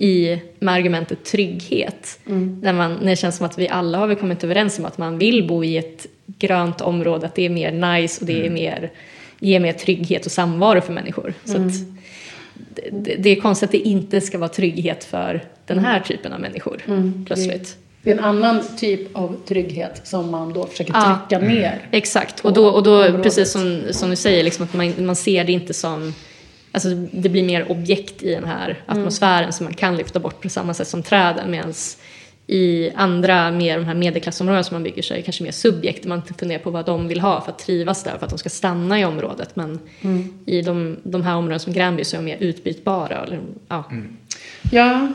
i, 0.04 0.42
med 0.58 0.74
argumentet 0.74 1.24
trygghet. 1.24 2.20
När, 2.62 2.72
man, 2.72 2.94
när 2.94 3.10
det 3.10 3.16
känns 3.16 3.36
som 3.36 3.46
att 3.46 3.58
vi 3.58 3.68
alla 3.68 3.98
har 3.98 4.06
väl 4.06 4.16
kommit 4.16 4.44
överens 4.44 4.78
om 4.78 4.84
att 4.84 4.98
man 4.98 5.18
vill 5.18 5.48
bo 5.48 5.64
i 5.64 5.76
ett 5.76 6.06
grönt 6.26 6.80
område, 6.80 7.26
att 7.26 7.34
det 7.34 7.46
är 7.46 7.50
mer 7.50 7.72
nice 7.72 8.20
och 8.20 8.26
det 8.26 8.46
är 8.46 8.50
mer, 8.50 8.90
ger 9.38 9.60
mer 9.60 9.72
trygghet 9.72 10.26
och 10.26 10.32
samvaro 10.32 10.80
för 10.80 10.92
människor. 10.92 11.34
Så 11.44 11.56
att, 11.56 11.99
det, 12.92 13.16
det 13.18 13.30
är 13.30 13.40
konstigt 13.40 13.66
att 13.66 13.72
det 13.72 13.78
inte 13.78 14.20
ska 14.20 14.38
vara 14.38 14.48
trygghet 14.48 15.04
för 15.04 15.44
den 15.66 15.78
här 15.78 16.00
typen 16.00 16.32
av 16.32 16.40
människor 16.40 16.82
plötsligt. 17.26 17.76
Det 18.02 18.10
är 18.10 18.14
en 18.18 18.24
annan 18.24 18.62
typ 18.78 19.16
av 19.16 19.36
trygghet 19.48 20.00
som 20.04 20.30
man 20.30 20.52
då 20.52 20.66
försöker 20.66 20.92
Ja. 20.94 21.20
trycka 21.28 21.46
ner. 21.46 21.88
Exakt, 21.90 22.40
och 22.40 22.52
då, 22.52 22.66
och 22.66 22.82
då 22.82 22.96
området. 22.96 23.22
precis 23.22 23.52
som, 23.52 23.80
som 23.90 24.10
du 24.10 24.16
säger, 24.16 24.44
liksom 24.44 24.64
att 24.64 24.74
man, 24.74 24.94
man 24.98 25.16
ser 25.16 25.44
det 25.44 25.52
inte 25.52 25.74
som 25.74 26.14
Alltså 26.72 26.88
det 27.12 27.28
blir 27.28 27.42
mer 27.42 27.70
objekt 27.70 28.22
i 28.22 28.34
den 28.34 28.44
här 28.44 28.82
atmosfären 28.86 29.52
som 29.52 29.64
man 29.64 29.74
kan 29.74 29.96
lyfta 29.96 30.20
bort 30.20 30.42
på 30.42 30.48
samma 30.48 30.74
sätt 30.74 30.88
som 30.88 31.02
träden 31.02 31.50
medan 31.50 31.74
i 32.50 32.92
andra, 32.94 33.50
mer 33.50 33.78
de 33.78 33.84
här 33.84 33.94
medelklassområden 33.94 34.64
som 34.64 34.74
man 34.74 34.82
bygger 34.82 35.02
så 35.02 35.14
är 35.14 35.18
det 35.18 35.22
kanske 35.22 35.44
mer 35.44 35.50
subjekt. 35.50 36.04
Man 36.04 36.22
funderar 36.38 36.58
på 36.58 36.70
vad 36.70 36.86
de 36.86 37.08
vill 37.08 37.20
ha 37.20 37.40
för 37.40 37.52
att 37.52 37.58
trivas 37.58 38.04
där, 38.04 38.18
för 38.18 38.24
att 38.24 38.30
de 38.30 38.38
ska 38.38 38.48
stanna 38.48 39.00
i 39.00 39.04
området. 39.04 39.56
Men 39.56 39.78
i 40.46 40.62
de, 40.62 40.96
de 41.02 41.22
här 41.22 41.36
områdena 41.36 41.58
som 41.58 41.72
Gränby 41.72 42.04
så 42.04 42.16
är 42.16 42.18
de 42.18 42.24
mer 42.24 42.36
utbytbara. 42.40 43.24
Eller, 43.24 43.40
ja. 43.68 43.84
Ja, 44.72 45.08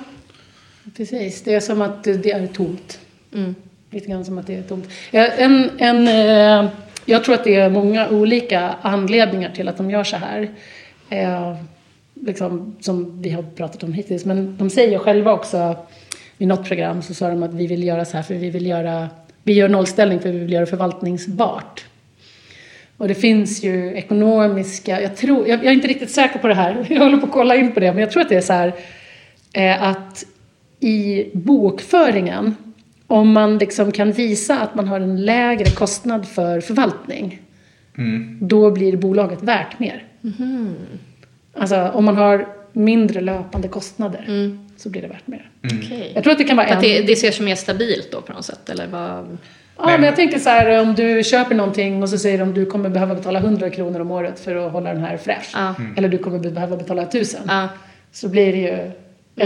precis. 0.98 1.42
Det 1.42 1.54
är 1.54 1.60
som 1.60 1.82
att 1.82 2.04
det 2.04 2.32
är 2.32 2.48
tomt. 2.48 3.00
Mm. 3.34 3.56
Lite 3.90 4.08
grann 4.08 4.26
som 4.26 4.38
att 4.38 4.48
det 4.48 4.56
är 4.56 4.64
tomt. 4.64 4.90
En, 5.12 5.70
en, 5.78 6.08
eh, 6.08 6.72
jag 7.06 7.24
tror 7.24 7.36
att 7.36 7.44
det 7.44 7.56
är 7.56 7.70
många 7.70 8.10
olika 8.10 8.76
anledningar 8.82 9.52
till 9.52 9.68
att 9.68 9.78
de 9.78 9.92
gör 9.92 10.04
så 10.04 10.18
här. 10.18 10.50
Eh, 11.10 11.56
liksom, 12.14 12.76
som 12.80 13.22
vi 13.22 13.30
har 13.30 13.44
pratat 13.44 13.84
om 13.84 13.94
hittills. 13.94 14.26
Men 14.26 14.58
de 14.58 14.70
säger 14.70 15.00
själva 15.00 15.34
också 15.34 15.78
i 16.38 16.46
något 16.46 16.68
program 16.68 17.02
så 17.02 17.14
sa 17.14 17.30
de 17.30 17.44
att 17.44 17.54
vi 17.54 17.68
vill 17.68 17.84
göra 17.84 18.06
så 18.06 18.18
här 18.18 18.24
för 18.24 18.34
vi 18.34 18.50
vill 18.50 18.66
göra 18.66 19.10
vi 19.46 19.54
gör 19.54 19.70
nollställning 19.70 20.20
för 20.20 20.32
vi 20.32 20.40
vill 20.40 20.52
göra 20.52 20.66
det 20.66 20.70
förvaltningsbart. 20.70 21.86
Och 22.98 23.08
det 23.08 23.16
finns 23.16 23.64
ju 23.64 23.94
ekonomiska, 23.94 25.02
jag, 25.02 25.16
tror, 25.18 25.48
jag, 25.48 25.60
jag 25.60 25.66
är 25.66 25.72
inte 25.72 25.88
riktigt 25.88 26.12
säker 26.12 26.40
på 26.40 26.48
det 26.48 26.54
här, 26.54 26.86
jag 26.90 27.00
håller 27.00 27.18
på 27.18 27.26
att 27.26 27.32
kolla 27.32 27.56
in 27.56 27.72
på 27.72 27.80
det, 27.80 27.92
men 27.92 28.02
jag 28.02 28.12
tror 28.12 28.22
att 28.22 28.30
det 28.30 28.36
är 28.36 28.42
så 28.42 28.54
här 28.54 28.74
eh, 29.54 29.84
att 29.84 30.26
i 30.80 31.26
bokföringen, 31.34 32.56
om 33.08 33.32
man 33.32 33.58
liksom 33.58 33.92
kan 33.92 34.12
visa 34.12 34.60
att 34.60 34.76
man 34.76 34.88
har 34.88 35.00
en 35.00 35.26
lägre 35.26 35.70
kostnad 35.70 36.28
för 36.28 36.62
förvaltning, 36.62 37.42
då 38.42 38.72
blir 38.72 38.98
bolaget 38.98 39.44
värt 39.44 39.80
mer. 39.80 40.04
Alltså 41.54 41.92
om 41.94 42.06
man 42.06 42.18
har 42.18 42.48
mindre 42.74 43.22
löpande 43.22 43.68
kostnader 43.68 44.26
så 44.86 44.90
blir 44.90 45.02
det 45.02 45.08
värt 45.08 45.28
mer. 45.28 45.50
Okej. 45.64 46.12
Jag 46.16 46.24
tror 46.24 46.32
att 46.32 46.38
det 46.38 46.44
kan 46.44 46.58
vara 46.58 46.68
För 46.68 46.76
att 46.76 46.84
en... 46.84 46.90
det, 46.90 47.02
det 47.02 47.16
ser 47.16 47.32
som 47.32 47.46
mer 47.46 47.56
stabilt 47.56 48.12
då 48.12 48.22
på 48.22 48.34
något 48.34 48.46
sätt? 48.46 48.70
Eller 48.70 48.88
vad? 48.88 49.38
Ja, 49.78 49.86
men 49.86 50.04
jag 50.04 50.16
tänker 50.16 50.40
så 50.40 50.50
här 50.50 50.82
om 50.82 50.96
du 50.96 51.24
köper 51.24 51.56
någonting 51.56 52.04
och 52.04 52.10
så 52.10 52.18
säger 52.18 52.38
de 52.38 52.54
du 52.54 52.66
kommer 52.66 52.90
behöva 52.90 53.16
betala 53.16 53.40
100 53.40 53.70
kronor 53.70 54.00
om 54.00 54.12
året 54.12 54.40
för 54.40 54.56
att 54.56 54.72
hålla 54.72 54.94
den 54.94 55.02
här 55.04 55.18
fräsch. 55.18 55.50
Ja. 55.54 55.76
Eller 55.98 56.10
du 56.10 56.18
kommer 56.18 56.40
behöva 56.40 56.78
betala 56.78 57.02
1000. 57.02 57.42
Ja, 57.48 57.68
Så 58.12 58.30
blir 58.30 58.52
det 58.52 58.58
ju 58.58 58.92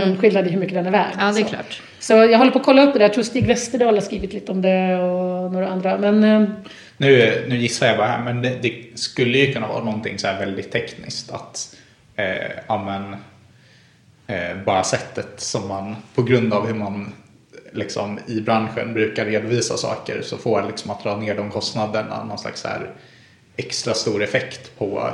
en 0.01 0.17
skillnad 0.17 0.47
i 0.47 0.49
hur 0.49 0.59
mycket 0.59 0.75
den 0.75 0.85
är 0.85 0.91
värd. 0.91 1.11
ja 1.19 1.25
det 1.25 1.39
är 1.39 1.43
så. 1.43 1.49
klart. 1.49 1.81
Så 1.99 2.13
jag 2.13 2.37
håller 2.37 2.51
på 2.51 2.59
att 2.59 2.65
kolla 2.65 2.83
upp 2.83 2.93
det 2.93 2.99
där. 2.99 3.05
Jag 3.05 3.13
tror 3.13 3.23
Stig 3.23 3.47
Westerdahl 3.47 3.93
har 3.93 4.01
skrivit 4.01 4.33
lite 4.33 4.51
om 4.51 4.61
det 4.61 4.95
och 4.99 5.51
några 5.53 5.67
andra. 5.67 5.97
Men 5.97 6.23
eh, 6.23 6.49
Nu, 6.97 7.45
nu 7.49 7.57
gissar 7.57 7.87
jag 7.87 7.97
bara 7.97 8.07
här, 8.07 8.23
men 8.23 8.41
det, 8.41 8.57
det 8.61 8.73
skulle 8.95 9.37
ju 9.37 9.53
kunna 9.53 9.67
vara 9.67 9.83
någonting 9.83 10.19
så 10.19 10.27
här 10.27 10.39
väldigt 10.39 10.71
tekniskt. 10.71 11.31
Att 11.31 11.75
eh, 12.15 12.25
ja, 12.67 12.83
men, 12.85 13.13
eh, 13.13 13.19
bara 14.65 14.83
sättet 14.83 15.33
som 15.37 15.67
man, 15.67 15.95
på 16.15 16.23
grund 16.23 16.53
av 16.53 16.67
hur 16.67 16.73
man 16.73 17.13
liksom, 17.71 18.19
i 18.27 18.41
branschen 18.41 18.93
brukar 18.93 19.25
redovisa 19.25 19.77
saker, 19.77 20.21
så 20.21 20.37
får 20.37 20.63
liksom 20.67 20.91
att 20.91 21.03
dra 21.03 21.17
ner 21.17 21.35
de 21.35 21.51
kostnaderna 21.51 22.23
någon 22.23 22.37
slags 22.39 22.63
här 22.63 22.89
extra 23.55 23.93
stor 23.93 24.23
effekt 24.23 24.77
på 24.77 25.11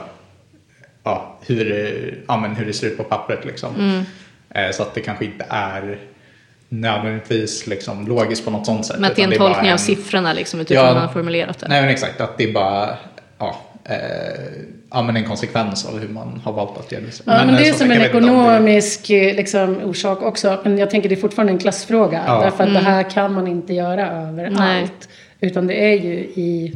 ja, 1.04 1.38
hur, 1.46 2.24
ja, 2.28 2.38
men 2.38 2.56
hur 2.56 2.66
det 2.66 2.74
ser 2.74 2.88
ut 2.88 2.98
på 2.98 3.04
pappret. 3.04 3.46
Liksom. 3.46 4.04
Eh, 4.50 4.72
så 4.72 4.84
att 4.84 4.94
det 4.94 5.02
kanske 5.02 5.26
inte 5.26 5.46
är 5.50 6.00
nödvändigtvis 6.70 7.68
liksom, 7.68 8.08
logiskt 8.08 8.46
på 8.46 8.52
något 8.52 8.66
sånt 8.66 8.86
sätt. 8.86 9.00
Men 9.00 9.10
att 9.12 9.16
det 9.16 9.22
är 9.22 9.32
en 9.32 9.38
tolkning 9.38 9.74
av 9.74 9.78
siffrorna 9.78 10.34
liksom, 10.34 10.60
utifrån 10.60 10.84
Ja. 10.84 10.88
hur 10.88 10.94
man 10.96 11.08
har 11.08 11.14
formulerat 11.14 11.60
det. 11.60 11.68
Nej 11.68 11.82
men 11.82 11.90
exakt, 11.90 12.22
att 12.22 12.38
det 12.38 12.44
är 12.44 12.54
bara 12.54 12.98
ja, 13.38 13.62
eh, 13.84 13.96
ja, 14.92 15.02
men 15.02 15.18
en 15.18 15.24
konsekvens 15.24 15.86
av 15.86 16.00
hur 16.00 16.08
man 16.10 16.42
har 16.44 16.54
valt 16.54 16.78
att 16.78 16.94
redovisa. 16.94 17.24
Ja, 17.28 17.46
men, 17.46 17.50
eh, 17.50 17.56
det 17.62 17.68
är 17.68 17.70
som 17.72 17.78
som 17.80 17.92
en 17.92 17.98
om 17.98 18.04
det- 18.04 18.10
ekonomisk 18.10 19.10
eh, 19.10 19.36
liksom, 19.36 19.78
orsak 19.84 20.22
också. 20.22 20.60
Men 20.64 20.78
jag 20.78 20.90
tänker 20.90 21.10
det 21.10 21.16
är 21.16 21.20
fortfarande 21.22 21.54
en 21.54 21.60
klassfråga. 21.60 22.24
Ja. 22.28 22.42
Därför 22.42 22.64
att 22.64 22.74
det 22.74 22.80
här 22.80 23.04
kan 23.10 23.34
man 23.34 23.48
inte 23.48 23.74
göra 23.74 24.12
överallt. 24.12 25.10
Utan 25.40 25.68
det 25.68 25.74
är 25.86 26.00
ju 26.00 26.14
i... 26.20 26.74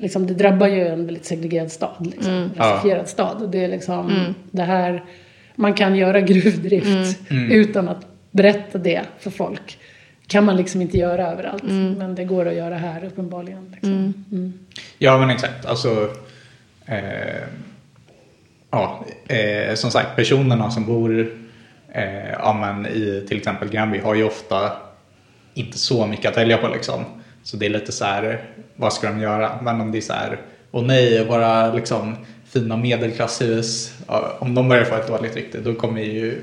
Liksom, 0.00 0.26
det 0.26 0.34
drabbar 0.34 0.66
ju 0.68 0.86
en 0.88 1.06
väldigt 1.06 1.24
segregerad 1.24 1.72
stad. 1.72 2.06
Liksom, 2.14 2.32
Mm. 2.32 2.50
rasifierad 2.56 3.08
stad. 3.08 3.42
Och 3.42 3.48
det 3.48 3.64
är 3.64 3.68
liksom 3.68 4.12
det 4.50 4.62
här... 4.62 5.04
Man 5.54 5.74
kan 5.74 5.96
göra 5.96 6.20
gruvdrift 6.20 7.30
Mm. 7.30 7.50
utan 7.52 7.88
att 7.88 8.06
berätta 8.30 8.78
det 8.78 9.00
för 9.18 9.30
folk. 9.30 9.78
kan 10.26 10.44
man 10.44 10.56
liksom 10.56 10.82
inte 10.82 10.98
göra 10.98 11.26
överallt. 11.32 11.62
Mm. 11.62 11.92
Men 11.92 12.14
det 12.14 12.24
går 12.24 12.48
att 12.48 12.54
göra 12.54 12.74
här 12.74 13.04
uppenbarligen. 13.04 13.70
Liksom. 13.72 14.14
Ja 14.98 15.18
men 15.18 15.30
exakt, 15.30 15.66
alltså 15.66 16.08
eh, 16.90 17.42
ja, 18.70 19.04
eh, 19.28 19.74
som 19.74 19.90
sagt 19.90 20.16
personerna 20.16 20.70
som 20.70 20.84
bor 20.84 21.36
eh, 21.92 22.30
ja, 22.30 22.52
men 22.60 22.86
i 22.86 23.24
till 23.28 23.36
exempel 23.38 23.68
Gränby 23.68 23.98
har 23.98 24.14
ju 24.14 24.24
ofta 24.24 24.72
inte 25.54 25.78
så 25.78 26.06
mycket 26.06 26.30
att 26.30 26.36
välja 26.36 26.56
på 26.56 26.68
liksom. 26.68 27.04
Så 27.42 27.56
det 27.56 27.66
är 27.66 27.70
lite 27.70 27.92
så 27.92 28.04
här, 28.04 28.44
vad 28.76 28.92
ska 28.92 29.08
de 29.08 29.20
göra? 29.20 29.58
Men 29.62 29.80
om 29.80 29.92
det 29.92 29.98
är 29.98 30.02
så 30.02 30.12
här, 30.12 30.40
och 30.70 30.84
nej, 30.84 31.24
våra 31.24 31.74
liksom 31.74 32.16
fina 32.44 32.76
medelklasshus, 32.76 33.94
ja, 34.06 34.36
om 34.38 34.54
de 34.54 34.68
börjar 34.68 34.84
få 34.84 34.94
ett 34.94 35.08
dåligt 35.08 35.36
rykte 35.36 35.60
då 35.60 35.74
kommer 35.74 36.00
ju 36.00 36.38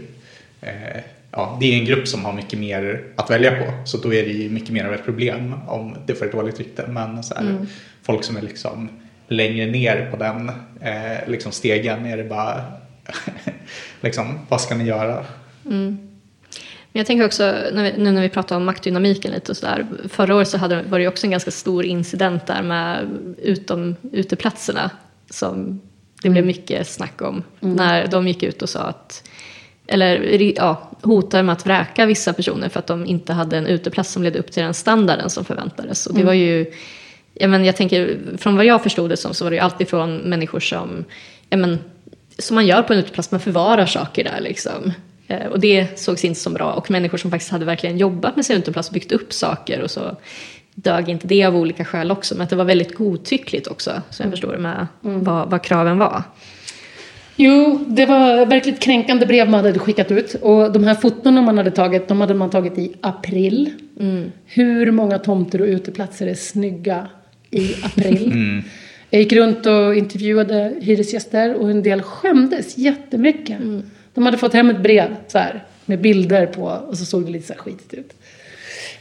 eh, 0.62 1.02
Ja, 1.32 1.58
det 1.60 1.74
är 1.74 1.80
en 1.80 1.86
grupp 1.86 2.08
som 2.08 2.26
har 2.26 2.34
mycket 2.34 2.60
mer 2.60 3.04
att 3.16 3.30
välja 3.30 3.52
på 3.52 3.74
så 3.86 3.98
då 3.98 4.14
är 4.14 4.24
det 4.24 4.32
ju 4.32 4.50
mycket 4.50 4.70
mer 4.70 4.86
av 4.86 4.94
ett 4.94 5.06
problem 5.06 5.56
om 5.68 5.96
det 6.06 6.16
får 6.16 6.26
ett 6.26 6.32
dåligt 6.32 6.60
rykte. 6.60 6.88
Men 6.88 7.24
så 7.24 7.36
här, 7.36 7.66
folk 8.04 8.24
som 8.24 8.38
är 8.38 8.42
liksom 8.42 8.90
längre 9.28 9.66
ner 9.66 10.12
på 10.12 10.18
den 10.18 10.52
eh, 10.82 11.30
liksom 11.30 11.52
stegen 11.52 12.06
är 12.06 12.18
det 12.18 12.24
bara 12.24 12.64
liksom, 14.02 14.40
vad 14.50 14.62
ska 14.62 14.76
ni 14.76 14.84
göra? 14.84 15.26
Men 15.64 17.00
Jag 17.00 17.06
tänker 17.06 17.26
också, 17.26 17.44
när 17.74 17.84
vi, 17.84 18.04
nu 18.04 18.12
när 18.12 18.22
vi 18.22 18.30
pratar 18.30 18.56
om 18.56 18.66
maktdynamiken 18.66 19.32
lite 19.32 19.52
och 19.52 19.58
sådär. 19.58 19.86
Förra 20.10 20.36
året 20.36 20.48
så 20.48 20.58
hade, 20.58 20.82
var 20.82 20.98
det 20.98 21.04
ju 21.04 21.08
också 21.08 21.28
en 21.28 21.32
ganska 21.32 21.52
stor 21.52 21.86
incident 21.86 22.48
där 22.48 22.62
med 22.62 23.08
utom, 23.42 23.96
uteplatserna. 24.12 24.92
Som 25.30 25.82
det 26.22 26.30
blev 26.30 26.46
mycket 26.46 26.88
snack 26.88 27.22
om. 27.22 27.44
När 27.60 28.08
de 28.08 28.28
gick 28.28 28.44
ut 28.44 28.62
och 28.62 28.70
sa 28.70 28.80
att, 28.80 29.30
eller 29.88 30.42
ja, 30.56 30.92
hotade 31.02 31.44
med 31.44 31.54
att 31.54 31.66
vräka 31.66 32.06
vissa 32.06 32.34
personer 32.34 32.70
för 32.70 32.80
att 32.80 32.88
de 32.88 33.06
inte 33.06 33.34
hade 33.34 33.58
en 33.58 33.68
uteplats 33.68 34.12
som 34.12 34.24
ledde 34.24 34.40
upp 34.40 34.52
till 34.52 34.64
den 34.64 34.74
standarden 34.74 35.30
som 35.30 35.46
förväntades. 35.46 36.06
Och 36.06 36.16
det 36.16 36.24
var 36.24 36.34
ju, 36.34 36.74
ja, 37.40 37.48
men 37.48 37.66
jag 37.66 37.76
tänker, 37.76 38.18
från 38.38 38.56
vad 38.56 38.66
jag 38.66 38.84
förstod 38.84 39.10
det 39.10 39.18
som 39.18 39.34
så 39.34 39.44
var 39.44 39.52
det 39.52 39.56
ju 39.56 39.62
alltid 39.62 39.88
från 39.88 40.18
människor 40.18 40.60
som, 40.60 41.06
ja, 41.50 41.58
men, 41.58 41.80
som 42.38 42.56
man 42.56 42.68
gör 42.68 42.82
på 42.82 42.94
en 42.94 43.00
uteplats, 43.00 43.32
man 43.32 43.40
förvarar 43.40 43.86
saker 43.86 44.24
där 44.24 44.40
liksom. 44.40 44.94
Eh, 45.28 45.46
Och 45.46 45.60
det 45.60 46.00
sågs 46.00 46.26
inte 46.26 46.40
som 46.40 46.54
bra. 46.54 46.74
Och 46.74 46.92
människor 46.92 47.18
som 47.18 47.32
faktiskt 47.32 47.52
hade 47.52 47.66
verkligen 47.66 47.98
jobbat 47.98 48.36
med 48.36 48.46
sin 48.46 48.58
uteplats 48.58 48.90
och 48.90 48.94
byggt 48.94 49.12
upp 49.12 49.34
saker 49.34 49.82
och 49.82 49.92
så 49.92 50.18
dög 50.76 51.10
inte 51.10 51.28
det 51.28 51.46
av 51.46 51.56
olika 51.56 51.86
skäl 51.86 52.12
också. 52.12 52.36
Men 52.36 52.44
att 52.44 52.50
det 52.50 52.56
var 52.56 52.66
väldigt 52.66 52.96
godtyckligt 52.96 53.68
också, 53.68 54.02
så 54.10 54.24
jag 54.24 54.32
förstår 54.32 54.52
det 54.52 54.58
med 54.58 54.88
vad, 55.02 55.50
vad 55.50 55.64
kraven 55.64 55.98
var. 55.98 56.24
Jo, 57.40 57.86
det 57.88 58.06
var 58.06 58.46
verkligen 58.46 58.78
kränkande 58.78 59.26
brev 59.26 59.50
man 59.50 59.66
hade 59.66 59.80
skickat 59.80 60.12
ut. 60.12 60.34
Och 60.34 60.72
de 60.72 60.84
här 60.84 60.96
fotona 60.96 61.42
man 61.42 61.58
hade 61.58 61.72
tagit, 61.72 62.08
de 62.08 62.22
hade 62.22 62.34
man 62.34 62.50
tagit 62.50 62.78
i 62.78 62.94
april. 63.02 63.74
Hur 64.46 64.92
många 64.92 65.20
tomter 65.20 65.62
och 65.62 65.68
uteplatser 65.68 66.28
är 66.28 66.36
snygga 66.36 67.08
i 67.58 67.76
april? 67.84 68.62
Jag 69.10 69.22
gick 69.22 69.34
runt 69.34 69.66
och 69.66 69.96
intervjuade 69.96 70.74
hyresgäster 70.82 71.54
och 71.54 71.70
en 71.70 71.84
del 71.84 72.02
skämdes 72.02 72.78
jättemycket. 72.78 73.58
De 74.14 74.26
hade 74.26 74.38
fått 74.38 74.54
hem 74.54 74.70
ett 74.70 74.84
brev 74.84 75.16
så 75.28 75.38
här, 75.38 75.64
med 75.86 76.02
bilder 76.02 76.46
på 76.46 76.64
och 76.64 76.98
så 76.98 77.06
såg 77.06 77.26
det 77.26 77.32
lite 77.32 77.48
så 77.48 77.54
här 77.54 77.60
skitigt 77.60 77.94
ut. 77.94 78.14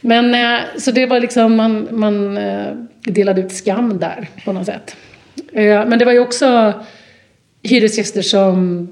Men 0.00 0.34
eh, 0.34 0.60
så 0.78 0.90
det 0.90 1.06
var 1.06 1.20
liksom, 1.20 1.56
man, 1.56 1.88
man 1.90 2.36
eh, 2.36 2.72
delade 3.04 3.40
ut 3.40 3.52
skam 3.52 3.98
där 3.98 4.28
på 4.44 4.52
något 4.52 4.66
sätt. 4.66 4.96
Eh, 5.52 5.86
men 5.86 5.98
det 5.98 6.04
var 6.04 6.12
ju 6.12 6.18
också 6.18 6.72
hyresgäster 7.62 8.22
som... 8.22 8.88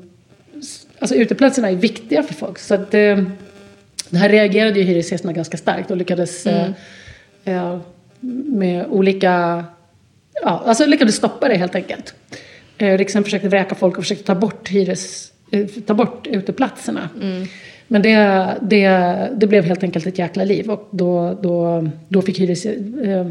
Alltså 0.99 1.17
uteplatserna 1.17 1.71
är 1.71 1.77
viktiga 1.77 2.23
för 2.23 2.35
folk. 2.35 2.59
Så 2.59 2.75
att 2.75 2.91
det 2.91 4.19
här 4.19 4.29
reagerade 4.29 4.79
ju 4.79 4.85
hyresgästerna 4.85 5.33
ganska 5.33 5.57
starkt 5.57 5.91
och 5.91 5.97
lyckades 5.97 6.47
eh, 6.47 6.71
eh, 7.45 7.79
med 8.47 8.87
olika... 8.87 9.65
Ja, 10.43 10.63
alltså 10.67 10.87
lyckades 10.87 11.17
stoppa 11.17 11.49
det 11.49 11.57
helt 11.57 11.75
enkelt. 11.75 12.15
Eh, 12.79 12.99
Riksdagen 12.99 13.25
försökte 13.25 13.49
vräka 13.49 13.75
folk 13.75 13.99
och 13.99 14.05
försökte 14.05 14.25
ta 14.25 14.35
bort, 14.35 14.69
hyres, 14.69 15.33
eh, 15.51 15.67
ta 15.67 15.95
bort 15.95 16.27
uteplatserna. 16.27 17.09
Men 17.89 18.03
det, 18.03 18.47
det, 18.61 18.89
det 19.37 19.47
blev 19.47 19.65
helt 19.65 19.83
enkelt 19.83 20.07
ett 20.07 20.19
jäkla 20.19 20.45
liv 20.45 20.71
och 20.71 20.89
då, 20.91 21.39
då, 21.43 21.89
då, 22.09 22.23
fick, 22.23 22.41
hyres, 22.41 22.67
eh, 22.67 23.31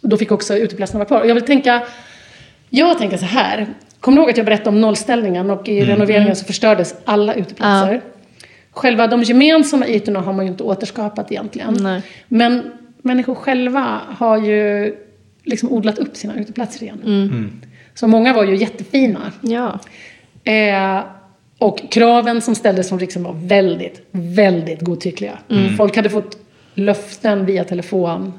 då 0.00 0.16
fick 0.16 0.32
också 0.32 0.56
uteplatserna 0.56 0.98
vara 0.98 1.08
kvar. 1.08 1.20
Och 1.20 1.26
jag 1.26 1.34
vill 1.34 1.44
tänka, 1.44 1.82
jag 2.70 2.98
tänker 2.98 3.16
så 3.16 3.24
här. 3.24 3.66
Kommer 4.00 4.16
du 4.16 4.22
ihåg 4.22 4.30
att 4.30 4.36
jag 4.36 4.46
berättade 4.46 4.68
om 4.68 4.80
nollställningen 4.80 5.50
och 5.50 5.68
i 5.68 5.84
renoveringen 5.84 6.36
så 6.36 6.44
förstördes 6.44 6.94
alla 7.04 7.34
uteplatser? 7.34 8.02
Själva 8.70 9.06
de 9.06 9.22
gemensamma 9.22 9.86
ytorna 9.86 10.20
har 10.20 10.32
man 10.32 10.44
ju 10.44 10.50
inte 10.50 10.62
återskapat 10.62 11.32
egentligen. 11.32 11.76
Nej. 11.80 12.02
Men 12.28 12.72
människor 13.04 13.34
själva 13.34 14.00
har 14.08 14.38
ju 14.38 14.94
liksom 15.44 15.72
odlat 15.72 15.98
upp 15.98 16.16
sina 16.16 16.36
uteplatser 16.36 16.82
igen. 16.82 17.60
Så 17.94 18.08
många 18.08 18.32
var 18.32 18.44
ju 18.44 18.56
jättefina. 18.56 19.32
Ja. 19.40 19.78
Eh, 20.52 21.04
och 21.58 21.90
kraven 21.90 22.40
som 22.40 22.54
ställdes 22.54 22.88
från 22.88 22.98
riksdagen 22.98 23.24
var 23.24 23.48
väldigt, 23.48 24.06
väldigt 24.10 24.80
godtyckliga. 24.80 25.38
Folk 25.76 25.96
hade 25.96 26.10
fått 26.10 26.38
löften 26.74 27.46
via 27.46 27.64
telefon 27.64 28.32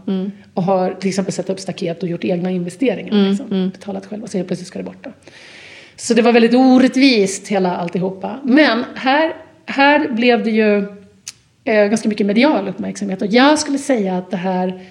och 0.54 0.64
har 0.64 0.92
till 0.92 1.10
exempel 1.10 1.34
satt 1.34 1.50
upp 1.50 1.60
staket 1.60 2.04
och 2.04 2.10
gjort 2.10 2.24
egna 2.24 2.52
investeringar. 2.52 3.30
Liksom, 3.30 3.70
Betalat 3.74 4.06
själva, 4.06 4.28
så 4.28 4.38
helt 4.38 4.48
plötsligt 4.48 4.68
ska 4.68 4.80
det 4.80 4.86
bort. 4.86 5.04
Då. 5.04 5.12
Så 5.96 6.14
det 6.14 6.22
var 6.22 6.32
väldigt 6.32 6.54
orättvist 6.54 7.48
hela 7.48 7.76
alltihopa. 7.76 8.40
Men 8.44 8.84
här, 8.96 9.34
här 9.66 10.10
blev 10.10 10.44
det 10.44 10.52
ju 10.52 10.86
eh, 11.66 11.88
ganska 11.88 12.10
mycket 12.10 12.28
medial 12.28 12.68
uppmärksamhet. 12.68 13.22
Och 13.22 13.28
jag 13.28 13.60
skulle 13.60 13.78
säga 13.78 14.18
att 14.18 14.32
det 14.32 14.38
här, 14.38 14.82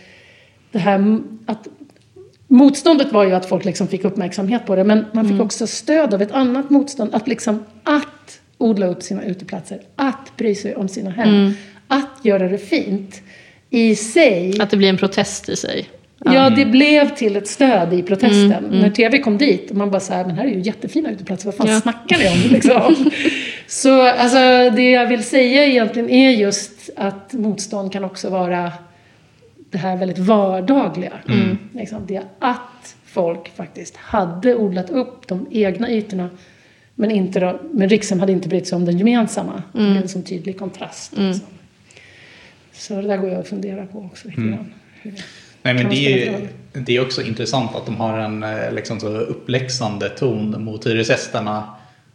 det 0.73 0.79
här 0.79 1.21
att 1.47 1.69
Motståndet 2.47 3.13
var 3.13 3.25
ju 3.25 3.33
att 3.33 3.47
folk 3.47 3.65
liksom 3.65 3.89
fick 3.89 4.05
uppmärksamhet 4.05 4.67
på 4.67 4.77
det, 4.77 4.85
men 4.85 5.05
man 5.13 5.29
fick 5.29 5.41
också 5.41 5.67
stöd 5.67 6.15
av 6.15 6.23
ett 6.23 6.33
annat 6.33 6.71
motstånd. 6.71 7.15
Att, 7.15 7.29
liksom, 7.29 7.65
att 7.83 8.41
odla 8.59 8.87
upp 8.87 9.03
sina 9.03 9.25
uteplatser, 9.25 9.81
att 9.97 10.37
bry 10.37 10.55
sig 10.55 10.77
om 10.77 10.89
sina 10.89 11.11
hem, 11.11 11.53
att 11.89 12.19
göra 12.23 12.49
det 12.49 12.59
fint. 12.59 13.23
I 13.71 13.97
sig, 13.97 14.61
Att 14.61 14.71
det 14.71 14.77
blir 14.77 14.89
en 14.89 14.97
protest 14.97 15.49
i 15.49 15.57
sig. 15.57 15.89
Ja 16.25 16.51
det 16.51 16.65
blev 16.67 17.15
till 17.15 17.37
ett 17.37 17.49
stöd 17.49 17.93
i 17.93 18.03
protesten. 18.03 18.65
När 18.71 18.91
tv 18.91 19.19
kom 19.19 19.39
dit 19.39 19.71
och 19.71 19.77
man 19.77 19.91
bara 19.91 20.01
så 20.01 20.13
här, 20.13 20.25
men 20.25 20.37
här 20.37 20.45
är 20.45 20.49
ju 20.51 20.61
jättefina 20.61 21.11
uteplatser, 21.11 21.47
vad 21.47 21.55
fan 21.55 21.67
Ja. 21.67 21.81
snackar 21.81 22.19
ni 22.19 22.29
om 22.29 22.51
liksom? 22.53 23.11
Så 23.67 24.03
alltså, 24.03 24.37
det 24.77 24.91
jag 24.91 25.07
vill 25.07 25.25
säga 25.25 25.65
egentligen 25.67 26.11
är 26.11 26.31
just 26.31 26.91
att 26.97 27.33
motstånd 27.33 27.93
kan 27.93 28.05
också 28.05 28.31
vara 28.31 28.73
det 29.71 29.79
här 29.79 29.97
väldigt 29.97 30.19
vardagliga. 30.19 31.13
Liksom, 31.73 32.07
det 32.07 32.23
att 32.39 32.97
folk 33.07 33.57
faktiskt 33.57 33.97
hade 33.97 34.55
odlat 34.55 34.91
upp 34.91 35.29
de 35.29 35.47
egna 35.51 35.91
ytorna 35.91 36.31
men, 36.95 37.11
inte 37.11 37.41
då, 37.41 37.61
men 37.73 37.89
Rikshem 37.89 38.21
hade 38.21 38.33
inte 38.33 38.49
brytt 38.49 38.67
sig 38.67 38.77
om 38.77 38.85
den 38.85 38.99
gemensamma. 38.99 39.63
Det 39.73 39.79
blev 39.79 39.97
en 40.03 40.09
sån 40.09 40.23
tydlig 40.23 40.59
kontrast. 40.59 41.13
Liksom. 41.17 41.47
Så 42.73 42.95
det 42.95 43.03
där 43.09 43.17
går 43.17 43.31
jag 43.31 43.41
att 43.41 43.49
fundera 43.49 43.87
på 43.87 43.99
också 43.99 44.29
lite 44.29 44.41
grann. 44.41 44.73
Nej, 45.65 45.75
men 45.75 45.89
det 45.89 45.97
är, 45.97 46.17
ju, 46.19 46.49
det 46.73 46.97
är 46.97 47.03
också 47.03 47.23
intressant 47.23 47.77
att 47.77 47.87
de 47.87 47.97
har 47.97 48.19
en 48.19 48.43
eh, 48.43 48.73
liksom 48.73 49.01
så 49.01 49.09
uppläxande 49.09 50.09
ton 50.09 50.65
mot 50.65 50.87
hyresgästerna. 50.87 51.65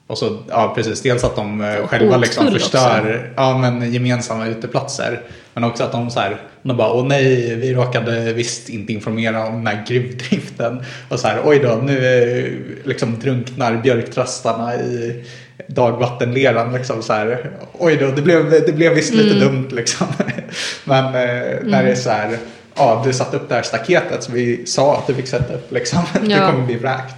Och 0.08 0.18
så, 0.18 0.38
ja 0.50 0.74
precis, 0.76 1.02
dels 1.02 1.24
att 1.24 1.36
de 1.36 1.62
eh, 1.62 1.88
själva 1.88 2.18
liksom 2.18 2.52
förstör 2.52 3.34
ja, 3.36 3.58
men 3.58 3.94
gemensamma 3.94 4.48
uteplatser. 4.48 5.22
Men 5.54 5.64
också 5.64 5.84
att 5.84 5.92
de 5.92 6.10
så 6.10 6.20
här, 6.20 6.42
de 6.62 6.78
bara, 6.78 6.94
åh 6.94 7.08
nej, 7.08 7.56
vi 7.56 7.74
råkade 7.74 8.34
visst 8.34 8.70
inte 8.70 8.94
informera 8.94 9.48
om 9.48 9.54
den 9.54 9.68
här 9.68 9.86
gruvdriften. 9.88 10.84
Och 11.10 11.20
så 11.20 11.28
här, 11.28 11.42
oj 11.46 11.60
då, 11.60 11.80
nu 11.84 12.06
eh, 12.06 12.88
liksom 12.88 13.20
drunknar 13.20 13.78
björktrastarna 13.78 14.76
i 14.76 15.24
dagvattenleran. 15.68 16.74
Liksom 16.74 17.04
så 17.04 17.14
här, 17.14 17.52
oj 17.74 17.98
då, 17.98 18.12
det 18.12 18.22
blev, 18.22 18.52
det 18.52 18.76
blev 18.76 18.94
visst 18.94 19.14
lite 19.14 19.36
dumt 19.36 19.68
liksom. 19.72 20.08
Men 20.84 21.06
eh, 21.06 21.58
när 21.64 21.84
det 21.84 21.92
är 21.92 21.96
så 21.96 22.10
här, 22.10 22.38
ja 22.76 23.02
du 23.06 23.14
satte 23.14 23.38
upp 23.38 23.50
det 23.50 23.56
här 23.56 23.62
staketet 23.64 24.24
som 24.24 24.34
vi 24.34 24.66
sa 24.66 24.98
att 24.98 25.08
du 25.08 25.14
fick 25.14 25.28
sätta 25.28 25.54
upp 25.54 25.72
liksom. 25.72 26.00
Det 26.26 26.32
Ja. 26.32 26.52
kommer 26.52 26.66
bli 26.66 26.76
vräkt. 26.76 27.16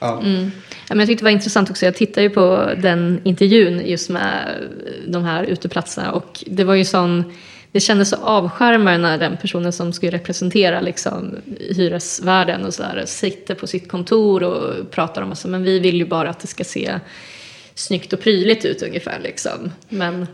Ja. 0.00 0.22
Ja, 0.88 0.94
men 0.94 0.98
jag 0.98 1.08
tyckte 1.08 1.22
det 1.22 1.24
var 1.24 1.30
intressant 1.30 1.70
också, 1.70 1.84
jag 1.84 1.94
tittade 1.94 2.22
ju 2.22 2.30
på 2.30 2.70
den 2.82 3.20
intervjun 3.24 3.82
just 3.86 4.10
med 4.10 4.48
de 5.06 5.24
här 5.24 5.44
uteplatserna 5.44 6.12
och 6.12 6.44
det 6.46 6.64
var 6.64 6.74
ju 6.74 6.84
sån, 6.84 7.32
det 7.72 7.80
kändes 7.80 8.08
så 8.10 8.16
avskärmande 8.16 8.98
när 9.08 9.18
den 9.18 9.36
personen 9.36 9.72
som 9.72 9.92
skulle 9.92 10.12
representera 10.12 10.80
liksom, 10.80 11.36
hyresvärden 11.70 12.64
och 12.64 12.74
sådär 12.74 13.02
sitter 13.06 13.54
på 13.54 13.66
sitt 13.66 13.88
kontor 13.88 14.42
och 14.42 14.90
pratar 14.90 15.22
om 15.22 15.32
att 15.32 15.44
men 15.44 15.62
vi 15.62 15.78
vill 15.78 15.94
ju 15.96 16.06
bara 16.06 16.30
att 16.30 16.40
det 16.40 16.46
ska 16.46 16.64
se 16.64 16.98
snyggt 17.74 18.12
och 18.12 18.20
prydligt 18.20 18.64
ut 18.64 18.82
ungefär 18.82 19.20
liksom. 19.22 19.72
Men 19.88 20.26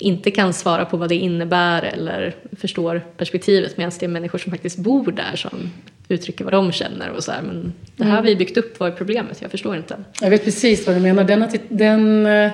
inte 0.00 0.30
kan 0.30 0.52
svara 0.52 0.84
på 0.84 0.96
vad 0.96 1.08
det 1.08 1.14
innebär 1.14 1.82
eller 1.82 2.34
förstår 2.56 3.02
perspektivet 3.16 3.76
medan 3.76 3.92
det 4.00 4.06
är 4.06 4.08
människor 4.08 4.38
som 4.38 4.52
faktiskt 4.52 4.78
bor 4.78 5.12
där 5.12 5.36
som 5.36 5.70
uttrycker 6.08 6.44
vad 6.44 6.52
de 6.52 6.72
känner 6.72 7.10
och 7.10 7.24
så 7.24 7.32
här. 7.32 7.42
Men 7.42 7.72
det 7.96 8.04
här 8.04 8.16
har 8.16 8.22
vi 8.22 8.36
byggt 8.36 8.56
upp, 8.56 8.80
vad 8.80 8.92
är 8.92 8.96
problemet? 8.96 9.42
Jag 9.42 9.50
förstår 9.50 9.76
inte. 9.76 9.96
Jag 10.20 10.30
vet 10.30 10.44
precis 10.44 10.86
vad 10.86 10.96
du 10.96 11.00
menar. 11.00 11.24
Den, 11.24 11.48
den, 11.68 12.26
eh, 12.26 12.52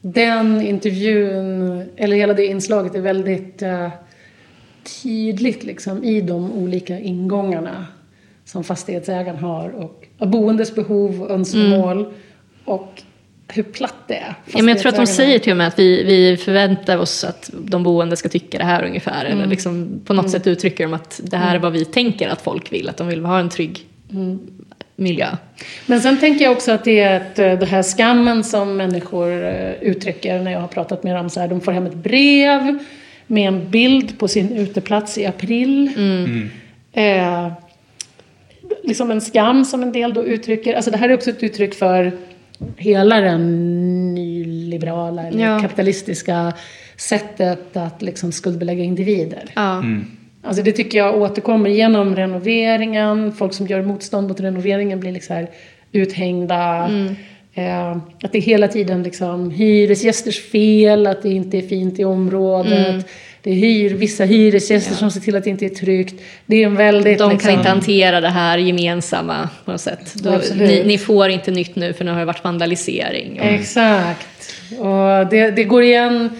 den 0.00 0.60
intervjun, 0.60 1.84
eller 1.96 2.16
hela 2.16 2.34
det 2.34 2.46
inslaget 2.46 2.94
är 2.94 3.00
väldigt 3.00 3.62
eh, 3.62 3.88
tydligt 5.02 5.64
liksom, 5.64 6.04
i 6.04 6.20
de 6.20 6.52
olika 6.52 6.98
ingångarna 6.98 7.86
som 8.44 8.64
fastighetsägaren 8.64 9.38
har. 9.38 9.68
Och, 9.70 10.06
boendes 10.28 10.74
behov 10.74 11.22
och 11.22 11.30
önskemål. 11.30 12.12
Och 12.64 13.02
hur 13.54 13.62
platt 13.62 13.94
det 14.06 14.14
är. 14.14 14.34
Ja, 14.46 14.56
men 14.62 14.68
jag 14.68 14.78
tror 14.78 14.88
att 14.88 14.96
de 14.96 15.06
säger 15.06 15.38
till 15.38 15.52
och 15.52 15.56
med 15.56 15.68
att 15.68 15.78
vi, 15.78 16.04
vi 16.04 16.36
förväntar 16.36 16.98
oss 16.98 17.24
att 17.24 17.50
de 17.52 17.82
boende 17.82 18.16
ska 18.16 18.28
tycka 18.28 18.58
det 18.58 18.64
här 18.64 18.84
ungefär. 18.84 19.24
Eller 19.24 19.46
liksom 19.46 20.00
på 20.04 20.14
något 20.14 20.30
sätt 20.30 20.46
uttrycker 20.46 20.84
de 20.84 20.94
att 20.94 21.20
det 21.24 21.36
här 21.36 21.54
är 21.54 21.58
vad 21.58 21.72
vi 21.72 21.84
tänker 21.84 22.28
att 22.28 22.42
folk 22.42 22.72
vill. 22.72 22.88
Att 22.88 22.96
de 22.96 23.08
vill 23.08 23.24
ha 23.24 23.38
en 23.38 23.48
trygg 23.48 23.86
miljö. 24.96 25.26
Men 25.86 26.00
sen 26.00 26.20
tänker 26.20 26.44
jag 26.44 26.52
också 26.52 26.72
att 26.72 26.84
det 26.84 27.00
är 27.00 27.16
ett, 27.16 27.38
eh, 27.38 27.58
det 27.58 27.66
här 27.66 27.82
skammen 27.82 28.44
som 28.44 28.76
människor 28.76 29.44
eh, 29.44 29.72
uttrycker 29.72 30.40
när 30.40 30.52
jag 30.52 30.60
har 30.60 30.68
pratat 30.68 31.02
med 31.02 31.16
dem. 31.16 31.30
Så 31.30 31.40
här, 31.40 31.48
de 31.48 31.60
får 31.60 31.72
hem 31.72 31.86
ett 31.86 31.94
brev 31.94 32.78
med 33.26 33.48
en 33.48 33.70
bild 33.70 34.18
på 34.18 34.28
sin 34.28 34.56
uteplats 34.56 35.18
i 35.18 35.26
april. 35.26 35.90
Eh, 36.92 37.52
liksom 38.82 39.10
en 39.10 39.20
skam 39.20 39.64
som 39.64 39.82
en 39.82 39.92
del 39.92 40.14
då 40.14 40.24
uttrycker. 40.24 40.74
Alltså 40.74 40.90
det 40.90 40.96
här 40.96 41.08
är 41.08 41.14
också 41.14 41.30
ett 41.30 41.42
uttryck 41.42 41.74
för 41.74 42.12
hela 42.76 43.20
den 43.20 44.14
nyliberala 44.14 45.22
eller 45.26 45.46
Ja. 45.46 45.60
kapitalistiska 45.60 46.52
sättet 46.96 47.76
att 47.76 48.02
liksom 48.02 48.32
skuldbelägga 48.32 48.84
individer. 48.84 49.44
Ja. 49.54 49.82
Alltså 50.42 50.62
det 50.62 50.72
tycker 50.72 50.98
jag 50.98 51.22
återkommer 51.22 51.70
genom 51.70 52.16
renoveringen. 52.16 53.32
Folk 53.32 53.52
som 53.52 53.66
gör 53.66 53.82
motstånd 53.82 54.28
mot 54.28 54.40
renoveringen 54.40 55.00
blir 55.00 55.12
liksom 55.12 55.36
här 55.36 55.50
uthängda. 55.92 56.90
Eh, 57.54 57.90
att 58.22 58.32
det 58.32 58.38
är 58.38 58.42
hela 58.42 58.68
tiden 58.68 59.02
liksom 59.02 59.50
hyresgästers 59.50 60.40
fel, 60.50 61.06
att 61.06 61.22
det 61.22 61.28
inte 61.30 61.58
är 61.58 61.62
fint 61.62 61.98
i 62.00 62.04
området. 62.04 63.06
Det 63.42 63.50
är 63.50 63.54
hyr, 63.54 63.94
vissa 63.94 64.24
hyresgäster 64.24 64.94
som 64.94 65.10
ser 65.10 65.20
till 65.20 65.36
att 65.36 65.44
det 65.44 65.50
inte 65.50 65.64
är 65.64 65.68
tryggt. 65.68 66.22
Det 66.46 66.62
är 66.62 66.66
en 66.66 66.76
väldigt... 66.76 67.18
De 67.18 67.30
liksom, 67.30 67.48
kan 67.48 67.58
inte 67.58 67.68
hantera 67.68 68.20
det 68.20 68.28
här 68.28 68.58
gemensamma 68.58 69.48
på 69.64 69.70
något 69.70 69.80
sätt. 69.80 70.14
Då, 70.14 70.40
ni, 70.54 70.84
ni 70.84 70.98
får 70.98 71.28
inte 71.28 71.50
nytt 71.50 71.76
nu 71.76 71.92
för 71.92 72.04
nu 72.04 72.10
har 72.10 72.18
det 72.18 72.24
varit 72.24 72.44
vandalisering. 72.44 73.40
Och, 73.40 73.46
Exakt. 73.46 74.26
Och 74.78 75.30
det, 75.30 75.50
det 75.50 75.64
går 75.64 75.82
igen 75.82 76.30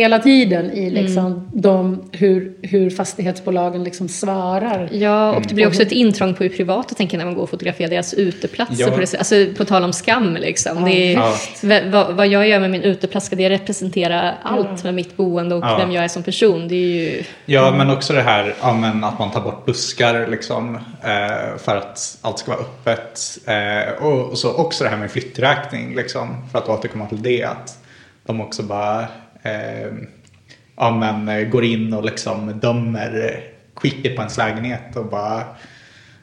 hela 0.00 0.18
tiden 0.18 0.70
i 0.72 0.90
liksom 0.90 1.26
Mm. 1.26 1.42
de, 1.52 2.02
hur, 2.12 2.52
hur 2.62 2.90
fastighetsbolagen 2.90 3.84
liksom 3.84 4.08
svarar. 4.08 4.88
Ja, 4.92 5.32
och 5.32 5.42
det 5.48 5.54
blir 5.54 5.66
också 5.66 5.82
ett 5.82 5.92
intrång 5.92 6.34
på 6.34 6.42
hur 6.42 6.50
privata 6.50 6.94
tänker 6.94 7.18
när 7.18 7.24
man 7.24 7.34
går 7.34 7.42
och 7.42 7.50
fotograferar 7.50 7.88
deras 7.90 8.14
uteplatser. 8.14 8.84
Ja. 8.84 8.90
På, 8.90 9.00
det, 9.00 9.14
alltså, 9.18 9.34
på 9.56 9.64
tal 9.64 9.84
om 9.84 9.92
skam 9.92 10.36
liksom. 10.36 10.84
det 10.84 10.90
är, 10.92 11.12
Ja. 11.14 11.34
v- 11.62 11.82
vad, 11.90 12.14
vad 12.14 12.26
jag 12.26 12.48
gör 12.48 12.60
med 12.60 12.70
min 12.70 12.82
uteplats, 12.82 13.26
ska 13.26 13.36
det 13.36 13.50
representera 13.50 14.32
allt 14.42 14.84
med 14.84 14.94
mitt 14.94 15.16
boende 15.16 15.54
och 15.54 15.64
Ja. 15.64 15.76
vem 15.78 15.92
jag 15.92 16.04
är 16.04 16.08
som 16.08 16.22
person? 16.22 16.68
Det 16.68 16.74
är 16.74 16.78
ju... 17.10 17.22
Ja, 17.46 17.74
men 17.78 17.90
också 17.90 18.12
det 18.12 18.22
här 18.22 18.54
ja, 18.60 18.72
men 18.74 19.04
att 19.04 19.18
man 19.18 19.30
tar 19.30 19.40
bort 19.40 19.64
buskar 19.64 20.26
liksom, 20.30 20.74
eh, 21.02 21.56
för 21.58 21.76
att 21.76 22.18
allt 22.22 22.38
ska 22.38 22.50
vara 22.52 22.60
öppet. 22.60 23.38
Eh, 23.46 24.04
och, 24.06 24.30
och 24.30 24.38
så 24.38 24.52
också 24.54 24.84
det 24.84 24.90
här 24.90 24.96
med 24.96 25.10
flytträkning, 25.10 25.94
liksom, 25.96 26.28
för 26.52 26.58
att 26.58 26.68
återkomma 26.68 27.06
till 27.06 27.22
det. 27.22 27.44
Att 27.44 27.78
de 28.26 28.40
också 28.40 28.62
bara 28.62 29.06
eh, 29.46 29.92
ja, 30.76 30.90
men, 30.90 31.28
eh, 31.28 31.48
går 31.48 31.64
in 31.64 31.92
och 31.94 32.04
liksom 32.04 32.60
dömer 32.60 33.40
skicket 33.74 34.16
på 34.16 34.22
ens 34.22 34.38
lägenhet 34.38 34.96
och 34.96 35.06
bara 35.06 35.40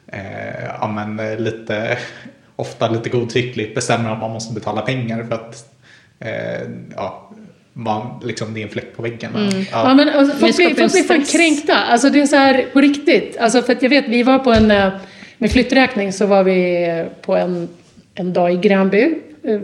eh, 0.06 0.64
ja, 0.80 0.88
men, 0.88 1.20
eh, 1.32 1.38
lite, 1.38 1.98
ofta 2.56 2.88
lite 2.88 3.08
godtyckligt 3.08 3.74
bestämmer 3.74 4.10
att 4.12 4.20
man 4.20 4.30
måste 4.30 4.54
betala 4.54 4.80
pengar 4.82 5.24
för 5.24 5.34
att 5.34 5.74
eh, 6.20 6.68
ja, 6.96 7.30
man, 7.72 8.20
liksom, 8.24 8.54
det 8.54 8.60
är 8.60 8.64
en 8.64 8.70
fläck 8.70 8.96
på 8.96 9.02
väggen. 9.02 9.30
Ja, 9.34 9.64
Ja. 9.72 9.94
men 9.94 10.08
alltså, 10.08 10.36
folk, 10.38 10.56
blir, 10.56 10.74
folk 10.74 10.92
blir 10.92 11.02
fan 11.02 11.24
kränkta. 11.24 11.74
Alltså 11.76 12.10
det 12.10 12.20
är 12.20 12.26
så 12.26 12.36
här 12.36 12.66
på 12.72 12.80
riktigt. 12.80 13.36
Alltså 13.40 13.62
för 13.62 13.72
att 13.72 13.82
jag 13.82 13.90
vet, 13.90 14.08
vi 14.08 14.22
var 14.22 14.38
på 14.38 14.52
en, 14.52 14.70
eh, 14.70 14.92
med 15.38 15.50
flytträkning 15.52 16.12
så 16.12 16.26
var 16.26 16.44
vi 16.44 17.04
på 17.22 17.36
en, 17.36 17.68
en 18.14 18.32
dag 18.32 18.52
i 18.52 18.56
Gränby. 18.56 19.14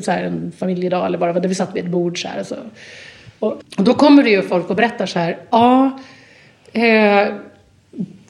Så 0.01 0.11
här 0.11 0.25
en 0.25 0.53
familjedag 0.59 1.07
eller 1.07 1.19
vad 1.19 1.29
det 1.29 1.33
var, 1.33 1.41
där 1.41 1.49
vi 1.49 1.55
satt 1.55 1.77
vid 1.77 1.85
ett 1.85 1.91
bord 1.91 2.23
så 2.23 2.29
här. 2.29 2.43
Så. 2.43 2.57
Och, 3.41 3.53
och 3.77 3.85
då 3.85 3.95
kommer 3.95 4.23
det 4.23 4.31
ju 4.31 4.43
folk 4.43 4.71
och 4.71 4.77
berättar 4.77 5.07
så 5.07 5.19
här, 5.19 5.39
ja, 5.51 5.99
eh, 6.73 7.35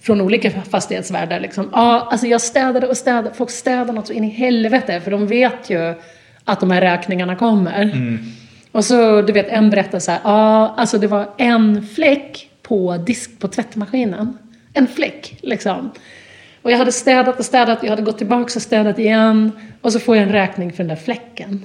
från 0.01 0.21
olika 0.21 0.51
fastighetsvärdar 0.51 1.41
liksom. 1.41 1.69
Ja, 1.73 2.09
alltså 2.11 2.27
jag 2.27 2.41
städade 2.41 2.87
och 2.87 2.97
städade, 2.97 3.35
folk 3.35 3.51
städar 3.51 3.93
något 3.93 4.07
så 4.07 4.13
in 4.13 4.25
i 4.25 4.29
helvete 4.29 5.01
för 5.01 5.11
de 5.11 5.27
vet 5.27 5.71
ju 5.71 5.95
att 6.45 6.61
de 6.61 6.71
här 6.71 6.81
räkningarna 6.81 7.37
kommer. 7.37 7.93
Och 8.73 8.85
så, 8.85 9.23
du 9.23 9.33
vet, 9.33 9.49
en 9.49 9.71
berättar 9.71 9.99
så 9.99 10.11
här, 10.11 10.21
ja, 10.25 10.75
alltså 10.77 10.99
det 10.99 11.07
var 11.07 11.31
en 11.39 11.87
fläck 11.87 12.51
på 12.63 12.97
disk 12.97 13.39
på 13.39 13.49
tvättmaskinen. 13.49 14.39
En 14.73 14.87
fläck, 14.87 15.39
liksom. 15.43 15.91
Och 16.63 16.71
jag 16.71 16.79
hade 16.79 16.93
städat 16.93 17.39
och 17.39 17.45
städat, 17.45 17.79
jag 17.83 17.91
hade 17.91 18.03
gått 18.03 18.19
tillbaka 18.19 18.45
och 18.57 18.63
städat 18.63 18.99
igen. 18.99 19.53
Och 19.81 19.93
så 19.93 20.01
får 20.01 20.17
jag 20.17 20.23
en 20.23 20.33
räkning 20.33 20.73
för 20.73 20.79
den 20.79 20.89
där 20.89 20.97
fläcken. 20.97 21.65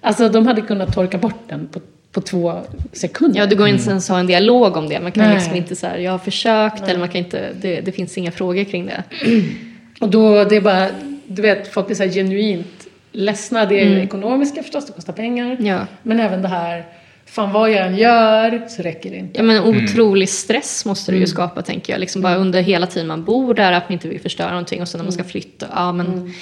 Alltså 0.00 0.28
de 0.28 0.46
hade 0.46 0.60
kunnat 0.60 0.94
torka 0.94 1.18
bort 1.18 1.48
den 1.48 1.68
på, 1.68 1.80
på 2.16 2.20
två 2.20 2.60
sekunder. 2.92 3.40
Ja, 3.40 3.46
det 3.46 3.54
går 3.54 3.68
inte 3.68 3.90
ens 3.90 4.10
att 4.10 4.14
ha 4.14 4.20
en 4.20 4.26
dialog 4.26 4.76
om 4.76 4.88
det. 4.88 5.00
Man 5.00 5.12
kan 5.12 5.24
Nej. 5.24 5.34
liksom 5.34 5.54
inte 5.54 5.76
så 5.76 5.86
här, 5.86 5.98
jag 5.98 6.12
har 6.12 6.18
försökt, 6.18 6.88
eller 6.88 6.98
man 6.98 7.08
kan 7.08 7.18
inte, 7.18 7.52
det, 7.60 7.80
det 7.80 7.92
finns 7.92 8.18
inga 8.18 8.30
frågor 8.30 8.64
kring 8.64 8.86
det. 8.86 9.02
Och 10.00 10.08
då, 10.08 10.44
det 10.44 10.56
är 10.56 10.60
bara, 10.60 10.88
du 11.26 11.42
vet, 11.42 11.72
folk 11.72 11.86
blir 11.86 11.96
så 11.96 12.02
här 12.02 12.10
genuint 12.10 12.86
ledsna. 13.12 13.66
Det 13.66 13.80
är 13.80 13.90
det 13.90 14.02
ekonomiska 14.02 14.62
förstås, 14.62 14.86
det 14.86 14.92
kostar 14.92 15.12
pengar. 15.12 15.50
Mm. 15.50 15.66
Ja. 15.66 15.86
Men 16.02 16.20
även 16.20 16.42
det 16.42 16.48
här, 16.48 16.84
fan 17.26 17.52
vad 17.52 17.70
jag 17.70 17.86
än 17.86 17.96
gör 17.96 18.68
så 18.68 18.82
räcker 18.82 19.10
det 19.10 19.16
inte. 19.16 19.38
Ja, 19.38 19.42
men 19.42 19.64
otrolig 19.64 20.28
stress 20.28 20.84
måste 20.84 21.12
det 21.12 21.18
ju 21.18 21.26
skapa, 21.26 21.62
tänker 21.62 21.92
jag. 21.92 22.00
Liksom 22.00 22.22
bara 22.22 22.36
under 22.36 22.62
hela 22.62 22.86
tiden 22.86 23.06
man 23.06 23.24
bor 23.24 23.54
där, 23.54 23.72
att 23.72 23.88
man 23.88 23.92
inte 23.92 24.08
vill 24.08 24.20
förstöra 24.20 24.50
någonting. 24.50 24.82
Och 24.82 24.88
sen 24.88 24.98
när 24.98 25.04
man 25.04 25.12
ska 25.12 25.24
flytta, 25.24 25.66
ja 25.74 25.92
men 25.92 26.32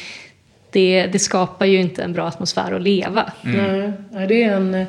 det, 0.71 1.07
det 1.13 1.19
skapar 1.19 1.67
ju 1.67 1.81
inte 1.81 2.03
en 2.03 2.13
bra 2.13 2.27
atmosfär 2.27 2.73
att 2.73 2.83
leva. 2.83 3.33
Nej, 3.43 3.93
nej, 4.11 4.27
det 4.27 4.43
är 4.43 4.57
en, 4.57 4.87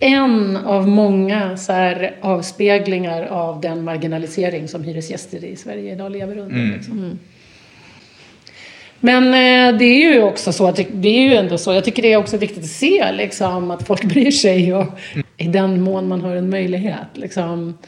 en 0.00 0.56
av 0.56 0.88
många 0.88 1.56
så 1.56 1.72
här, 1.72 2.16
avspeglingar 2.20 3.22
av 3.22 3.60
den 3.60 3.84
marginalisering 3.84 4.68
som 4.68 4.84
hyresgäster 4.84 5.44
i 5.44 5.56
Sverige 5.56 5.92
idag 5.92 6.12
lever 6.12 6.38
under. 6.38 6.76
Liksom. 6.76 7.18
Men 9.00 9.26
eh, 9.26 9.78
det 9.78 9.84
är 9.84 10.12
ju 10.12 10.22
också 10.22 10.52
så, 10.52 10.68
att 10.68 10.80
det, 10.92 11.08
är 11.08 11.28
ju 11.28 11.34
ändå 11.34 11.58
så, 11.58 11.72
jag 11.72 11.84
tycker 11.84 12.02
det 12.02 12.12
är 12.12 12.16
också 12.16 12.36
viktigt 12.36 12.64
att 12.64 12.70
se 12.70 13.12
liksom, 13.12 13.70
att 13.70 13.86
folk 13.86 14.04
bryr 14.12 14.30
sig 14.30 14.74
och 14.74 14.86
i 15.36 15.48
den 15.48 15.82
mån 15.82 16.08
man 16.08 16.20
har 16.20 16.36
en 16.36 16.50
möjlighet 16.50 17.08
liksom, 17.14 17.78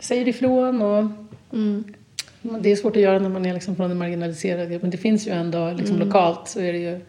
säger 0.00 0.28
ifrån 0.28 0.82
och 0.82 1.04
det 2.60 2.72
är 2.72 2.76
svårt 2.76 2.96
att 2.96 3.02
göra 3.02 3.18
när 3.18 3.28
man 3.28 3.46
är 3.46 3.54
liksom 3.54 3.76
från 3.76 3.90
en 3.90 3.98
marginaliserad 3.98 4.70
grupp. 4.70 4.82
Men 4.82 4.90
det 4.90 4.96
finns 4.96 5.26
ju 5.26 5.30
ändå 5.32 5.72
liksom, 5.78 5.98
lokalt 5.98 6.48
så 6.48 6.60
är 6.60 6.72
det 6.72 6.78
ju 6.78 7.00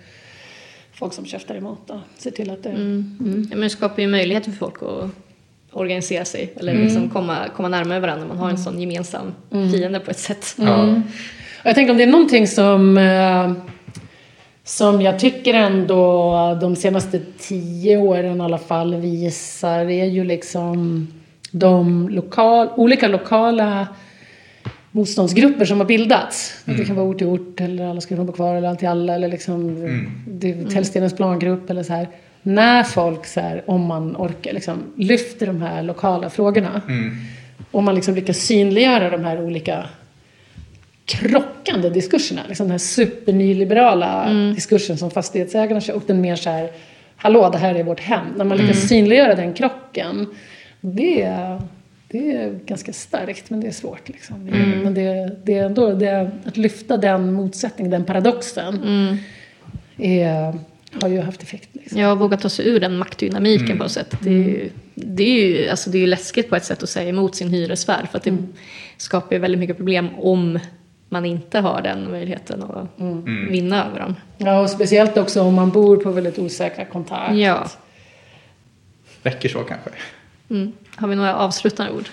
folk 0.96 1.14
som 1.14 1.26
käftar 1.26 1.56
emot 1.56 1.90
och 1.90 2.00
ser 2.18 2.32
till 2.32 2.50
att 2.50 2.64
det 2.64 2.70
Ja, 2.70 2.76
men 3.56 3.62
det 3.62 3.70
skapar 3.70 4.02
ju 4.02 4.08
möjligheter 4.08 4.52
för 4.52 4.58
folk 4.58 4.76
att 4.84 5.10
organisera 5.72 6.26
sig 6.26 6.54
eller 6.56 6.74
liksom 6.74 7.10
komma, 7.10 7.38
komma 7.56 7.70
närmare 7.70 8.00
varandra. 8.00 8.28
Man 8.28 8.38
har 8.38 8.50
en 8.50 8.58
sån 8.58 8.82
gemensam 8.82 9.34
fiende 9.50 10.00
på 10.00 10.12
ett 10.12 10.20
sätt. 10.20 10.56
Ja. 10.58 10.84
Och 11.66 11.70
jag 11.70 11.76
tänker 11.76 11.92
om 11.92 11.98
det 11.98 12.04
är 12.04 12.08
någonting 12.08 12.48
som, 12.48 12.98
eh, 12.98 13.52
som 14.64 15.02
jag 15.02 15.20
tycker 15.20 15.54
ändå 15.54 16.58
de 16.62 16.76
senaste 16.76 17.22
tio 17.40 17.98
åren 17.98 18.42
i 18.42 18.44
alla 18.44 18.58
fall 18.58 18.96
visar 18.96 19.80
är 19.80 20.06
ju 20.06 20.24
liksom 20.24 21.08
de 21.52 22.10
lokal, 22.10 22.70
olika 22.76 23.08
lokala 23.08 23.88
motståndsgrupper 24.96 25.66
som 25.66 25.78
har 25.78 25.86
bildats. 25.86 26.62
Det 26.66 26.86
kan 26.86 26.96
vara 26.96 27.06
ort 27.06 27.18
till 27.18 27.28
ort 27.28 27.62
eller 27.62 27.86
alla 27.86 28.02
ska 28.02 28.16
bo 28.16 28.32
kvar 28.32 28.56
eller 28.56 28.68
allt 28.68 28.80
till 28.80 28.88
alla 28.88 29.16
eller 29.16 29.28
liksom 29.28 29.70
mm. 29.70 30.70
Tällstenens 30.70 31.16
plangrupp 31.16 31.70
eller 31.70 31.84
så 31.84 31.94
här. 31.94 32.08
När 32.42 32.84
folk 32.84 33.26
så 33.26 33.40
här, 33.40 33.64
om 33.66 33.82
man 33.82 34.16
orkar, 34.16 34.54
liksom, 34.54 34.78
lyfter 34.98 35.48
de 35.48 35.62
här 35.62 35.84
lokala 35.84 36.30
frågorna 36.30 36.82
och 37.72 37.84
man 37.84 37.96
liksom 37.96 38.16
lyckas 38.16 38.38
synliggöra 38.38 39.10
de 39.10 39.24
här 39.24 39.42
olika 39.42 39.86
krockande 41.06 41.90
diskurserna. 41.90 42.42
Liksom 42.48 42.64
den 42.64 42.72
här 42.72 42.78
supernyliberala 42.78 44.30
diskursen 44.56 44.98
som 44.98 45.12
fastighetsägarna 45.12 45.82
kör 45.82 45.94
och 45.94 46.04
den 46.08 46.22
mer 46.22 46.36
så 46.36 46.50
här, 46.50 46.72
hallå 47.16 47.50
det 47.50 47.58
här 47.58 47.76
är 47.76 47.84
vårt 47.84 48.00
hem. 48.00 48.26
När 48.38 48.46
man 48.46 48.58
lyckas 48.58 48.88
synliggöra 48.88 49.36
den 49.36 49.54
krocken, 49.54 50.28
det 50.82 51.22
är, 51.22 51.62
det 52.08 52.32
är 52.32 52.60
ganska 52.66 52.94
starkt 52.94 53.50
men 53.50 53.62
det 53.62 53.68
är 53.68 53.72
svårt. 53.72 54.10
Liksom. 54.10 54.44
Men 54.84 54.94
det, 54.94 55.36
det 55.44 55.58
är 55.58 55.66
ändå, 55.66 55.94
det 55.94 56.32
att 56.46 56.58
lyfta 56.58 56.98
den 56.98 57.34
motsättningen, 57.34 57.92
den 57.92 58.06
paradoxen, 58.06 58.80
är, 59.98 60.54
har 61.02 61.10
ju 61.10 61.22
haft 61.22 61.44
effekt. 61.44 61.70
Liksom. 61.72 62.00
Jag 62.00 62.16
vågar 62.16 62.38
ta 62.38 62.50
sig 62.50 62.68
ur 62.68 62.80
den 62.80 62.98
maktdynamiken 62.98 63.78
på 63.78 63.84
något 63.84 63.92
sätt. 63.92 64.18
Det 64.22 64.30
är, 64.30 64.34
ju, 64.34 64.70
det, 64.96 65.24
är 65.24 65.48
ju, 65.48 65.70
alltså 65.70 65.90
det 65.90 65.98
är 65.98 66.00
ju 66.00 66.08
läskigt 66.08 66.50
på 66.50 66.56
ett 66.56 66.66
sätt 66.66 66.84
att 66.84 66.90
säga 66.90 67.10
emot 67.10 67.36
sin 67.36 67.50
hyresvärd. 67.50 68.08
För 68.12 68.18
att 68.18 68.24
det 68.24 68.38
skapar 68.98 69.36
ju 69.36 69.40
väldigt 69.40 69.60
mycket 69.60 69.78
problem 69.78 70.10
om 70.18 70.60
man 71.10 71.26
inte 71.26 71.60
har 71.60 71.82
den 71.82 72.12
möjligheten 72.12 72.64
att 72.64 72.88
vinna 73.50 73.86
över 73.86 74.00
dem. 74.00 74.16
Ja, 74.38 74.60
och 74.60 74.70
speciellt 74.70 75.18
också 75.18 75.42
om 75.42 75.54
man 75.54 75.70
bor 75.70 75.98
på 75.98 76.12
väldigt 76.12 76.40
osäkra 76.40 76.86
kontrakt. 76.86 77.36
Ja. 77.36 77.70
Räcker 79.24 79.50
så 79.50 79.60
kanske. 79.60 79.90
Mm. 80.50 80.72
Har 80.96 81.08
vi 81.08 81.16
några 81.16 81.36
avslutande 81.36 81.92
ord? 81.92 82.06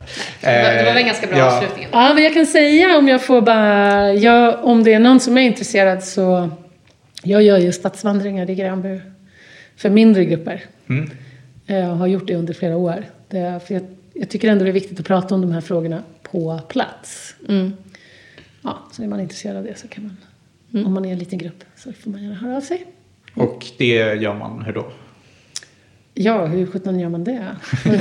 Eh, 0.00 0.06
Det 0.40 0.62
var, 0.62 0.70
det 0.70 0.84
var 0.84 0.84
väl 0.84 0.96
en 0.96 1.06
ganska 1.06 1.26
bra 1.26 1.38
ja. 1.38 1.56
avslutning. 1.56 1.86
Ja, 1.92 2.14
men 2.14 2.24
jag 2.24 2.34
kan 2.34 2.46
säga 2.46 2.98
om 2.98 3.08
jag 3.08 3.24
får 3.24 3.40
bara... 3.40 4.12
Jag, 4.12 4.64
om 4.64 4.84
det 4.84 4.92
är 4.92 4.98
någon 4.98 5.20
som 5.20 5.38
är 5.38 5.42
intresserad 5.42 6.04
så... 6.04 6.50
Jag 7.22 7.42
gör 7.42 7.58
ju 7.58 7.72
stadsvandringar 7.72 8.50
i 8.50 8.54
Gränby. 8.54 9.00
För 9.76 9.90
mindre 9.90 10.24
grupper. 10.24 10.62
Mm. 10.88 11.10
Jag 11.66 11.86
har 11.86 12.06
gjort 12.06 12.26
det 12.26 12.34
under 12.34 12.54
flera 12.54 12.76
år. 12.76 13.04
Det 13.28 13.38
är, 13.38 13.58
för 13.58 13.74
jag, 13.74 13.82
jag 14.14 14.28
tycker 14.30 14.48
ändå 14.48 14.64
det 14.64 14.70
är 14.70 14.72
viktigt 14.72 15.00
att 15.00 15.06
prata 15.06 15.34
om 15.34 15.40
de 15.40 15.52
här 15.52 15.60
frågorna 15.60 16.02
på 16.22 16.60
plats. 16.68 17.34
Mm. 17.48 17.72
Ja, 18.62 18.78
så 18.92 19.02
är 19.02 19.06
man 19.06 19.20
intresserad 19.20 19.56
av 19.56 19.64
det 19.64 19.78
så 19.78 19.88
kan 19.88 20.04
man... 20.04 20.16
Om 20.86 20.94
man 20.94 21.04
är 21.04 21.12
en 21.12 21.18
liten 21.18 21.38
grupp 21.38 21.64
så 21.76 21.92
får 21.92 22.10
man 22.10 22.22
gärna 22.22 22.34
höra 22.34 22.56
av 22.56 22.60
sig. 22.60 22.86
Och 23.34 23.64
det 23.78 23.94
gör 23.96 24.34
man 24.34 24.62
hur 24.62 24.72
då? 24.72 24.86
Ja, 26.16 26.46
hur 26.46 26.66
sjutton 26.66 27.00
gör 27.00 27.08
man 27.08 27.24
det? 27.24 27.46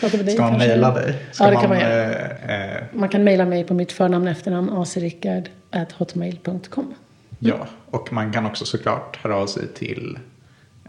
Dig 0.00 0.30
Ska 0.34 0.42
man 0.42 0.58
mejla 0.58 0.94
dig? 0.94 1.14
Ska 1.32 1.44
Ja, 1.44 1.50
det 1.50 1.56
kan 1.56 1.68
man 1.68 1.80
göra. 1.80 2.14
eh, 2.48 2.76
eh, 2.76 2.82
Man 2.92 3.08
kan 3.08 3.24
mejla 3.24 3.44
mig 3.44 3.64
på 3.64 3.74
mitt 3.74 3.92
förnamn 3.92 4.24
och 4.26 4.30
efternamn 4.32 4.70
acerickard.hotmail.com. 4.70 6.94
Ja, 7.38 7.66
och 7.90 8.12
man 8.12 8.32
kan 8.32 8.46
också 8.46 8.64
såklart 8.64 9.16
höra 9.22 9.36
av 9.36 9.46
sig 9.46 9.68
till 9.74 10.18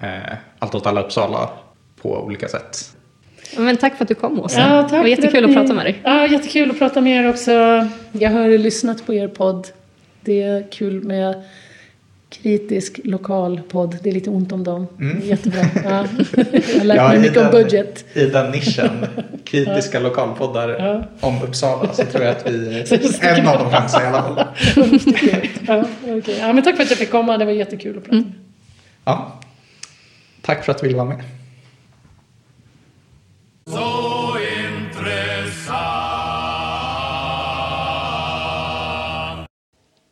eh, 0.01 0.09
Allt 0.59 0.75
åt 0.75 0.85
alla 0.87 1.03
Uppsala 1.03 1.49
på 2.01 2.23
olika 2.23 2.47
sätt. 2.47 2.95
Men 3.57 3.77
tack 3.77 3.95
för 3.95 4.03
att 4.05 4.09
du 4.09 4.15
kom 4.15 4.39
Åsa. 4.39 4.59
Ja, 4.59 4.81
tack 4.81 4.91
det 4.91 4.97
var 4.97 5.05
jättekul 5.05 5.37
att 5.37 5.43
att 5.43 5.49
ni- 5.49 5.55
prata 5.55 5.73
med 5.73 5.85
dig. 5.85 5.99
Ja, 6.03 6.27
jättekul 6.27 6.71
att 6.71 6.79
prata 6.79 7.01
med 7.01 7.25
er 7.25 7.29
också. 7.29 7.51
Jag 8.11 8.31
har 8.31 8.57
lyssnat 8.57 9.05
på 9.05 9.13
er 9.13 9.27
podd. 9.27 9.67
Det 10.21 10.41
är 10.43 10.71
kul 10.71 11.03
med 11.03 11.43
kritisk 12.31 12.99
lokal 13.03 13.61
podd. 13.69 13.97
Det 14.03 14.09
är 14.09 14.13
lite 14.13 14.29
ont 14.29 14.51
om 14.51 14.63
dem. 14.63 14.87
Jättebra. 15.23 15.59
Ja. 15.83 16.05
Jag 16.51 16.77
har 16.79 16.83
lärt 16.83 17.07
mig 17.09 17.17
i 17.17 17.19
mycket 17.19 17.37
om 17.37 17.43
den- 17.43 17.51
budget. 17.51 18.05
I 18.13 18.25
den 18.25 18.51
nischen, 18.51 19.05
kritiska 19.43 19.99
lokalpoddar 19.99 20.69
Ja. 20.69 21.03
om 21.27 21.43
Uppsala, 21.43 21.93
så 21.93 22.05
tror 22.05 22.23
jag 22.23 22.31
att 22.37 22.47
vi 22.49 22.79
är 23.21 23.39
en 23.39 23.47
av 23.47 23.59
de 23.59 23.71
främsta 23.71 24.03
i 24.03 24.05
alla 24.05 24.23
fall. 24.23 24.45
Ja, 25.67 25.83
okej. 26.17 26.37
ja, 26.39 26.53
men 26.53 26.63
tack 26.63 26.75
för 26.75 26.83
att 26.83 26.89
jag 26.89 26.99
fick 26.99 27.11
komma. 27.11 27.37
Det 27.37 27.45
var 27.45 27.51
jättekul 27.51 27.97
att 27.97 28.03
prata 28.03 28.17
er. 28.17 28.23
Ja. 29.05 29.39
Tack 30.41 30.65
för 30.65 30.71
att 30.71 30.77
du 30.77 30.87
ville 30.87 30.97
vara 30.97 31.07
med. 31.09 31.23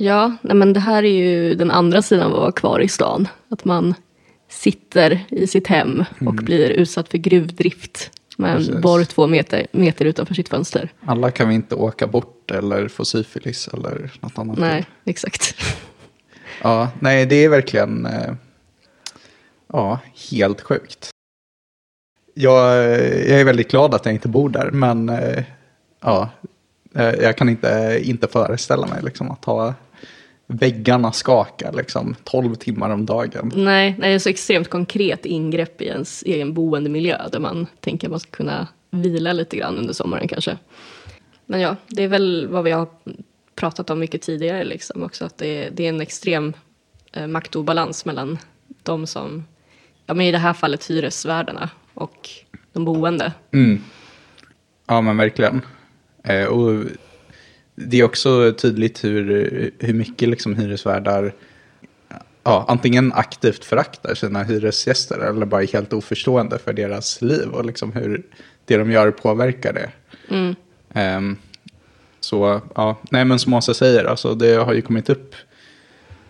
Ja, 0.01 0.35
nej 0.41 0.55
men 0.55 0.73
det 0.73 0.79
här 0.79 1.03
är 1.03 1.13
ju 1.13 1.55
den 1.55 1.71
andra 1.71 2.01
sidan 2.01 2.25
av 2.25 2.33
att 2.33 2.39
vara 2.39 2.51
kvar 2.51 2.79
i 2.79 2.87
stan. 2.87 3.27
Att 3.49 3.65
man 3.65 3.93
sitter 4.49 5.25
i 5.29 5.47
sitt 5.47 5.67
hem 5.67 6.03
och 6.25 6.33
blir 6.33 6.69
utsatt 6.69 7.09
för 7.09 7.17
gruvdrift 7.17 8.11
med 8.37 8.51
en 8.51 8.57
Precis. 8.57 8.81
borr 8.81 9.03
två 9.03 9.27
meter, 9.27 9.67
meter 9.71 10.05
utanför 10.05 10.33
sitt 10.33 10.49
fönster. 10.49 10.89
Alla 11.05 11.31
kan 11.31 11.49
vi 11.49 11.55
inte 11.55 11.75
åka 11.75 12.07
bort 12.07 12.51
eller 12.51 12.87
få 12.87 13.05
syfilis 13.05 13.67
eller 13.67 14.11
något 14.19 14.37
annat. 14.37 14.57
Nej, 14.57 14.85
exakt. 15.05 15.55
Ja, 16.61 16.89
nej, 16.99 17.25
det 17.25 17.35
är 17.35 17.49
verkligen 17.49 18.05
eh, 18.05 18.33
ja, 19.73 19.99
helt 20.31 20.61
sjukt. 20.61 21.09
Jag, 22.33 22.75
jag 23.29 23.39
är 23.39 23.43
väldigt 23.43 23.71
glad 23.71 23.93
att 23.93 24.05
jag 24.05 24.13
inte 24.13 24.27
bor 24.27 24.49
där, 24.49 24.71
men 24.71 25.09
eh, 25.09 25.43
ja, 26.01 26.29
eh, 26.95 27.09
jag 27.09 27.37
kan 27.37 27.49
inte, 27.49 27.99
inte 28.03 28.27
föreställa 28.27 28.87
mig 28.87 29.01
liksom, 29.03 29.31
att 29.31 29.45
ha 29.45 29.73
väggarna 30.51 31.11
skaka 31.11 31.71
liksom, 31.71 32.15
12 32.23 32.55
timmar 32.55 32.89
om 32.89 33.05
dagen. 33.05 33.51
Nej, 33.55 33.95
nej, 33.99 34.09
det 34.09 34.15
är 34.15 34.19
så 34.19 34.29
extremt 34.29 34.69
konkret 34.69 35.25
ingrepp 35.25 35.81
i 35.81 35.85
ens 35.85 36.23
egen 36.23 36.53
boendemiljö 36.53 37.29
där 37.31 37.39
man 37.39 37.67
tänker 37.79 38.07
att 38.07 38.11
man 38.11 38.19
ska 38.19 38.31
kunna 38.31 38.67
vila 38.91 39.33
lite 39.33 39.57
grann 39.57 39.77
under 39.77 39.93
sommaren 39.93 40.27
kanske. 40.27 40.57
Men 41.45 41.59
ja, 41.59 41.75
det 41.87 42.03
är 42.03 42.07
väl 42.07 42.47
vad 42.47 42.63
vi 42.63 42.71
har 42.71 42.87
pratat 43.55 43.89
om 43.89 43.99
mycket 43.99 44.21
tidigare 44.21 44.63
liksom 44.63 45.03
också, 45.03 45.25
att 45.25 45.37
det 45.37 45.47
är, 45.47 45.71
det 45.71 45.85
är 45.85 45.89
en 45.89 46.01
extrem 46.01 46.53
eh, 47.13 47.27
maktobalans 47.27 48.05
mellan 48.05 48.37
de 48.83 49.07
som, 49.07 49.45
ja 50.05 50.13
men 50.13 50.25
i 50.25 50.31
det 50.31 50.37
här 50.37 50.53
fallet 50.53 50.89
hyresvärdarna 50.89 51.69
och 51.93 52.29
de 52.73 52.85
boende. 52.85 53.33
Mm. 53.51 53.83
Ja, 54.87 55.01
men 55.01 55.17
verkligen. 55.17 55.61
Eh, 56.23 56.45
och 56.45 56.85
det 57.87 57.99
är 57.99 58.03
också 58.03 58.53
tydligt 58.53 59.03
hur, 59.03 59.71
hur 59.79 59.93
mycket 59.93 60.29
liksom 60.29 60.55
hyresvärdar 60.55 61.33
ja, 62.43 62.65
antingen 62.67 63.13
aktivt 63.13 63.65
föraktar 63.65 64.15
sina 64.15 64.43
hyresgäster 64.43 65.19
eller 65.19 65.45
bara 65.45 65.63
är 65.63 65.67
helt 65.67 65.93
oförstående 65.93 66.59
för 66.59 66.73
deras 66.73 67.21
liv 67.21 67.49
och 67.49 67.65
liksom 67.65 67.91
hur 67.91 68.23
det 68.65 68.77
de 68.77 68.91
gör 68.91 69.11
påverkar 69.11 69.73
det. 69.73 69.89
Ehm, 70.93 71.37
så, 72.19 72.61
ja, 72.75 72.97
nej 73.11 73.25
men 73.25 73.39
som 73.39 73.53
Åsa 73.53 73.73
säger, 73.73 74.05
alltså 74.05 74.35
det 74.35 74.55
har 74.55 74.73
ju 74.73 74.81
kommit 74.81 75.09
upp. 75.09 75.35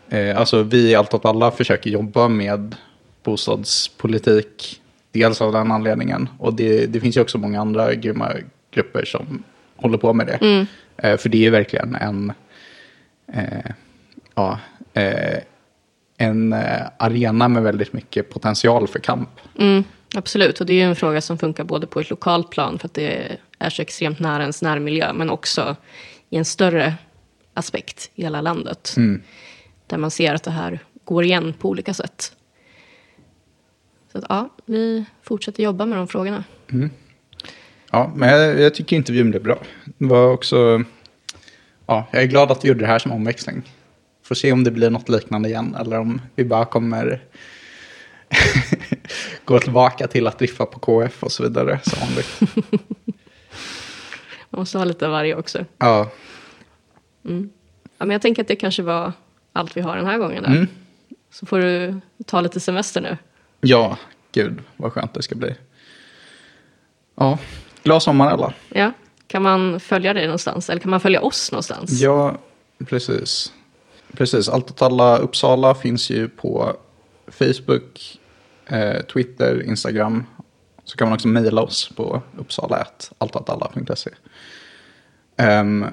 Eh, 0.09 0.39
alltså 0.39 0.63
vi 0.63 0.89
i 0.91 0.95
Allt 0.95 1.13
åt 1.13 1.25
alla 1.25 1.51
försöker 1.51 1.89
jobba 1.89 2.27
med 2.27 2.75
bostadspolitik. 3.23 4.81
Dels 5.11 5.41
av 5.41 5.53
den 5.53 5.71
anledningen. 5.71 6.29
Och 6.37 6.53
det, 6.53 6.85
det 6.85 6.99
finns 6.99 7.17
ju 7.17 7.21
också 7.21 7.37
många 7.37 7.61
andra 7.61 7.93
grymma 7.93 8.31
grupper 8.71 9.05
som 9.05 9.43
håller 9.75 9.97
på 9.97 10.13
med 10.13 10.27
det. 10.27 10.59
Eh, 10.59 10.65
för 11.01 11.29
det 11.29 11.45
är 11.45 11.51
verkligen 11.51 11.95
en, 11.95 12.33
eh, 13.33 13.71
ja, 14.35 14.59
eh, 14.93 15.39
en 16.17 16.53
eh, 16.53 16.87
arena 16.97 17.47
med 17.47 17.63
väldigt 17.63 17.93
mycket 17.93 18.29
potential 18.29 18.87
för 18.87 18.99
kamp. 18.99 19.29
Mm, 19.59 19.83
absolut, 20.15 20.59
och 20.59 20.65
det 20.65 20.73
är 20.73 20.77
ju 20.77 20.83
en 20.83 20.95
fråga 20.95 21.21
som 21.21 21.37
funkar 21.37 21.63
både 21.63 21.87
på 21.87 21.99
ett 21.99 22.09
lokalt 22.09 22.49
plan 22.49 22.79
för 22.79 22.87
att 22.87 22.93
det 22.93 23.37
är 23.59 23.69
så 23.69 23.81
extremt 23.81 24.19
nära 24.19 24.41
ens 24.41 24.61
närmiljö 24.61 25.13
men 25.13 25.29
också 25.29 25.75
i 26.29 26.37
en 26.37 26.45
större 26.45 26.93
aspekt 27.53 28.11
i 28.15 28.21
hela 28.21 28.41
landet. 28.41 28.93
Där 29.87 29.97
man 29.97 30.11
ser 30.11 30.33
att 30.33 30.43
det 30.43 30.51
här 30.51 30.79
går 31.03 31.23
igen 31.23 31.53
på 31.53 31.69
olika 31.69 31.93
sätt. 31.93 32.35
Så 34.11 34.17
att, 34.17 34.23
ja, 34.29 34.49
vi 34.65 35.05
fortsätter 35.21 35.63
jobba 35.63 35.85
med 35.85 35.97
de 35.97 36.07
frågorna. 36.07 36.43
Ja, 37.91 38.11
men 38.15 38.29
jag, 38.29 38.59
jag 38.59 38.75
tycker 38.75 38.95
intervjun 38.95 39.29
blev 39.29 39.43
bra. 39.43 39.57
Det 39.97 40.05
var 40.05 40.31
också... 40.31 40.83
Ja, 41.85 42.07
jag 42.11 42.23
är 42.23 42.27
glad 42.27 42.51
att 42.51 42.63
vi 42.63 42.67
gjorde 42.67 42.79
det 42.79 42.87
här 42.87 42.99
som 42.99 43.11
omväxling. 43.11 43.61
Får 44.23 44.35
se 44.35 44.51
om 44.51 44.63
det 44.63 44.71
blir 44.71 44.89
något 44.89 45.09
liknande 45.09 45.49
igen 45.49 45.75
eller 45.79 45.99
om 45.99 46.21
vi 46.35 46.45
bara 46.45 46.65
kommer 46.65 47.23
gå 49.45 49.59
tillbaka 49.59 50.07
till 50.07 50.27
att 50.27 50.39
driffa 50.39 50.65
på 50.65 50.79
KF 50.79 51.23
och 51.23 51.31
så 51.31 51.43
vidare 51.43 51.79
som 51.83 51.99
vanligt. 51.99 52.39
Man 54.49 54.59
måste 54.59 54.77
ha 54.77 54.85
lite 54.85 55.05
av 55.05 55.11
varje 55.11 55.35
också. 55.35 55.65
Ja, 55.77 56.09
Ja, 57.99 58.05
men 58.05 58.09
jag 58.09 58.21
tänker 58.21 58.41
att 58.41 58.47
det 58.47 58.55
kanske 58.55 58.83
var 58.83 59.13
allt 59.53 59.77
vi 59.77 59.81
har 59.81 59.97
den 59.97 60.05
här 60.05 60.17
gången. 60.17 60.45
Mm. 60.45 60.67
Så 61.31 61.45
får 61.45 61.59
du 61.59 62.01
ta 62.25 62.41
lite 62.41 62.59
semester 62.59 63.01
nu. 63.01 63.17
ja, 63.61 63.97
gud 64.31 64.59
vad 64.77 64.93
skönt 64.93 65.13
det 65.13 65.21
ska 65.23 65.35
bli. 65.35 65.55
Ja, 67.15 67.37
glad 67.83 68.03
sommar 68.03 68.27
alla. 68.27 68.53
Ja. 68.69 68.91
Kan 69.27 69.43
man 69.43 69.79
följa 69.79 70.13
dig 70.13 70.25
någonstans? 70.25 70.69
Eller 70.69 70.81
kan 70.81 70.91
man 70.91 70.99
följa 70.99 71.21
oss 71.21 71.51
någonstans? 71.51 72.01
Ja, 72.01 72.37
precis. 72.85 73.53
Precis, 74.13 74.49
Allt 74.49 74.71
åt 74.71 74.81
alla 74.81 75.17
Uppsala 75.17 75.75
finns 75.75 76.09
ju 76.09 76.29
på 76.29 76.73
Facebook, 77.27 78.19
eh, 78.65 79.01
Twitter, 79.01 79.63
Instagram. 79.63 80.25
Så 80.83 80.97
kan 80.97 81.07
man 81.07 81.15
också 81.15 81.27
mejla 81.27 81.61
oss 81.61 81.89
på 81.95 82.21
uppsala.alltåtalla.se. 82.37 84.11
Um, 85.59 85.85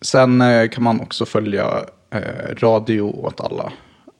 sen 0.00 0.40
eh, 0.40 0.68
kan 0.68 0.82
man 0.84 1.00
också 1.00 1.26
följa 1.26 1.84
eh, 2.10 2.54
Radio 2.56 3.02
åt 3.02 3.40
alla 3.40 3.72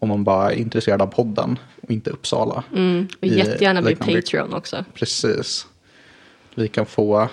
om 0.03 0.09
man 0.09 0.25
bara 0.25 0.53
är 0.53 0.57
intresserad 0.57 1.03
av 1.03 1.07
podden 1.07 1.59
och 1.83 1.91
inte 1.91 2.11
Uppsala. 2.11 2.65
Mm, 2.75 3.09
och 3.21 3.27
jättegärna 3.27 3.83
bli 3.83 3.97
Patreon 3.97 4.55
också. 4.55 4.85
Precis. 4.95 5.67
Vi 6.55 6.69
kan 6.69 6.87
få 6.87 7.29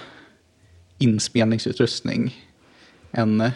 inspelningsutrustning. 0.98 2.46
En 3.12 3.52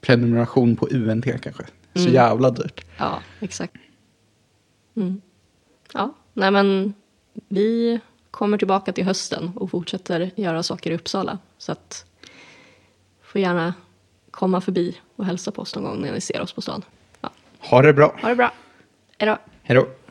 prenumeration 0.00 0.76
på 0.76 0.86
UNT 0.86 1.24
kanske. 1.42 1.64
Så 1.94 2.08
jävla 2.08 2.50
dyrt. 2.50 2.84
Ja, 2.98 3.22
exakt. 3.40 3.74
Mm. 4.96 5.20
Ja, 5.92 6.14
nej 6.32 6.50
men 6.50 6.94
vi 7.48 8.00
kommer 8.30 8.58
tillbaka 8.58 8.92
till 8.92 9.04
hösten 9.04 9.50
och 9.56 9.70
fortsätter 9.70 10.30
göra 10.36 10.62
saker 10.62 10.90
i 10.90 10.94
Uppsala. 10.94 11.38
Så 11.58 11.72
att 11.72 12.06
får 13.22 13.40
gärna 13.40 13.74
komma 14.30 14.60
förbi 14.60 15.00
och 15.16 15.24
hälsa 15.24 15.50
på 15.50 15.62
oss 15.62 15.74
någon 15.74 15.84
gång 15.84 16.00
när 16.00 16.12
ni 16.12 16.20
ser 16.20 16.40
oss 16.40 16.52
på 16.52 16.60
stan. 16.62 16.82
Ja. 17.20 17.30
Ha 17.58 17.82
det 17.82 17.92
bra. 17.92 18.16
Ha 18.22 18.28
det 18.28 18.36
bra. 18.36 18.52
Hej 19.18 19.26
då. 19.28 19.38
Hej 19.62 19.76
då. 19.76 20.05